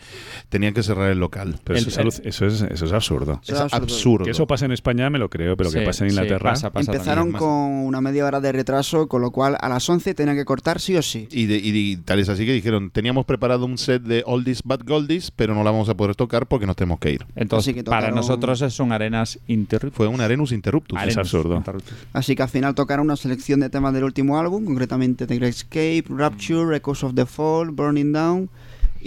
tenían 0.50 0.74
que 0.74 0.84
cerrar 0.84 1.12
el 1.12 1.20
local. 1.20 1.60
Pero 1.64 1.80
eso, 1.80 2.00
El- 2.02 2.08
es, 2.08 2.22
aluc- 2.22 2.26
eso, 2.26 2.46
es, 2.46 2.62
eso 2.62 2.86
es 2.86 2.92
absurdo. 2.94 3.40
Eso 3.44 3.54
Es 3.54 3.58
es 3.58 3.62
absurdo. 3.74 3.84
absurdo. 3.84 4.26
Que 4.26 4.32
eso 4.32 4.48
pase 4.48 4.66
en 4.66 4.72
España 4.72 5.10
me 5.10 5.20
lo 5.20 5.30
creo, 5.30 5.58
pero 5.58 5.70
Sí, 5.70 5.80
que 5.80 5.86
pase 5.86 6.04
en 6.06 6.12
sí, 6.12 6.16
Inglaterra. 6.16 6.52
pasa, 6.52 6.72
pasa 6.72 6.92
Empezaron 6.94 7.32
también. 7.32 7.40
con 7.40 7.50
una 7.86 8.02
media 8.02 8.26
hora 8.26 8.40
de 8.40 8.52
retraso, 8.52 9.08
con 9.08 9.22
lo 9.22 9.32
cual 9.32 9.58
a 9.60 9.70
las 9.70 9.90
11 9.90 10.14
tenían 10.14 10.36
que 10.38 10.46
cortar 10.46 10.80
sí 10.80 10.96
o 10.96 11.02
sí. 11.02 11.28
Y, 11.32 11.46
de- 11.46 11.57
y 11.64 11.98
tal 11.98 12.20
es 12.20 12.30
así 12.30 12.46
que 12.46 12.54
dijeron, 12.54 12.90
teníamos 12.90 13.26
preparado 13.26 13.66
un 13.66 13.78
set 13.78 14.04
de 14.04 14.24
oldies 14.26 14.62
but 14.64 14.84
goldies, 14.84 15.32
pero 15.32 15.54
no 15.54 15.64
la 15.64 15.72
vamos 15.72 15.90
a 15.90 15.96
poder 15.96 16.16
tocar 16.16 16.48
porque 16.48 16.66
nos 16.66 16.76
tenemos 16.76 17.00
que 17.00 17.12
ir. 17.12 17.26
Entonces, 17.36 17.84
para 17.84 18.12
nosotros 18.12 18.60
son 18.74 18.92
arenas 18.92 19.40
interruptus. 19.48 19.98
Fue 19.98 20.08
un 20.08 20.22
Arenus 20.22 20.52
interruptus. 20.52 20.98
Arenas 20.98 21.18
absurdo. 21.18 21.56
interruptus. 21.56 21.94
Así 22.14 22.36
que 22.36 22.44
al 22.44 22.50
final 22.50 22.76
tocaron 22.76 23.06
una 23.06 23.16
selección 23.16 23.60
de 23.60 23.70
temas 23.70 23.94
del 23.94 24.04
último 24.04 24.40
álbum, 24.40 24.66
concretamente 24.66 25.28
The 25.28 25.36
Great 25.36 25.54
Escape, 25.54 26.06
Rapture, 26.10 26.76
Echoes 26.76 27.04
of 27.04 27.16
the 27.16 27.26
Fall, 27.26 27.72
Burning 27.72 28.12
Down 28.12 28.50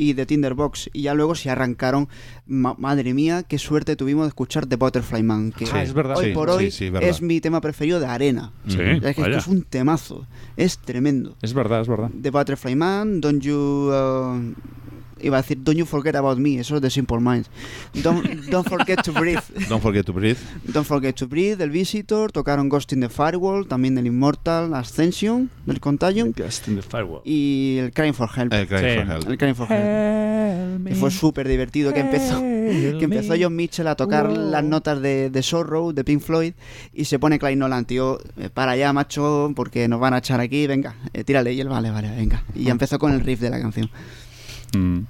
y 0.00 0.14
The 0.14 0.24
Tinderbox. 0.26 0.88
Y 0.92 1.02
ya 1.02 1.14
luego 1.14 1.34
se 1.34 1.50
arrancaron, 1.50 2.08
ma- 2.46 2.74
madre 2.78 3.12
mía, 3.14 3.42
qué 3.42 3.58
suerte 3.58 3.96
tuvimos 3.96 4.24
de 4.24 4.28
escuchar 4.28 4.66
The 4.66 4.76
Butterfly 4.76 5.22
Man, 5.22 5.52
que 5.52 5.66
Ah, 5.72 5.82
es 5.82 5.92
verdad. 5.92 6.16
hoy 6.16 6.26
Sí, 6.26 6.32
por 6.32 6.48
sí, 6.50 6.54
hoy 6.56 6.70
sí, 6.70 6.84
es 6.86 6.92
verdad. 6.92 7.08
es 7.10 7.22
mi 7.22 7.40
tema 7.40 7.60
preferido 7.60 8.00
de 8.00 8.06
arena. 8.06 8.52
Sí, 8.66 8.78
Es 8.80 9.14
que 9.16 9.22
esto 9.22 9.36
es 9.38 9.46
un 9.46 9.62
temazo, 9.62 10.26
es 10.56 10.78
tremendo. 10.78 11.36
Es 11.42 11.52
verdad, 11.54 11.82
es 11.82 11.88
verdad. 11.88 12.10
The 12.22 12.30
Butterfly 12.30 12.74
Man, 12.76 13.20
Don't 13.20 13.42
You... 13.42 13.54
uh, 13.92 14.54
iba 15.22 15.38
a 15.38 15.42
decir 15.42 15.58
Don't 15.62 15.78
You 15.78 15.86
Forget 15.86 16.16
About 16.16 16.38
Me, 16.38 16.58
eso 16.60 16.76
es 16.76 16.82
de 16.82 16.90
Simple 16.90 17.18
Minds. 17.20 17.50
Don't, 18.02 18.24
don't 18.50 18.68
Forget 18.68 19.02
to 19.02 19.12
Breathe. 19.12 19.40
Don't 19.68 19.82
forget 19.82 20.04
to 20.06 20.12
breathe. 20.12 20.36
Don't 20.64 20.86
Forget 20.86 21.14
to 21.16 21.26
Breathe, 21.28 21.56
del 21.58 21.70
Visitor, 21.70 22.32
tocaron 22.32 22.68
Ghost 22.68 22.92
in 22.92 23.00
the 23.00 23.08
Firewall, 23.08 23.66
también 23.66 23.94
del 23.94 24.06
Immortal 24.06 24.74
Ascension, 24.74 25.50
del 25.66 25.80
Contagion, 25.80 26.32
Ghost 26.36 26.68
in 26.68 26.76
the 26.76 26.82
Firewall. 26.82 27.20
y 27.24 27.78
el 27.78 27.92
Crying 27.92 28.14
for 28.14 28.28
Help. 28.36 28.52
El 28.52 28.66
Cry 28.66 28.78
Sí. 28.78 28.84
for 28.96 29.10
Help. 29.12 29.28
El 29.30 29.38
Crying 29.38 29.54
for 29.54 29.66
Help. 29.70 30.86
Que 30.86 30.94
fue 30.94 31.10
súper 31.10 31.46
divertido, 31.48 31.92
que 31.92 32.00
empezó, 32.00 32.40
que 32.40 32.98
empezó 33.04 33.34
John 33.40 33.54
Mitchell 33.54 33.86
a 33.88 33.94
tocar 33.96 34.30
las 34.30 34.64
notas 34.64 35.00
de, 35.02 35.30
de 35.30 35.42
Sorrow, 35.42 35.92
de 35.92 36.04
Pink 36.04 36.22
Floyd, 36.22 36.52
y 36.94 37.04
se 37.04 37.18
pone 37.18 37.38
Klein 37.38 37.58
Nolan, 37.58 37.84
tío, 37.84 38.18
eh, 38.38 38.48
para 38.52 38.72
allá, 38.72 38.92
macho, 38.92 39.52
porque 39.54 39.88
nos 39.88 40.00
van 40.00 40.14
a 40.14 40.18
echar 40.18 40.40
aquí, 40.40 40.66
venga, 40.66 40.94
eh, 41.12 41.24
tírale, 41.24 41.52
y 41.52 41.60
él, 41.60 41.68
vale, 41.68 41.90
vale, 41.90 42.10
venga. 42.14 42.42
Y 42.54 42.64
ya 42.64 42.70
empezó 42.72 42.98
con 42.98 43.12
el 43.12 43.20
riff 43.20 43.40
de 43.40 43.50
la 43.50 43.60
canción. 43.60 43.90
Mm. 44.76 45.00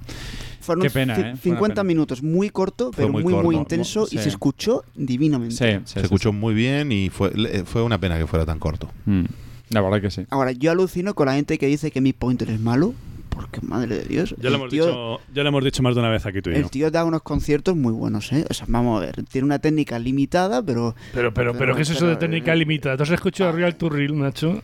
Fueron 0.59 0.83
Qué 0.83 0.89
pena, 0.91 1.13
¿eh? 1.13 1.15
Fue 1.17 1.23
una 1.25 1.37
50 1.37 1.73
pena. 1.75 1.83
minutos, 1.83 2.21
muy 2.21 2.49
corto, 2.51 2.91
pero 2.95 3.09
muy 3.09 3.23
muy, 3.23 3.55
intenso, 3.55 4.07
y 4.11 4.17
se 4.19 4.29
escuchó 4.29 4.83
divinamente. 4.95 5.55
Sí, 5.55 5.65
sí, 5.79 5.93
Se 5.93 5.99
sí, 5.99 6.03
escuchó 6.05 6.31
muy 6.33 6.53
bien 6.53 6.91
y 6.91 7.09
fue, 7.09 7.31
le- 7.33 7.65
fue 7.65 7.81
una 7.81 7.97
pena 7.99 8.17
que 8.19 8.27
fuera 8.27 8.45
tan 8.45 8.59
corto. 8.59 8.89
Mm. 9.05 9.23
La 9.69 9.81
verdad 9.81 10.01
que 10.01 10.11
sí. 10.11 10.25
Ahora, 10.29 10.51
yo 10.51 10.69
alucino 10.71 11.15
con 11.15 11.27
la 11.27 11.33
gente 11.33 11.57
que 11.57 11.65
dice 11.65 11.89
que 11.91 11.99
mi 12.01 12.13
pointer 12.13 12.49
es 12.51 12.59
malo, 12.59 12.93
porque 13.33 13.59
madre 13.61 13.99
de 13.99 14.03
Dios. 14.05 14.35
Ya 14.37 14.47
el 14.49 14.53
lo, 14.53 14.59
hemos 14.59 14.69
tío- 14.69 14.85
dicho, 14.85 15.19
ya 15.33 15.43
lo 15.43 15.49
hemos 15.49 15.63
dicho 15.63 15.81
más 15.81 15.95
de 15.95 16.01
una 16.01 16.09
vez 16.09 16.25
aquí 16.25 16.41
tú 16.41 16.49
y 16.51 16.53
yo. 16.53 16.59
El 16.59 16.69
tío 16.69 16.91
da 16.91 17.03
unos 17.05 17.21
conciertos 17.23 17.75
muy 17.75 17.93
buenos, 17.93 18.31
¿eh? 18.33 18.45
O 18.49 18.53
sea, 18.53 18.65
vamos 18.69 19.01
a 19.01 19.05
ver, 19.05 19.23
tiene 19.23 19.45
una 19.45 19.59
técnica 19.59 19.97
limitada, 19.97 20.61
pero... 20.63 20.95
Pero, 21.13 21.33
pero, 21.33 21.53
pero, 21.53 21.75
¿qué 21.75 21.81
es 21.83 21.89
eso 21.89 22.05
de 22.07 22.17
técnica 22.17 22.53
limitada? 22.53 22.97
¿Tú 22.97 23.03
has 23.03 23.11
escuchado 23.11 23.51
Real 23.53 23.75
to 23.75 23.89
Real, 23.89 24.17
Nacho? 24.19 24.61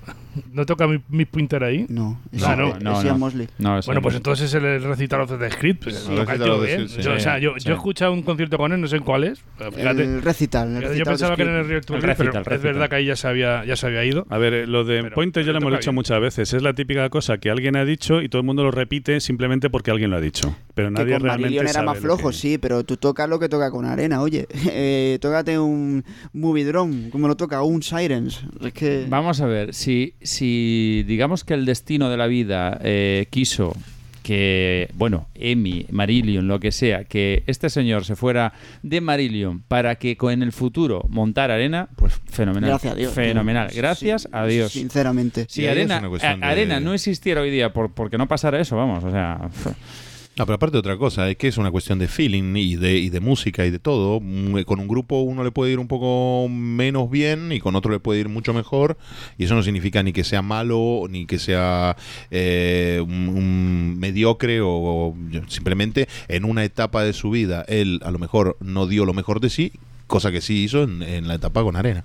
¿No 0.53 0.65
toca 0.67 0.85
mi, 0.87 0.99
mi 1.09 1.25
pointer 1.25 1.63
ahí? 1.63 1.85
No, 1.89 2.19
Ah, 2.43 2.55
no. 2.55 3.03
Ian 3.03 3.17
Mosley. 3.19 3.47
No, 3.57 3.79
eso 3.79 3.87
Bueno, 3.87 3.99
no. 3.99 4.03
pues 4.03 4.15
entonces 4.15 4.53
es 4.53 4.53
el 4.53 4.83
recital 4.83 5.21
of 5.21 5.31
the 5.39 5.49
script. 5.49 5.83
Pues 5.85 5.95
Sí, 5.95 6.11
lo 6.13 6.17
toca 6.21 6.33
el 6.33 6.37
recital 6.39 6.45
tío 6.45 6.55
of 6.55 6.61
the 6.61 6.67
bien. 6.75 6.89
script, 6.89 7.03
Yo, 7.05 7.11
sí. 7.11 7.17
o 7.17 7.19
sea, 7.19 7.39
yo, 7.39 7.53
Sí. 7.57 7.65
yo 7.65 7.71
he 7.71 7.75
escuchado 7.75 8.13
un 8.13 8.21
concierto 8.21 8.57
con 8.57 8.71
él, 8.71 8.79
no 8.79 8.87
sé 8.87 8.97
en 8.97 9.03
cuál 9.03 9.23
es. 9.23 9.43
Fíjate. 9.75 10.03
El 10.03 10.21
recital. 10.21 10.67
el 10.67 10.73
yo 10.75 10.87
recital 10.89 11.05
pensaba 11.13 11.31
de 11.31 11.35
que 11.37 11.41
era 11.41 11.51
en 11.53 11.57
el. 11.57 11.67
Real 11.67 11.85
to 11.85 11.93
Real, 11.93 12.15
pero 12.17 12.31
recital, 12.31 12.53
es 12.53 12.61
verdad 12.61 12.89
que 12.89 12.95
ahí 12.97 13.05
ya 13.05 13.15
se 13.15 13.27
había, 13.27 13.65
ya 13.65 13.75
se 13.75 13.87
había 13.87 14.05
ido. 14.05 14.27
A 14.29 14.37
ver, 14.37 14.53
eh, 14.53 14.67
lo 14.67 14.83
de 14.83 15.09
Pointer 15.09 15.43
ya 15.43 15.53
lo 15.53 15.57
hemos 15.57 15.71
dicho 15.73 15.91
muchas 15.91 16.21
veces. 16.21 16.53
Es 16.53 16.61
la 16.61 16.73
típica 16.73 17.09
cosa 17.09 17.39
que 17.39 17.49
alguien 17.49 17.75
ha 17.75 17.83
dicho 17.85 18.21
y 18.21 18.29
todo 18.29 18.39
el 18.41 18.45
mundo 18.45 18.56
lo 18.63 18.71
repite 18.71 19.19
simplemente 19.19 19.69
porque 19.69 19.91
alguien 19.91 20.09
lo 20.11 20.17
ha 20.17 20.21
dicho. 20.21 20.55
Pero 20.73 20.89
Que 20.89 20.93
nadie 20.93 21.13
con 21.13 21.23
realmente 21.23 21.41
Marillion 21.43 21.65
era 21.65 21.73
sabe 21.73 21.85
más 21.85 21.95
lo 21.97 22.01
flojo, 22.01 22.29
que- 22.29 22.35
sí, 22.35 22.57
pero 22.57 22.83
tú 22.83 22.97
tocas 22.97 23.27
lo 23.29 23.39
que 23.39 23.49
toca 23.49 23.71
con 23.71 23.85
arena, 23.85 24.21
oye. 24.21 24.47
Eh, 24.79 25.17
tócate 25.21 25.57
un 25.57 26.03
Movie 26.33 26.65
Drum, 26.65 27.09
como 27.09 27.27
lo 27.27 27.35
toca, 27.35 27.61
un 27.63 27.81
Sirens. 27.81 28.41
Es 28.61 28.73
que... 28.73 29.05
Vamos 29.09 29.41
a 29.41 29.45
ver, 29.47 29.73
si, 29.73 30.13
si 30.21 31.03
digamos 31.07 31.43
que 31.43 31.53
el 31.55 31.65
destino 31.65 32.09
de 32.09 32.17
la 32.17 32.27
vida 32.27 32.79
eh, 32.83 33.25
quiso 33.29 33.73
que, 34.27 34.89
bueno, 34.95 35.29
Emi, 35.35 35.85
Marillion, 35.89 36.49
lo 36.49 36.59
que 36.59 36.73
sea, 36.73 37.05
que 37.05 37.43
este 37.47 37.69
señor 37.69 38.03
se 38.03 38.17
fuera 38.17 38.51
de 38.83 38.99
Marillion 38.99 39.61
para 39.61 39.95
que 39.95 40.17
co- 40.17 40.31
en 40.31 40.43
el 40.43 40.51
futuro 40.51 41.05
montara 41.07 41.53
arena, 41.53 41.87
pues 41.95 42.19
fenomenal. 42.29 42.71
Gracias 42.71 42.91
a 42.91 42.95
Dios. 42.97 43.13
Fenomenal. 43.13 43.69
Sí, 43.71 43.77
Gracias 43.77 44.21
sí, 44.23 44.27
a 44.33 44.45
Dios. 44.45 44.73
Sinceramente. 44.73 45.45
Si 45.47 45.63
es 45.63 45.71
arena, 45.71 46.01
de- 46.01 46.45
arena 46.45 46.79
no 46.81 46.93
existiera 46.93 47.39
hoy 47.39 47.51
día 47.51 47.71
por, 47.71 47.93
porque 47.93 48.17
no 48.17 48.27
pasara 48.27 48.59
eso, 48.59 48.75
vamos, 48.75 49.01
o 49.05 49.11
sea... 49.11 49.49
No, 50.37 50.45
pero 50.45 50.55
aparte 50.55 50.73
de 50.73 50.79
otra 50.79 50.97
cosa, 50.97 51.27
es 51.31 51.35
que 51.35 51.47
es 51.47 51.57
una 51.57 51.71
cuestión 51.71 51.97
de 51.97 52.07
feeling 52.07 52.55
y 52.55 52.75
de, 52.75 52.95
y 52.97 53.09
de 53.09 53.19
música 53.19 53.65
y 53.65 53.71
de 53.71 53.79
todo. 53.79 54.19
Mm, 54.21 54.61
Con 54.65 54.79
un 54.79 54.87
grupo 54.87 55.21
uno 55.21 55.43
le 55.43 55.49
puede 55.51 55.71
ir 55.71 55.79
un 55.79 55.87
poco 55.87 56.47
menos 56.47 57.09
bien 57.09 57.51
y 57.51 57.59
con 57.59 57.75
otro 57.75 57.91
le 57.91 57.99
puede 57.99 58.19
ir 58.19 58.29
mucho 58.29 58.53
mejor. 58.53 58.99
Y 59.39 59.45
eso 59.45 59.55
no 59.55 59.63
significa 59.63 60.03
ni 60.03 60.13
que 60.13 60.23
sea 60.23 60.43
malo, 60.43 61.05
ni 61.09 61.25
que 61.25 61.39
sea 61.39 61.97
eh, 62.29 63.03
mediocre 63.07 64.61
o, 64.61 64.69
o 64.69 65.15
simplemente 65.47 66.07
en 66.27 66.45
una 66.45 66.63
etapa 66.63 67.03
de 67.03 67.13
su 67.13 67.31
vida 67.31 67.65
él 67.67 67.99
a 68.03 68.11
lo 68.11 68.19
mejor 68.19 68.57
no 68.59 68.85
dio 68.85 69.05
lo 69.05 69.13
mejor 69.13 69.39
de 69.39 69.49
sí, 69.49 69.71
cosa 70.05 70.31
que 70.31 70.41
sí 70.41 70.63
hizo 70.63 70.83
en, 70.83 71.01
en 71.01 71.27
la 71.27 71.35
etapa 71.35 71.63
con 71.63 71.75
arena. 71.75 72.03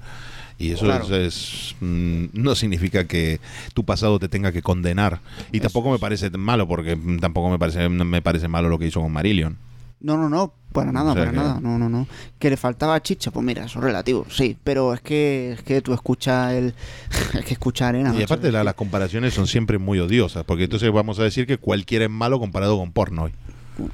Y 0.58 0.70
eso 0.72 0.84
Claro. 0.84 1.04
es, 1.04 1.10
es, 1.10 1.74
mm, 1.80 2.26
no 2.34 2.54
significa 2.54 3.04
que 3.06 3.40
tu 3.74 3.84
pasado 3.84 4.18
te 4.18 4.28
tenga 4.28 4.52
que 4.52 4.62
condenar. 4.62 5.20
Y 5.52 5.60
tampoco 5.60 5.90
me 5.90 5.98
parece 5.98 6.30
malo, 6.30 6.66
porque 6.68 6.96
mm, 6.96 7.18
tampoco 7.18 7.50
me 7.50 7.58
parece, 7.58 7.88
me 7.88 8.22
parece 8.22 8.48
malo 8.48 8.68
lo 8.68 8.78
que 8.78 8.86
hizo 8.86 9.00
con 9.00 9.12
Marillion. 9.12 9.56
No, 10.00 10.16
no, 10.16 10.28
no, 10.28 10.52
para 10.72 10.90
nada, 10.90 11.12
O 11.12 11.14
sea 11.14 11.22
para 11.22 11.30
que- 11.30 11.36
nada, 11.36 11.60
no, 11.60 11.78
no, 11.78 11.88
no. 11.88 12.08
Que 12.40 12.50
le 12.50 12.56
faltaba 12.56 13.00
chicha, 13.00 13.30
pues 13.30 13.46
mira, 13.46 13.64
eso 13.66 13.78
es 13.78 13.84
relativo, 13.84 14.26
sí, 14.28 14.56
pero 14.64 14.92
es 14.94 15.00
que, 15.00 15.52
es 15.52 15.62
que 15.62 15.80
tú 15.80 15.94
escuchas 15.94 16.52
el... 16.54 16.74
es 17.38 17.44
que 17.44 17.52
escucha 17.52 17.86
arena. 17.88 18.12
Y 18.18 18.22
aparte 18.24 18.50
la- 18.50 18.64
las 18.64 18.74
comparaciones 18.74 19.32
son 19.32 19.46
siempre 19.46 19.78
muy 19.78 20.00
odiosas, 20.00 20.42
porque 20.44 20.64
entonces 20.64 20.90
vamos 20.92 21.20
a 21.20 21.22
decir 21.22 21.46
que 21.46 21.56
cualquiera 21.56 22.06
es 22.06 22.10
malo 22.10 22.40
comparado 22.40 22.76
con 22.78 22.90
porno. 22.90 23.30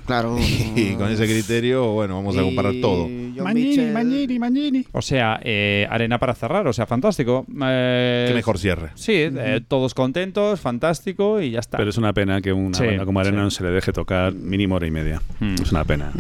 Claro. 0.07 0.37
Y 0.77 0.95
con 0.95 1.11
ese 1.11 1.25
criterio, 1.27 1.93
bueno, 1.93 2.17
vamos 2.17 2.37
a 2.37 2.43
comparar 2.43 2.75
todo. 2.81 3.05
John 3.05 3.55
Mitchell- 3.55 4.87
O 4.93 5.03
sea, 5.03 5.41
eh, 5.43 5.87
arena 5.91 6.19
para 6.19 6.35
cerrar, 6.35 6.67
o 6.67 6.73
sea, 6.73 6.87
fantástico. 6.87 7.47
Eh, 7.63 8.27
Qué 8.29 8.35
mejor 8.35 8.59
cierre. 8.59 8.91
Sí, 8.95 9.13
eh, 9.15 9.61
todos 9.67 9.95
contentos, 9.95 10.61
fantástico 10.61 11.41
y 11.41 11.51
ya 11.53 11.61
está. 11.61 11.79
Pero 11.79 11.91
es 11.91 11.99
una 11.99 12.13
pena 12.13 12.41
que 12.41 12.53
una 12.53 12.77
Sí, 12.77 12.85
banda 12.87 13.05
como 13.05 13.21
Arena 13.21 13.39
sí. 13.39 13.43
no 13.45 13.51
se 13.51 13.65
le 13.65 13.71
deje 13.71 13.93
tocar 13.93 14.33
mínimo 14.35 14.77
hora 14.77 14.87
y 14.87 14.91
media. 14.91 15.21
Hmm. 15.41 15.55
Es 15.61 15.71
una 15.73 15.85
pena. 15.85 16.13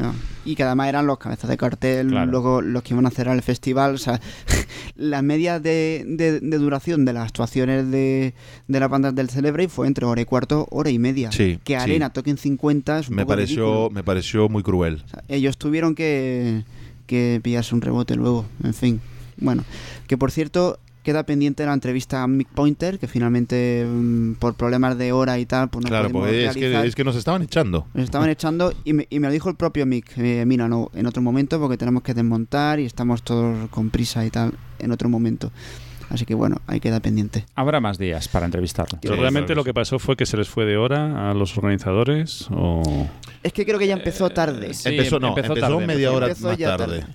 Y 0.44 0.55
que 0.55 0.62
además 0.62 0.88
eran 0.88 1.06
los 1.06 1.18
cabezas 1.18 1.50
de 1.50 1.56
cartel, 1.56 2.08
Claro. 2.08 2.30
luego 2.30 2.62
los 2.62 2.82
que 2.82 2.94
iban 2.94 3.06
a 3.06 3.10
cerrar 3.10 3.34
el 3.36 3.42
festival. 3.42 3.94
O 3.94 3.98
sea, 3.98 4.20
la 4.97 5.22
media 5.22 5.60
de, 5.60 6.05
de- 6.06 6.40
de 6.40 6.58
duración 6.58 7.05
de 7.05 7.12
las 7.12 7.24
actuaciones 7.26 7.90
de, 7.90 8.34
de 8.66 8.80
las 8.80 8.88
bandas 8.88 9.14
del 9.14 9.28
Celebrate 9.30 9.68
fue 9.68 9.86
entre 9.86 10.05
hora 10.06 10.20
y 10.20 10.24
cuarto, 10.24 10.66
hora 10.70 10.90
y 10.90 10.98
media. 10.98 11.30
Sí, 11.32 11.58
que 11.64 11.74
sí. 11.74 11.80
Arena 11.80 12.10
toquen 12.10 12.36
50 12.38 12.98
es 13.00 13.08
un 13.08 13.16
Me 13.16 13.22
poco 13.22 13.30
pareció, 13.34 13.57
ridículo. 13.66 13.90
me 13.90 14.02
pareció 14.02 14.48
muy 14.48 14.62
cruel. 14.62 15.02
O 15.04 15.08
sea, 15.08 15.24
ellos 15.28 15.56
tuvieron 15.58 15.94
que, 15.94 16.64
que 17.06 17.40
pillarse 17.42 17.74
un 17.74 17.80
rebote 17.80 18.14
luego, 18.16 18.44
en 18.62 18.74
fin. 18.74 19.00
Bueno, 19.36 19.64
que 20.06 20.16
por 20.18 20.30
cierto, 20.30 20.78
queda 21.08 21.22
pendiente 21.24 21.64
la 21.64 21.72
entrevista 21.72 22.22
a 22.22 22.26
Mick 22.26 22.48
Pointer, 22.48 22.98
que 22.98 23.06
finalmente 23.06 23.86
mm, 23.88 24.34
por 24.34 24.54
problemas 24.54 24.98
de 24.98 25.12
hora 25.12 25.38
y 25.38 25.46
tal, 25.46 25.70
pues 25.70 25.84
no 25.84 25.88
claro, 25.88 26.10
porque 26.10 26.44
es 26.44 26.54
que, 26.54 26.86
es 26.86 26.94
que 26.94 27.04
nos 27.04 27.16
estaban 27.16 27.40
echando. 27.42 27.86
Nos 27.94 28.04
estaban 28.04 28.28
echando 28.30 28.74
y 28.84 28.92
me, 28.92 29.06
y 29.08 29.18
me 29.18 29.28
lo 29.28 29.32
dijo 29.32 29.48
el 29.48 29.56
propio 29.56 29.86
Mick. 29.86 30.18
eh, 30.18 30.44
mira, 30.46 30.68
no, 30.68 30.90
en 30.94 31.06
otro 31.06 31.22
momento 31.22 31.58
porque 31.60 31.78
tenemos 31.78 32.02
que 32.02 32.14
desmontar 32.14 32.78
y 32.80 32.84
estamos 32.84 33.22
todos 33.22 33.70
con 33.70 33.90
prisa 33.90 34.26
y 34.26 34.30
tal, 34.30 34.52
en 34.78 34.90
otro 34.90 35.08
momento. 35.08 35.50
Así 36.10 36.24
que 36.24 36.34
bueno, 36.34 36.60
ahí 36.66 36.80
queda 36.80 37.00
pendiente. 37.00 37.44
Habrá 37.54 37.80
más 37.80 37.98
días 37.98 38.28
para 38.28 38.46
entrevistarlo. 38.46 38.98
Pero 39.00 39.16
realmente 39.16 39.54
lo 39.54 39.64
que 39.64 39.74
pasó 39.74 39.98
fue 39.98 40.16
que 40.16 40.26
se 40.26 40.36
les 40.36 40.48
fue 40.48 40.64
de 40.64 40.76
hora 40.76 41.30
a 41.30 41.34
los 41.34 41.56
organizadores 41.56 42.48
o... 42.50 43.06
Es 43.42 43.52
que 43.52 43.64
creo 43.64 43.78
que 43.78 43.86
ya 43.86 43.94
empezó 43.94 44.30
tarde. 44.30 44.74
sí, 44.74 44.88
empezó, 44.88 45.20
no, 45.20 45.28
empezó 45.28 45.52
empezó, 45.54 45.68
tarde, 45.68 45.86
media 45.86 46.12
hora 46.12 46.28
empezó 46.28 46.48
más 46.48 46.58
tarde. 46.58 47.00
tarde. 47.00 47.06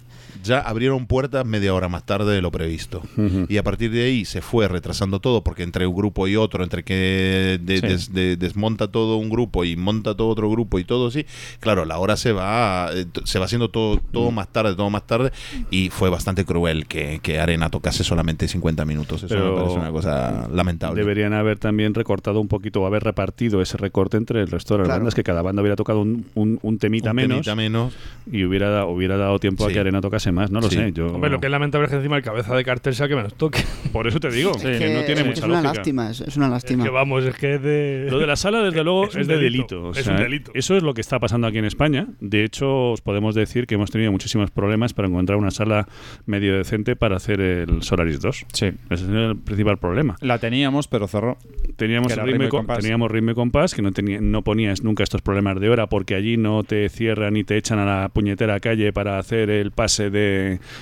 Ya 0.43 0.59
abrieron 0.59 1.07
puertas 1.07 1.45
media 1.45 1.73
hora 1.73 1.89
más 1.89 2.05
tarde 2.05 2.35
de 2.35 2.41
lo 2.41 2.51
previsto. 2.51 3.01
Y 3.49 3.57
a 3.57 3.63
partir 3.63 3.89
de 3.91 4.03
ahí 4.03 4.25
se 4.25 4.41
fue 4.41 4.67
retrasando 4.67 5.19
todo, 5.19 5.43
porque 5.43 5.63
entre 5.63 5.87
un 5.87 5.95
grupo 5.95 6.27
y 6.27 6.35
otro, 6.35 6.63
entre 6.63 6.83
que 6.83 7.59
de- 7.61 7.77
Sí. 7.79 7.87
des- 7.87 8.13
de- 8.13 8.35
desmonta 8.37 8.89
todo 8.89 9.17
un 9.17 9.29
grupo 9.29 9.63
y 9.65 9.75
monta 9.75 10.15
todo 10.15 10.27
otro 10.27 10.49
grupo 10.51 10.77
y 10.79 10.83
todo 10.83 11.07
así, 11.07 11.25
claro, 11.59 11.85
la 11.85 11.97
hora 11.97 12.17
se 12.17 12.31
va 12.33 12.89
eh, 12.93 13.05
se 13.23 13.39
va 13.39 13.45
haciendo 13.45 13.69
todo, 13.69 13.99
todo 14.11 14.31
más 14.31 14.47
tarde, 14.49 14.75
todo 14.75 14.89
más 14.89 15.07
tarde, 15.07 15.31
y 15.71 15.89
fue 15.89 16.09
bastante 16.09 16.45
cruel 16.45 16.85
que, 16.85 17.19
que 17.23 17.39
Arena 17.39 17.69
tocase 17.69 18.03
solamente 18.03 18.47
50 18.47 18.83
minutos. 18.85 19.23
Eso 19.23 19.33
Pero 19.33 19.51
me 19.55 19.57
parece 19.61 19.79
una 19.79 19.91
cosa 19.91 20.47
lamentable. 20.51 20.99
Deberían 20.99 21.33
haber 21.33 21.57
también 21.59 21.93
recortado 21.93 22.41
un 22.41 22.47
poquito 22.49 22.81
o 22.81 22.85
haber 22.85 23.03
repartido 23.03 23.61
ese 23.61 23.77
recorte 23.77 24.17
entre 24.17 24.41
el 24.41 24.47
resto 24.49 24.73
de 24.73 24.79
las 24.79 24.87
Claro. 24.87 24.99
bandas, 24.99 25.15
que 25.15 25.23
cada 25.23 25.41
banda 25.41 25.61
hubiera 25.61 25.75
tocado 25.75 26.01
un, 26.01 26.25
un- 26.35 26.59
un 26.61 26.77
temita, 26.77 27.11
Un 27.11 27.15
menos, 27.15 27.35
temita 27.37 27.55
menos. 27.55 27.93
y 28.31 28.43
hubiera, 28.43 28.85
hubiera 28.85 29.15
dado 29.17 29.39
tiempo 29.39 29.65
a 29.65 29.69
que 29.69 29.79
Arena 29.79 30.01
tocase 30.01 30.32
más. 30.33 30.51
No 30.51 30.59
lo 30.59 30.69
Sí. 30.69 30.75
sé. 30.75 30.91
Yo, 30.93 31.07
Hombre, 31.07 31.29
lo 31.29 31.39
que 31.39 31.47
es 31.47 31.51
lamentable 31.51 31.85
es 31.85 31.91
que 31.91 31.97
encima 31.97 32.17
el 32.17 32.23
cabeza 32.23 32.55
de 32.55 32.63
cartel 32.63 32.93
sea 32.95 33.07
que 33.07 33.15
menos 33.15 33.33
toque. 33.35 33.59
Por 33.93 34.07
eso 34.07 34.19
te 34.19 34.29
digo, 34.31 34.51
Es 34.51 34.61
que, 34.63 34.77
que 34.79 34.93
no 34.93 35.01
tiene 35.03 35.21
es 35.21 35.27
mucha 35.27 35.45
una 35.45 35.55
lógica. 35.61 35.73
lástima, 35.75 36.09
es, 36.11 36.21
es 36.21 36.35
una 36.37 36.49
lástima. 36.49 36.83
Que 36.83 36.89
vamos, 36.89 37.23
es 37.25 37.35
que 37.35 37.55
es 37.55 37.61
de. 37.61 38.07
Lo 38.09 38.19
de 38.19 38.27
la 38.27 38.35
sala, 38.35 38.61
desde 38.63 38.83
luego, 38.83 39.05
Es 39.05 39.15
es, 39.15 39.27
de 39.27 39.37
delito. 39.37 39.75
delito. 39.75 39.87
o 39.89 39.91
Es 39.91 40.03
sea, 40.05 40.13
un 40.15 40.21
delito. 40.21 40.51
Eso 40.55 40.75
es 40.75 40.83
lo 40.83 40.93
que 40.93 41.01
está 41.01 41.19
pasando 41.19 41.47
aquí 41.47 41.57
en 41.59 41.65
España. 41.65 42.07
De 42.19 42.43
hecho, 42.43 42.91
os 42.91 43.01
podemos 43.01 43.35
decir 43.35 43.67
que 43.67 43.75
hemos 43.75 43.91
tenido 43.91 44.11
muchísimos 44.11 44.51
problemas 44.51 44.93
para 44.93 45.07
encontrar 45.07 45.37
una 45.37 45.51
sala 45.51 45.87
medio 46.25 46.57
decente 46.57 46.95
para 46.95 47.15
hacer 47.17 47.39
el 47.41 47.83
Solaris 47.83 48.19
2. 48.19 48.45
Sí. 48.53 48.65
Ese 48.89 49.03
es 49.03 49.09
el 49.09 49.37
principal 49.37 49.77
problema. 49.77 50.15
La 50.21 50.39
teníamos, 50.39 50.87
pero 50.87 51.07
cerró. 51.07 51.37
Teníamos 51.75 52.11
ritmo, 52.11 52.25
ritmo 52.25 52.43
y 52.43 52.45
y 52.47 52.49
com- 52.49 52.59
compás. 52.61 52.79
teníamos 52.79 53.11
ritmo 53.11 53.31
y 53.31 53.33
compás, 53.35 53.73
que 53.73 53.81
no, 53.81 53.91
tenía, 53.91 54.19
no 54.21 54.41
ponías 54.43 54.83
nunca 54.83 55.03
estos 55.03 55.21
problemas 55.21 55.59
de 55.59 55.69
hora 55.69 55.87
porque 55.87 56.15
allí 56.15 56.37
no 56.37 56.63
te 56.63 56.87
cierran 56.89 57.35
y 57.37 57.43
te 57.43 57.57
echan 57.57 57.79
a 57.79 57.85
la 57.85 58.09
puñetera 58.09 58.59
calle 58.59 58.93
para 58.93 59.17
hacer 59.19 59.49
el 59.49 59.71
pase 59.71 60.09
de, 60.09 60.19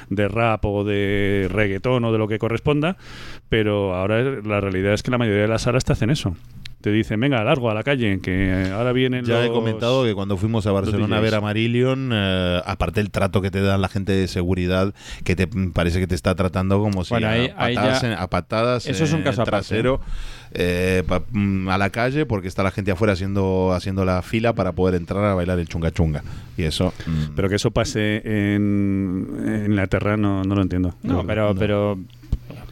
de 0.09 0.27
rap 0.27 0.65
o 0.65 0.83
de 0.83 1.47
reggaetón 1.51 2.03
o 2.05 2.11
de 2.11 2.17
lo 2.17 2.27
que 2.27 2.39
corresponda. 2.39 2.97
Pero 3.49 3.95
ahora 3.95 4.21
la 4.21 4.61
realidad 4.61 4.93
es 4.93 5.03
que 5.03 5.11
la 5.11 5.17
mayoría 5.17 5.43
de 5.43 5.47
las 5.47 5.63
salas 5.63 5.85
te 5.85 5.93
hacen 5.93 6.09
eso. 6.09 6.35
Te 6.81 6.91
dicen, 6.91 7.19
venga, 7.19 7.43
largo 7.43 7.69
a 7.69 7.73
la 7.73 7.83
calle, 7.83 8.19
que 8.21 8.71
ahora 8.73 8.91
vienen 8.91 9.23
Ya 9.25 9.45
he 9.45 9.49
comentado 9.49 10.03
que 10.03 10.13
cuando 10.15 10.35
fuimos 10.37 10.65
a 10.67 10.71
Barcelona 10.71 11.17
a 11.17 11.21
ver 11.21 11.35
a 11.35 11.41
Marillion, 11.41 12.09
eh, 12.13 12.61
aparte 12.65 12.99
el 12.99 13.11
trato 13.11 13.41
que 13.41 13.51
te 13.51 13.61
dan 13.61 13.81
la 13.81 13.87
gente 13.87 14.11
de 14.13 14.27
seguridad, 14.27 14.93
que 15.23 15.35
te 15.35 15.47
mm, 15.47 15.71
parece 15.71 15.99
que 15.99 16.07
te 16.07 16.15
está 16.15 16.35
tratando 16.35 16.79
como 16.79 17.03
si 17.03 17.13
Bueno, 17.13 17.27
a, 17.27 17.31
ahí- 17.31 17.53
ahí 17.55 17.75
patadas, 17.75 18.01
ya- 18.01 18.07
en- 18.13 18.19
a 18.19 18.27
patadas 18.27 18.85
Eso 18.87 19.03
es 19.03 19.11
un 19.11 19.19
en 19.19 19.23
caso 19.25 19.41
aparte, 19.43 19.67
trasero 19.67 20.01
eh, 20.53 21.03
pa- 21.07 21.21
mm, 21.31 21.69
a 21.69 21.77
la 21.77 21.89
calle 21.91 22.25
porque 22.25 22.47
está 22.47 22.63
la 22.63 22.71
gente 22.71 22.91
afuera 22.91 23.13
haciendo 23.13 23.71
haciendo 23.73 24.03
la 24.03 24.21
fila 24.21 24.53
para 24.53 24.71
poder 24.73 24.95
entrar 24.95 25.23
a 25.23 25.33
bailar 25.33 25.59
el 25.59 25.67
chunga 25.67 25.91
chunga. 25.91 26.23
Y 26.57 26.63
eso... 26.63 26.93
mm, 27.05 27.35
Pero 27.35 27.47
que 27.47 27.55
eso 27.55 27.71
pase 27.71 28.21
en, 28.25 29.27
en 29.45 29.65
Inglaterra 29.67 30.17
no, 30.17 30.43
no 30.43 30.55
lo 30.55 30.61
entiendo. 30.61 30.93
No, 31.03 31.25
pero, 31.25 31.53
pero 31.55 31.97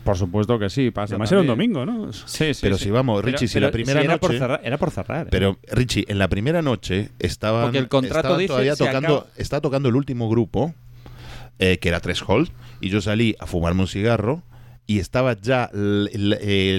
por 0.04 0.18
supuesto 0.18 0.58
que 0.60 0.70
sí. 0.70 0.92
Pasa 0.92 1.14
Además 1.16 1.32
era 1.32 1.42
un 1.42 1.48
domingo, 1.48 1.86
¿no? 1.86 2.12
Sí, 2.14 2.54
sí. 2.54 2.60
Pero 2.62 2.78
sí. 2.78 2.86
si 2.86 2.92
vamos, 2.92 3.22
Pero- 3.22 3.32
Richie, 3.38 3.48
si 3.48 3.54
pero 3.56 3.68
la 3.68 3.72
primera 3.72 4.02
era 4.02 4.18
por 4.18 4.30
noche- 4.32 4.40
cerrar, 4.40 4.62
era 4.64 4.78
por 4.78 4.92
cerrar. 4.92 5.26
¿eh? 5.28 5.30
Pero 5.32 5.58
Richie, 5.72 6.06
en 6.08 6.18
la 6.20 6.28
primera 6.28 6.62
noche 6.62 7.10
estaban, 7.20 7.64
Porque 7.64 7.78
el 7.80 7.88
contrato 7.88 8.38
dice 8.38 8.48
todavía 8.50 8.76
tocando, 8.76 9.18
acaba- 9.18 9.28
estaba 9.38 9.62
tocando 9.62 9.90
el 9.90 9.96
último 9.96 10.30
grupo, 10.30 10.74
eh, 11.60 11.78
que 11.80 11.90
era 11.90 12.00
Tres 12.00 12.24
Hold, 12.26 12.50
y 12.82 12.90
yo 12.90 13.02
salí 13.02 13.36
a 13.40 13.46
fumarme 13.46 13.82
un 13.82 13.88
cigarro 13.88 14.42
y 14.90 14.98
estaba 14.98 15.34
ya 15.40 15.70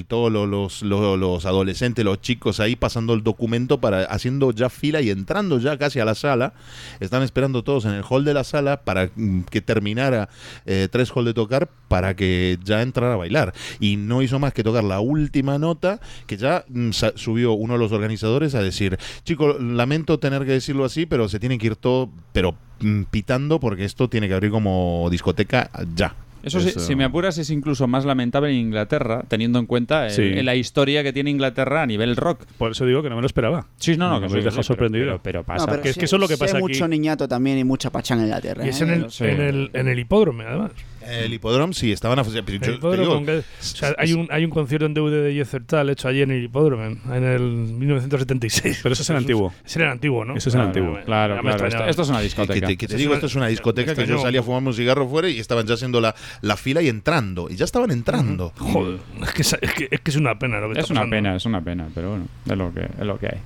todos 0.09 0.33
lo- 0.33 0.45
los, 0.47 0.83
lo- 0.83 1.17
los 1.17 1.47
adolescentes, 1.47 2.05
los 2.05 2.21
chicos 2.21 2.59
ahí 2.59 2.75
pasando 2.75 3.15
el 3.15 3.23
documento 3.23 3.81
para 3.81 4.03
haciendo 4.07 4.51
ya 4.51 4.69
fila 4.69 5.01
y 5.01 5.11
entrando 5.11 5.61
ya 5.61 5.79
casi 5.79 6.01
a 6.01 6.05
la 6.05 6.17
sala. 6.17 6.53
Están 6.99 7.23
esperando 7.23 7.63
todos 7.63 7.85
en 7.85 7.93
el 7.93 8.03
hall 8.03 8.25
de 8.25 8.35
la 8.35 8.43
sala 8.43 8.83
para 8.83 9.11
mm, 9.15 9.43
que 9.43 9.61
terminara 9.61 10.29
eh, 10.67 10.89
Tres 10.91 11.13
Hall 11.15 11.25
de 11.25 11.35
tocar 11.35 11.69
para 11.87 12.17
que 12.17 12.59
ya 12.65 12.83
entrara 12.83 13.15
a 13.15 13.17
bailar. 13.17 13.55
Y 13.79 13.97
no 13.97 14.23
hizo 14.23 14.41
más 14.41 14.53
que 14.55 14.65
tocar 14.65 14.83
la 14.83 14.99
última 14.99 15.59
nota 15.59 16.01
que 16.27 16.37
ya 16.37 16.65
mm, 16.69 16.91
subió 17.15 17.53
uno 17.53 17.75
de 17.75 17.79
los 17.79 17.93
organizadores 17.93 18.57
a 18.57 18.63
decir, 18.63 18.99
chicos, 19.23 19.63
lamento 19.63 20.19
tener 20.19 20.45
que 20.45 20.51
decirlo 20.51 20.85
así, 20.85 21.07
pero 21.07 21.29
se 21.29 21.39
tiene 21.39 21.59
que 21.59 21.69
ir 21.69 21.77
todo, 21.77 22.11
pero 22.33 22.57
mm, 22.81 23.03
pitando 23.05 23.61
porque 23.61 23.85
esto 23.85 24.09
tiene 24.11 24.27
que 24.27 24.35
abrir 24.35 24.51
como 24.51 25.07
discoteca 25.13 25.71
ya. 25.95 26.17
Eso, 26.43 26.61
sí, 26.61 26.73
si 26.79 26.95
me 26.97 27.05
apuras, 27.05 27.37
es 27.39 27.51
incluso 27.51 27.87
más 27.87 28.05
lamentable 28.05 28.51
en 28.51 28.57
Inglaterra, 28.57 29.25
teniendo 29.29 29.59
en 29.59 29.67
cuenta 29.67 30.07
el- 30.07 30.13
Sí. 30.13 30.23
el- 30.23 30.47
la 30.47 30.55
historia 30.57 31.03
que 31.03 31.13
tiene 31.13 31.31
Inglaterra 31.31 31.83
a 31.83 31.87
nivel 31.87 32.17
rock. 32.17 32.45
Por 32.59 32.73
eso 32.73 32.87
digo 32.87 33.03
que 33.03 33.11
no 33.11 33.17
me 33.17 33.21
lo 33.23 33.27
esperaba. 33.27 33.67
Sí, 33.77 33.97
no, 33.97 34.09
no, 34.09 34.15
Me 34.15 34.21
que 34.21 34.25
habéis 34.27 34.33
sí, 34.33 34.37
dejado 34.45 34.51
pero- 34.57 34.63
sorprendido. 34.63 35.05
pero- 35.07 35.23
pero 35.23 35.45
pasa. 35.45 35.67
No, 35.67 35.71
pero 35.73 35.83
que, 35.83 35.93
sí- 35.93 35.99
que 36.01 36.07
eso 36.07 36.17
es 36.17 36.21
lo 36.21 36.29
que 36.29 36.37
pasa 36.37 36.57
aquí. 36.57 36.63
mucho 36.63 36.89
niñato 36.89 37.29
también 37.29 37.59
y 37.59 37.65
mucha 37.65 37.91
pachanga 37.91 38.23
en 38.23 38.29
Inglaterra. 38.29 38.65
Y 38.65 38.69
es 38.71 38.81
¿eh? 38.81 38.85
en 38.85 38.91
el, 38.91 39.11
Sí. 39.11 39.25
en 39.25 39.41
el, 39.41 39.71
en 39.73 39.89
el 39.89 39.99
hipódromo, 39.99 40.43
además. 40.43 40.73
El 41.11 41.33
hipódromo 41.35 41.73
sí, 41.73 41.93
estaban 41.93 42.19
a... 42.19 42.23
yo 42.23 42.39
El 42.39 42.45
te 42.61 42.71
hipódromo, 42.73 43.03
digo, 43.03 43.13
aunque- 43.15 43.39
o 43.39 43.43
sea, 43.59 43.95
hay 43.99 44.13
un, 44.13 44.29
hay 44.31 44.45
un 44.45 44.51
concierto 44.51 44.87
en 44.87 44.95
DVD 44.95 45.23
de 45.25 45.35
Yesertal 45.35 45.91
hecho 45.91 46.09
allí 46.09 46.23
en 46.23 46.31
el 46.31 46.45
hipódromo, 46.45 46.85
en 46.85 47.25
el 47.25 47.41
1976. 47.41 48.81
Pero 48.83 48.93
eso 48.93 49.03
es 49.03 49.11
el 49.11 49.17
antiguo. 49.19 49.53
Ese 49.65 49.79
era 49.81 49.87
el 49.89 49.93
antiguo, 49.93 50.25
¿no? 50.25 50.37
Eso 50.37 50.49
es 50.49 50.55
el 50.55 50.61
Claro, 50.61 50.69
antiguo. 50.69 50.93
claro, 50.93 51.05
Claro, 51.05 51.35
ya 51.37 51.43
me 51.43 51.69
claro. 51.71 51.91
Esto, 51.91 52.03
es 52.03 52.09
una 52.09 52.19
Que 52.19 52.25
discoteca. 52.25 52.67
te, 52.67 52.77
que 52.77 52.87
te 52.87 52.95
Es 52.95 52.99
digo, 53.01 53.15
esto 53.15 53.27
es 53.27 53.35
una 53.35 53.47
discoteca 53.49 53.95
que 53.95 54.07
yo 54.07 54.19
salía 54.19 54.41
a 54.41 54.43
fumarme 54.43 54.69
un 54.69 54.75
cigarro 54.75 55.09
fuera 55.09 55.29
y 55.29 55.39
estaban 55.39 55.67
ya 55.67 55.75
haciendo 55.75 56.01
la, 56.01 56.15
la 56.43 56.57
fila 56.57 56.83
y 56.83 56.89
entrando. 56.89 57.49
Y 57.51 57.57
ya 57.57 57.65
estaban 57.65 57.91
entrando. 57.91 58.53
Joder, 58.59 58.99
es 59.23 59.31
que, 59.33 59.43
es, 59.43 59.57
es 59.61 59.73
que, 59.75 59.89
es 59.91 60.01
que 60.01 60.11
es 60.11 60.17
una 60.17 60.39
pena 60.39 60.61
lo 60.61 60.69
que 60.69 60.75
Es 60.75 60.79
está 60.85 60.93
una 60.95 61.01
pasando. 61.01 61.17
pena, 61.17 61.37
es 61.37 61.45
una 61.47 61.61
pena, 61.63 61.89
pero 61.95 62.11
bueno, 62.11 62.27
es 62.47 62.57
lo 62.57 62.73
que, 62.73 62.81
es 63.01 63.07
lo 63.07 63.19
que 63.19 63.27
hay. 63.27 63.39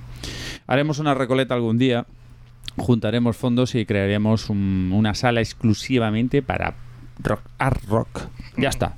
Haremos 0.67 0.99
una 0.99 1.13
recoleta 1.13 1.53
algún 1.53 1.77
día, 1.77 2.05
juntaremos 2.77 3.37
fondos 3.37 3.75
y 3.75 3.85
crearemos 3.85 4.49
un- 4.49 4.91
una 4.93 5.13
sala 5.15 5.39
exclusivamente 5.41 6.41
para 6.41 6.75
rock, 7.19 7.41
art 7.57 7.83
rock. 7.87 8.21
Ya 8.57 8.69
está. 8.69 8.95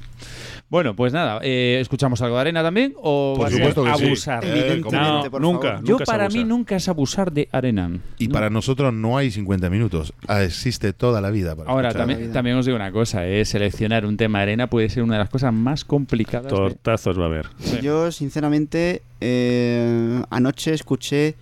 Bueno, 0.70 0.98
pues 0.98 1.14
nada, 1.14 1.40
eh, 1.44 1.78
¿escuchamos 1.80 2.22
algo 2.22 2.36
de 2.36 2.42
arena 2.42 2.62
también? 2.62 2.94
¿O 2.98 3.36
Por 3.38 3.46
va 3.46 3.48
a 3.48 3.52
ser 3.52 3.60
supuesto 3.60 3.84
que 3.86 3.96
sí. 4.00 4.06
abusar? 4.06 4.44
Eh, 4.44 4.50
Evidentemente, 4.50 4.90
como- 5.00 5.32
por 5.32 5.42
nunca. 5.42 5.68
favor. 5.70 5.84
Yo 5.86 5.92
nunca 5.94 6.06
para 6.06 6.28
mí 6.30 6.44
nunca 6.44 6.76
es 6.76 6.90
abusar 6.90 7.32
de 7.32 7.48
arena. 7.54 7.90
Y 8.18 8.28
para 8.28 8.50
nosotros 8.50 8.94
no 8.94 9.18
hay 9.18 9.32
50 9.32 9.70
minutos. 9.70 10.12
Ah, 10.28 10.44
Existe 10.44 10.92
toda 10.92 11.22
la 11.22 11.30
vida. 11.32 11.56
Para 11.56 11.70
Ahora, 11.72 11.94
también, 11.94 12.20
vida. 12.20 12.34
también 12.34 12.58
os 12.58 12.66
digo 12.66 12.76
una 12.76 12.92
cosa, 12.92 13.26
eh, 13.26 13.46
seleccionar 13.46 14.06
un 14.06 14.18
tema 14.18 14.42
arena 14.42 14.68
puede 14.68 14.90
ser 14.90 15.04
una 15.04 15.14
de 15.14 15.20
las 15.20 15.30
cosas 15.30 15.54
más 15.54 15.86
complicadas. 15.86 16.52
de- 16.52 16.58
Tortazos 16.58 17.18
va 17.18 17.24
a 17.24 17.28
haber. 17.28 17.48
Yo, 17.82 18.12
sinceramente, 18.12 19.04
eh, 19.22 20.22
anoche 20.30 20.74
escuché 20.74 21.36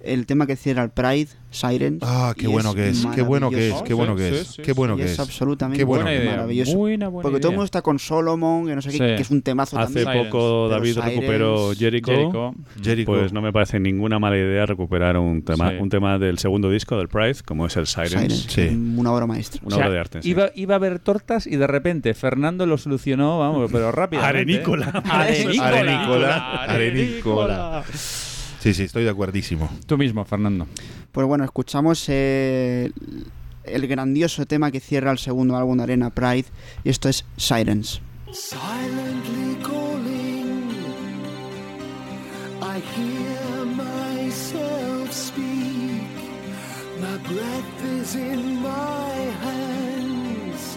el 0.00 0.26
tema 0.26 0.46
que 0.46 0.54
cierra 0.56 0.82
el 0.84 0.90
Pride, 0.90 1.28
Sirens. 1.50 1.98
Ah, 2.02 2.34
qué 2.36 2.46
bueno 2.46 2.74
que 2.74 2.88
es, 2.90 3.06
qué 3.14 3.22
bueno 3.22 3.50
que 3.50 3.70
es, 3.70 3.82
qué 3.82 3.94
bueno 3.94 4.14
que 4.16 4.28
es, 4.40 4.56
qué 4.62 4.72
bueno 4.72 4.96
que 4.96 5.04
es 5.04 5.12
es. 5.12 5.18
absolutamente 5.20 5.78
Qué 5.78 5.84
bueno 5.84 6.04
buena 6.04 6.18
idea, 6.18 6.30
maravilloso. 6.32 6.76
buena, 6.76 7.08
buena 7.08 7.22
Porque 7.22 7.40
todo 7.40 7.50
el 7.50 7.56
mundo 7.56 7.64
está 7.64 7.82
con 7.82 7.98
Solomon, 7.98 8.66
que 8.66 8.74
no 8.76 8.82
sé 8.82 8.90
qué, 8.90 8.96
Sí. 8.98 8.98
que 9.16 9.22
es 9.22 9.30
un 9.30 9.42
temazo 9.42 9.78
Hace 9.78 10.04
también. 10.04 10.26
poco 10.26 10.38
Pero 10.38 10.68
David 10.68 10.94
Sirens- 10.98 11.04
recuperó 11.04 11.72
Jericho. 11.74 12.12
Jericho. 12.12 12.54
Jericho. 12.82 13.12
Pues 13.12 13.32
no 13.32 13.40
me 13.40 13.52
parece 13.52 13.80
ninguna 13.80 14.18
mala 14.18 14.36
idea 14.36 14.66
recuperar 14.66 15.16
un 15.16 15.42
tema, 15.42 15.70
Sí. 15.70 15.76
un 15.80 15.88
tema 15.88 16.18
del 16.18 16.38
segundo 16.38 16.70
disco 16.70 16.96
del 16.98 17.08
Pride, 17.08 17.36
como 17.44 17.66
es 17.66 17.76
el 17.76 17.86
Sirens. 17.86 18.10
Sirens, 18.42 18.46
Sí. 18.48 18.68
Una 18.98 19.12
obra 19.12 19.26
maestra. 19.26 19.60
Una 19.64 19.74
O 19.74 19.78
sea, 19.78 19.86
obra 19.86 19.94
de 19.94 20.00
arte. 20.00 20.22
sí. 20.22 20.28
Iba, 20.30 20.50
iba 20.54 20.74
a 20.74 20.76
haber 20.76 20.98
tortas 21.00 21.46
y 21.46 21.56
de 21.56 21.66
repente 21.66 22.12
Fernando 22.14 22.66
lo 22.66 22.76
solucionó, 22.78 23.38
vamos, 23.38 23.70
pero 23.72 23.90
rápidamente. 23.90 24.38
Arenícola. 24.38 24.86
Arenícola. 25.10 25.66
Arenícola. 25.66 26.62
Arenícola. 26.64 27.84
Sí, 28.60 28.74
sí, 28.74 28.82
estoy 28.84 29.04
de 29.04 29.10
acuerdísimo. 29.10 29.68
Tú 29.86 29.96
mismo, 29.96 30.24
Fernando. 30.24 30.66
Pues 31.12 31.26
bueno, 31.26 31.44
escuchamos 31.44 32.04
eh, 32.08 32.90
el 33.64 33.86
grandioso 33.86 34.46
tema 34.46 34.70
que 34.70 34.80
cierra 34.80 35.10
el 35.12 35.18
segundo 35.18 35.56
álbum 35.56 35.76
de 35.78 35.84
Arena 35.84 36.10
Pride, 36.10 36.46
y 36.84 36.90
esto 36.90 37.08
es 37.08 37.24
Sirens. 37.36 38.00
Silently 38.32 39.56
calling, 39.62 40.70
I 42.60 42.80
hear 42.94 43.64
myself 43.64 45.10
speak. 45.12 46.02
My 47.00 47.16
breath 47.26 47.84
is 48.00 48.14
in 48.16 48.60
my 48.60 49.14
hands. 49.42 50.76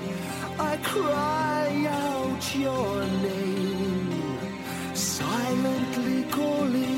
I 0.58 0.78
cry 0.78 1.88
out 1.90 2.56
your 2.56 3.06
name, 3.22 4.38
silently 4.94 6.24
calling. 6.32 6.91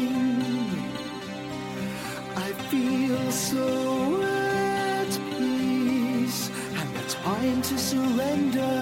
Feel 3.14 3.32
so 3.32 4.22
at 4.24 5.11
peace, 5.38 6.50
and 6.80 6.95
the 6.95 7.06
time 7.09 7.61
to 7.61 7.77
surrender 7.77 8.77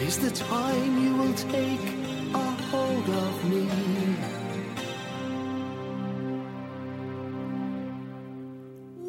is 0.00 0.18
the 0.18 0.30
time 0.30 0.92
you 1.02 1.16
will 1.16 1.34
take 1.34 1.86
a 2.34 2.48
hold 2.70 3.08
of 3.08 3.44
me. 3.50 3.66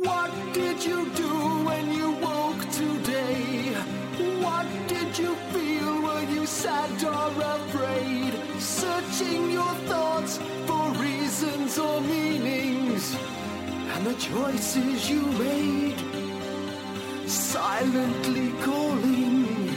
What 0.07 0.31
did 0.53 0.83
you 0.83 1.09
do 1.23 1.33
when 1.69 1.91
you 1.91 2.11
woke 2.27 2.63
today? 2.71 3.73
What 4.45 4.67
did 4.87 5.17
you 5.17 5.35
feel? 5.51 6.01
Were 6.01 6.25
you 6.35 6.45
sad 6.45 7.03
or 7.03 7.29
afraid? 7.57 8.33
Searching 8.59 9.51
your 9.51 9.73
thoughts 9.89 10.39
for 10.67 10.91
reasons 11.07 11.77
or 11.77 12.01
and 13.93 14.05
the 14.05 14.13
choices 14.15 15.09
you 15.09 15.21
made. 15.45 15.99
Silently 17.27 18.51
calling 18.61 19.67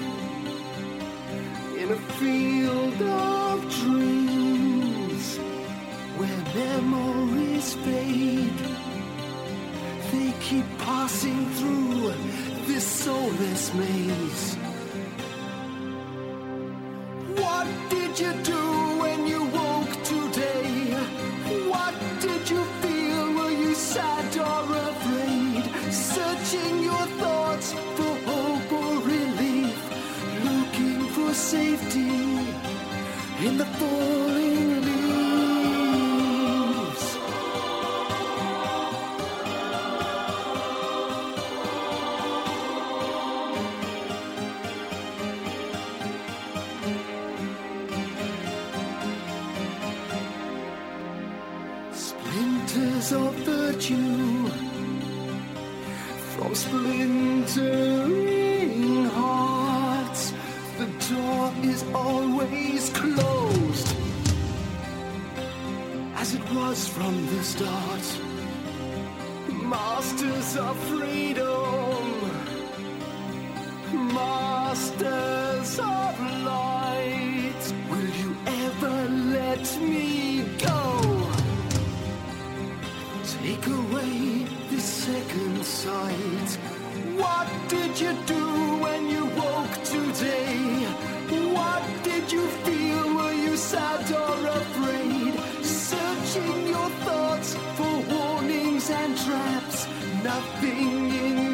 in 1.81 1.89
a 1.93 2.01
field 2.19 3.03
of 3.03 3.57
dreams 3.81 5.39
where 6.19 6.43
memories 6.55 7.75
fade. 7.85 8.61
They 10.13 10.33
keep 10.41 10.67
passing 10.79 11.43
through 11.57 12.15
this 12.67 12.87
soulless 12.87 13.75
maze. 13.75 14.55
What 17.43 17.67
did 17.91 18.19
you 18.19 18.33
do 18.43 18.63
when 19.03 19.27
you 19.27 19.45
woke 19.45 19.95
today? 20.05 20.26
Searching 26.47 26.85
your 26.85 27.07
thoughts 27.19 27.73
for 27.73 28.15
hope 28.25 28.73
or 28.73 29.03
relief, 29.03 29.77
looking 30.45 31.09
for 31.09 31.35
safety 31.35 32.09
in 33.45 33.59
the 33.59 33.65
falling 33.65 34.81
leaves. 34.83 35.06
Splintering 57.57 59.05
hearts. 59.07 60.33
The 60.79 60.87
door 61.09 61.53
is 61.63 61.85
always 61.95 62.91
closed, 62.91 63.97
as 66.17 66.35
it 66.35 66.43
was 66.53 66.87
from 66.89 67.15
the 67.27 67.43
start. 67.43 68.07
Masters 69.49 70.57
of 70.57 70.77
freedom, 70.91 72.05
masters 73.93 75.79
of 75.79 76.15
light. 76.45 77.63
Will 77.91 78.11
you 78.23 78.37
ever 78.65 79.09
let 79.39 79.81
me 79.81 80.45
go? 80.59 80.83
Take 83.25 83.67
away 83.67 84.47
this 84.71 84.85
second 84.85 85.65
sight. 85.65 86.59
What 87.17 87.49
did 87.69 87.99
you 87.99 88.13
do 88.27 88.45
when 88.85 89.09
you 89.09 89.25
woke 89.25 89.77
today? 89.85 90.85
What 91.59 91.83
did 92.05 92.31
you 92.31 92.47
feel? 92.65 93.15
Were 93.17 93.33
you 93.33 93.57
sad 93.57 94.05
or 94.13 94.37
afraid? 94.61 95.35
Searching 95.65 96.69
your 96.69 96.91
thoughts 97.07 97.55
for 97.77 97.95
warnings 98.15 98.91
and 98.91 99.17
traps. 99.17 99.87
Nothing 100.23 101.11
in 101.25 101.46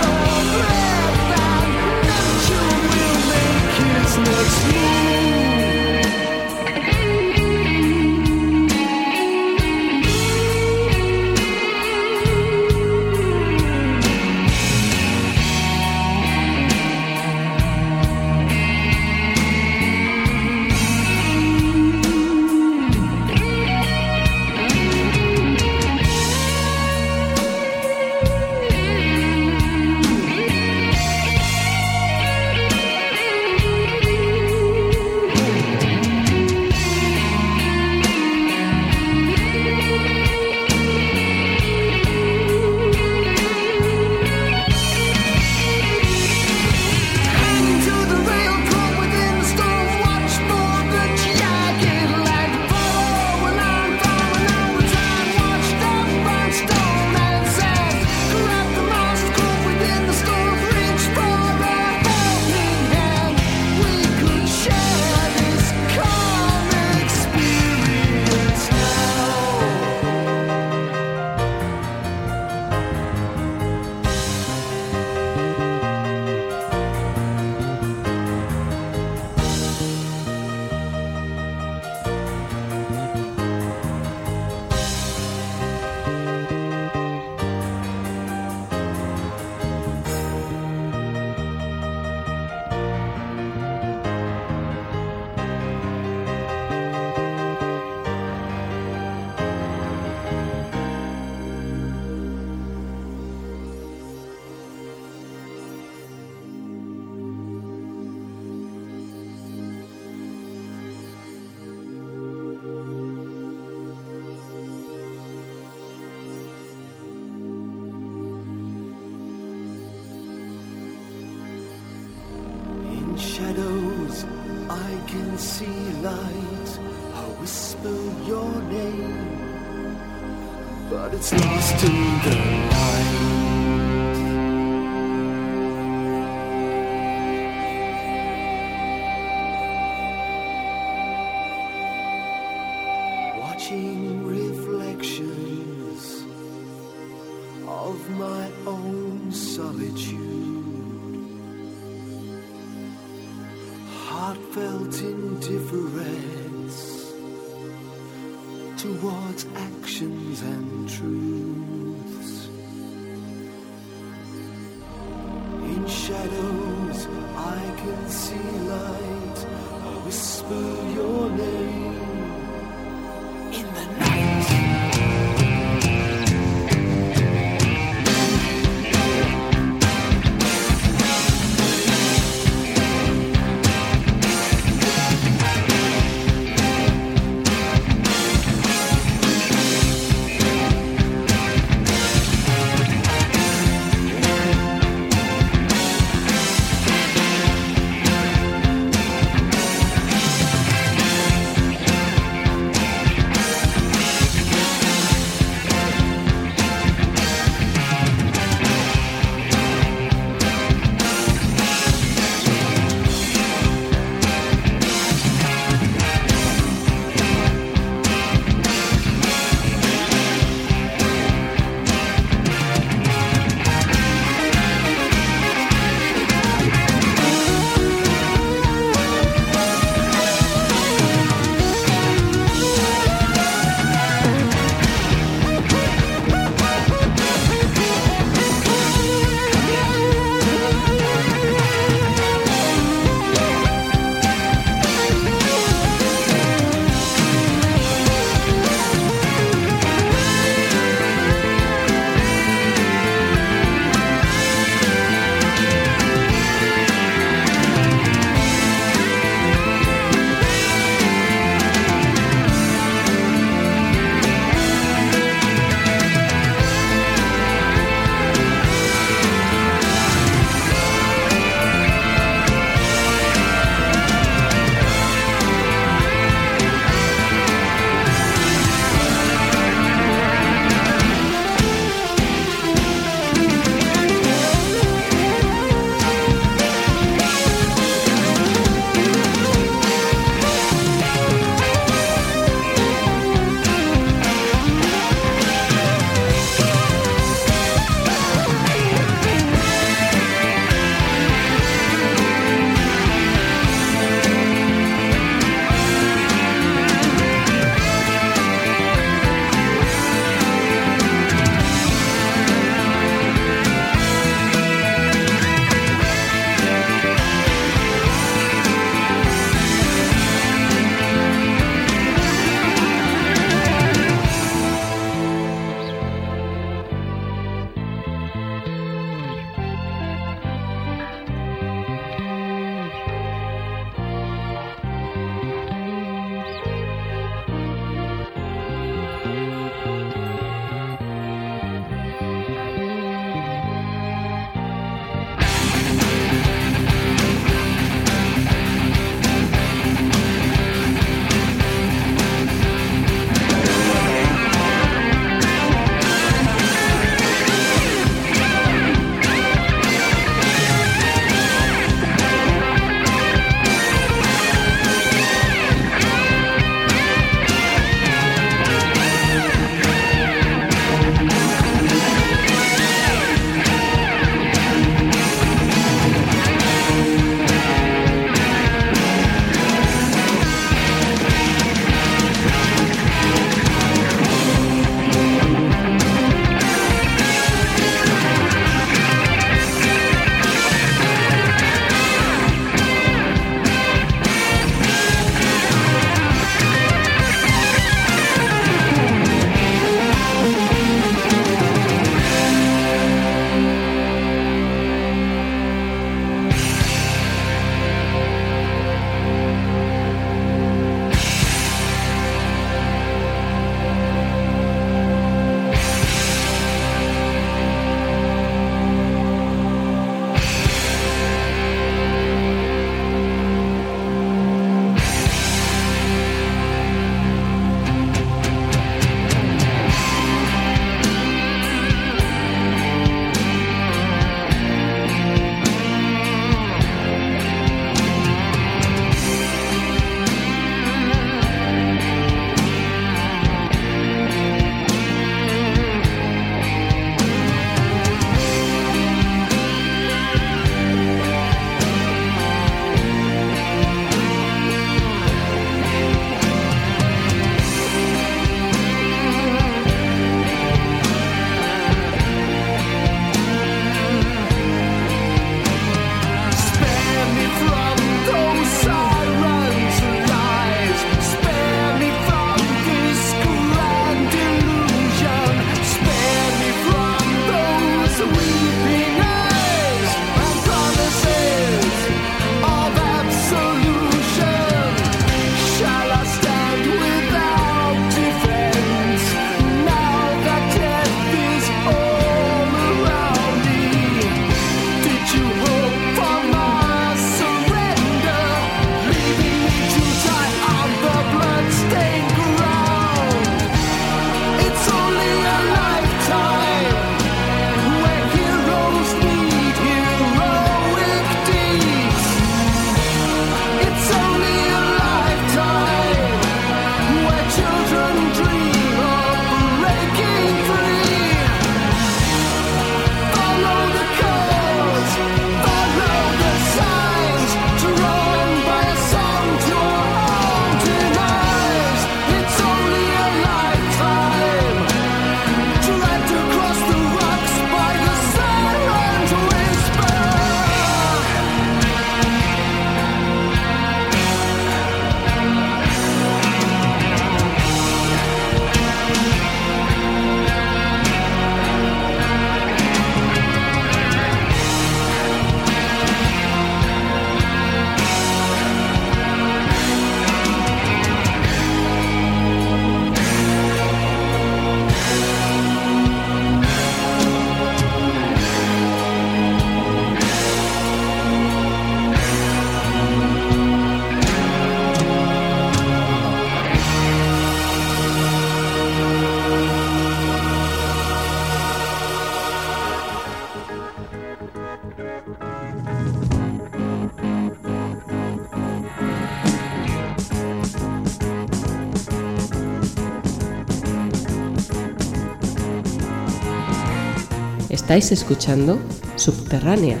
Estáis 597.94 598.22
escuchando 598.22 598.80
Subterránea, 599.14 600.00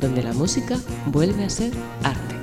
donde 0.00 0.22
la 0.22 0.32
música 0.32 0.78
vuelve 1.04 1.44
a 1.44 1.50
ser 1.50 1.70
arte. 2.02 2.34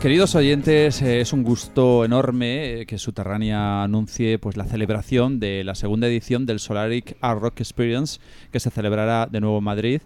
Queridos 0.00 0.36
oyentes, 0.36 1.02
eh, 1.02 1.20
es 1.20 1.32
un 1.32 1.42
gusto 1.42 2.04
enorme 2.04 2.82
eh, 2.82 2.86
que 2.86 2.96
Subterránea 2.96 3.82
anuncie 3.82 4.38
pues, 4.38 4.56
la 4.56 4.66
celebración 4.66 5.40
de 5.40 5.64
la 5.64 5.74
segunda 5.74 6.06
edición 6.06 6.46
del 6.46 6.60
Solaric 6.60 7.16
Art 7.20 7.40
Rock 7.40 7.58
Experience, 7.58 8.20
que 8.52 8.60
se 8.60 8.70
celebrará 8.70 9.26
de 9.26 9.40
nuevo 9.40 9.58
en 9.58 9.64
Madrid, 9.64 10.00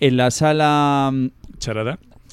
en 0.00 0.16
la 0.16 0.30
sala 0.30 1.10
mm, 1.12 1.26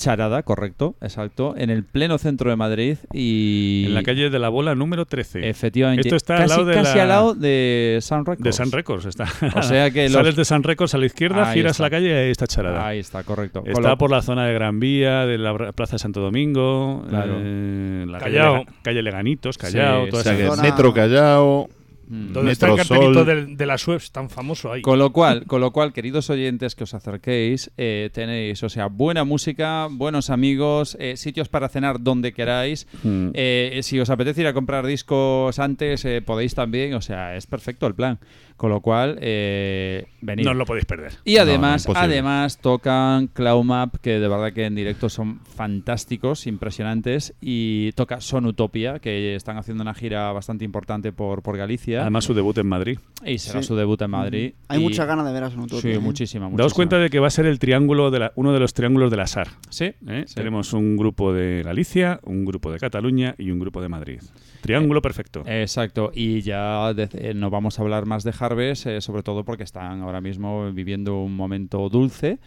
Charada. 0.01 0.43
Correcto, 0.43 0.95
exacto, 1.01 1.53
en 1.57 1.69
el 1.69 1.83
pleno 1.83 2.17
centro 2.17 2.49
de 2.49 2.55
Madrid 2.55 2.97
y... 3.13 3.85
En 3.88 3.93
la 3.93 4.03
calle 4.03 4.30
de 4.30 4.39
la 4.39 4.49
Bola 4.49 4.75
número 4.75 5.05
13. 5.05 5.47
Efectivamente. 5.49 6.07
Esto 6.07 6.15
está 6.15 6.38
casi, 6.38 6.43
al 6.43 6.49
lado 6.49 6.65
de 6.65 6.73
casi 6.73 6.97
la- 6.97 7.03
al 7.03 7.09
lado 7.09 7.33
de 7.35 7.99
Sun 8.01 8.25
Records. 8.25 8.43
De 8.43 8.51
Sun 8.53 8.71
Records 8.71 9.05
está. 9.05 9.25
O 9.55 9.61
sea 9.63 9.91
que 9.91 10.03
los- 10.09 10.13
Sales 10.13 10.35
de 10.35 10.45
Sun 10.45 10.63
Records 10.63 10.93
a 10.95 10.97
la 10.97 11.05
izquierda, 11.05 11.49
Ahí 11.49 11.57
giras 11.59 11.71
está. 11.73 11.83
la 11.83 11.89
calle 11.89 12.07
y 12.09 12.11
ahí 12.13 12.31
está 12.31 12.47
Charada. 12.47 12.88
Ahí 12.88 12.99
está, 12.99 13.23
correcto. 13.23 13.63
Está 13.65 13.95
por 13.97 14.11
la 14.11 14.21
zona 14.21 14.45
de 14.45 14.53
Gran 14.53 14.80
Vía, 14.80 15.25
de 15.25 15.38
la 15.38 15.71
Plaza 15.73 15.93
de 15.95 15.99
Santo 15.99 16.19
Domingo, 16.21 17.05
Claro. 17.09 17.35
eh, 17.39 18.05
la 18.07 18.19
Callao. 18.19 18.53
Calle, 18.53 18.65
Lega- 18.65 18.81
calle 18.83 19.01
Leganitos, 19.03 19.57
Callao, 19.57 20.05
Sí, 20.05 20.09
toda 20.11 20.21
O 20.21 20.23
sea 20.23 20.33
esa 20.33 20.41
que 20.41 20.47
zona. 20.49 20.63
Metro 20.63 20.93
Callao, 20.93 21.69
Mm. 22.11 22.33
Donde 22.33 22.51
está 22.51 22.67
el 22.67 22.75
cartelito 22.75 23.23
de, 23.23 23.65
las 23.65 23.88
webs 23.88 24.11
tan 24.11 24.30
famoso 24.30 24.69
ahí. 24.69 24.81
Con 24.81 24.99
lo 24.99 25.14
cual, 25.14 25.45
con 25.45 25.61
lo 25.61 25.72
cual, 25.72 25.93
queridos 25.93 26.30
oyentes 26.30 26.75
que 26.75 26.83
os 26.83 26.93
acerquéis, 26.93 27.72
eh, 27.77 28.09
tenéis, 28.11 28.61
o 28.64 28.69
sea, 28.69 28.88
buena 28.88 29.23
música, 29.23 29.88
buenos 29.90 30.30
amigos, 30.30 30.98
eh, 30.99 31.15
sitios 31.15 31.48
para 31.48 31.69
cenar 31.69 32.01
donde 32.01 32.33
queráis. 32.33 32.85
Mm. 33.03 33.30
Eh, 33.33 33.80
si 33.83 33.98
os 33.98 34.09
apetece 34.09 34.41
ir 34.41 34.48
a 34.48 34.53
comprar 34.53 34.85
discos 34.85 35.57
antes, 35.57 36.03
eh, 36.03 36.22
podéis 36.22 36.53
también, 36.53 36.95
o 36.95 37.01
sea, 37.01 37.38
es 37.38 37.48
perfecto 37.48 37.88
el 37.88 37.95
plan. 37.95 38.19
Con 38.61 38.69
lo 38.69 38.80
cual, 38.81 39.17
eh, 39.22 40.06
venid. 40.22 40.45
No 40.45 40.51
os 40.51 40.57
lo 40.57 40.65
podéis 40.67 40.85
perder. 40.85 41.14
Y 41.25 41.38
además, 41.38 41.88
No, 41.88 41.95
además 41.98 42.59
tocan 42.59 43.25
Cloudmap, 43.25 43.95
que 43.95 44.19
de 44.19 44.27
verdad 44.27 44.53
que 44.53 44.65
en 44.65 44.75
directo 44.75 45.09
son 45.09 45.40
fantásticos, 45.40 46.45
impresionantes, 46.45 47.33
y 47.41 47.91
toca 47.93 48.22
Son 48.22 48.45
Utopia, 48.45 48.99
que 48.99 49.33
están 49.35 49.57
haciendo 49.57 49.81
una 49.81 49.95
gira 49.95 50.31
bastante 50.31 50.64
importante 50.64 51.11
por, 51.11 51.41
por 51.41 51.57
Galicia. 51.57 52.01
Además, 52.01 52.23
su 52.25 52.35
debut 52.35 52.56
en 52.59 52.67
Madrid. 52.67 52.99
y 53.25 53.38
será 53.40 53.61
Sí. 53.64 53.67
su 53.69 53.75
debut 53.75 53.99
en 54.01 54.09
Madrid. 54.11 54.53
Hay 54.67 54.80
y- 54.80 54.83
mucha 54.83 55.06
ganas 55.06 55.25
de 55.25 55.31
ver 55.33 55.43
a 55.43 55.49
Son 55.49 55.61
Utopia, 55.61 55.81
Sí, 55.81 55.90
¿eh? 55.90 55.99
muchísima, 55.99 56.45
muchísima. 56.45 56.57
Daos 56.61 56.73
cuenta 56.75 56.98
de 56.99 57.09
que 57.09 57.19
va 57.19 57.27
a 57.27 57.31
ser 57.31 57.45
el 57.48 57.57
triángulo 57.59 58.11
de 58.11 58.19
la- 58.19 58.31
uno 58.35 58.51
de 58.53 58.59
los 58.59 58.73
triángulos 58.75 59.09
del 59.11 59.19
azar. 59.22 59.48
Sí, 59.69 59.85
¿eh? 60.07 60.23
sí. 60.27 60.35
Tenemos 60.35 60.73
un 60.73 60.98
grupo 60.98 61.33
de 61.33 61.64
Galicia, 61.64 62.19
un 62.23 62.45
grupo 62.45 62.72
de 62.72 62.77
Cataluña 62.80 63.33
y 63.40 63.49
un 63.51 63.59
grupo 63.59 63.81
de 63.81 63.90
Madrid. 63.90 64.19
Triángulo 64.61 65.01
perfecto. 65.01 65.43
Exacto, 65.48 66.11
y 66.14 66.41
ya 66.41 66.93
de- 66.93 67.09
eh, 67.14 67.33
no 67.35 67.49
vamos 67.49 67.80
a 67.80 67.81
hablar 67.81 68.06
más 68.06 68.23
de 68.23 68.31
Eh, 68.59 69.01
sobre 69.01 69.23
todo 69.23 69.43
porque 69.43 69.63
están 69.63 70.01
ahora 70.01 70.21
mismo 70.21 70.71
viviendo 70.71 71.21
un 71.21 71.35
momento 71.35 71.89
dulce, 71.89 72.39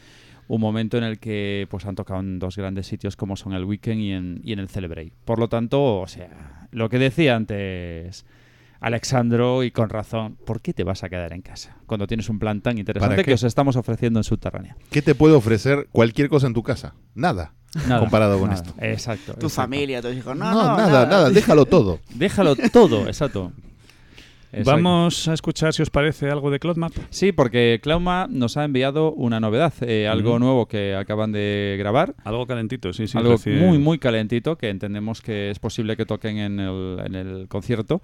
un 0.49 0.61
momento 0.61 0.99
en 0.99 1.05
el 1.05 1.19
que 1.19 1.67
pues 1.71 1.87
han 1.87 1.95
tocado 1.95 2.21
en 2.21 2.39
dos 2.39 2.57
grandes 2.57 2.87
sitios 2.87 3.17
como 3.17 3.37
son 3.37 3.55
el 3.55 3.65
Weekend 3.65 4.01
y 4.01 4.13
en, 4.13 4.41
y 4.43 4.53
en 4.53 4.59
el 4.59 4.69
Celebrate. 4.69 5.13
Por 5.25 5.39
lo 5.39 5.49
tanto, 5.49 6.01
o 6.01 6.07
sea, 6.07 6.69
lo 6.71 6.89
que 6.89 6.99
decía 6.99 7.37
antes 7.37 8.25
Alexandro, 8.85 9.65
y 9.65 9.71
con 9.71 9.89
razón, 9.89 10.37
¿por 10.45 10.61
qué 10.61 10.75
te 10.75 10.85
vas 10.85 11.05
a 11.05 11.09
quedar 11.09 11.33
en 11.33 11.41
casa 11.41 11.79
cuando 11.87 12.07
tienes 12.07 12.29
un 12.29 12.39
plan 12.39 12.61
tan 12.61 12.77
interesante 12.77 13.25
que 13.25 13.33
os 13.33 13.43
estamos 13.43 13.77
ofreciendo 13.77 14.21
en 14.21 14.25
Subterránea? 14.25 14.77
¿qué 14.91 15.01
te 15.01 15.15
puede 15.15 15.35
ofrecer 15.35 15.89
cualquier 15.91 16.29
cosa 16.29 16.49
en 16.49 16.53
tu 16.53 16.63
casa? 16.63 16.95
Nada. 17.15 17.55
Nada, 17.89 18.01
comparado 18.01 18.39
con 18.39 18.51
nada. 18.51 18.63
esto. 18.63 18.75
Exacto. 18.79 19.33
Tu 19.33 19.47
exacto. 19.47 19.49
familia, 19.49 20.03
tus 20.03 20.15
hijos. 20.15 20.37
No, 20.37 20.51
No, 20.51 20.63
no, 20.63 20.77
nada, 20.77 21.07
nada, 21.07 21.31
déjalo 21.31 21.65
todo. 21.65 21.99
Déjalo 22.15 22.55
todo, 22.57 23.07
exacto. 23.07 23.53
Exacto. 24.55 24.71
Vamos 24.71 25.29
a 25.29 25.35
escuchar, 25.35 25.75
si 25.75 25.83
os 25.83 25.91
parece, 25.91 26.31
algo 26.31 26.51
de 26.51 26.61
Cloudmap. 26.61 26.93
Sí, 27.11 27.33
porque 27.33 27.81
Clauma 27.83 28.29
nos 28.31 28.57
ha 28.57 28.65
enviado 28.65 29.13
una 29.13 29.41
novedad, 29.41 29.75
eh, 29.81 30.07
algo 30.07 30.39
nuevo 30.39 30.67
que 30.67 30.95
acaban 30.95 31.33
de 31.33 31.77
grabar. 31.79 32.15
Algo 32.25 32.47
calentito, 32.47 32.93
sí, 32.93 33.07
sí. 33.07 33.19
algo 33.19 33.37
muy, 33.47 33.79
muy 33.79 33.99
calentito 33.99 34.57
que 34.57 34.71
entendemos 34.71 35.21
que 35.21 35.51
es 35.51 35.59
posible 35.59 35.97
que 35.97 36.07
toquen 36.07 36.39
en 36.39 36.61
el, 36.61 37.01
en 37.05 37.15
el 37.15 37.49
concierto. 37.49 38.03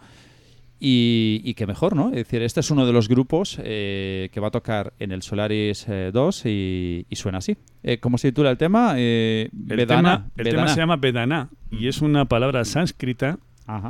Y, 0.82 1.42
y 1.44 1.52
que 1.52 1.66
mejor, 1.66 1.94
¿no? 1.94 2.08
Es 2.08 2.16
decir, 2.16 2.40
este 2.40 2.60
es 2.60 2.70
uno 2.70 2.86
de 2.86 2.94
los 2.94 3.06
grupos 3.06 3.58
eh, 3.62 4.30
que 4.32 4.40
va 4.40 4.48
a 4.48 4.50
tocar 4.50 4.94
en 4.98 5.12
el 5.12 5.20
Solaris 5.20 5.84
eh, 5.86 6.10
2 6.10 6.46
y, 6.46 7.06
y 7.06 7.16
suena 7.16 7.38
así. 7.38 7.58
Eh, 7.82 7.98
¿Cómo 8.00 8.16
se 8.16 8.28
titula 8.28 8.50
el 8.50 8.56
tema? 8.56 8.94
El, 8.98 9.50
Vedana. 9.52 10.24
tema, 10.24 10.30
el 10.38 10.48
tema 10.48 10.68
se 10.68 10.80
llama 10.80 10.96
Vedana 10.96 11.50
y 11.70 11.88
es 11.88 12.00
una 12.00 12.24
palabra 12.24 12.64
sánscrita 12.64 13.38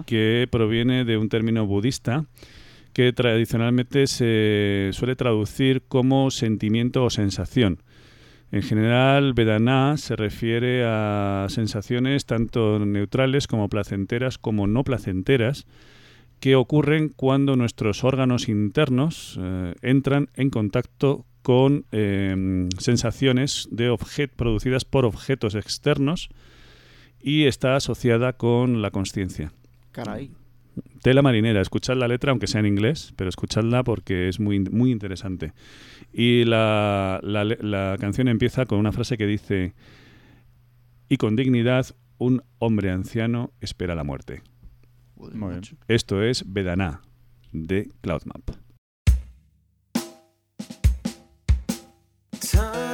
Que 0.06 0.48
proviene 0.50 1.04
de 1.04 1.16
un 1.16 1.28
término 1.28 1.66
budista 1.66 2.26
que 2.92 3.12
tradicionalmente 3.12 4.06
se 4.06 4.90
suele 4.92 5.16
traducir 5.16 5.82
como 5.82 6.30
sentimiento 6.30 7.04
o 7.04 7.10
sensación. 7.10 7.82
En 8.52 8.62
general, 8.62 9.32
Vedana 9.32 9.96
se 9.96 10.16
refiere 10.16 10.84
a 10.84 11.46
sensaciones 11.48 12.26
tanto 12.26 12.84
neutrales 12.84 13.46
como 13.46 13.68
placenteras 13.68 14.38
como 14.38 14.66
no 14.66 14.82
placenteras 14.82 15.66
que 16.40 16.56
ocurren 16.56 17.10
cuando 17.10 17.54
nuestros 17.54 18.02
órganos 18.02 18.48
internos 18.48 19.38
eh, 19.40 19.74
entran 19.82 20.30
en 20.34 20.50
contacto 20.50 21.26
con 21.42 21.84
eh, 21.92 22.68
sensaciones 22.78 23.68
de 23.70 23.96
producidas 24.36 24.84
por 24.84 25.04
objetos 25.04 25.54
externos 25.54 26.28
y 27.20 27.44
está 27.44 27.76
asociada 27.76 28.32
con 28.32 28.82
la 28.82 28.90
conciencia. 28.90 29.52
Caray. 30.04 30.30
Tela 31.02 31.20
marinera, 31.20 31.60
escuchad 31.60 31.96
la 31.96 32.08
letra, 32.08 32.30
aunque 32.30 32.46
sea 32.46 32.60
en 32.60 32.66
inglés, 32.66 33.12
pero 33.16 33.28
escuchadla 33.28 33.84
porque 33.84 34.28
es 34.28 34.40
muy, 34.40 34.60
muy 34.60 34.90
interesante. 34.90 35.52
Y 36.12 36.44
la, 36.44 37.20
la 37.22 37.96
canción 37.98 38.28
empieza 38.28 38.64
con 38.64 38.78
una 38.78 38.92
frase 38.92 39.18
que 39.18 39.26
dice, 39.26 39.74
y 41.08 41.16
con 41.18 41.36
dignidad 41.36 41.86
un 42.18 42.42
hombre 42.58 42.90
anciano 42.90 43.52
espera 43.60 43.94
la 43.94 44.04
muerte. 44.04 44.42
Muy 45.16 45.50
bien. 45.50 45.62
Esto 45.86 46.22
es 46.22 46.50
Vedana, 46.50 47.02
de 47.52 47.90
Cloudmap. 48.00 48.50
Time 52.40 52.89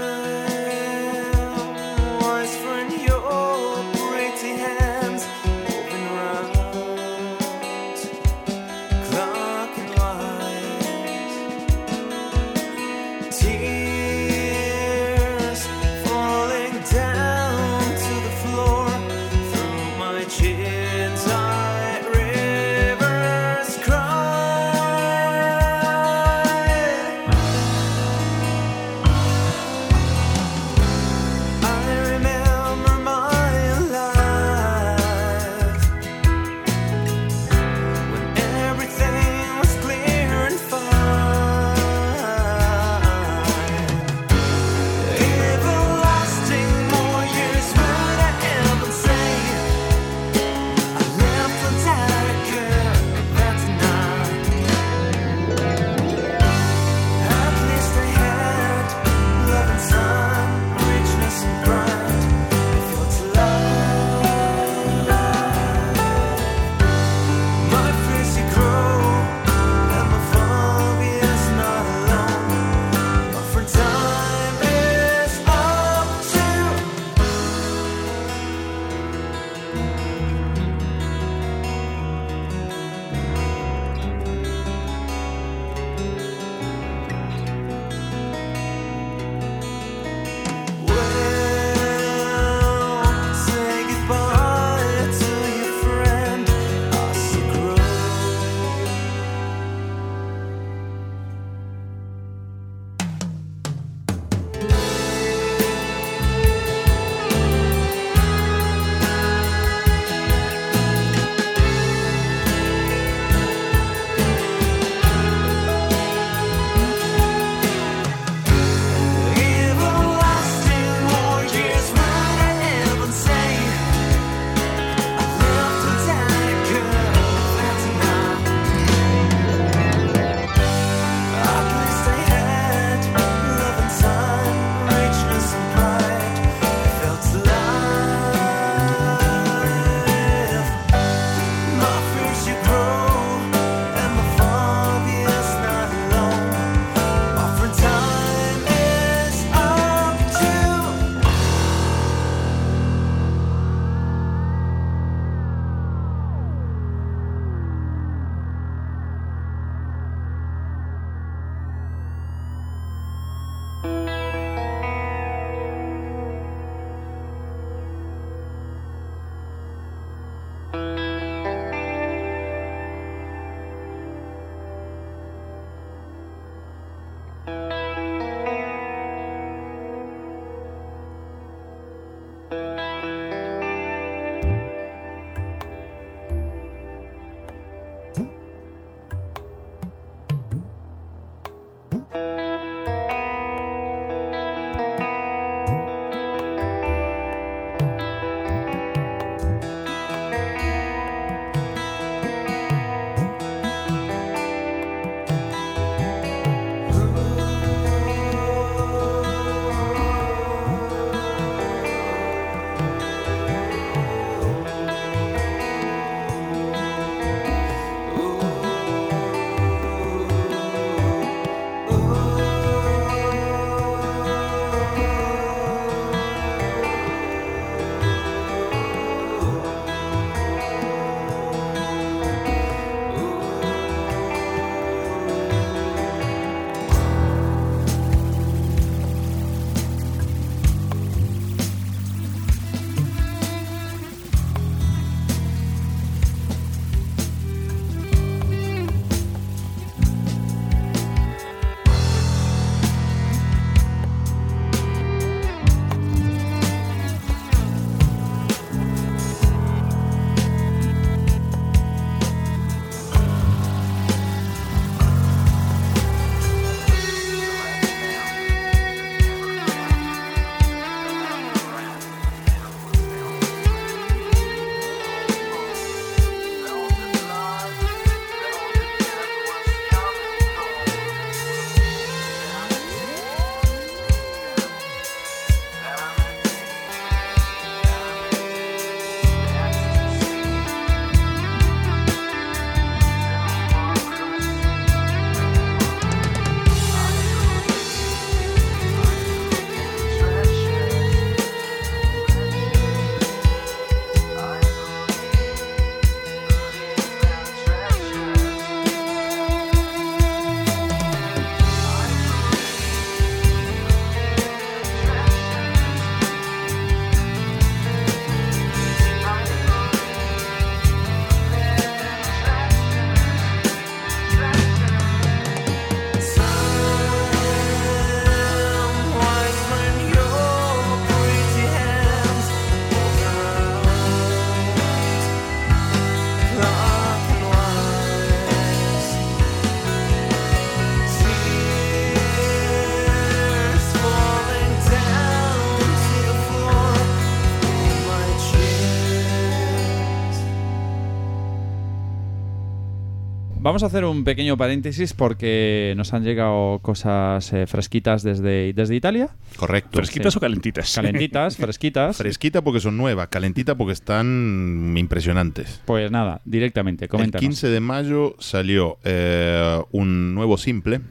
vamos 353.77 353.83
a 353.83 353.87
hacer 353.89 354.07
un 354.07 354.25
pequeño 354.25 354.57
paréntesis 354.57 355.13
porque 355.13 355.93
nos 355.99 356.15
han 356.15 356.25
llegado 356.25 356.79
cosas 356.81 357.53
eh, 357.53 357.67
fresquitas 357.67 358.23
desde, 358.23 358.73
desde 358.73 358.95
Italia. 358.95 359.29
Correcto. 359.59 359.99
¿Fresquitas 359.99 360.35
o 360.35 360.41
calentitas? 360.41 360.95
Calentitas, 360.95 361.57
fresquitas. 361.59 362.17
Fresquita 362.17 362.65
porque 362.65 362.81
son 362.81 362.97
nuevas, 362.97 363.29
calentita 363.29 363.75
porque 363.75 363.93
están 363.93 364.95
impresionantes. 364.97 365.83
Pues 365.85 366.11
nada, 366.11 366.41
directamente, 366.47 367.05
El 367.05 367.11
coméntanos. 367.11 367.43
15 367.43 367.69
de 367.69 367.81
mayo 367.81 368.35
salió 368.39 368.97
eh, 369.05 369.79
un 369.93 370.35
nuevo 370.35 370.57
simple 370.57 371.03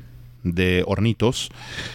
de 0.45 0.83
Hornitos, 0.85 1.49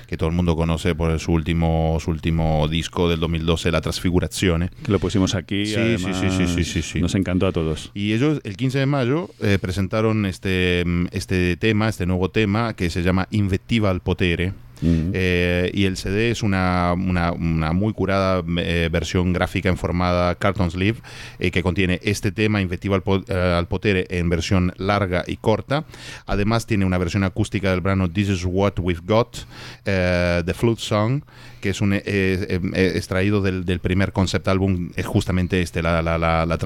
que 0.06 0.16
todo 0.16 0.28
el 0.28 0.34
mundo 0.34 0.56
conoce 0.56 0.94
por 0.94 1.18
su 1.18 1.32
último, 1.32 1.98
su 2.00 2.10
último 2.10 2.68
disco 2.68 3.08
del 3.08 3.20
2012, 3.20 3.70
La 3.70 3.80
Trasfigurazione. 3.80 4.70
Que 4.84 4.92
lo 4.92 4.98
pusimos 4.98 5.34
aquí. 5.34 5.66
Sí, 5.66 5.76
además, 5.76 6.16
sí, 6.20 6.30
sí, 6.30 6.46
sí, 6.46 6.64
sí, 6.64 6.82
sí. 6.82 7.00
Nos 7.00 7.14
encantó 7.14 7.46
a 7.46 7.52
todos. 7.52 7.90
Y 7.94 8.12
ellos 8.12 8.40
el 8.44 8.56
15 8.56 8.80
de 8.80 8.86
mayo 8.86 9.30
eh, 9.40 9.58
presentaron 9.60 10.26
este, 10.26 10.84
este 11.12 11.56
tema, 11.56 11.88
este 11.88 12.06
nuevo 12.06 12.30
tema 12.30 12.74
que 12.74 12.90
se 12.90 13.02
llama 13.02 13.28
Invettiva 13.30 13.90
al 13.90 14.00
Potere. 14.00 14.52
Eh, 14.82 15.70
y 15.74 15.84
el 15.84 15.96
CD 15.96 16.30
es 16.30 16.42
una, 16.42 16.94
una- 16.96 17.32
muy 17.72 17.92
curada 17.92 18.42
eh, 18.58 18.88
versión 18.90 19.32
gráfica 19.32 19.68
en 19.68 19.76
formada 19.76 20.34
carton 20.36 20.70
sleeve 20.70 20.98
eh, 21.38 21.50
que 21.50 21.62
contiene 21.62 22.00
este 22.02 22.32
tema 22.32 22.60
Invettiva 22.62 22.96
al, 22.96 23.02
Po- 23.02 23.22
al 23.32 23.66
Potere 23.68 24.06
en 24.10 24.28
versión 24.30 24.72
larga 24.78 25.24
y 25.26 25.36
corta. 25.36 25.84
Además 26.26 26.66
tiene 26.66 26.84
una 26.84 26.98
versión 26.98 27.24
acústica 27.24 27.70
del 27.70 27.80
brano 27.80 28.10
This 28.10 28.28
is 28.30 28.44
What 28.44 28.78
We've 28.78 29.02
Got, 29.04 29.38
The 29.84 30.54
Flute 30.54 30.80
Song, 30.80 31.22
que 31.60 31.70
es 31.70 31.80
un 31.80 31.92
extraído 31.94 33.42
del, 33.42 33.64
del 33.66 33.80
primer 33.80 34.12
concept 34.12 34.48
álbum, 34.48 34.90
es 34.96 35.04
justamente 35.06 35.60
este, 35.60 35.82
la, 35.82 36.00
la, 36.02 36.16
la, 36.18 36.46
la. 36.46 36.58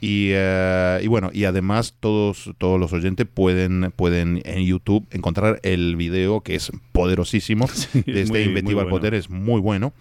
Y, 0.00 0.30
y 1.02 1.06
bueno, 1.08 1.30
y 1.32 1.44
además 1.44 1.94
todos, 1.98 2.50
todos 2.58 2.78
los 2.78 2.92
oyentes 2.92 3.26
pueden, 3.32 3.92
pueden 3.96 4.42
en 4.44 4.64
YouTube 4.64 5.06
encontrar 5.10 5.60
el 5.62 5.96
video 5.96 6.40
que 6.42 6.54
es 6.54 6.70
poderosísimo 6.92 7.66
de 7.92 8.00
es 8.22 8.30
este 8.30 8.42
Inventiva 8.42 8.82
muy 8.82 8.86
al 8.86 8.90
bueno. 8.90 8.98
Poder, 8.98 9.14
es 9.14 9.30
muy 9.30 9.60
bueno. 9.60 9.92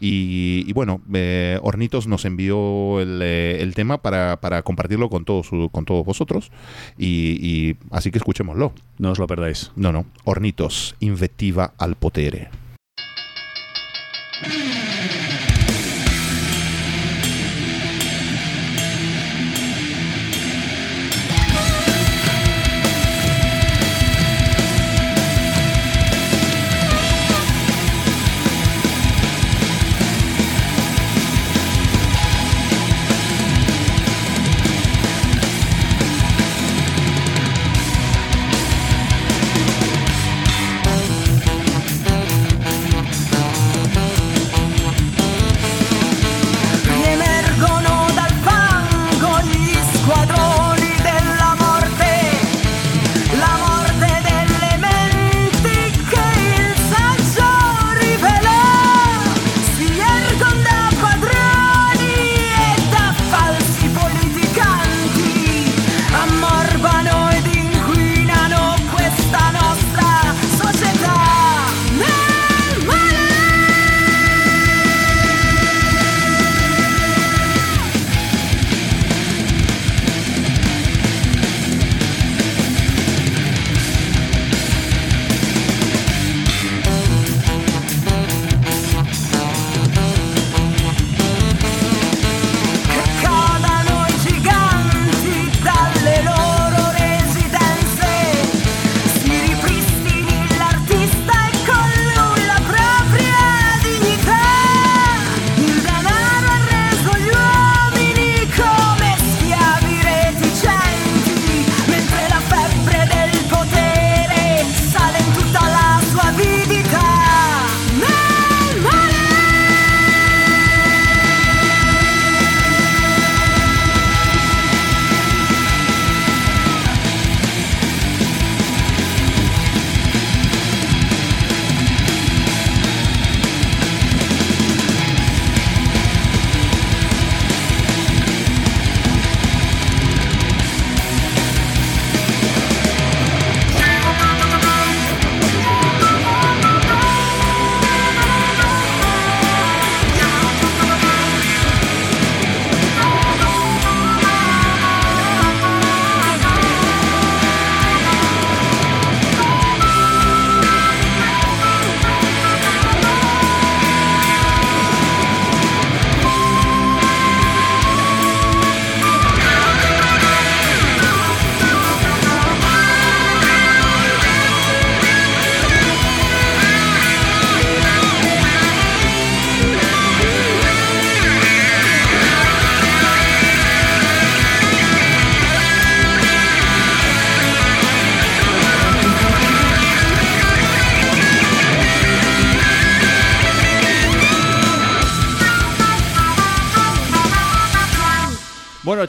Y, 0.00 0.64
y 0.66 0.72
bueno, 0.72 1.00
eh, 1.12 1.58
Hornitos 1.62 2.06
nos 2.06 2.24
envió 2.24 3.00
el, 3.00 3.20
eh, 3.22 3.58
el 3.60 3.74
tema 3.74 3.98
para, 3.98 4.40
para 4.40 4.62
compartirlo 4.62 5.08
con 5.10 5.24
todos, 5.24 5.48
con 5.70 5.84
todos 5.84 6.04
vosotros. 6.04 6.50
Y, 6.98 7.38
y 7.40 7.76
así 7.90 8.10
que 8.10 8.18
escuchémoslo. 8.18 8.72
No 8.98 9.10
os 9.10 9.18
lo 9.18 9.26
perdáis. 9.26 9.72
No, 9.76 9.92
no. 9.92 10.06
Hornitos, 10.24 10.96
Invettiva 11.00 11.74
al 11.78 11.96
Potere. 11.96 12.48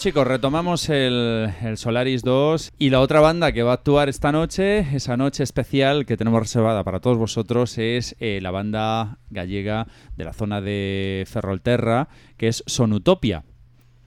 Chicos, 0.06 0.28
retomamos 0.28 0.88
el, 0.90 1.50
Solaris 1.78 2.22
2 2.22 2.74
y 2.78 2.92
la 2.92 3.00
otra 3.00 3.22
banda 3.22 3.52
que 3.54 3.64
va 3.64 3.72
a 3.72 3.74
actuar 3.74 4.08
esta 4.08 4.32
noche, 4.32 4.82
esa 4.96 5.18
noche 5.18 5.42
especial 5.42 6.06
que 6.06 6.16
tenemos 6.16 6.40
reservada 6.40 6.84
para 6.84 7.00
todos 7.00 7.18
vosotros 7.18 7.80
es 7.80 8.16
eh, 8.20 8.38
la 8.40 8.52
banda 8.52 9.18
gallega 9.32 9.88
de 10.16 10.24
la 10.24 10.34
zona 10.34 10.62
de 10.62 11.26
Ferrolterra, 11.26 12.08
que 12.38 12.50
es 12.50 12.64
Sonutopia. 12.68 13.46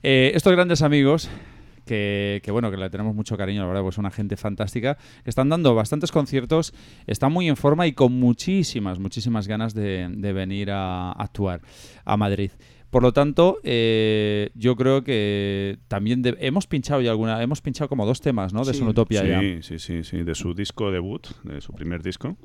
Eh, 0.04 0.30
estos 0.36 0.52
grandes 0.52 0.82
amigos 0.82 1.28
que, 1.84 2.40
bueno, 2.52 2.70
que 2.70 2.76
le 2.76 2.90
tenemos 2.90 3.16
mucho 3.16 3.36
cariño, 3.36 3.62
la 3.62 3.66
verdad, 3.66 3.82
pues 3.82 3.98
una 3.98 4.12
gente 4.12 4.36
fantástica, 4.36 4.98
están 5.24 5.48
dando 5.48 5.74
bastantes 5.74 6.12
conciertos, 6.12 6.74
están 7.08 7.32
muy 7.32 7.48
en 7.48 7.56
forma 7.56 7.88
y 7.88 7.92
con 7.92 8.12
muchísimas, 8.12 9.00
muchísimas 9.00 9.48
ganas 9.48 9.74
de 9.74 10.32
venir 10.32 10.70
a 10.70 11.10
actuar 11.10 11.60
a 12.04 12.16
Madrid. 12.16 12.52
Por 12.90 13.02
lo 13.02 13.12
tanto, 13.12 13.58
eh, 13.64 14.50
yo 14.54 14.74
creo 14.76 15.04
que 15.04 15.78
también 15.88 16.22
de- 16.22 16.36
hemos 16.40 16.66
pinchado 16.66 17.00
ya 17.02 17.10
alguna, 17.10 17.42
hemos 17.42 17.60
pinchado 17.60 17.88
como 17.88 18.06
dos 18.06 18.20
temas, 18.22 18.52
¿no? 18.54 18.64
De 18.64 18.72
Sí. 18.72 18.78
Sonutopia 18.78 19.24
ya. 19.26 19.40
Sí, 19.40 19.58
sí, 19.62 19.78
sí, 19.78 20.04
sí, 20.04 20.22
de 20.22 20.34
su 20.34 20.54
disco 20.54 20.90
debut, 20.90 21.26
de 21.44 21.60
su 21.60 21.72
primer 21.74 22.02
disco. 22.02 22.36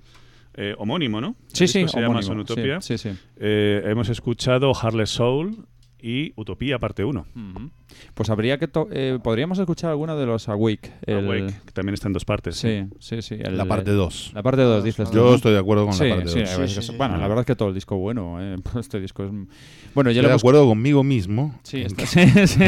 Eh, 0.56 0.76
homónimo, 0.78 1.20
¿no? 1.22 1.36
Sí, 1.48 1.68
sí, 1.68 1.88
se 1.88 1.96
llama 2.00 2.10
homónimo, 2.20 2.22
Sonutopia. 2.34 2.82
sí, 2.82 2.98
sí, 2.98 3.10
sí. 3.10 3.18
Eh, 3.38 3.84
hemos 3.86 4.10
escuchado 4.10 4.72
Harless 4.80 5.10
Soul 5.12 5.66
y 6.04 6.34
Utopía 6.36 6.78
parte 6.80 7.06
1. 7.06 7.26
Ujú. 7.34 7.70
Pues 8.14 8.30
habría 8.30 8.58
que 8.58 8.68
eh, 8.92 9.20
podríamos 9.24 9.58
escuchar 9.58 9.90
alguno 9.92 10.18
de 10.18 10.26
los 10.26 10.50
Awake. 10.50 10.92
el- 11.06 11.26
Awake, 11.26 11.54
que 11.66 11.72
también 11.72 11.94
está 11.94 12.08
en 12.10 12.14
dos 12.14 12.26
partes. 12.26 12.58
Sí, 12.58 12.86
sí, 13.00 13.22
sí. 13.22 13.36
el- 13.40 13.58
La 13.58 13.66
parte 13.66 13.92
2. 13.92 14.32
La 14.34 14.44
parte 14.44 14.62
2, 14.64 14.84
dices. 14.84 15.10
tú, 15.10 15.16
Yo 15.16 15.24
¿no? 15.30 15.36
estoy 15.36 15.54
de 15.54 15.60
acuerdo 15.60 15.86
con 15.86 15.94
Sí, 15.94 16.04
la 16.10 16.16
parte 16.18 16.30
sí, 16.32 16.40
2. 16.40 16.50
la 16.50 16.58
verdad 16.58 16.78
es 16.78 16.90
que- 16.92 16.98
Bueno, 16.98 17.18
la 17.18 17.28
verdad 17.28 17.40
es 17.40 17.46
que 17.46 17.56
todo 17.56 17.70
el 17.70 17.74
disco 17.76 17.98
bueno. 17.98 18.38
eh, 18.42 18.58
Este 18.80 19.00
disco 19.00 19.24
es. 19.24 19.32
Bueno, 19.32 20.12
ya 20.12 20.20
Estoy 20.20 20.22
lo 20.22 20.22
de 20.22 20.34
hemos- 20.34 20.42
acuerdo 20.42 20.66
conmigo 20.68 21.04
mismo. 21.04 21.58
Sí, 21.64 21.82
está- 21.86 22.04
que- 22.04 22.08
sí, 22.08 22.48
sí. 22.48 22.60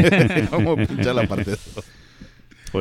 Vamos 0.50 0.78
a 0.78 0.86
pinchar 0.86 1.14
la 1.14 1.26
parte 1.28 1.50
2. 1.50 1.84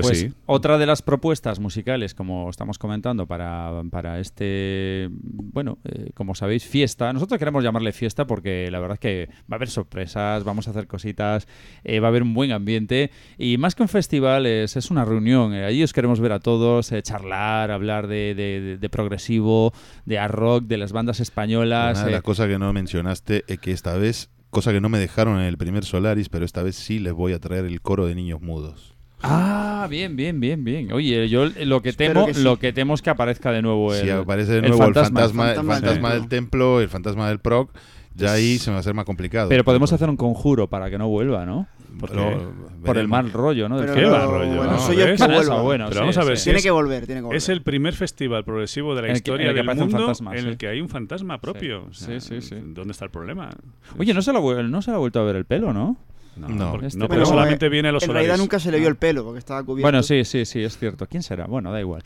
Pues, 0.02 0.08
Pues 0.08 0.20
sí. 0.20 0.34
otra 0.46 0.78
de 0.78 0.86
las 0.86 1.02
propuestas 1.02 1.60
musicales, 1.60 2.14
como 2.14 2.50
estamos 2.50 2.78
comentando, 2.78 3.28
para, 3.28 3.72
para 3.92 4.20
este, 4.20 5.10
bueno, 5.12 5.78
eh, 5.86 6.12
como 6.14 6.36
sabéis, 6.36 6.66
fiesta. 6.66 7.12
Nosotros 7.14 7.40
queremos 7.40 7.64
llamarle 7.64 7.92
fiesta 7.92 8.26
porque 8.28 8.70
la 8.72 8.80
verdad 8.80 8.96
es 8.96 9.00
que 9.00 9.30
va 9.52 9.54
a 9.54 9.56
haber 9.56 9.70
sorpresas, 9.70 10.44
vamos 10.44 10.68
a 10.68 10.72
hacer 10.72 10.88
cositas, 10.88 11.48
eh, 11.84 12.00
va 12.00 12.08
a 12.08 12.10
haber 12.10 12.24
un 12.24 12.34
buen 12.34 12.52
ambiente 12.52 13.12
y 13.38 13.58
más 13.58 13.76
que 13.76 13.84
un 13.84 13.90
festival 13.90 14.46
es, 14.46 14.76
es 14.76 14.92
una 14.92 15.06
reunión. 15.06 15.54
eh, 15.54 15.66
allí 15.66 15.84
os 15.84 15.94
queremos 15.94 16.20
ver 16.20 16.32
a 16.32 16.40
todos, 16.40 16.92
charlar, 17.04 17.72
hablar 17.72 18.08
de, 18.08 18.34
de- 18.36 18.62
de- 18.62 18.78
de 18.78 18.90
progresivo, 18.90 19.74
de 20.06 20.20
art 20.20 20.34
rock, 20.34 20.66
de 20.66 20.78
las 20.78 20.92
bandas 20.92 21.20
españolas. 21.20 21.98
Una 21.98 22.06
de 22.08 22.12
las 22.12 22.22
cosas 22.24 22.48
que 22.48 22.60
no 22.60 22.72
mencionaste 22.74 23.44
es 23.48 23.60
que 23.60 23.72
esta 23.72 23.96
vez, 23.98 24.30
cosa 24.50 24.72
que 24.72 24.82
no 24.82 24.90
me 24.90 25.00
dejaron 25.00 25.40
en 25.40 25.46
el 25.46 25.58
primer 25.58 25.84
Solaris, 25.86 26.30
pero 26.30 26.46
esta 26.46 26.64
vez 26.64 26.76
sí 26.76 27.00
les 27.00 27.14
voy 27.14 27.34
a 27.34 27.40
traer 27.40 27.66
el 27.66 27.82
coro 27.82 28.06
de 28.06 28.16
niños 28.16 28.42
mudos. 28.42 28.95
Ah, 29.22 29.88
bien, 29.90 30.16
bien, 30.16 30.40
bien, 30.40 30.64
bien. 30.64 30.92
Oye, 30.94 31.28
yo 31.30 31.46
lo 31.64 31.82
que 31.82 31.90
Espero 31.90 32.14
temo, 32.14 32.26
que 32.28 32.34
sí. 32.36 32.44
lo 32.44 32.58
que 32.60 32.74
temo 32.74 32.94
es 32.94 33.02
que 33.02 33.10
aparezca 33.10 33.52
de 33.52 33.62
nuevo 33.62 33.94
el, 33.94 34.02
si 34.02 34.10
aparece 34.10 34.52
de 34.54 34.58
el 34.60 34.68
nuevo 34.68 34.78
fantasma. 34.84 35.22
el 35.22 35.26
fantasma, 35.32 35.50
el 35.50 35.56
fantasma 35.56 35.74
del 35.76 35.84
fantasma 35.84 36.14
del 36.14 36.28
templo, 36.30 36.82
el 36.82 36.90
fantasma 36.90 37.28
del 37.30 37.40
proc, 37.40 37.72
ya 38.14 38.34
ahí 38.34 38.58
se 38.60 38.70
me 38.70 38.74
va 38.76 38.78
a 38.78 38.80
hacer 38.82 38.94
más 38.94 39.06
complicado. 39.06 39.50
Pero 39.50 39.64
podemos 39.64 39.92
hacer 39.94 40.10
un 40.10 40.18
conjuro 40.18 40.68
para 40.68 40.90
que 40.90 40.98
no 40.98 41.08
vuelva, 41.08 41.46
¿no? 41.46 41.68
Porque- 42.00 42.16
Lo- 42.18 42.66
Por 42.84 42.98
el 42.98 43.08
mal 43.08 43.32
rollo, 43.32 43.68
¿no? 43.70 43.80
Del 43.80 43.90
Pero 43.94 44.28
bueno, 44.28 44.64
¿no? 44.74 44.80
soy 44.80 44.98
yo 44.98 45.06
que 45.06 45.14
eso, 45.14 45.28
vuelva. 45.28 45.62
bueno, 45.62 45.86
Pero 45.86 45.94
sí, 45.96 46.00
vamos 46.02 46.18
a 46.18 46.24
ver 46.26 46.38
sí. 46.38 46.42
si 46.42 46.44
Tiene 46.46 46.58
es- 46.60 46.64
que 46.66 46.72
volver, 46.72 47.06
tiene 47.06 47.22
que 47.22 47.26
volver. 47.26 47.38
Es 47.38 47.50
el 47.50 47.62
primer 47.64 47.94
festival 47.94 48.44
progresivo 48.44 48.94
de 48.96 49.02
la 49.02 49.08
En 49.08 49.12
el 49.16 49.24
que- 49.24 49.30
historia 49.32 49.44
en 49.46 49.50
el 49.50 49.56
que 49.64 49.68
del 49.68 49.78
mundo 49.80 49.98
fantasma, 49.98 50.36
en 50.36 50.42
sí. 50.44 50.48
el 50.50 50.58
que 50.58 50.68
hay 50.68 50.82
un 50.82 50.90
fantasma 50.90 51.40
propio. 51.40 51.86
O 51.90 51.94
sea, 51.94 52.20
Sí, 52.20 52.42
sí, 52.42 52.48
sí. 52.48 52.56
¿Dónde 52.64 52.92
está 52.92 53.06
el 53.06 53.12
problema? 53.12 53.50
Oye, 53.98 54.14
no 54.14 54.22
se, 54.22 54.34
lo, 54.34 54.64
no 54.64 54.82
se 54.82 54.92
le 54.92 54.96
ha 54.96 55.00
vuelto 55.00 55.20
a 55.20 55.24
ver 55.24 55.38
el 55.38 55.46
pelo, 55.46 55.74
¿no? 55.74 55.98
No, 56.38 56.50
No. 56.50 56.72
porque- 56.72 56.88
Este- 56.88 57.00
no, 57.00 57.08
pero 57.08 57.22
pero 57.22 57.26
solamente 57.28 57.66
eh, 57.66 57.70
viene 57.70 57.92
los 57.92 58.04
En 58.04 58.10
realidad 58.12 58.34
Solaris. 58.36 58.42
nunca 58.44 58.60
se 58.60 58.72
le 58.72 58.80
vio 58.80 58.88
el 58.90 58.96
pelo 58.98 59.24
porque 59.24 59.40
estaba 59.40 59.64
cubierto. 59.64 59.86
Bueno, 59.86 60.04
sí, 60.04 60.26
sí, 60.26 60.46
sí, 60.46 60.62
es 60.62 60.78
cierto. 60.78 61.08
¿Quién 61.08 61.24
será? 61.24 61.46
Bueno, 61.48 61.72
da 61.72 61.80
igual. 61.80 62.04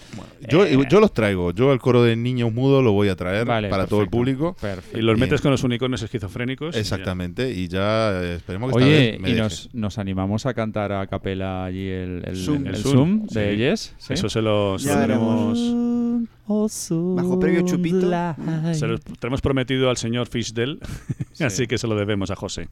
Yo, 0.48 0.66
Eh, 0.66 0.78
yo 0.90 1.00
los 1.00 1.14
traigo. 1.14 1.52
Yo 1.52 1.74
el 1.74 1.80
coro 1.80 2.04
de 2.04 2.16
niños 2.16 2.54
mudos 2.54 2.84
lo 2.84 2.92
voy 2.92 3.10
a 3.10 3.16
traer 3.16 3.46
Vale, 3.46 3.70
para 3.70 3.88
todo 3.88 4.02
el 4.02 4.10
público. 4.10 4.56
Perfecto. 4.60 4.98
Y 5.00 5.02
los 5.02 5.16
Bien. 5.16 5.28
metes 5.30 5.42
con 5.42 5.52
los 5.52 5.64
unicornios 5.64 6.02
esquizofrénicos. 6.04 6.70
y 6.70 6.78
ya. 6.78 6.80
Exactamente. 6.80 7.52
Y 7.52 7.68
ya 7.68 8.12
eh, 8.22 8.36
esperemos 8.36 8.72
que 8.72 8.80
esta 8.80 8.86
Oye, 8.88 9.12
vez 9.12 9.20
me 9.20 9.30
y 9.30 9.32
deje. 9.34 9.44
nos, 9.44 9.70
nos 9.74 9.98
animamos 9.98 10.46
a 10.46 10.54
cantar 10.54 10.92
a 10.92 11.08
capela 11.08 11.66
allí 11.66 11.88
el, 11.88 12.24
el, 12.26 12.36
Zoom. 12.38 12.68
el 12.68 12.76
El 12.76 12.82
Zoom, 12.82 12.94
Zoom, 12.94 13.28
de 13.28 13.52
sí. 13.52 13.58
Yes. 13.58 13.96
¿sí? 13.98 14.14
Eso 14.14 14.30
se 14.30 14.42
lo, 14.42 14.78
tenemos, 14.78 15.60
Bajo 16.48 17.40
premio 17.40 17.62
Chupito. 17.66 18.02
se 18.74 18.88
lo 18.88 18.98
tenemos 19.20 19.42
prometido 19.42 19.90
al 19.90 19.98
señor 19.98 20.28
Fishdell, 20.28 20.80
Sí. 21.34 21.44
así 21.44 21.68
que 21.68 21.78
se 21.78 21.88
lo 21.88 21.96
debemos 21.96 22.32
a 22.32 22.36
José. 22.36 22.70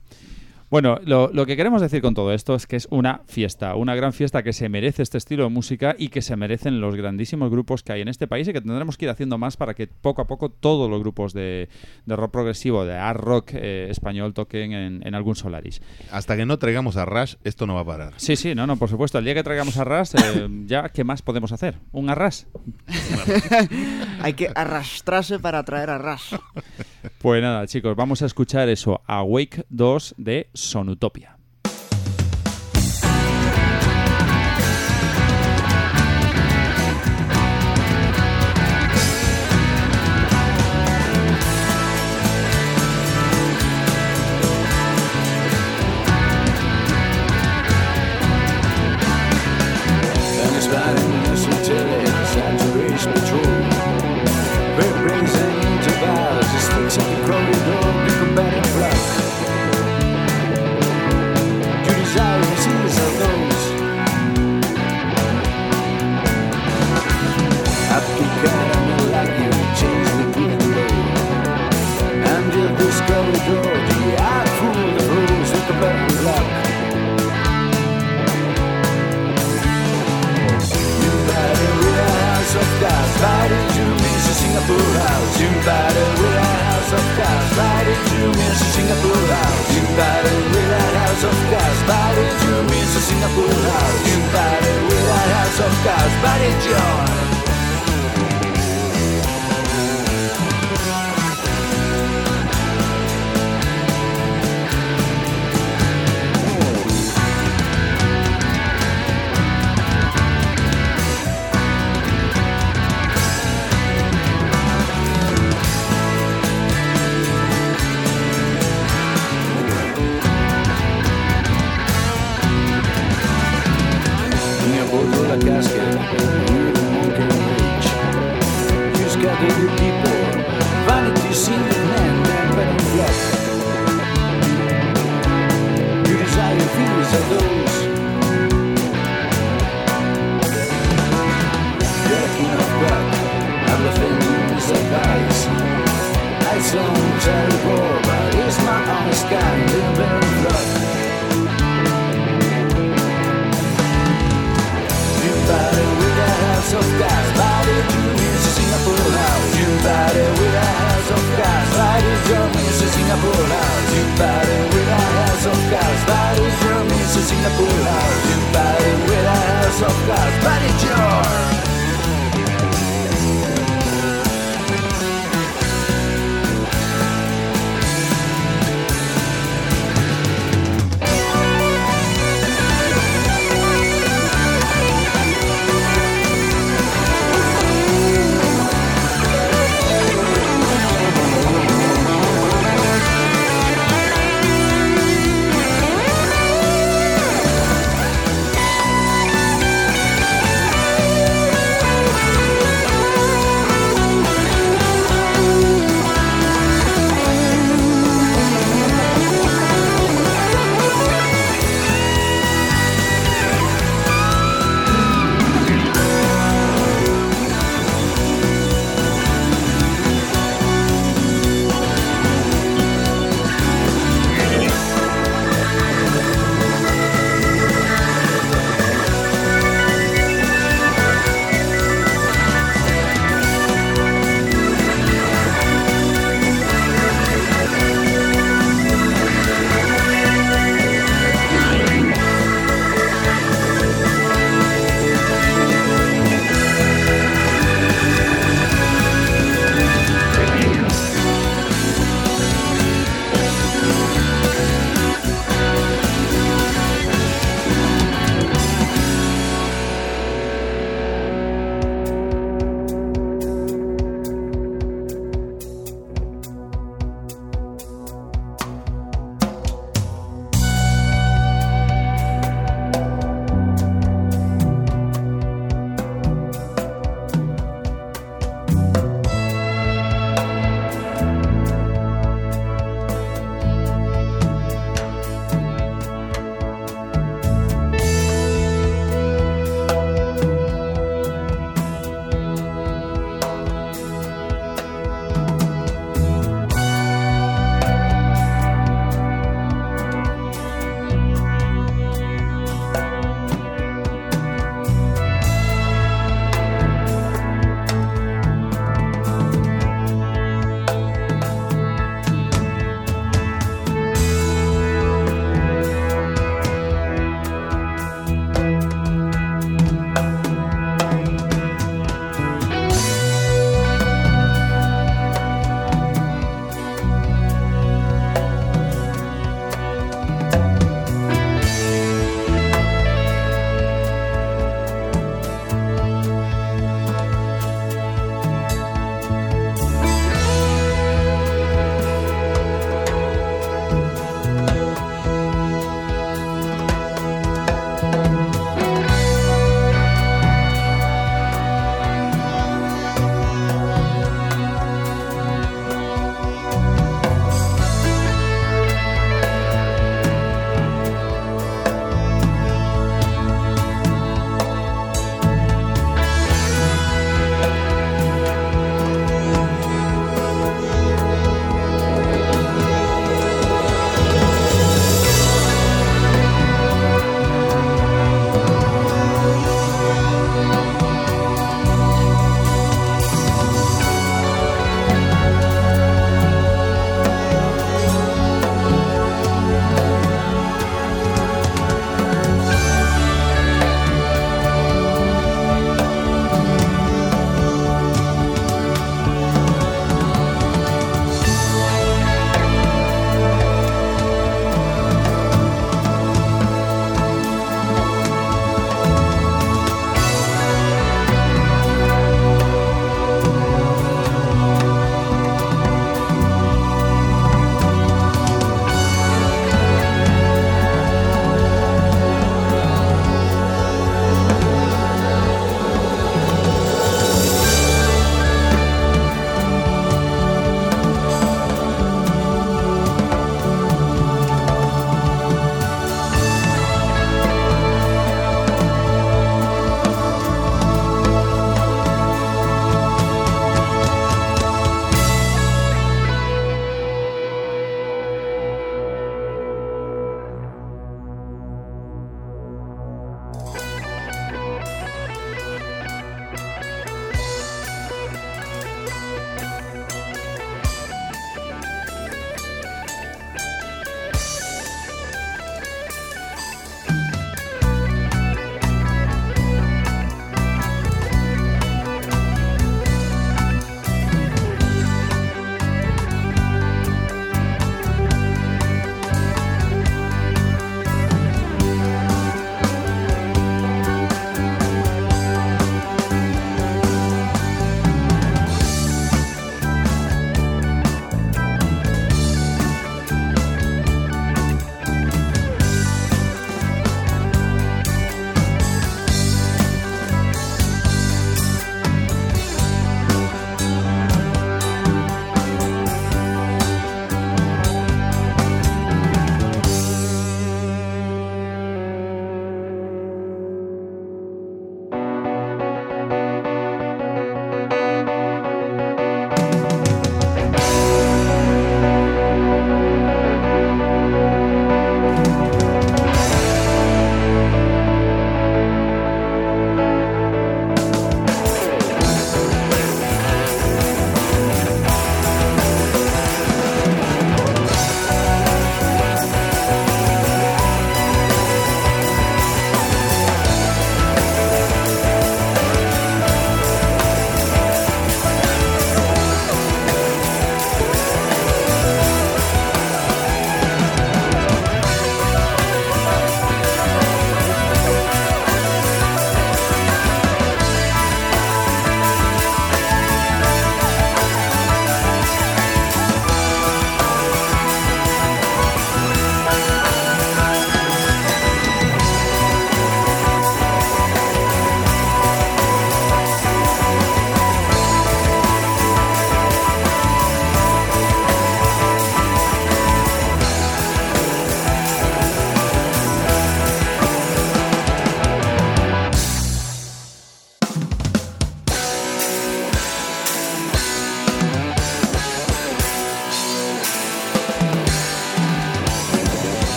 Bueno, 0.69 0.99
lo, 1.05 1.29
lo 1.31 1.45
que 1.45 1.55
queremos 1.55 1.81
decir 1.81 2.01
con 2.01 2.13
todo 2.13 2.33
esto 2.33 2.53
es 2.53 2.67
que 2.67 2.75
es 2.75 2.87
una 2.91 3.21
fiesta, 3.25 3.75
una 3.75 3.95
gran 3.95 4.11
fiesta 4.11 4.43
que 4.43 4.51
se 4.51 4.67
merece 4.67 5.01
este 5.01 5.17
estilo 5.17 5.43
de 5.43 5.49
música 5.49 5.95
y 5.97 6.09
que 6.09 6.21
se 6.21 6.35
merecen 6.35 6.81
los 6.81 6.95
grandísimos 6.95 7.49
grupos 7.49 7.83
que 7.83 7.93
hay 7.93 8.01
en 8.01 8.09
este 8.09 8.27
país 8.27 8.47
y 8.47 8.53
que 8.53 8.59
tendremos 8.59 8.97
que 8.97 9.05
ir 9.05 9.11
haciendo 9.11 9.37
más 9.37 9.55
para 9.55 9.73
que 9.73 9.87
poco 9.87 10.21
a 10.21 10.27
poco 10.27 10.49
todos 10.49 10.89
los 10.89 10.99
grupos 10.99 11.31
de, 11.31 11.69
de 12.05 12.15
rock 12.17 12.31
progresivo, 12.31 12.83
de 12.85 12.95
art 12.95 13.19
rock 13.19 13.51
eh, 13.53 13.87
español 13.89 14.33
toquen 14.33 14.73
en, 14.73 15.07
en 15.07 15.15
algún 15.15 15.37
Solaris. 15.37 15.81
Hasta 16.11 16.35
que 16.35 16.45
no 16.45 16.59
traigamos 16.59 16.97
a 16.97 17.05
Rush, 17.05 17.35
esto 17.45 17.65
no 17.65 17.75
va 17.75 17.81
a 17.81 17.85
parar. 17.85 18.13
Sí, 18.17 18.35
sí, 18.35 18.53
no, 18.53 18.67
no, 18.67 18.75
por 18.75 18.89
supuesto. 18.89 19.19
El 19.19 19.25
día 19.25 19.35
que 19.35 19.43
traigamos 19.43 19.77
a 19.77 19.85
Ras, 19.85 20.15
eh, 20.15 20.47
ya, 20.65 20.89
¿qué 20.89 21.05
más 21.05 21.21
podemos 21.21 21.53
hacer? 21.53 21.77
¿Un 21.93 22.09
arras? 22.09 22.47
Hay 24.21 24.33
que 24.33 24.49
arrastrarse 24.53 25.39
para 25.39 25.63
traer 25.63 25.91
a 25.91 25.97
Ras. 25.97 26.31
Pues 27.17 27.41
nada, 27.41 27.65
chicos, 27.67 27.95
vamos 27.95 28.21
a 28.21 28.25
escuchar 28.25 28.69
eso, 28.69 29.01
Awake 29.07 29.65
2 29.69 30.15
de 30.17 30.49
Sonutopia. 30.53 31.36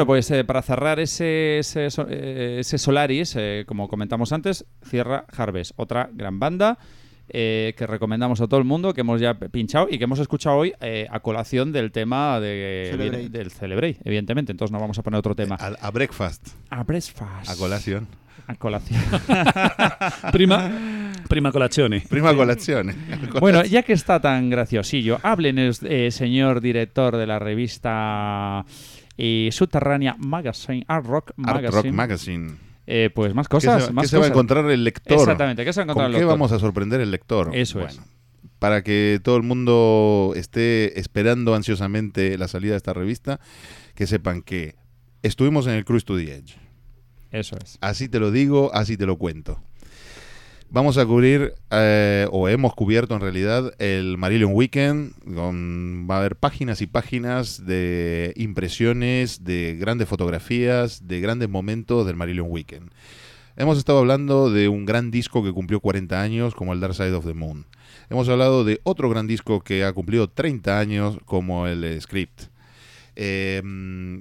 Bueno, 0.00 0.06
pues 0.06 0.30
eh, 0.30 0.44
para 0.44 0.62
cerrar 0.62 0.98
ese, 0.98 1.60
eh, 1.60 2.56
ese 2.60 2.78
Solaris, 2.78 3.34
eh, 3.36 3.64
como 3.66 3.86
comentamos 3.86 4.32
antes, 4.32 4.64
cierra 4.82 5.26
Harvest, 5.36 5.72
otra 5.76 6.08
gran 6.14 6.38
banda 6.38 6.78
eh, 7.28 7.74
que 7.76 7.86
recomendamos 7.86 8.40
a 8.40 8.46
todo 8.46 8.58
el 8.58 8.64
mundo, 8.64 8.94
que 8.94 9.02
hemos 9.02 9.20
ya 9.20 9.34
pinchado 9.34 9.88
y 9.90 9.98
que 9.98 10.04
hemos 10.04 10.18
escuchado 10.18 10.56
hoy 10.56 10.72
eh, 10.80 11.06
a 11.10 11.20
colación 11.20 11.70
del 11.70 11.92
tema 11.92 12.40
de, 12.40 12.88
Celebrate. 12.92 13.16
viene- 13.18 13.28
del 13.28 13.50
Celebrate, 13.50 13.98
evidentemente. 14.06 14.52
Entonces 14.52 14.72
no 14.72 14.80
vamos 14.80 14.98
a 14.98 15.02
poner 15.02 15.18
otro 15.18 15.34
tema. 15.34 15.56
A, 15.60 15.66
a 15.86 15.90
breakfast, 15.90 16.48
A 16.70 16.82
breakfast. 16.82 17.50
a 17.50 17.56
colación. 17.56 18.08
A 18.46 18.54
colación. 18.54 19.00
Prima, 20.32 20.70
prima 21.28 21.52
colazione. 21.52 22.00
Prima 22.08 22.34
colazione. 22.34 22.94
Bueno, 23.38 23.64
ya 23.64 23.82
que 23.82 23.92
está 23.92 24.18
tan 24.18 24.48
graciosillo, 24.48 25.18
háblenos, 25.22 25.82
eh, 25.82 26.10
señor 26.10 26.62
director 26.62 27.16
de 27.18 27.26
la 27.26 27.38
revista 27.38 28.64
eh, 29.22 29.50
subterránea 29.52 30.16
Magazine, 30.18 30.84
Art 30.88 31.04
Rock 31.06 31.30
Art 31.30 31.36
Magazine. 31.38 31.70
Rock 31.82 31.86
Magazine. 31.94 32.52
Eh, 32.86 33.10
pues 33.14 33.34
más 33.34 33.46
¿Qué 33.46 33.52
cosas. 33.52 33.82
se, 33.82 33.88
qué 33.88 33.92
más 33.94 34.08
se 34.08 34.16
va 34.16 34.20
a 34.20 34.22
cosas. 34.22 34.30
encontrar 34.32 34.70
el 34.70 34.82
lector? 34.82 35.18
Exactamente, 35.18 35.64
¿qué 35.64 35.72
se 35.72 35.80
va 35.80 35.82
a 35.82 35.84
encontrar 35.84 36.04
¿Con 36.06 36.10
el 36.10 36.16
qué 36.16 36.20
lector? 36.20 36.32
vamos 36.38 36.52
a 36.52 36.58
sorprender 36.58 37.00
el 37.00 37.10
lector? 37.10 37.50
Eso 37.54 37.80
es. 37.80 37.96
Bueno, 37.98 38.10
Para 38.58 38.82
que 38.82 39.20
todo 39.22 39.36
el 39.36 39.42
mundo 39.42 40.32
esté 40.34 40.98
esperando 40.98 41.54
ansiosamente 41.54 42.36
la 42.38 42.48
salida 42.48 42.72
de 42.72 42.76
esta 42.78 42.92
revista, 42.94 43.38
que 43.94 44.06
sepan 44.06 44.42
que 44.42 44.74
estuvimos 45.22 45.66
en 45.66 45.74
el 45.74 45.84
Cruise 45.84 46.04
to 46.04 46.16
the 46.16 46.34
Edge. 46.34 46.56
Eso 47.30 47.56
es. 47.62 47.78
Así 47.80 48.08
te 48.08 48.18
lo 48.18 48.30
digo, 48.32 48.70
así 48.74 48.96
te 48.96 49.06
lo 49.06 49.18
cuento. 49.18 49.62
Vamos 50.72 50.98
a 50.98 51.06
cubrir, 51.06 51.54
eh, 51.72 52.28
o 52.30 52.48
hemos 52.48 52.74
cubierto 52.74 53.14
en 53.16 53.20
realidad, 53.20 53.74
el 53.80 54.16
Marillion 54.18 54.52
Weekend. 54.54 55.14
con- 55.34 56.06
va 56.08 56.16
a 56.16 56.18
haber 56.20 56.36
páginas 56.36 56.80
y 56.80 56.86
páginas 56.86 57.66
de 57.66 58.32
impresiones, 58.36 59.42
de 59.42 59.76
grandes 59.80 60.08
fotografías, 60.08 61.08
de 61.08 61.20
grandes 61.20 61.48
momentos 61.48 62.06
del 62.06 62.14
Marillion 62.16 62.46
Weekend. 62.48 62.90
Hemos 63.56 63.78
estado 63.78 63.98
hablando 63.98 64.48
de 64.50 64.68
un 64.68 64.86
gran 64.86 65.10
disco 65.10 65.42
que 65.42 65.52
cumplió 65.52 65.80
40 65.80 66.22
años, 66.22 66.54
como 66.54 66.72
el 66.72 66.78
Dark 66.80 66.94
Side 66.94 67.12
of 67.14 67.26
the 67.26 67.34
Moon. 67.34 67.66
Hemos 68.08 68.28
hablado 68.28 68.62
de 68.64 68.80
otro 68.84 69.10
gran 69.10 69.26
disco 69.26 69.60
que 69.62 69.82
ha 69.84 69.92
cumplido 69.92 70.28
30 70.28 70.78
años, 70.78 71.18
como 71.24 71.66
el 71.66 72.00
Script. 72.00 72.42
Eh, 73.22 73.60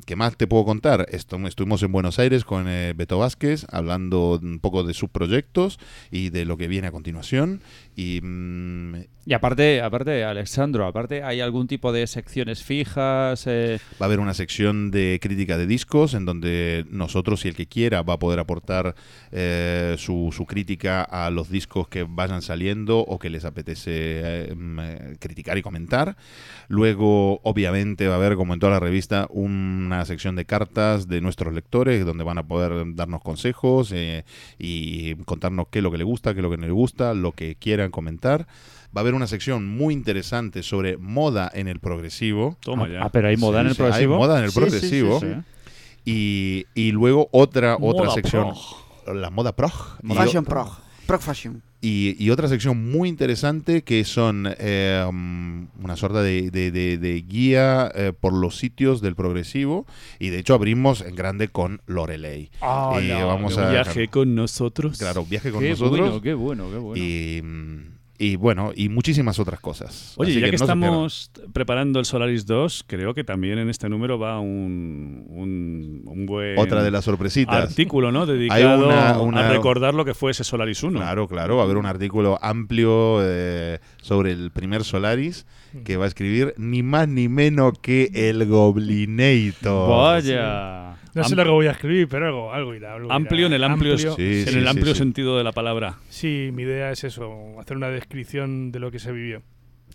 ¿Qué 0.05 0.15
más 0.17 0.35
te 0.35 0.45
puedo 0.45 0.65
contar? 0.65 1.05
Estu- 1.09 1.47
estuvimos 1.47 1.81
en 1.83 1.91
Buenos 1.93 2.19
Aires 2.19 2.43
con 2.43 2.67
eh, 2.67 2.91
Beto 2.97 3.17
Vázquez 3.17 3.65
hablando 3.71 4.37
un 4.43 4.59
poco 4.59 4.83
de 4.83 4.93
sus 4.93 5.09
proyectos 5.09 5.79
y 6.11 6.31
de 6.31 6.43
lo 6.43 6.57
que 6.57 6.67
viene 6.67 6.87
a 6.87 6.91
continuación. 6.91 7.61
Y 7.95 8.21
mm, 8.21 8.95
Y 9.29 9.33
aparte, 9.33 9.81
aparte, 9.81 10.23
Alexandro, 10.23 10.87
aparte, 10.87 11.21
¿hay 11.21 11.39
algún 11.39 11.67
tipo 11.67 11.91
de 11.91 12.07
secciones 12.07 12.63
fijas? 12.63 13.45
eh, 13.45 13.79
va 14.01 14.05
a 14.05 14.07
haber 14.07 14.19
una 14.19 14.33
sección 14.33 14.89
de 14.89 15.19
crítica 15.21 15.55
de 15.55 15.67
discos 15.67 16.15
en 16.15 16.25
donde 16.25 16.85
nosotros, 16.89 17.41
si 17.41 17.49
el 17.49 17.55
que 17.55 17.67
quiera, 17.67 18.01
va 18.01 18.13
a 18.15 18.17
poder 18.19 18.39
aportar 18.39 18.95
eh, 19.31 19.95
su, 19.99 20.33
su 20.35 20.47
crítica 20.47 21.03
a 21.03 21.29
los 21.29 21.51
discos 21.51 21.87
que 21.89 22.07
vayan 22.09 22.41
saliendo 22.41 22.99
o 22.99 23.19
que 23.19 23.29
les 23.29 23.45
apetece 23.45 23.91
eh, 23.93 24.55
mm, 24.55 25.17
criticar 25.19 25.59
y 25.59 25.61
comentar. 25.61 26.17
Luego, 26.67 27.39
obviamente, 27.43 28.07
va 28.07 28.15
a 28.15 28.17
haber, 28.17 28.35
como 28.35 28.55
en 28.55 28.59
toda 28.59 28.73
la 28.73 28.79
revista, 28.79 29.27
una 29.29 30.05
sección 30.05 30.35
de 30.35 30.45
cartas 30.45 31.07
de 31.07 31.21
nuestros 31.21 31.53
lectores 31.53 32.03
donde 32.03 32.23
van 32.23 32.39
a 32.39 32.47
poder 32.47 32.95
darnos 32.95 33.21
consejos 33.21 33.93
y 34.57 35.15
contarnos 35.25 35.67
qué 35.69 35.79
es 35.79 35.83
lo 35.83 35.91
que 35.91 35.99
les 35.99 36.07
gusta, 36.07 36.33
qué 36.33 36.39
es 36.39 36.43
lo 36.43 36.49
que 36.49 36.57
no 36.57 36.65
les 36.65 36.73
gusta, 36.73 37.13
lo 37.13 37.33
que 37.33 37.55
quieran 37.79 37.91
comentar. 37.91 38.47
Va 38.95 38.99
a 38.99 38.99
haber 39.01 39.13
una 39.13 39.27
sección 39.27 39.67
muy 39.67 39.93
interesante 39.93 40.63
sobre 40.63 40.97
moda 40.97 41.51
en 41.53 41.67
el 41.67 41.79
progresivo. 41.79 42.57
Toma 42.61 42.87
ya. 42.89 43.03
Ah, 43.03 43.09
pero 43.11 43.27
hay 43.27 43.37
moda 43.37 43.61
en 43.61 43.67
el 43.67 43.75
progresivo. 43.75 44.15
Hay 44.15 44.19
moda 44.19 44.39
en 44.39 44.45
el 44.45 44.51
Sí, 44.51 44.59
sí, 44.59 44.65
sí, 44.65 44.69
progresivo. 44.71 45.19
sí. 45.19 45.27
Y, 46.05 46.65
y 46.73 46.91
luego 46.91 47.29
otra, 47.31 47.75
otra 47.79 48.05
Moda 48.05 48.13
sección. 48.15 48.53
La 49.07 49.29
moda 49.29 49.55
prog. 49.55 49.71
Fashion 50.15 50.43
Prog. 50.43 50.69
Prog 51.05 51.21
Fashion. 51.21 51.61
Y, 51.81 52.15
y 52.21 52.29
otra 52.29 52.49
sección 52.49 52.91
muy 52.91 53.07
interesante 53.07 53.83
que 53.83 54.03
son 54.03 54.49
eh, 54.59 55.01
una 55.09 55.95
sorta 55.95 56.21
de, 56.21 56.51
de- 56.51 56.71
de- 56.71 56.97
de 56.97 57.21
guía 57.21 57.89
eh, 57.95 58.11
por 58.19 58.33
los 58.33 58.57
sitios 58.57 58.99
del 59.01 59.15
progresivo. 59.15 59.85
Y 60.19 60.27
de 60.29 60.39
hecho 60.39 60.53
abrimos 60.55 60.99
en 61.01 61.15
grande 61.15 61.47
con 61.47 61.81
Lorelei. 61.87 62.51
Ah, 62.61 62.99
no, 63.01 63.27
vamos 63.27 63.57
a 63.57 63.69
viaje 63.71 64.07
con 64.09 64.35
nosotros. 64.35 64.97
Claro, 64.97 65.25
viaje 65.25 65.51
con 65.51 65.61
qué 65.61 65.69
nosotros. 65.69 65.99
bueno, 65.99 66.21
qué 66.21 66.33
bueno, 66.33 66.69
qué 66.69 66.77
bueno. 66.77 67.01
Y, 67.03 67.41
mm, 67.41 67.98
y 68.21 68.35
bueno, 68.35 68.71
y 68.75 68.89
muchísimas 68.89 69.39
otras 69.39 69.59
cosas. 69.61 70.13
Oye, 70.17 70.31
Así 70.31 70.39
ya 70.41 70.45
que, 70.47 70.51
no 70.51 70.57
se 70.57 70.65
pierdan. 70.65 70.83
estamos 70.83 71.31
preparando 71.53 71.99
el 71.99 72.05
Solaris 72.05 72.45
2, 72.45 72.83
creo 72.85 73.13
que 73.13 73.23
también 73.23 73.57
en 73.59 73.69
este 73.69 73.87
número 73.89 74.19
va 74.19 74.39
un, 74.41 75.25
un, 75.29 76.01
un 76.05 76.25
buen 76.25 76.59
Otra 76.59 76.83
de 76.83 76.91
las 76.91 77.05
sorpresitas. 77.05 77.55
artículo, 77.55 78.11
¿no? 78.11 78.25
Dedicado 78.25 78.85
una- 78.87 79.19
una- 79.21 79.47
a 79.47 79.51
recordar 79.51 79.93
lo 79.93 80.03
que 80.05 80.13
fue 80.13 80.31
ese 80.31 80.43
Solaris 80.43 80.83
1. 80.83 80.99
Claro, 80.99 81.27
claro, 81.29 81.55
va 81.55 81.61
a 81.61 81.65
haber 81.65 81.77
un 81.77 81.85
artículo 81.85 82.37
amplio 82.41 83.19
eh, 83.23 83.79
sobre 84.01 84.33
el 84.33 84.51
primer 84.51 84.83
Solaris 84.83 85.45
que 85.85 85.95
va 85.97 86.05
a 86.05 86.07
escribir 86.09 86.53
ni 86.57 86.83
más 86.83 87.07
ni 87.07 87.29
menos 87.29 87.79
que 87.79 88.09
el 88.13 88.45
Goblinator. 88.47 89.89
Vaya. 89.89 90.98
No 91.13 91.23
sé 91.23 91.35
lo 91.35 91.43
que 91.43 91.49
voy 91.49 91.67
a 91.67 91.71
escribir, 91.71 92.07
pero 92.07 92.27
algo, 92.27 92.53
algo 92.53 92.75
irá. 92.75 92.93
algo 92.95 93.07
irá. 93.07 93.15
Amplio 93.15 93.47
en 93.47 93.53
el 93.53 93.63
amplio, 93.63 93.97
Sí, 93.97 94.07
en 94.07 94.47
sí, 94.47 94.57
el 94.57 94.67
amplio 94.67 94.93
sí. 94.93 94.99
sentido 94.99 95.37
de 95.37 95.43
la 95.43 95.51
palabra. 95.51 95.97
Sí, 96.09 96.49
mi 96.53 96.63
idea 96.63 96.91
es 96.91 97.03
eso, 97.03 97.59
hacer 97.59 97.77
una 97.77 97.89
descripción 97.89 98.71
de 98.71 98.79
lo 98.79 98.91
que 98.91 98.99
se 98.99 99.11
vivió. 99.11 99.41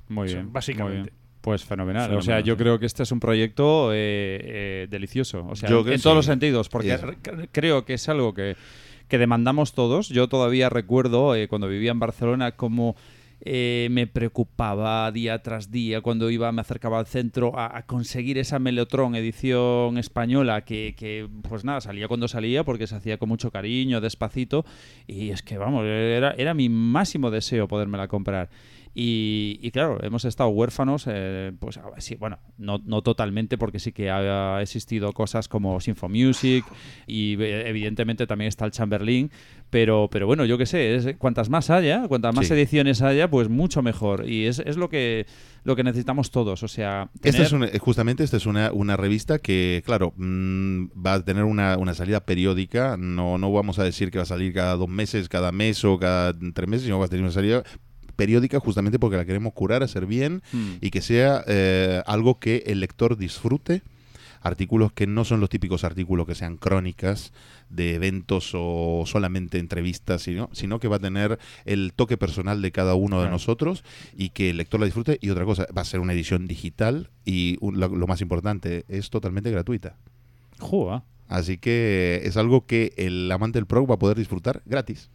Muy 0.09 0.29
bien. 0.29 0.53
básicamente. 0.53 0.99
muy 0.99 1.11
bien. 1.11 1.25
Pues 1.41 1.63
fenomenal. 1.63 2.05
Fenomenal, 2.05 2.19
o 2.19 2.23
sea, 2.23 2.41
yo 2.41 2.55
sí. 2.55 2.59
creo 2.59 2.79
que 2.79 2.87
este 2.87 3.03
es 3.03 3.13
un 3.13 3.21
proyecto 3.21 3.93
eh, 3.93 3.97
eh, 4.43 4.87
delicioso. 4.89 5.47
O 5.47 5.55
sea, 5.57 5.69
Yo 5.69 5.81
en, 5.81 6.01
todos 6.01 6.01
sí. 6.01 6.09
los 6.15 6.25
sentidos. 6.25 6.71
Porque 6.71 6.99
creo 7.53 7.85
que 7.85 7.95
es 7.95 8.09
algo 8.09 8.33
que, 8.33 8.57
que 9.09 9.19
demandamos 9.19 9.75
todos. 9.75 10.09
Yo 10.09 10.27
todavía 10.29 10.71
recuerdo 10.71 11.35
eh, 11.35 11.47
cuando 11.47 11.69
vivía 11.69 11.91
en 11.91 11.99
Barcelona 11.99 12.53
cómo 12.53 12.97
eh, 13.47 13.89
me 13.91 14.07
preocupaba 14.07 15.13
día 15.13 15.43
tras 15.43 15.71
día 15.71 16.01
cuando 16.01 16.31
iba, 16.31 16.51
me 16.51 16.63
acercaba 16.63 16.99
al 16.99 17.07
centro 17.07 17.53
a, 17.59 17.85
conseguir 17.87 18.39
esa 18.39 18.59
Melotron 18.59 19.15
edición 19.15 19.99
española 19.99 20.65
que, 20.65 21.29
pues 21.47 21.65
nada, 21.65 21.83
salía 21.83 22.09
cuando 22.09 22.27
salía 22.27 22.65
porque 22.65 22.87
se 22.87 22.97
hacía 22.97 23.19
con 23.19 23.29
mucho 23.29 23.51
cariño, 23.51 24.01
despacito. 24.01 24.65
Y 25.07 25.31
es 25.31 25.43
que, 25.43 25.59
vamos, 25.59 25.85
era, 25.85 26.33
era 26.33 26.55
mi 26.55 26.69
máximo 26.71 27.31
deseo 27.31 27.69
podérmela 27.69 28.09
comprar. 28.09 28.49
Y, 28.97 29.71
claro, 29.73 29.99
hemos 30.05 30.25
estado 30.25 30.51
huérfanos, 30.51 31.07
eh, 31.09 31.51
pues 31.59 31.79
ah, 31.79 31.91
sí, 31.99 32.15
bueno, 32.15 32.39
no, 32.59 32.81
no 32.85 33.03
totalmente 33.03 33.59
porque 33.59 33.81
sí 33.81 33.91
que 33.91 34.09
ha 34.09 34.63
existido 34.63 35.13
cosas 35.13 35.49
como 35.49 35.81
Sinfo 35.81 36.09
Music 36.09 36.65
y 37.09 37.35
eh, 37.43 37.69
evidentemente 37.69 38.29
también 38.29 38.49
está 38.49 38.67
el 38.67 38.71
Chamberlain, 38.71 39.33
pero, 39.75 40.09
pero 40.09 40.29
bueno, 40.29 40.45
yo 40.45 40.57
qué 40.57 40.67
sé, 40.67 40.95
es, 40.95 41.17
cuantas 41.19 41.51
más 41.51 41.69
haya, 41.69 42.07
cuantas 42.07 42.33
más 42.33 42.47
Sí. 42.47 42.53
ediciones 42.55 43.03
haya, 43.03 43.29
pues 43.29 43.49
mucho 43.49 43.83
mejor. 43.83 44.29
Y 44.31 44.47
es, 44.47 44.61
es 44.61 44.77
lo, 44.77 44.89
que, 44.89 45.27
lo 45.65 45.75
que 45.75 45.83
necesitamos 45.83 46.31
todos, 46.31 46.63
o 46.63 46.69
sea... 46.69 47.11
Esta 47.15 47.31
tener- 47.33 47.43
es 47.43 47.53
una- 47.53 47.67
eh, 47.67 47.79
justamente 47.81 48.23
esta 48.23 48.37
es 48.37 48.47
una, 48.47 48.71
una 48.71 48.97
revista 48.97 49.41
que, 49.41 49.83
claro, 49.85 50.13
mm, 50.17 50.85
va 51.05 51.15
a 51.15 51.25
tener 51.25 51.43
una, 51.43 51.77
una 51.77 51.93
salida 51.93 52.21
periódica. 52.25 52.97
No, 52.97 53.37
no 53.37 53.51
vamos 53.53 53.81
a 53.81 53.83
decir 53.83 54.13
que 54.13 54.19
va 54.19 54.23
a 54.23 54.27
salir 54.27 54.53
cada 54.55 54.77
dos 54.77 54.89
meses, 54.89 55.29
cada 55.29 55.51
mes 55.51 55.85
o 55.85 55.99
cada 55.99 56.33
tres 56.55 56.69
meses, 56.69 56.85
sino 56.85 57.01
va 57.01 57.07
a 57.07 57.09
tener 57.09 57.25
una 57.25 57.33
salida 57.33 57.65
periódica 58.15 58.61
justamente 58.61 59.01
porque 59.01 59.17
la 59.17 59.25
queremos 59.25 59.55
curar, 59.55 59.83
hacer 59.83 60.07
bien 60.07 60.41
Hmm. 60.53 60.75
y 60.81 60.91
que 60.91 61.01
sea 61.01 61.43
eh, 61.49 62.01
algo 62.07 62.39
que 62.39 62.63
el 62.67 62.79
lector 62.79 63.17
disfrute. 63.17 63.83
Artículos 64.45 64.93
que 64.93 65.07
no 65.09 65.25
son 65.25 65.41
los 65.41 65.49
típicos 65.49 65.83
artículos 65.85 66.27
que 66.27 66.35
sean 66.37 66.57
crónicas 66.59 67.33
de 67.71 67.95
eventos 67.95 68.53
o 68.55 69.03
solamente 69.07 69.59
entrevistas, 69.59 70.23
sino, 70.23 70.51
sino 70.53 70.79
que 70.79 70.87
va 70.87 70.97
a 70.97 71.01
tener 71.01 71.39
el 71.65 71.93
toque 71.97 72.17
personal 72.17 72.63
de 72.63 72.71
cada 72.71 72.95
uno 72.95 73.17
de 73.17 73.23
Claro. 73.25 73.33
nosotros 73.35 73.83
y 74.17 74.29
que 74.29 74.51
el 74.51 74.59
lector 74.59 74.79
la 74.81 74.87
disfrute. 74.87 75.19
Y 75.21 75.31
otra 75.31 75.45
cosa, 75.45 75.67
va 75.77 75.83
a 75.83 75.85
ser 75.87 76.01
una 76.01 76.13
edición 76.13 76.47
digital 76.47 77.11
y 77.25 77.57
un- 77.61 77.81
lo, 77.81 77.89
lo 77.89 78.07
más 78.07 78.21
importante, 78.21 78.85
es 78.89 79.11
totalmente 79.11 79.51
gratuita. 79.51 79.97
Jua. 80.61 81.03
Así 81.27 81.57
que 81.59 82.21
es 82.25 82.37
algo 82.37 82.67
que 82.67 82.93
el 82.97 83.33
amante 83.33 83.59
del 83.59 83.67
pro 83.67 83.87
va 83.87 83.95
a 83.95 83.99
poder 83.99 84.19
disfrutar 84.19 84.61
gratis. 84.67 85.09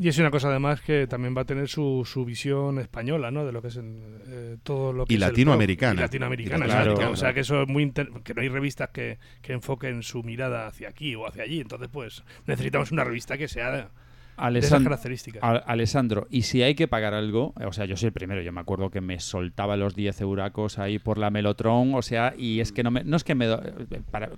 Y 0.00 0.08
es 0.08 0.18
una 0.18 0.30
cosa 0.30 0.48
además 0.48 0.80
que 0.80 1.06
también 1.06 1.36
va 1.36 1.42
a 1.42 1.44
tener 1.44 1.68
su, 1.68 2.02
su 2.04 2.24
visión 2.24 2.78
española, 2.78 3.30
¿no? 3.30 3.44
De 3.46 3.52
lo 3.52 3.62
que 3.62 3.68
es 3.68 3.76
el, 3.76 3.94
eh, 4.26 4.56
todo 4.62 4.92
lo 4.92 5.06
que 5.06 5.14
Y 5.14 5.16
es 5.16 5.20
latinoamericana. 5.20 6.00
Y 6.00 6.02
latinoamericana, 6.02 6.64
Y 6.64 6.68
latinoamericana. 6.68 7.10
O 7.10 7.16
sea 7.16 7.32
que 7.32 7.40
eso 7.40 7.62
es 7.62 7.68
muy 7.68 7.82
inter- 7.84 8.10
que 8.24 8.34
no 8.34 8.42
hay 8.42 8.48
revistas 8.48 8.88
que, 8.90 9.18
que 9.42 9.52
enfoquen 9.52 10.02
su 10.02 10.22
mirada 10.22 10.66
hacia 10.66 10.88
aquí 10.88 11.14
o 11.14 11.26
hacia 11.26 11.44
allí. 11.44 11.60
Entonces, 11.60 11.88
pues 11.92 12.24
necesitamos 12.46 12.90
una 12.92 13.04
revista 13.04 13.38
que 13.38 13.46
sea 13.48 13.70
de 13.70 13.78
esas 13.80 13.90
Alessandro, 14.36 14.90
características. 14.90 15.42
Al- 15.42 15.62
Alessandro, 15.66 16.26
y 16.30 16.42
si 16.42 16.62
hay 16.62 16.74
que 16.74 16.88
pagar 16.88 17.12
algo, 17.14 17.52
o 17.64 17.72
sea, 17.72 17.84
yo 17.84 17.96
soy 17.96 18.06
el 18.08 18.12
primero, 18.12 18.40
yo 18.42 18.52
me 18.52 18.60
acuerdo 18.60 18.90
que 18.90 19.00
me 19.02 19.20
soltaba 19.20 19.76
los 19.76 19.94
10 19.94 20.20
euracos 20.22 20.78
ahí 20.78 20.98
por 20.98 21.18
la 21.18 21.30
Melotron, 21.30 21.94
o 21.94 22.00
sea, 22.02 22.34
y 22.36 22.60
es 22.60 22.72
que 22.72 22.82
no, 22.82 22.90
me, 22.90 23.04
no 23.04 23.16
es 23.16 23.24
que 23.24 23.34
me... 23.34 23.46
do- 23.46 23.62
para- 24.10 24.30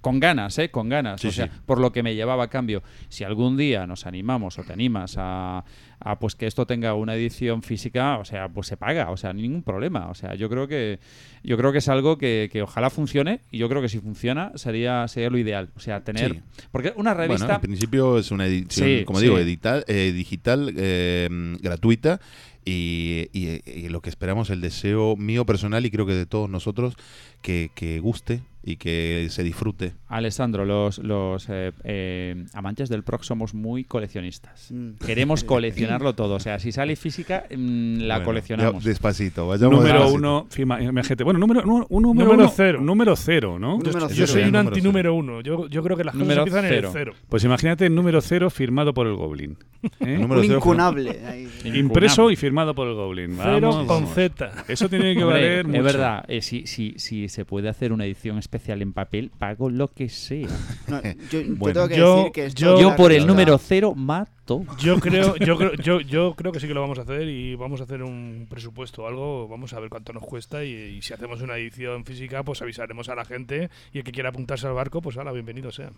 con 0.00 0.18
ganas, 0.20 0.58
¿eh? 0.58 0.70
Con 0.70 0.88
ganas. 0.88 1.20
Sí, 1.20 1.28
o 1.28 1.32
sea, 1.32 1.46
sí. 1.46 1.52
por 1.66 1.78
lo 1.80 1.92
que 1.92 2.02
me 2.02 2.14
llevaba 2.14 2.44
a 2.44 2.48
cambio. 2.48 2.82
Si 3.08 3.24
algún 3.24 3.56
día 3.56 3.86
nos 3.86 4.06
animamos 4.06 4.58
o 4.58 4.64
te 4.64 4.72
animas 4.72 5.16
a, 5.18 5.64
a 6.00 6.18
pues 6.18 6.34
que 6.34 6.46
esto 6.46 6.66
tenga 6.66 6.94
una 6.94 7.14
edición 7.14 7.62
física, 7.62 8.18
o 8.18 8.24
sea, 8.24 8.48
pues 8.48 8.66
se 8.66 8.76
paga, 8.76 9.10
o 9.10 9.16
sea, 9.16 9.32
ningún 9.32 9.62
problema. 9.62 10.08
O 10.10 10.14
sea, 10.14 10.34
yo 10.34 10.48
creo 10.48 10.66
que 10.68 10.98
yo 11.42 11.56
creo 11.56 11.72
que 11.72 11.78
es 11.78 11.88
algo 11.88 12.16
que, 12.18 12.48
que 12.52 12.62
ojalá 12.62 12.90
funcione 12.90 13.40
y 13.50 13.58
yo 13.58 13.68
creo 13.68 13.82
que 13.82 13.88
si 13.88 13.98
funciona 13.98 14.52
sería 14.56 15.06
sería 15.08 15.30
lo 15.30 15.38
ideal. 15.38 15.70
O 15.76 15.80
sea, 15.80 16.02
tener 16.02 16.32
Sí. 16.34 16.40
porque 16.72 16.92
una 16.96 17.12
revista 17.14 17.44
Bueno, 17.46 17.54
en 17.56 17.60
principio 17.60 18.18
es 18.18 18.30
una 18.30 18.46
edición, 18.46 19.04
como 19.04 19.20
digo, 19.20 19.38
edital, 19.38 19.84
eh, 19.88 20.12
digital, 20.12 20.72
eh, 20.76 21.28
gratuita. 21.60 22.20
Y, 22.62 23.28
y- 23.32 23.62
y 23.64 23.88
lo 23.88 24.02
que 24.02 24.10
esperamos, 24.10 24.50
el 24.50 24.60
deseo 24.60 25.16
mío 25.16 25.46
personal 25.46 25.86
y 25.86 25.90
creo 25.90 26.04
que 26.04 26.12
de 26.12 26.26
todos 26.26 26.48
nosotros, 26.50 26.94
que, 27.40 27.70
que 27.74 28.00
guste 28.00 28.42
y 28.70 28.76
que 28.76 29.26
se 29.30 29.42
disfrute. 29.42 29.92
Alessandro, 30.08 30.64
los, 30.64 30.98
los 30.98 31.46
eh, 31.48 31.72
eh, 31.84 32.44
amantes 32.54 32.88
del 32.88 33.02
proc 33.02 33.22
somos 33.22 33.54
muy 33.54 33.84
coleccionistas. 33.84 34.68
Mm. 34.70 34.92
Queremos 35.04 35.44
coleccionarlo 35.44 36.14
todo. 36.14 36.34
O 36.36 36.40
sea, 36.40 36.58
si 36.58 36.72
sale 36.72 36.96
física, 36.96 37.44
mm, 37.54 37.98
la 38.00 38.16
Bueno, 38.16 38.24
coleccionamos. 38.26 38.82
ya, 38.84 38.88
despacito, 38.90 39.46
vayamos 39.46 39.76
número 39.78 39.94
despacito. 39.94 40.16
uno, 40.18 40.46
firma, 40.50 40.82
imagínate. 40.82 41.24
Bueno, 41.24 41.38
número, 41.38 41.62
un 41.64 42.02
número, 42.02 42.28
Número 42.30 42.44
uno- 42.44 42.52
cero. 42.54 42.80
Número 42.80 43.16
cero, 43.16 43.58
¿no? 43.58 43.78
Número 43.78 44.08
Yo 44.08 44.08
cero. 44.08 44.26
soy 44.26 44.42
un 44.42 44.46
número 44.52 44.68
antinúmero 44.68 45.14
uno. 45.14 45.40
Yo, 45.40 45.68
yo 45.68 45.82
creo 45.82 45.96
que 45.96 46.04
las 46.04 46.12
cosas 46.14 46.26
Número 46.26 46.40
empiezan 46.42 46.64
en 46.64 46.70
cero. 46.70 46.88
el 46.88 46.92
cero. 46.92 47.12
Pues 47.28 47.44
imagínate 47.44 47.86
el 47.86 47.94
número 47.94 48.20
cero 48.20 48.50
firmado 48.50 48.94
por 48.94 49.06
el 49.06 49.14
Goblin. 49.14 49.56
¿eh? 50.00 50.18
Un 50.18 50.28
cero, 50.28 50.44
incunable. 50.44 51.18
Impreso 51.64 52.30
y 52.30 52.36
firmado 52.36 52.74
por 52.74 52.88
el 52.88 52.94
Goblin. 52.94 53.36
Cero 53.36 53.70
Vamos. 53.70 53.86
con 53.86 54.06
Z. 54.06 54.64
Eso 54.68 54.88
tiene 54.88 55.14
que 55.14 55.22
Hombre, 55.24 55.40
valer 55.40 55.58
es 55.60 55.66
mucho. 55.66 55.82
verdad, 55.82 56.24
eh, 56.28 56.42
si, 56.42 56.66
si, 56.66 56.94
si 56.98 57.28
se 57.28 57.44
puede 57.44 57.68
hacer 57.68 57.92
una 57.92 58.04
edición 58.04 58.38
especial 58.38 58.59
en 58.68 58.92
papel, 58.92 59.30
pago 59.38 59.70
lo 59.70 59.88
que 59.88 60.08
sea. 60.08 60.48
No, 60.88 61.00
yo, 61.02 61.40
yo 61.40 61.54
Bueno. 61.56 61.74
tengo 61.74 61.88
que 61.88 61.96
Yo- 61.96 62.16
decir 62.16 62.32
que 62.32 62.46
esto 62.46 62.60
yo- 62.60 62.76
de 62.76 62.82
Yo 62.82 62.90
la 62.90 62.96
por 62.96 63.12
el 63.12 63.26
número 63.26 63.58
cero 63.58 63.94
mato. 63.94 64.64
Yo 64.78 64.98
creo, 65.00 65.36
yo 65.46 65.56
creo, 65.56 65.74
yo, 65.74 66.00
yo 66.00 66.34
creo 66.34 66.52
que 66.52 66.60
sí 66.60 66.66
que 66.68 66.74
lo 66.74 66.80
vamos 66.80 66.98
a 66.98 67.02
hacer 67.02 67.28
y 67.28 67.54
vamos 67.54 67.80
a 67.80 67.84
hacer 67.84 68.02
un 68.02 68.46
presupuesto 68.50 69.04
o 69.04 69.06
algo, 69.06 69.46
vamos 69.48 69.72
a 69.72 69.80
ver 69.80 69.88
cuánto 69.90 70.12
nos 70.12 70.24
cuesta 70.24 70.64
y, 70.64 70.72
y 70.74 71.02
si 71.02 71.12
hacemos 71.14 71.40
una 71.42 71.56
edición 71.56 72.04
física, 72.04 72.42
pues 72.42 72.60
avisaremos 72.62 73.08
a 73.08 73.14
la 73.14 73.24
gente 73.24 73.70
y 73.92 73.98
el 73.98 74.04
que 74.04 74.12
quiera 74.12 74.30
apuntarse 74.30 74.66
al 74.66 74.72
barco, 74.74 75.00
pues 75.02 75.16
ala, 75.16 75.32
bienvenido 75.32 75.70
sea. 75.70 75.92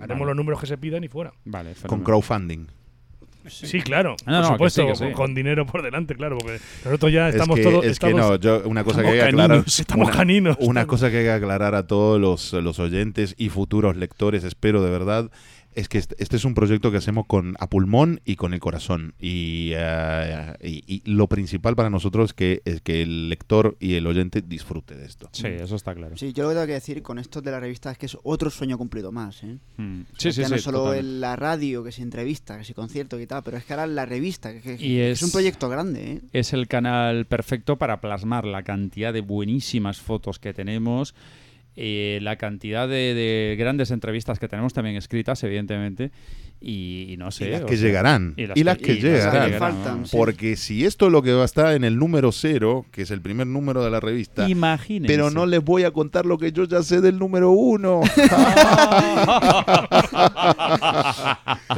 Haremos 0.00 0.20
Vale. 0.20 0.24
los 0.26 0.36
números 0.36 0.60
que 0.60 0.66
se 0.66 0.78
pidan 0.78 1.04
y 1.04 1.08
fuera. 1.08 1.32
Vale, 1.44 1.74
Con 1.86 2.02
crowdfunding. 2.02 2.66
Sí, 3.46 3.80
claro, 3.80 4.16
Ah, 4.26 4.30
no, 4.30 4.36
por 4.36 4.42
no, 4.42 4.42
que 4.42 4.54
supuesto, 4.54 4.82
sí, 4.82 4.88
que 4.88 5.08
sí. 5.10 5.14
Con, 5.14 5.34
dinero 5.34 5.64
por 5.66 5.82
delante, 5.82 6.14
claro, 6.14 6.38
porque 6.38 6.58
nosotros 6.84 7.12
ya 7.12 7.28
estamos 7.28 7.58
es 7.58 7.64
que, 7.64 7.70
todos 7.70 7.84
es 7.86 7.98
que 7.98 8.12
no, 8.12 8.36
yo 8.36 8.62
una 8.64 8.84
cosa 8.84 9.02
que 9.02 9.08
hay 9.08 9.14
que 9.14 9.22
aclarar. 9.22 9.64
estamos 9.66 10.08
una, 10.08 10.16
caninos. 10.16 10.56
Una 10.60 10.86
cosa 10.86 11.10
que 11.10 11.18
hay 11.18 11.24
que 11.24 11.32
aclarar 11.32 11.74
a 11.74 11.86
todos 11.86 12.20
los, 12.20 12.52
los 12.52 12.78
oyentes 12.78 13.34
y 13.38 13.48
futuros 13.48 13.96
lectores, 13.96 14.44
espero 14.44 14.82
de 14.82 14.90
verdad, 14.90 15.30
es 15.78 15.88
que 15.88 15.98
este, 15.98 16.16
este 16.18 16.36
es 16.36 16.44
un 16.44 16.54
proyecto 16.54 16.90
que 16.90 16.96
hacemos 16.96 17.26
con 17.26 17.56
a 17.60 17.68
pulmón 17.68 18.20
y 18.24 18.36
con 18.36 18.52
el 18.54 18.60
corazón. 18.60 19.14
Y, 19.20 19.70
eh, 19.74 20.54
y- 20.62 20.84
y 20.86 21.02
lo 21.10 21.26
principal 21.28 21.76
para 21.76 21.90
nosotros 21.90 22.30
es 22.30 22.34
que, 22.34 22.62
es 22.64 22.80
que 22.80 23.02
el 23.02 23.28
lector 23.28 23.76
y 23.80 23.94
el 23.94 24.06
oyente 24.06 24.42
disfrute 24.42 24.94
de 24.96 25.06
esto. 25.06 25.28
Sí, 25.32 25.46
eso 25.46 25.76
está 25.76 25.94
claro. 25.94 26.16
Sí, 26.16 26.32
yo 26.32 26.42
lo 26.44 26.48
que 26.50 26.54
tengo 26.56 26.66
que 26.66 26.72
decir 26.74 27.02
con 27.02 27.18
esto 27.18 27.40
de 27.40 27.50
la 27.50 27.60
revista 27.60 27.90
es 27.90 27.98
que 27.98 28.06
es 28.06 28.16
otro 28.22 28.50
sueño 28.50 28.76
cumplido 28.78 29.12
más, 29.12 29.42
¿eh? 29.44 29.58
Mm. 29.76 30.00
O 30.00 30.04
Sí, 30.18 30.32
sea, 30.32 30.32
sí, 30.32 30.42
ya 30.42 30.48
no 30.48 30.56
sí, 30.56 30.62
solo 30.62 30.94
en 30.94 31.20
la 31.20 31.36
radio, 31.36 31.84
que 31.84 31.92
si 31.92 32.02
entrevista, 32.02 32.58
que 32.58 32.64
si 32.64 32.74
concierto 32.74 33.18
y 33.20 33.26
tal, 33.26 33.42
pero 33.42 33.56
es 33.56 33.64
que 33.64 33.72
ahora 33.72 33.86
la 33.86 34.04
revista, 34.06 34.52
que, 34.52 34.60
que- 34.60 34.84
Y 34.84 34.98
es- 35.00 35.18
es 35.18 35.22
un 35.22 35.30
proyecto 35.30 35.68
grande, 35.68 36.12
¿eh? 36.12 36.20
es 36.32 36.52
el 36.52 36.66
canal 36.68 37.26
perfecto 37.26 37.76
para 37.76 38.00
plasmar 38.00 38.44
la 38.44 38.62
cantidad 38.62 39.12
de 39.12 39.20
buenísimas 39.20 40.00
fotos 40.00 40.38
que 40.38 40.52
tenemos, 40.54 41.14
eh, 41.80 42.18
la 42.22 42.34
cantidad 42.34 42.88
de, 42.88 43.14
de 43.14 43.54
grandes 43.56 43.92
entrevistas 43.92 44.40
que 44.40 44.48
tenemos 44.48 44.74
también 44.74 44.96
escritas, 44.96 45.44
evidentemente, 45.44 46.10
y, 46.60 47.06
y 47.12 47.16
no 47.16 47.30
sé. 47.30 47.46
y 47.46 47.50
las 47.52 47.60
que 47.62 47.76
sea, 47.76 47.86
llegarán. 47.86 48.34
Y 48.36 48.46
las 48.46 48.78
que, 48.78 48.94
y 48.94 49.00
las 49.00 49.02
llegarán. 49.02 49.52
que 49.52 49.58
faltan, 49.58 50.04
sí. 50.04 50.16
Porque 50.16 50.56
si 50.56 50.84
esto 50.84 51.06
es 51.06 51.12
lo 51.12 51.22
que 51.22 51.32
va 51.32 51.42
a 51.42 51.44
estar 51.44 51.72
en 51.76 51.84
el 51.84 51.96
número 51.96 52.32
cero, 52.32 52.84
que 52.90 53.02
es 53.02 53.12
el 53.12 53.20
primer 53.20 53.46
número 53.46 53.84
de 53.84 53.92
la 53.92 54.00
revista, 54.00 54.48
Imagínense. 54.48 55.06
pero 55.06 55.30
no 55.30 55.46
les 55.46 55.62
voy 55.62 55.84
a 55.84 55.92
contar 55.92 56.26
lo 56.26 56.36
que 56.36 56.50
yo 56.50 56.64
ya 56.64 56.82
sé 56.82 57.00
del 57.00 57.16
número 57.16 57.52
uno. 57.52 58.00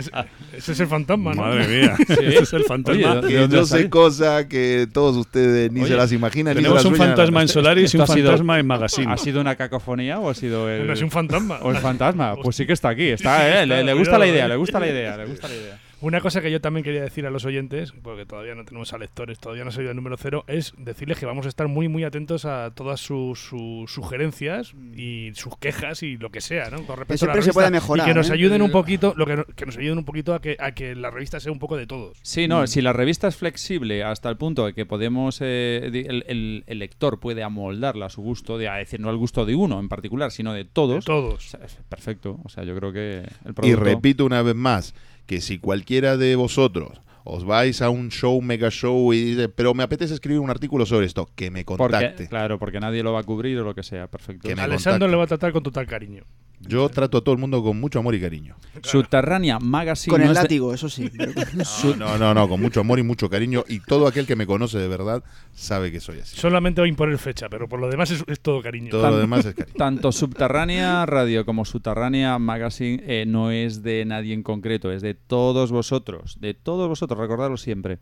Ese, 0.01 0.11
ese 0.57 0.73
es 0.73 0.81
el 0.81 0.87
fantasma, 0.89 1.35
¿no? 1.35 1.43
Madre 1.43 1.67
mía. 1.69 1.95
Ese 2.09 2.43
es 2.43 2.53
el 2.53 2.65
fantasma. 2.65 3.13
Oye, 3.13 3.21
¿de 3.23 3.29
que 3.49 3.55
yo 3.55 3.65
sé 3.65 3.89
cosas 3.89 4.45
que 4.47 4.87
todos 4.93 5.17
ustedes 5.17 5.71
ni 5.73 5.81
Oye, 5.81 5.91
se 5.91 5.97
las 5.97 6.13
imaginan. 6.13 6.55
ni 6.55 6.61
se 6.61 6.63
Tenemos 6.63 6.85
las 6.85 6.93
un 6.93 6.97
fantasma 6.97 7.43
en 7.43 7.49
Solaris 7.57 7.95
y 7.95 7.97
un 7.99 8.07
fantasma 8.07 8.59
en 8.59 8.67
Magazine. 8.67 9.13
¿Ha 9.13 9.17
sido 9.17 9.41
una 9.41 9.57
cacofonía 9.57 10.19
o 10.19 10.29
ha 10.31 10.35
sido 10.35 10.69
el, 10.69 10.87
No 10.87 10.93
es 10.93 11.03
un 11.03 11.11
fantasma. 11.11 11.59
o 11.63 11.71
el 11.71 11.77
fantasma? 11.79 12.37
Pues 12.43 12.57
sí 12.57 12.67
que 12.67 12.73
está 12.73 12.89
aquí. 12.91 13.07
Sí, 13.09 13.13
Está, 13.15 13.39
sí, 13.39 13.45
eh, 13.59 13.67
le, 13.67 13.85
le 13.85 13.95
gusta 13.95 14.19
la 14.19 14.27
idea, 14.27 14.49
le 14.49 14.57
gusta 14.57 14.81
la 14.81 14.89
idea, 14.89 15.17
le 15.17 15.27
gusta 15.27 15.49
la 15.49 15.55
idea. 15.55 15.79
Una 16.03 16.21
cosa 16.21 16.41
que 16.41 16.51
yo 16.51 16.61
también 16.63 16.83
quería 16.83 17.03
decir 17.03 17.27
a 17.27 17.31
los 17.31 17.45
oyentes, 17.45 17.93
porque 18.03 18.25
todavía 18.25 18.55
no 18.55 18.65
tenemos 18.65 18.93
a 18.95 18.99
lectores, 18.99 19.39
todavía 19.39 19.65
no 19.65 19.69
ha 19.69 19.73
salido 19.73 19.91
el 19.91 19.97
número 19.97 20.17
cero, 20.17 20.45
es 20.47 20.73
decirles 20.79 21.19
que 21.19 21.27
vamos 21.27 21.45
a 21.45 21.51
estar 21.51 21.69
muy, 21.69 21.89
muy 21.89 22.05
atentos 22.05 22.47
a 22.47 22.71
todas 22.75 23.01
sus, 23.01 23.39
sus 23.39 23.93
sugerencias 23.93 24.73
y 24.97 25.31
sus 25.35 25.57
quejas 25.59 26.03
y 26.03 26.17
lo 26.17 26.31
que 26.31 26.41
sea, 26.41 26.71
¿no? 26.71 26.85
Con 26.87 26.97
respecto 26.97 27.25
a 27.27 27.29
la 27.29 27.33
siempre 27.35 27.43
se 27.43 27.53
puede 27.53 27.71
mejorar, 27.71 28.07
Y 28.07 28.11
que 28.11 28.15
nos 28.15 28.31
¿eh? 28.31 28.33
ayuden 28.33 28.63
un 28.63 28.71
poquito, 28.71 29.13
lo 29.17 29.27
que, 29.27 29.45
que 29.55 29.67
nos 29.67 29.77
ayuden 29.77 29.99
un 29.99 30.05
poquito 30.07 30.33
a 30.35 30.41
que, 30.41 30.57
a 30.59 30.73
que 30.73 30.95
la 30.95 31.11
revista 31.11 31.39
sea 31.39 31.53
un 31.53 31.59
poco 31.59 31.77
de 31.77 31.87
todos. 31.87 32.17
Sí, 32.23 32.49
no, 32.49 32.67
si 32.67 32.81
la 32.81 32.93
revista 32.95 33.29
es 33.29 33.37
flexible 33.37 34.03
hasta 34.03 34.31
el 34.31 34.39
punto 34.39 34.65
de 34.67 34.73
que 34.73 34.87
podemos, 34.87 35.41
eh, 35.43 35.81
el, 35.85 36.25
el- 36.27 36.65
el 36.67 36.79
lector 36.79 37.21
puede 37.21 37.43
amoldarla 37.43 38.07
a 38.07 38.11
su 38.11 38.23
gusto, 38.23 38.57
de, 38.57 38.69
a 38.69 38.77
decir, 38.77 39.01
no 39.01 39.11
al 39.11 39.17
gusto 39.19 39.45
de 39.45 39.55
uno 39.55 39.79
en 39.79 39.89
particular, 39.91 40.31
sino 40.31 40.55
de 40.55 40.65
todos. 40.65 41.05
De 41.05 41.07
todos. 41.07 41.47
o 41.47 41.59
sea, 41.59 41.61
es 41.67 41.77
perfecto. 41.89 42.41
O 42.45 42.49
sea, 42.49 42.65
yo 42.65 42.75
creo 42.77 42.93
que 42.93 43.19
el 43.19 43.51
Y 43.51 43.53
producto... 43.53 43.85
repito 43.85 44.25
una 44.25 44.41
vez 44.43 44.55
más, 44.55 44.95
que 45.31 45.41
si 45.41 45.61
cualquiera 45.61 46.17
de 46.17 46.35
vosotros 46.35 47.03
os 47.23 47.45
vais 47.45 47.83
a 47.83 47.89
un 47.89 48.09
show, 48.11 48.43
mega 48.43 48.69
show 48.69 49.13
y 49.13 49.23
dice, 49.23 49.49
pero 49.49 49.75
me 49.75 49.85
apetece 49.85 50.13
escribir 50.13 50.41
un 50.41 50.51
artículo 50.51 50.87
sobre 50.87 51.07
esto, 51.07 51.31
que 51.37 51.53
me 51.53 51.65
contacte. 51.65 52.09
porque, 52.09 52.27
claro, 52.27 52.59
porque 52.59 52.81
nadie 52.81 53.05
lo 53.05 53.13
va 53.13 53.21
a 53.21 53.23
cubrir 53.23 53.57
o 53.61 53.63
lo 53.63 53.73
que 53.73 53.85
sea, 53.85 54.09
perfecto. 54.09 54.49
Que 54.49 54.55
Alessandro 54.55 55.07
contacte. 55.07 55.11
le 55.13 55.17
va 55.17 55.23
a 55.23 55.27
tratar 55.29 55.53
con 55.53 55.63
total 55.63 55.87
cariño. 55.87 56.25
Yo 56.61 56.89
trato 56.91 57.19
a 57.19 57.21
todo 57.23 57.33
el 57.35 57.41
mundo 57.41 57.63
con 57.63 57.81
mucho 57.81 57.99
amor 57.99 58.15
y 58.15 58.21
cariño. 58.21 58.55
Subterránea 58.83 59.59
Magazine. 59.59 60.13
Con 60.13 60.21
no 60.21 60.27
el 60.27 60.33
es 60.33 60.37
de- 60.37 60.43
látigo, 60.43 60.75
eso 60.75 60.89
sí. 60.89 61.11
pero- 61.17 61.33
No, 61.99 62.19
no, 62.19 62.35
no, 62.35 62.49
con 62.49 62.61
mucho 62.61 62.81
amor 62.81 62.99
y 62.99 63.03
mucho 63.03 63.29
cariño. 63.31 63.65
Y 63.69 63.81
todo 63.81 64.07
aquel 64.07 64.27
que 64.27 64.37
me 64.37 64.47
conoce 64.47 64.79
de 64.79 64.87
verdad 64.89 65.25
sabe 65.55 65.91
que 65.91 66.01
soy 66.01 66.19
así. 66.21 66.37
Solamente 66.37 66.81
voy 66.81 66.89
a 66.89 66.91
imponer 66.91 67.19
fecha, 67.19 67.49
pero 67.49 67.69
por 67.69 67.81
lo 67.81 67.89
demás 67.89 68.11
es, 68.11 68.23
es 68.27 68.41
todo 68.41 68.63
cariño. 68.63 68.91
Todo 68.91 69.11
lo 69.11 69.19
demás 69.19 69.45
es 69.47 69.55
cariño. 69.55 69.75
Tanto 69.77 70.13
Subterránea 70.13 71.07
Radio 71.07 71.45
como 71.45 71.65
Subterránea 71.65 72.39
Magazine 72.39 73.03
eh, 73.07 73.25
no 73.27 73.51
es 73.51 73.83
de 73.83 74.05
nadie 74.05 74.35
en 74.35 74.43
concreto, 74.43 74.93
es 74.93 75.03
de 75.03 75.15
todos 75.15 75.73
vosotros. 75.73 76.37
De 76.41 76.55
todos 76.55 76.89
vosotros, 76.89 77.19
recordadlo 77.19 77.57
siempre. 77.57 77.99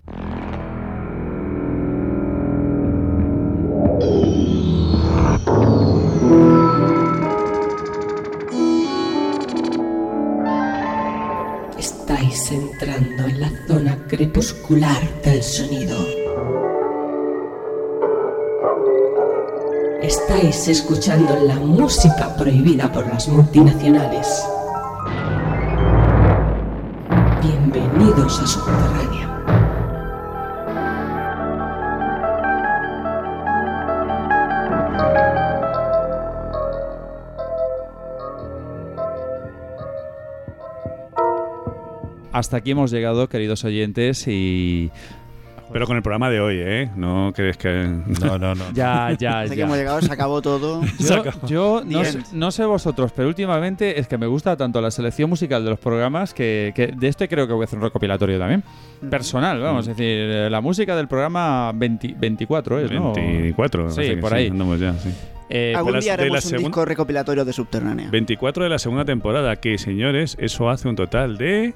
Entrando 12.80 13.24
en 13.24 13.40
la 13.40 13.50
zona 13.66 13.98
crepuscular 14.06 15.02
del 15.24 15.42
sonido. 15.42 15.96
Estáis 20.00 20.68
escuchando 20.68 21.34
la 21.44 21.56
música 21.56 22.36
prohibida 22.36 22.90
por 22.92 23.04
las 23.08 23.26
multinacionales. 23.26 24.44
Bienvenidos 27.42 28.40
a 28.40 28.46
Subterránea. 28.46 29.27
Hasta 42.38 42.58
aquí 42.58 42.70
hemos 42.70 42.92
llegado, 42.92 43.28
queridos 43.28 43.64
oyentes, 43.64 44.24
y 44.28 44.92
Pero 45.72 45.88
con 45.88 45.96
el 45.96 46.04
programa 46.04 46.30
de 46.30 46.38
hoy, 46.40 46.56
¿eh? 46.60 46.88
No 46.94 47.32
crees 47.34 47.56
que... 47.56 47.68
No, 48.22 48.38
no, 48.38 48.54
no. 48.54 48.64
ya, 48.74 49.10
ya, 49.18 49.40
Hasta 49.40 49.54
que 49.54 49.58
ya. 49.58 49.64
hemos 49.64 49.76
llegado, 49.76 50.00
se 50.00 50.12
acabó 50.12 50.40
todo. 50.40 50.80
Yo, 51.00 51.24
yo 51.48 51.82
no, 51.84 52.04
sé, 52.04 52.18
end. 52.18 52.26
no 52.32 52.52
sé 52.52 52.64
vosotros, 52.64 53.10
pero 53.14 53.26
últimamente 53.26 53.98
es 53.98 54.06
que 54.06 54.16
me 54.18 54.28
gusta 54.28 54.56
tanto 54.56 54.80
la 54.80 54.92
selección 54.92 55.28
musical 55.28 55.64
de 55.64 55.70
los 55.70 55.80
programas 55.80 56.32
que, 56.32 56.72
que 56.76 56.86
de 56.86 57.08
este 57.08 57.28
creo 57.28 57.48
que 57.48 57.54
voy 57.54 57.62
a 57.62 57.64
hacer 57.64 57.80
un 57.80 57.84
recopilatorio 57.86 58.38
también. 58.38 58.62
Personal, 59.10 59.60
vamos, 59.60 59.88
es 59.88 59.96
decir, 59.96 60.06
eh, 60.30 60.48
la 60.48 60.60
música 60.60 60.94
del 60.94 61.08
programa 61.08 61.72
20 61.74 62.14
24 62.16 62.78
es, 62.78 62.92
¿no? 62.92 63.14
24. 63.14 63.90
Sí, 63.90 64.14
por 64.20 64.32
ahí. 64.32 64.46
andamos 64.46 64.78
ya, 64.78 64.94
sí. 64.94 65.10
Eh, 65.50 65.72
Algún 65.74 65.94
las- 65.94 66.04
día 66.04 66.12
haremos 66.12 66.44
la 66.52 66.58
un 66.58 66.64
disco 66.64 66.84
recopilatorio 66.84 67.44
de 67.44 67.52
Subterránea. 67.52 68.08
24 68.10 68.62
de 68.62 68.70
la 68.70 68.78
segunda 68.78 69.04
temporada, 69.04 69.56
que 69.56 69.76
señores, 69.76 70.36
eso 70.38 70.70
hace 70.70 70.88
un 70.88 70.94
total 70.94 71.36
de 71.36 71.74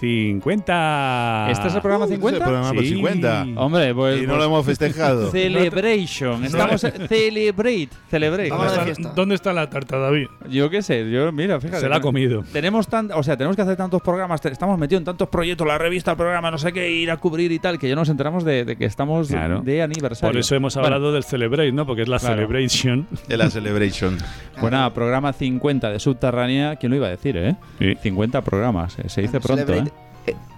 50. 0.00 1.46
¿Este 1.50 1.68
es 1.68 1.74
el 1.74 1.80
programa 1.80 2.04
Uh, 2.06 2.08
este 2.12 2.14
es 2.14 2.20
50? 2.20 2.36
el 2.36 2.42
programa 2.50 2.80
Sí. 2.80 2.88
50. 2.88 3.46
Hombre, 3.56 3.94
pues. 3.94 4.22
Y 4.22 4.26
no 4.26 4.36
lo 4.36 4.44
hemos 4.44 4.64
festejado. 4.66 5.30
Celebration. 5.30 6.44
Estamos. 6.44 6.80
Celebrate. 6.80 7.88
Celebrate. 8.10 8.50
Vamos 8.50 8.66
¿Dónde 8.66 8.84
de 8.84 8.90
está, 8.90 9.02
fiesta. 9.02 9.12
dónde 9.14 9.34
está 9.34 9.52
la 9.52 9.70
tarta, 9.70 9.98
David? 9.98 10.26
Yo 10.50 10.70
qué 10.70 10.82
sé, 10.82 11.10
yo, 11.10 11.30
mira, 11.32 11.60
fíjate. 11.60 11.80
Se 11.80 11.88
la 11.88 11.96
ha 11.96 12.00
comido. 12.00 12.44
Tenemos 12.52 12.88
tan, 12.88 13.10
o 13.12 13.22
sea, 13.22 13.36
tenemos 13.36 13.56
que 13.56 13.62
hacer 13.62 13.76
tantos 13.76 14.02
programas, 14.02 14.44
estamos 14.44 14.78
metidos 14.78 15.00
en 15.00 15.04
tantos 15.06 15.28
proyectos, 15.28 15.66
la 15.66 15.78
revista, 15.78 16.12
el 16.12 16.16
programa, 16.16 16.50
no 16.50 16.58
sé 16.58 16.72
qué, 16.72 16.90
ir 16.90 17.10
a 17.10 17.16
cubrir 17.16 17.50
y 17.52 17.58
tal, 17.58 17.78
que 17.78 17.88
ya 17.88 17.94
nos 17.94 18.08
enteramos 18.08 18.44
de, 18.44 18.64
de 18.64 18.76
que 18.76 18.84
estamos 18.84 19.28
Claro. 19.28 19.60
de 19.62 19.82
aniversario. 19.82 20.32
Por 20.32 20.38
eso 20.40 20.54
hemos 20.54 20.74
Bueno, 20.74 20.86
hablado 20.86 21.12
del 21.12 21.24
Celebrate, 21.24 21.72
¿no? 21.72 21.86
Porque 21.86 22.02
es 22.02 22.08
la 22.08 22.18
Claro. 22.18 22.34
Celebration. 22.36 23.06
De 23.28 23.36
la 23.36 23.50
Celebration. 23.50 24.18
Pues 24.60 24.72
nada, 24.72 24.92
programa 24.92 25.32
50 25.32 25.90
de 25.90 25.98
Subterránea, 25.98 26.76
¿quién 26.76 26.90
lo 26.90 26.96
iba 26.96 27.06
a 27.06 27.10
decir, 27.10 27.36
eh? 27.36 27.56
Sí. 27.78 27.94
50 28.02 28.42
programas, 28.42 28.98
eh, 28.98 29.08
se 29.08 29.22
dice 29.22 29.40
pronto, 29.40 29.64
Celebrate- 29.66 29.88
¿eh? 29.88 29.92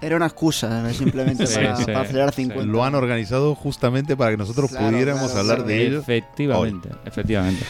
Era 0.01 0.15
una 0.15 0.27
excusa, 0.27 0.93
simplemente 0.93 1.47
Sí, 1.47 1.55
para, 1.55 1.75
sí, 1.75 1.85
para 1.85 2.05
celebrar 2.05 2.33
sí. 2.33 2.43
50. 2.43 2.71
Lo 2.71 2.83
han 2.83 2.95
organizado 2.95 3.55
justamente 3.55 4.15
para 4.15 4.31
que 4.31 4.37
nosotros 4.37 4.69
Claro, 4.69 4.89
pudiéramos 4.91 5.23
claro, 5.31 5.39
hablar 5.39 5.55
claro. 5.57 5.67
de 5.69 5.87
ello. 5.87 5.99
Efectivamente, 5.99 6.89
efectivamente. 7.05 7.65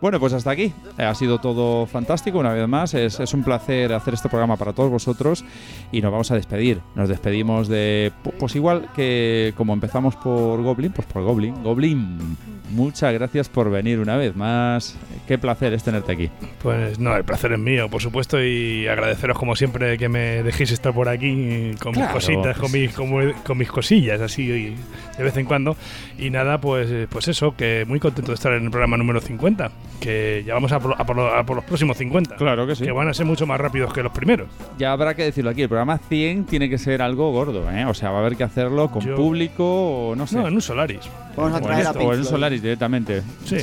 Bueno, 0.00 0.18
pues 0.18 0.32
hasta 0.32 0.50
aquí. 0.50 0.72
Eh, 0.98 1.04
Ha 1.04 1.14
sido 1.14 1.38
todo 1.40 1.84
fantástico 1.86 2.38
una 2.38 2.54
vez 2.54 2.66
más. 2.66 2.94
Es, 2.94 3.20
es 3.20 3.34
un 3.34 3.44
placer 3.44 3.92
hacer 3.92 4.14
este 4.14 4.28
programa 4.30 4.56
para 4.56 4.72
todos 4.72 4.90
vosotros 4.90 5.44
y 5.92 6.00
nos 6.00 6.10
vamos 6.10 6.30
a 6.30 6.36
despedir. 6.36 6.80
Nos 6.94 7.08
despedimos 7.08 7.68
de, 7.68 8.10
pu- 8.24 8.32
pues 8.38 8.56
igual 8.56 8.88
que 8.96 9.52
como 9.58 9.74
empezamos 9.74 10.16
por 10.16 10.62
Goblin, 10.62 10.92
pues 10.92 11.06
por 11.06 11.22
Goblin. 11.22 11.62
Goblin, 11.62 12.18
muchas 12.70 13.12
gracias 13.12 13.50
por 13.50 13.70
venir 13.70 13.98
una 13.98 14.16
vez 14.16 14.34
más. 14.34 14.96
Qué 15.28 15.36
placer 15.36 15.74
es 15.74 15.82
tenerte 15.84 16.12
aquí. 16.12 16.30
Pues 16.62 16.98
no, 16.98 17.14
el 17.14 17.24
placer 17.24 17.52
es 17.52 17.58
mío, 17.58 17.90
por 17.90 18.00
supuesto, 18.00 18.42
y 18.42 18.86
agradeceros 18.88 19.38
como 19.38 19.54
siempre 19.54 19.98
que 19.98 20.08
me 20.08 20.42
dejéis 20.42 20.70
estar 20.72 20.94
por 20.94 21.10
aquí 21.10 21.72
con 21.78 21.92
Claro. 21.92 22.14
mis 22.14 22.24
cositas, 22.24 22.56
con 22.56 22.72
mis, 22.72 22.94
como- 22.94 23.20
con 23.44 23.58
mis 23.58 23.68
cosillas, 23.70 24.20
así 24.22 24.44
y 24.50 24.76
de 25.18 25.22
vez 25.22 25.36
en 25.36 25.44
cuando. 25.44 25.76
Y 26.18 26.30
nada, 26.30 26.58
pues, 26.58 26.88
pues 27.10 27.28
eso, 27.28 27.54
que 27.54 27.84
muy 27.86 28.00
contento 28.00 28.30
de 28.32 28.36
estar 28.36 28.52
en 28.54 28.64
el 28.64 28.70
programa 28.70 28.96
número 28.96 29.20
50, 29.20 29.70
que 29.98 30.42
ya 30.46 30.54
vamos 30.54 30.72
a 30.72 30.78
por, 30.80 30.94
a 30.98 31.04
por 31.04 31.16
lo- 31.16 31.34
a 31.34 31.44
por 31.44 31.56
los 31.56 31.64
próximos 31.64 31.96
50. 31.98 32.36
Claro 32.36 32.66
que 32.66 32.74
sí. 32.76 32.84
Que 32.84 32.92
van 32.92 33.08
a 33.08 33.14
ser 33.14 33.26
mucho 33.26 33.46
más 33.46 33.60
rápidos 33.60 33.92
que 33.92 34.02
los 34.02 34.12
primeros. 34.12 34.48
Ya 34.78 34.92
habrá 34.92 35.14
que 35.14 35.24
decirlo 35.24 35.50
aquí. 35.50 35.62
El 35.62 35.68
programa 35.68 35.98
100 35.98 36.44
tiene 36.44 36.70
que 36.70 36.78
ser 36.78 37.02
algo 37.02 37.30
gordo, 37.32 37.70
¿eh? 37.70 37.84
O 37.86 37.92
sea, 37.94 38.10
va 38.10 38.18
a 38.18 38.20
haber 38.20 38.36
que 38.36 38.44
hacerlo 38.44 38.90
con 38.90 39.02
Yo- 39.02 39.16
público 39.16 40.10
o 40.10 40.16
no 40.16 40.26
sé. 40.26 40.36
No, 40.36 40.48
en 40.48 40.54
un 40.54 40.62
Solaris. 40.62 41.00
Vamos 41.36 41.52
a 41.52 41.56
o 41.56 41.58
en, 41.58 41.64
traer 41.64 41.86
a 41.86 41.90
o 41.92 42.12
en 42.14 42.18
un. 42.20 42.24
Solaris 42.24 42.62
directamente. 42.62 43.22
Sí. 43.44 43.56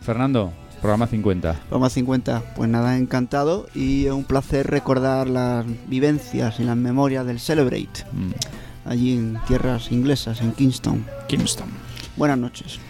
Fernando, 0.00 0.52
programa 0.80 1.06
50. 1.06 1.56
Vamos 1.70 1.86
a 1.86 1.90
50. 1.94 2.42
Pues 2.56 2.68
nada, 2.70 2.96
encantado 2.96 3.68
y 3.74 4.06
es 4.06 4.12
un 4.12 4.24
placer 4.24 4.66
recordar 4.66 5.28
las 5.28 5.64
vivencias 5.86 6.58
y 6.60 6.64
las 6.64 6.76
memorias 6.76 7.26
del 7.26 7.40
Celebrate, 7.40 8.04
Mm. 8.12 8.30
allí 8.88 9.12
en 9.16 9.38
tierras 9.46 9.92
inglesas, 9.92 10.40
en 10.40 10.52
Kingston. 10.52 11.04
Kingston. 11.28 11.68
Buenas 12.16 12.38
noches. 12.38 12.80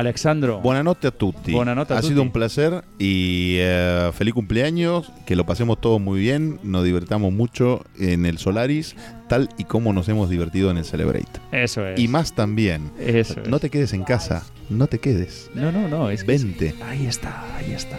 Alexandro. 0.00 0.60
Buonanotte 0.60 1.06
a 1.06 1.10
tutti. 1.10 1.52
Buonanotte 1.52 1.92
a 1.92 1.96
ha 1.96 2.00
tutti. 2.00 2.12
sido 2.12 2.22
un 2.22 2.32
placer 2.32 2.82
y 2.98 3.56
eh, 3.58 4.10
feliz 4.14 4.34
cumpleaños. 4.34 5.12
Que 5.26 5.36
lo 5.36 5.46
pasemos 5.46 5.80
todos 5.80 6.00
muy 6.00 6.18
bien. 6.20 6.58
Nos 6.62 6.84
divertamos 6.84 7.32
mucho 7.32 7.84
en 7.98 8.26
el 8.26 8.38
Solaris, 8.38 8.96
tal 9.28 9.48
y 9.58 9.64
como 9.64 9.92
nos 9.92 10.08
hemos 10.08 10.28
divertido 10.30 10.70
en 10.70 10.78
el 10.78 10.84
Celebrate. 10.84 11.28
Eso 11.52 11.86
es. 11.86 12.00
Y 12.00 12.08
más 12.08 12.34
también. 12.34 12.90
Eso 12.98 13.40
es. 13.40 13.48
No 13.48 13.58
te 13.60 13.70
quedes 13.70 13.92
en 13.92 14.04
casa. 14.04 14.44
No 14.68 14.86
te 14.86 14.98
quedes. 14.98 15.50
No, 15.54 15.70
no, 15.72 15.88
no. 15.88 16.10
Es 16.10 16.24
que- 16.24 16.32
Vente. 16.32 16.74
Ahí 16.84 17.06
está, 17.06 17.44
ahí 17.56 17.72
está. 17.72 17.98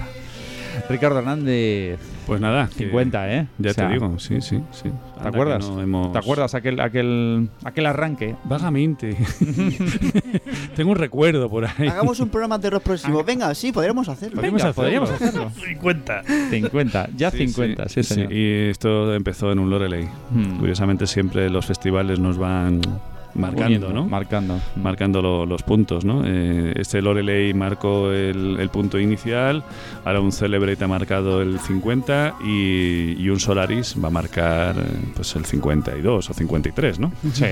Ricardo 0.89 1.19
Hernández. 1.19 1.99
Pues 2.25 2.39
nada. 2.39 2.67
que 2.67 2.85
50, 2.85 3.33
¿eh? 3.33 3.47
Ya 3.57 3.71
O 3.71 3.73
sea, 3.73 3.87
te 3.87 3.93
digo, 3.93 4.19
sí, 4.19 4.41
sí, 4.41 4.61
sí. 4.71 4.89
¿Te 5.21 5.27
acuerdas? 5.27 5.69
¿Te 6.11 6.17
acuerdas 6.17 6.55
aquel, 6.55 6.79
aquel, 6.79 7.49
aquel 7.63 7.85
arranque? 7.85 8.35
Vagamente. 8.43 9.17
Tengo 10.75 10.91
un 10.91 10.97
recuerdo 10.97 11.49
por 11.49 11.65
ahí. 11.65 11.87
Hagamos 11.87 12.19
un 12.19 12.29
programa 12.29 12.57
de 12.57 12.69
rock 12.69 12.83
próximo. 12.83 13.23
Venga, 13.23 13.53
sí, 13.55 13.71
podríamos 13.71 14.07
hacerlo. 14.09 14.35
Podríamos 14.35 14.61
Venga, 14.61 14.69
hacerlo. 14.69 14.83
podríamos 14.83 15.09
hacerlo. 15.09 15.51
50. 15.65 16.23
50, 16.49 17.09
ya 17.15 17.31
Sí, 17.31 17.37
50, 17.47 17.89
sí, 17.89 18.03
sí, 18.03 18.13
señor. 18.15 18.33
Y 18.33 18.69
esto 18.69 19.13
empezó 19.13 19.51
en 19.51 19.59
un 19.59 19.69
Loreley. 19.69 20.07
Hmm. 20.31 20.59
Curiosamente 20.59 21.07
siempre 21.07 21.49
los 21.49 21.65
festivales 21.65 22.19
nos 22.19 22.37
van 22.37 22.81
marcando, 23.35 23.65
Uniendo, 23.65 23.93
¿no? 23.93 24.07
Marcando. 24.07 24.59
marcando 24.75 25.21
lo- 25.21 25.45
los 25.45 25.63
puntos, 25.63 26.03
¿no? 26.05 26.23
Eh, 26.25 26.73
este 26.77 27.01
Loreley 27.01 27.53
marcó 27.53 28.11
el, 28.11 28.57
el 28.59 28.69
punto 28.69 28.99
inicial, 28.99 29.63
ahora 30.05 30.19
un 30.21 30.31
Celebrate 30.31 30.83
ha 30.83 30.87
marcado 30.87 31.41
el 31.41 31.59
50 31.59 32.35
y, 32.45 33.15
y 33.17 33.29
un 33.29 33.39
Solaris 33.39 33.95
va 34.03 34.07
a 34.07 34.11
marcar 34.11 34.75
eh, 34.77 34.83
pues 35.15 35.35
el 35.35 35.45
52 35.45 36.29
o 36.29 36.33
53, 36.33 36.99
¿no? 36.99 37.11
Sí. 37.33 37.45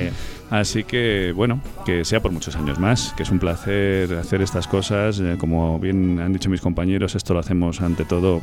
Así 0.49 0.83
que, 0.83 1.31
bueno, 1.35 1.61
que 1.85 2.03
sea 2.05 2.21
por 2.21 2.31
muchos 2.31 2.55
años 2.55 2.79
más, 2.79 3.13
que 3.15 3.23
es 3.23 3.29
un 3.31 3.39
placer 3.39 4.13
hacer 4.15 4.41
estas 4.41 4.67
cosas, 4.67 5.19
eh, 5.19 5.35
como 5.39 5.79
bien 5.79 6.19
han 6.19 6.33
dicho 6.33 6.49
mis 6.49 6.61
compañeros, 6.61 7.15
esto 7.15 7.33
lo 7.33 7.39
hacemos 7.39 7.81
ante 7.81 8.05
todo 8.05 8.41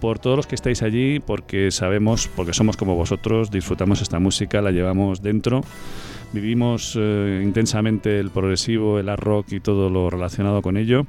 por 0.00 0.18
todos 0.18 0.36
los 0.36 0.46
que 0.46 0.54
estáis 0.54 0.82
allí, 0.82 1.20
porque 1.20 1.70
sabemos, 1.70 2.28
porque 2.34 2.52
somos 2.52 2.76
como 2.76 2.94
vosotros, 2.94 3.50
disfrutamos 3.50 4.02
esta 4.02 4.18
música, 4.18 4.62
la 4.62 4.70
llevamos 4.70 5.22
dentro, 5.22 5.62
vivimos 6.32 6.96
eh, 6.98 7.42
intensamente 7.44 8.18
el 8.18 8.30
progresivo, 8.30 8.98
el 8.98 9.08
art 9.08 9.22
rock 9.22 9.52
y 9.52 9.60
todo 9.60 9.90
lo 9.90 10.10
relacionado 10.10 10.62
con 10.62 10.76
ello. 10.76 11.06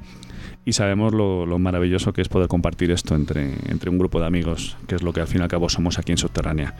Y 0.64 0.74
sabemos 0.74 1.14
lo, 1.14 1.46
lo 1.46 1.58
maravilloso 1.58 2.12
que 2.12 2.20
es 2.20 2.28
poder 2.28 2.48
compartir 2.48 2.90
esto 2.90 3.14
entre, 3.14 3.54
entre 3.68 3.88
un 3.88 3.98
grupo 3.98 4.20
de 4.20 4.26
amigos, 4.26 4.76
que 4.86 4.94
es 4.94 5.02
lo 5.02 5.12
que 5.12 5.20
al 5.20 5.26
fin 5.26 5.40
y 5.40 5.42
al 5.42 5.48
cabo 5.48 5.68
somos 5.70 5.98
aquí 5.98 6.12
en 6.12 6.18
Subterránea. 6.18 6.74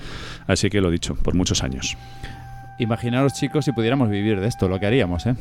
Así 0.46 0.68
que 0.68 0.82
lo 0.82 0.90
dicho, 0.90 1.14
por 1.14 1.34
muchos 1.34 1.62
años. 1.62 1.96
Imaginaros, 2.80 3.34
chicos, 3.34 3.64
si 3.64 3.72
pudiéramos 3.72 4.08
vivir 4.08 4.40
de 4.40 4.48
esto, 4.48 4.68
lo 4.68 4.80
que 4.80 4.86
haríamos, 4.86 5.26
¿eh? 5.26 5.34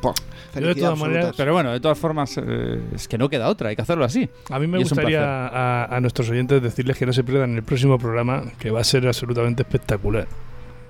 Poh, 0.00 0.14
de 0.54 0.74
todas 0.74 0.98
maneras, 0.98 1.34
Pero 1.36 1.52
bueno, 1.52 1.70
de 1.70 1.80
todas 1.80 1.98
formas, 1.98 2.36
eh, 2.38 2.80
es 2.94 3.06
que 3.06 3.18
no 3.18 3.28
queda 3.28 3.48
otra, 3.48 3.68
hay 3.68 3.76
que 3.76 3.82
hacerlo 3.82 4.04
así. 4.04 4.28
A 4.50 4.58
mí 4.58 4.66
me 4.66 4.78
gustaría 4.78 5.48
a, 5.48 5.84
a 5.84 6.00
nuestros 6.00 6.30
oyentes 6.30 6.62
decirles 6.62 6.96
que 6.96 7.06
no 7.06 7.12
se 7.12 7.22
pierdan 7.24 7.54
el 7.54 7.62
próximo 7.62 7.98
programa, 7.98 8.42
que 8.58 8.70
va 8.70 8.80
a 8.80 8.84
ser 8.84 9.06
absolutamente 9.06 9.62
espectacular. 9.62 10.26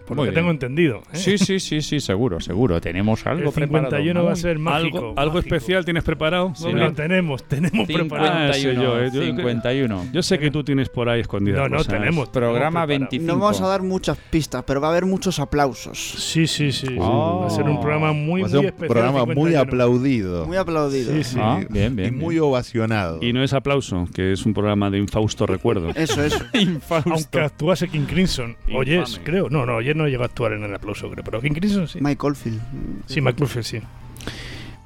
Por 0.08 0.16
lo 0.16 0.22
Muy 0.22 0.28
que 0.28 0.30
bien. 0.30 0.40
tengo 0.42 0.50
entendido. 0.50 1.02
¿eh? 1.12 1.16
Sí, 1.16 1.38
sí, 1.38 1.60
sí, 1.60 1.82
sí, 1.82 2.00
seguro, 2.00 2.40
seguro. 2.40 2.80
Tenemos 2.80 3.24
algo 3.26 3.48
el 3.48 3.52
51 3.54 3.90
preparado. 3.92 4.26
va 4.26 4.32
a 4.32 4.36
ser 4.36 4.58
mágico. 4.58 4.98
¿Algo, 4.98 5.14
algo 5.16 5.34
mágico. 5.34 5.54
especial 5.54 5.84
tienes 5.84 6.02
preparado? 6.02 6.52
Sí, 6.56 6.72
lo 6.72 6.92
tenemos, 6.92 7.44
tenemos 7.44 7.86
preparado. 7.86 8.30
Ah, 8.50 8.52
sí, 8.54 8.60
51, 8.62 8.82
yo, 8.82 9.00
eh, 9.04 9.10
yo- 9.12 9.22
51. 9.22 10.04
Yo 10.12 10.22
sé 10.22 10.38
que 10.38 10.50
tú 10.50 10.64
tienes 10.64 10.88
por 10.88 11.08
ahí 11.08 11.20
escondidas 11.20 11.60
No, 11.60 11.68
no, 11.68 11.76
cosas. 11.78 11.92
tenemos. 11.92 12.28
Programa 12.30 12.86
tenemos 12.86 12.86
preparado. 12.86 12.86
25. 12.88 13.26
No 13.26 13.38
vamos 13.38 13.60
a 13.60 13.66
dar 13.68 13.82
muchas 13.82 14.16
pistas, 14.30 14.64
pero 14.66 14.80
va 14.80 14.88
a 14.88 14.90
haber 14.92 15.04
muchos 15.04 15.38
aplausos. 15.38 15.98
Sí, 15.98 16.46
sí, 16.46 16.72
sí. 16.72 16.96
Oh. 16.98 17.40
Va 17.42 17.46
a 17.48 17.50
ser 17.50 17.64
un 17.64 17.78
programa 17.80 18.12
muy, 18.12 18.40
Va 18.40 18.46
a 18.46 18.50
ser 18.50 18.56
muy 18.60 18.66
un 18.66 18.68
especial. 18.72 18.88
programa 18.88 19.24
muy 19.26 19.34
51. 19.52 19.60
aplaudido. 19.60 20.46
Muy 20.46 20.56
aplaudido. 20.56 21.12
Sí, 21.12 21.24
sí. 21.24 21.38
Ah, 21.40 21.60
bien, 21.68 21.94
bien. 21.94 22.14
y 22.14 22.16
muy 22.16 22.34
bien. 22.36 22.44
ovacionado. 22.44 23.18
Y 23.22 23.32
no 23.34 23.42
es 23.42 23.52
aplauso, 23.52 24.06
que 24.14 24.32
es 24.32 24.46
un 24.46 24.54
programa 24.54 24.90
de 24.90 24.98
infausto 24.98 25.46
recuerdo. 25.46 25.90
Eso, 25.94 26.22
eso. 26.24 26.38
Aunque 27.04 27.40
actuase 27.40 27.88
King 27.88 28.06
Crimson. 28.06 28.56
Oye, 28.74 28.96
Infame. 28.96 29.24
creo. 29.24 29.48
No, 29.50 29.66
no, 29.66 29.78
ayer 29.78 29.96
no 29.98 30.08
llegó 30.08 30.22
a 30.22 30.26
actuar 30.26 30.52
en 30.54 30.64
el 30.64 30.74
aplauso, 30.74 31.10
creo. 31.10 31.22
Pero 31.24 31.40
King 31.40 31.52
Crimson 31.52 31.86
sí. 31.88 31.98
Mike 32.00 32.26
Oldfield. 32.26 32.60
Sí, 33.06 33.20
McCluffy 33.20 33.62
sí. 33.62 33.80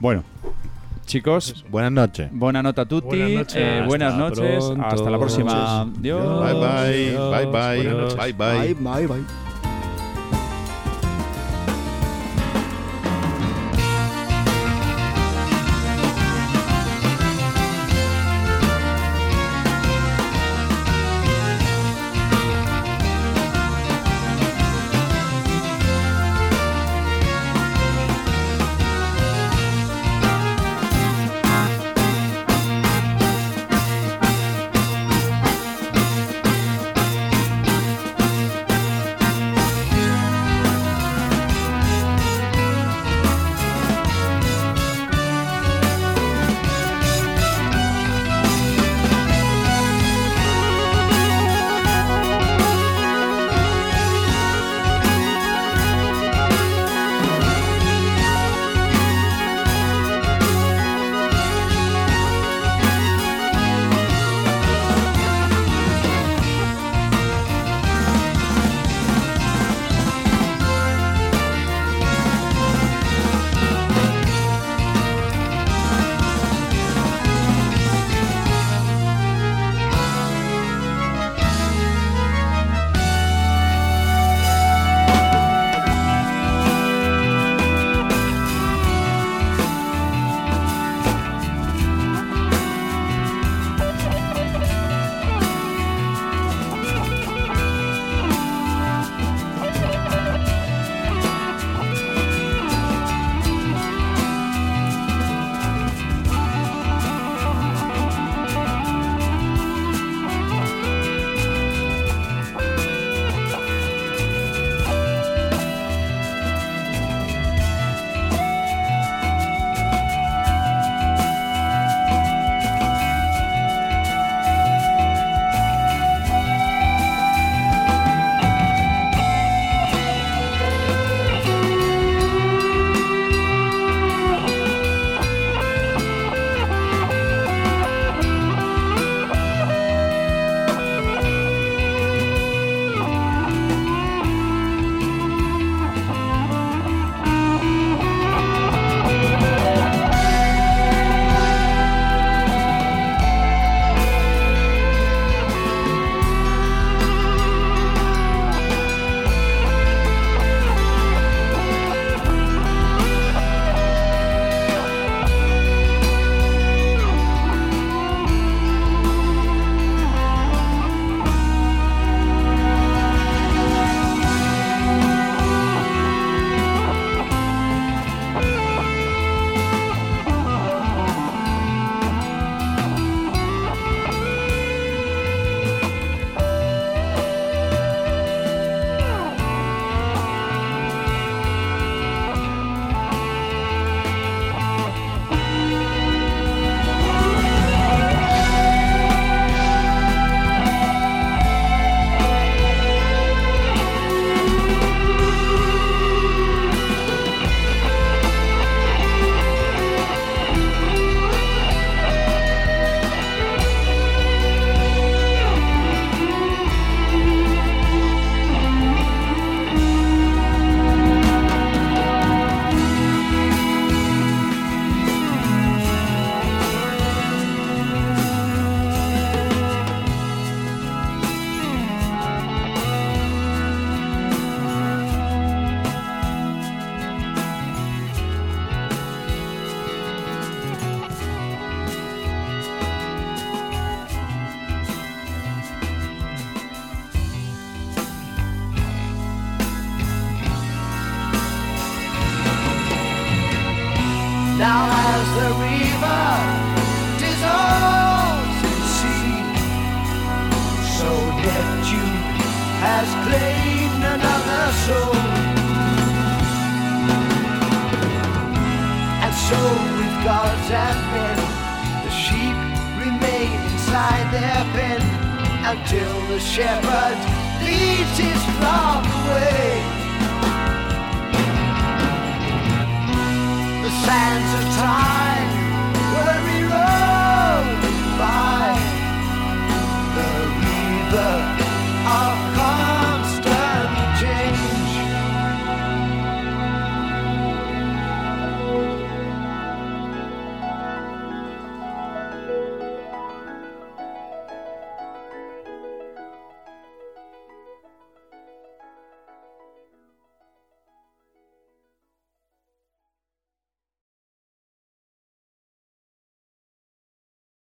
Bueno, 0.00 0.24
chicos, 1.06 1.64
Buenas 1.70 1.92
noches. 1.92 2.28
buena 2.32 2.62
nota 2.62 2.82
a 2.82 2.86
tutti. 2.86 3.06
Buenas 3.06 3.30
noches. 3.30 3.56
eh, 3.56 3.84
buenas 3.86 4.14
Hasta 4.14 4.28
noches. 4.42 4.64
Hasta 4.82 5.10
la 5.10 5.18
próxima. 5.18 5.82
Adiós. 5.82 6.40
Bye 6.44 6.54
bye. 6.54 7.46
Bye. 7.46 7.46
Bye 8.16 8.32
bye. 8.32 8.74
Bye, 8.74 8.74
bye, 8.74 9.06
bye. 9.06 9.51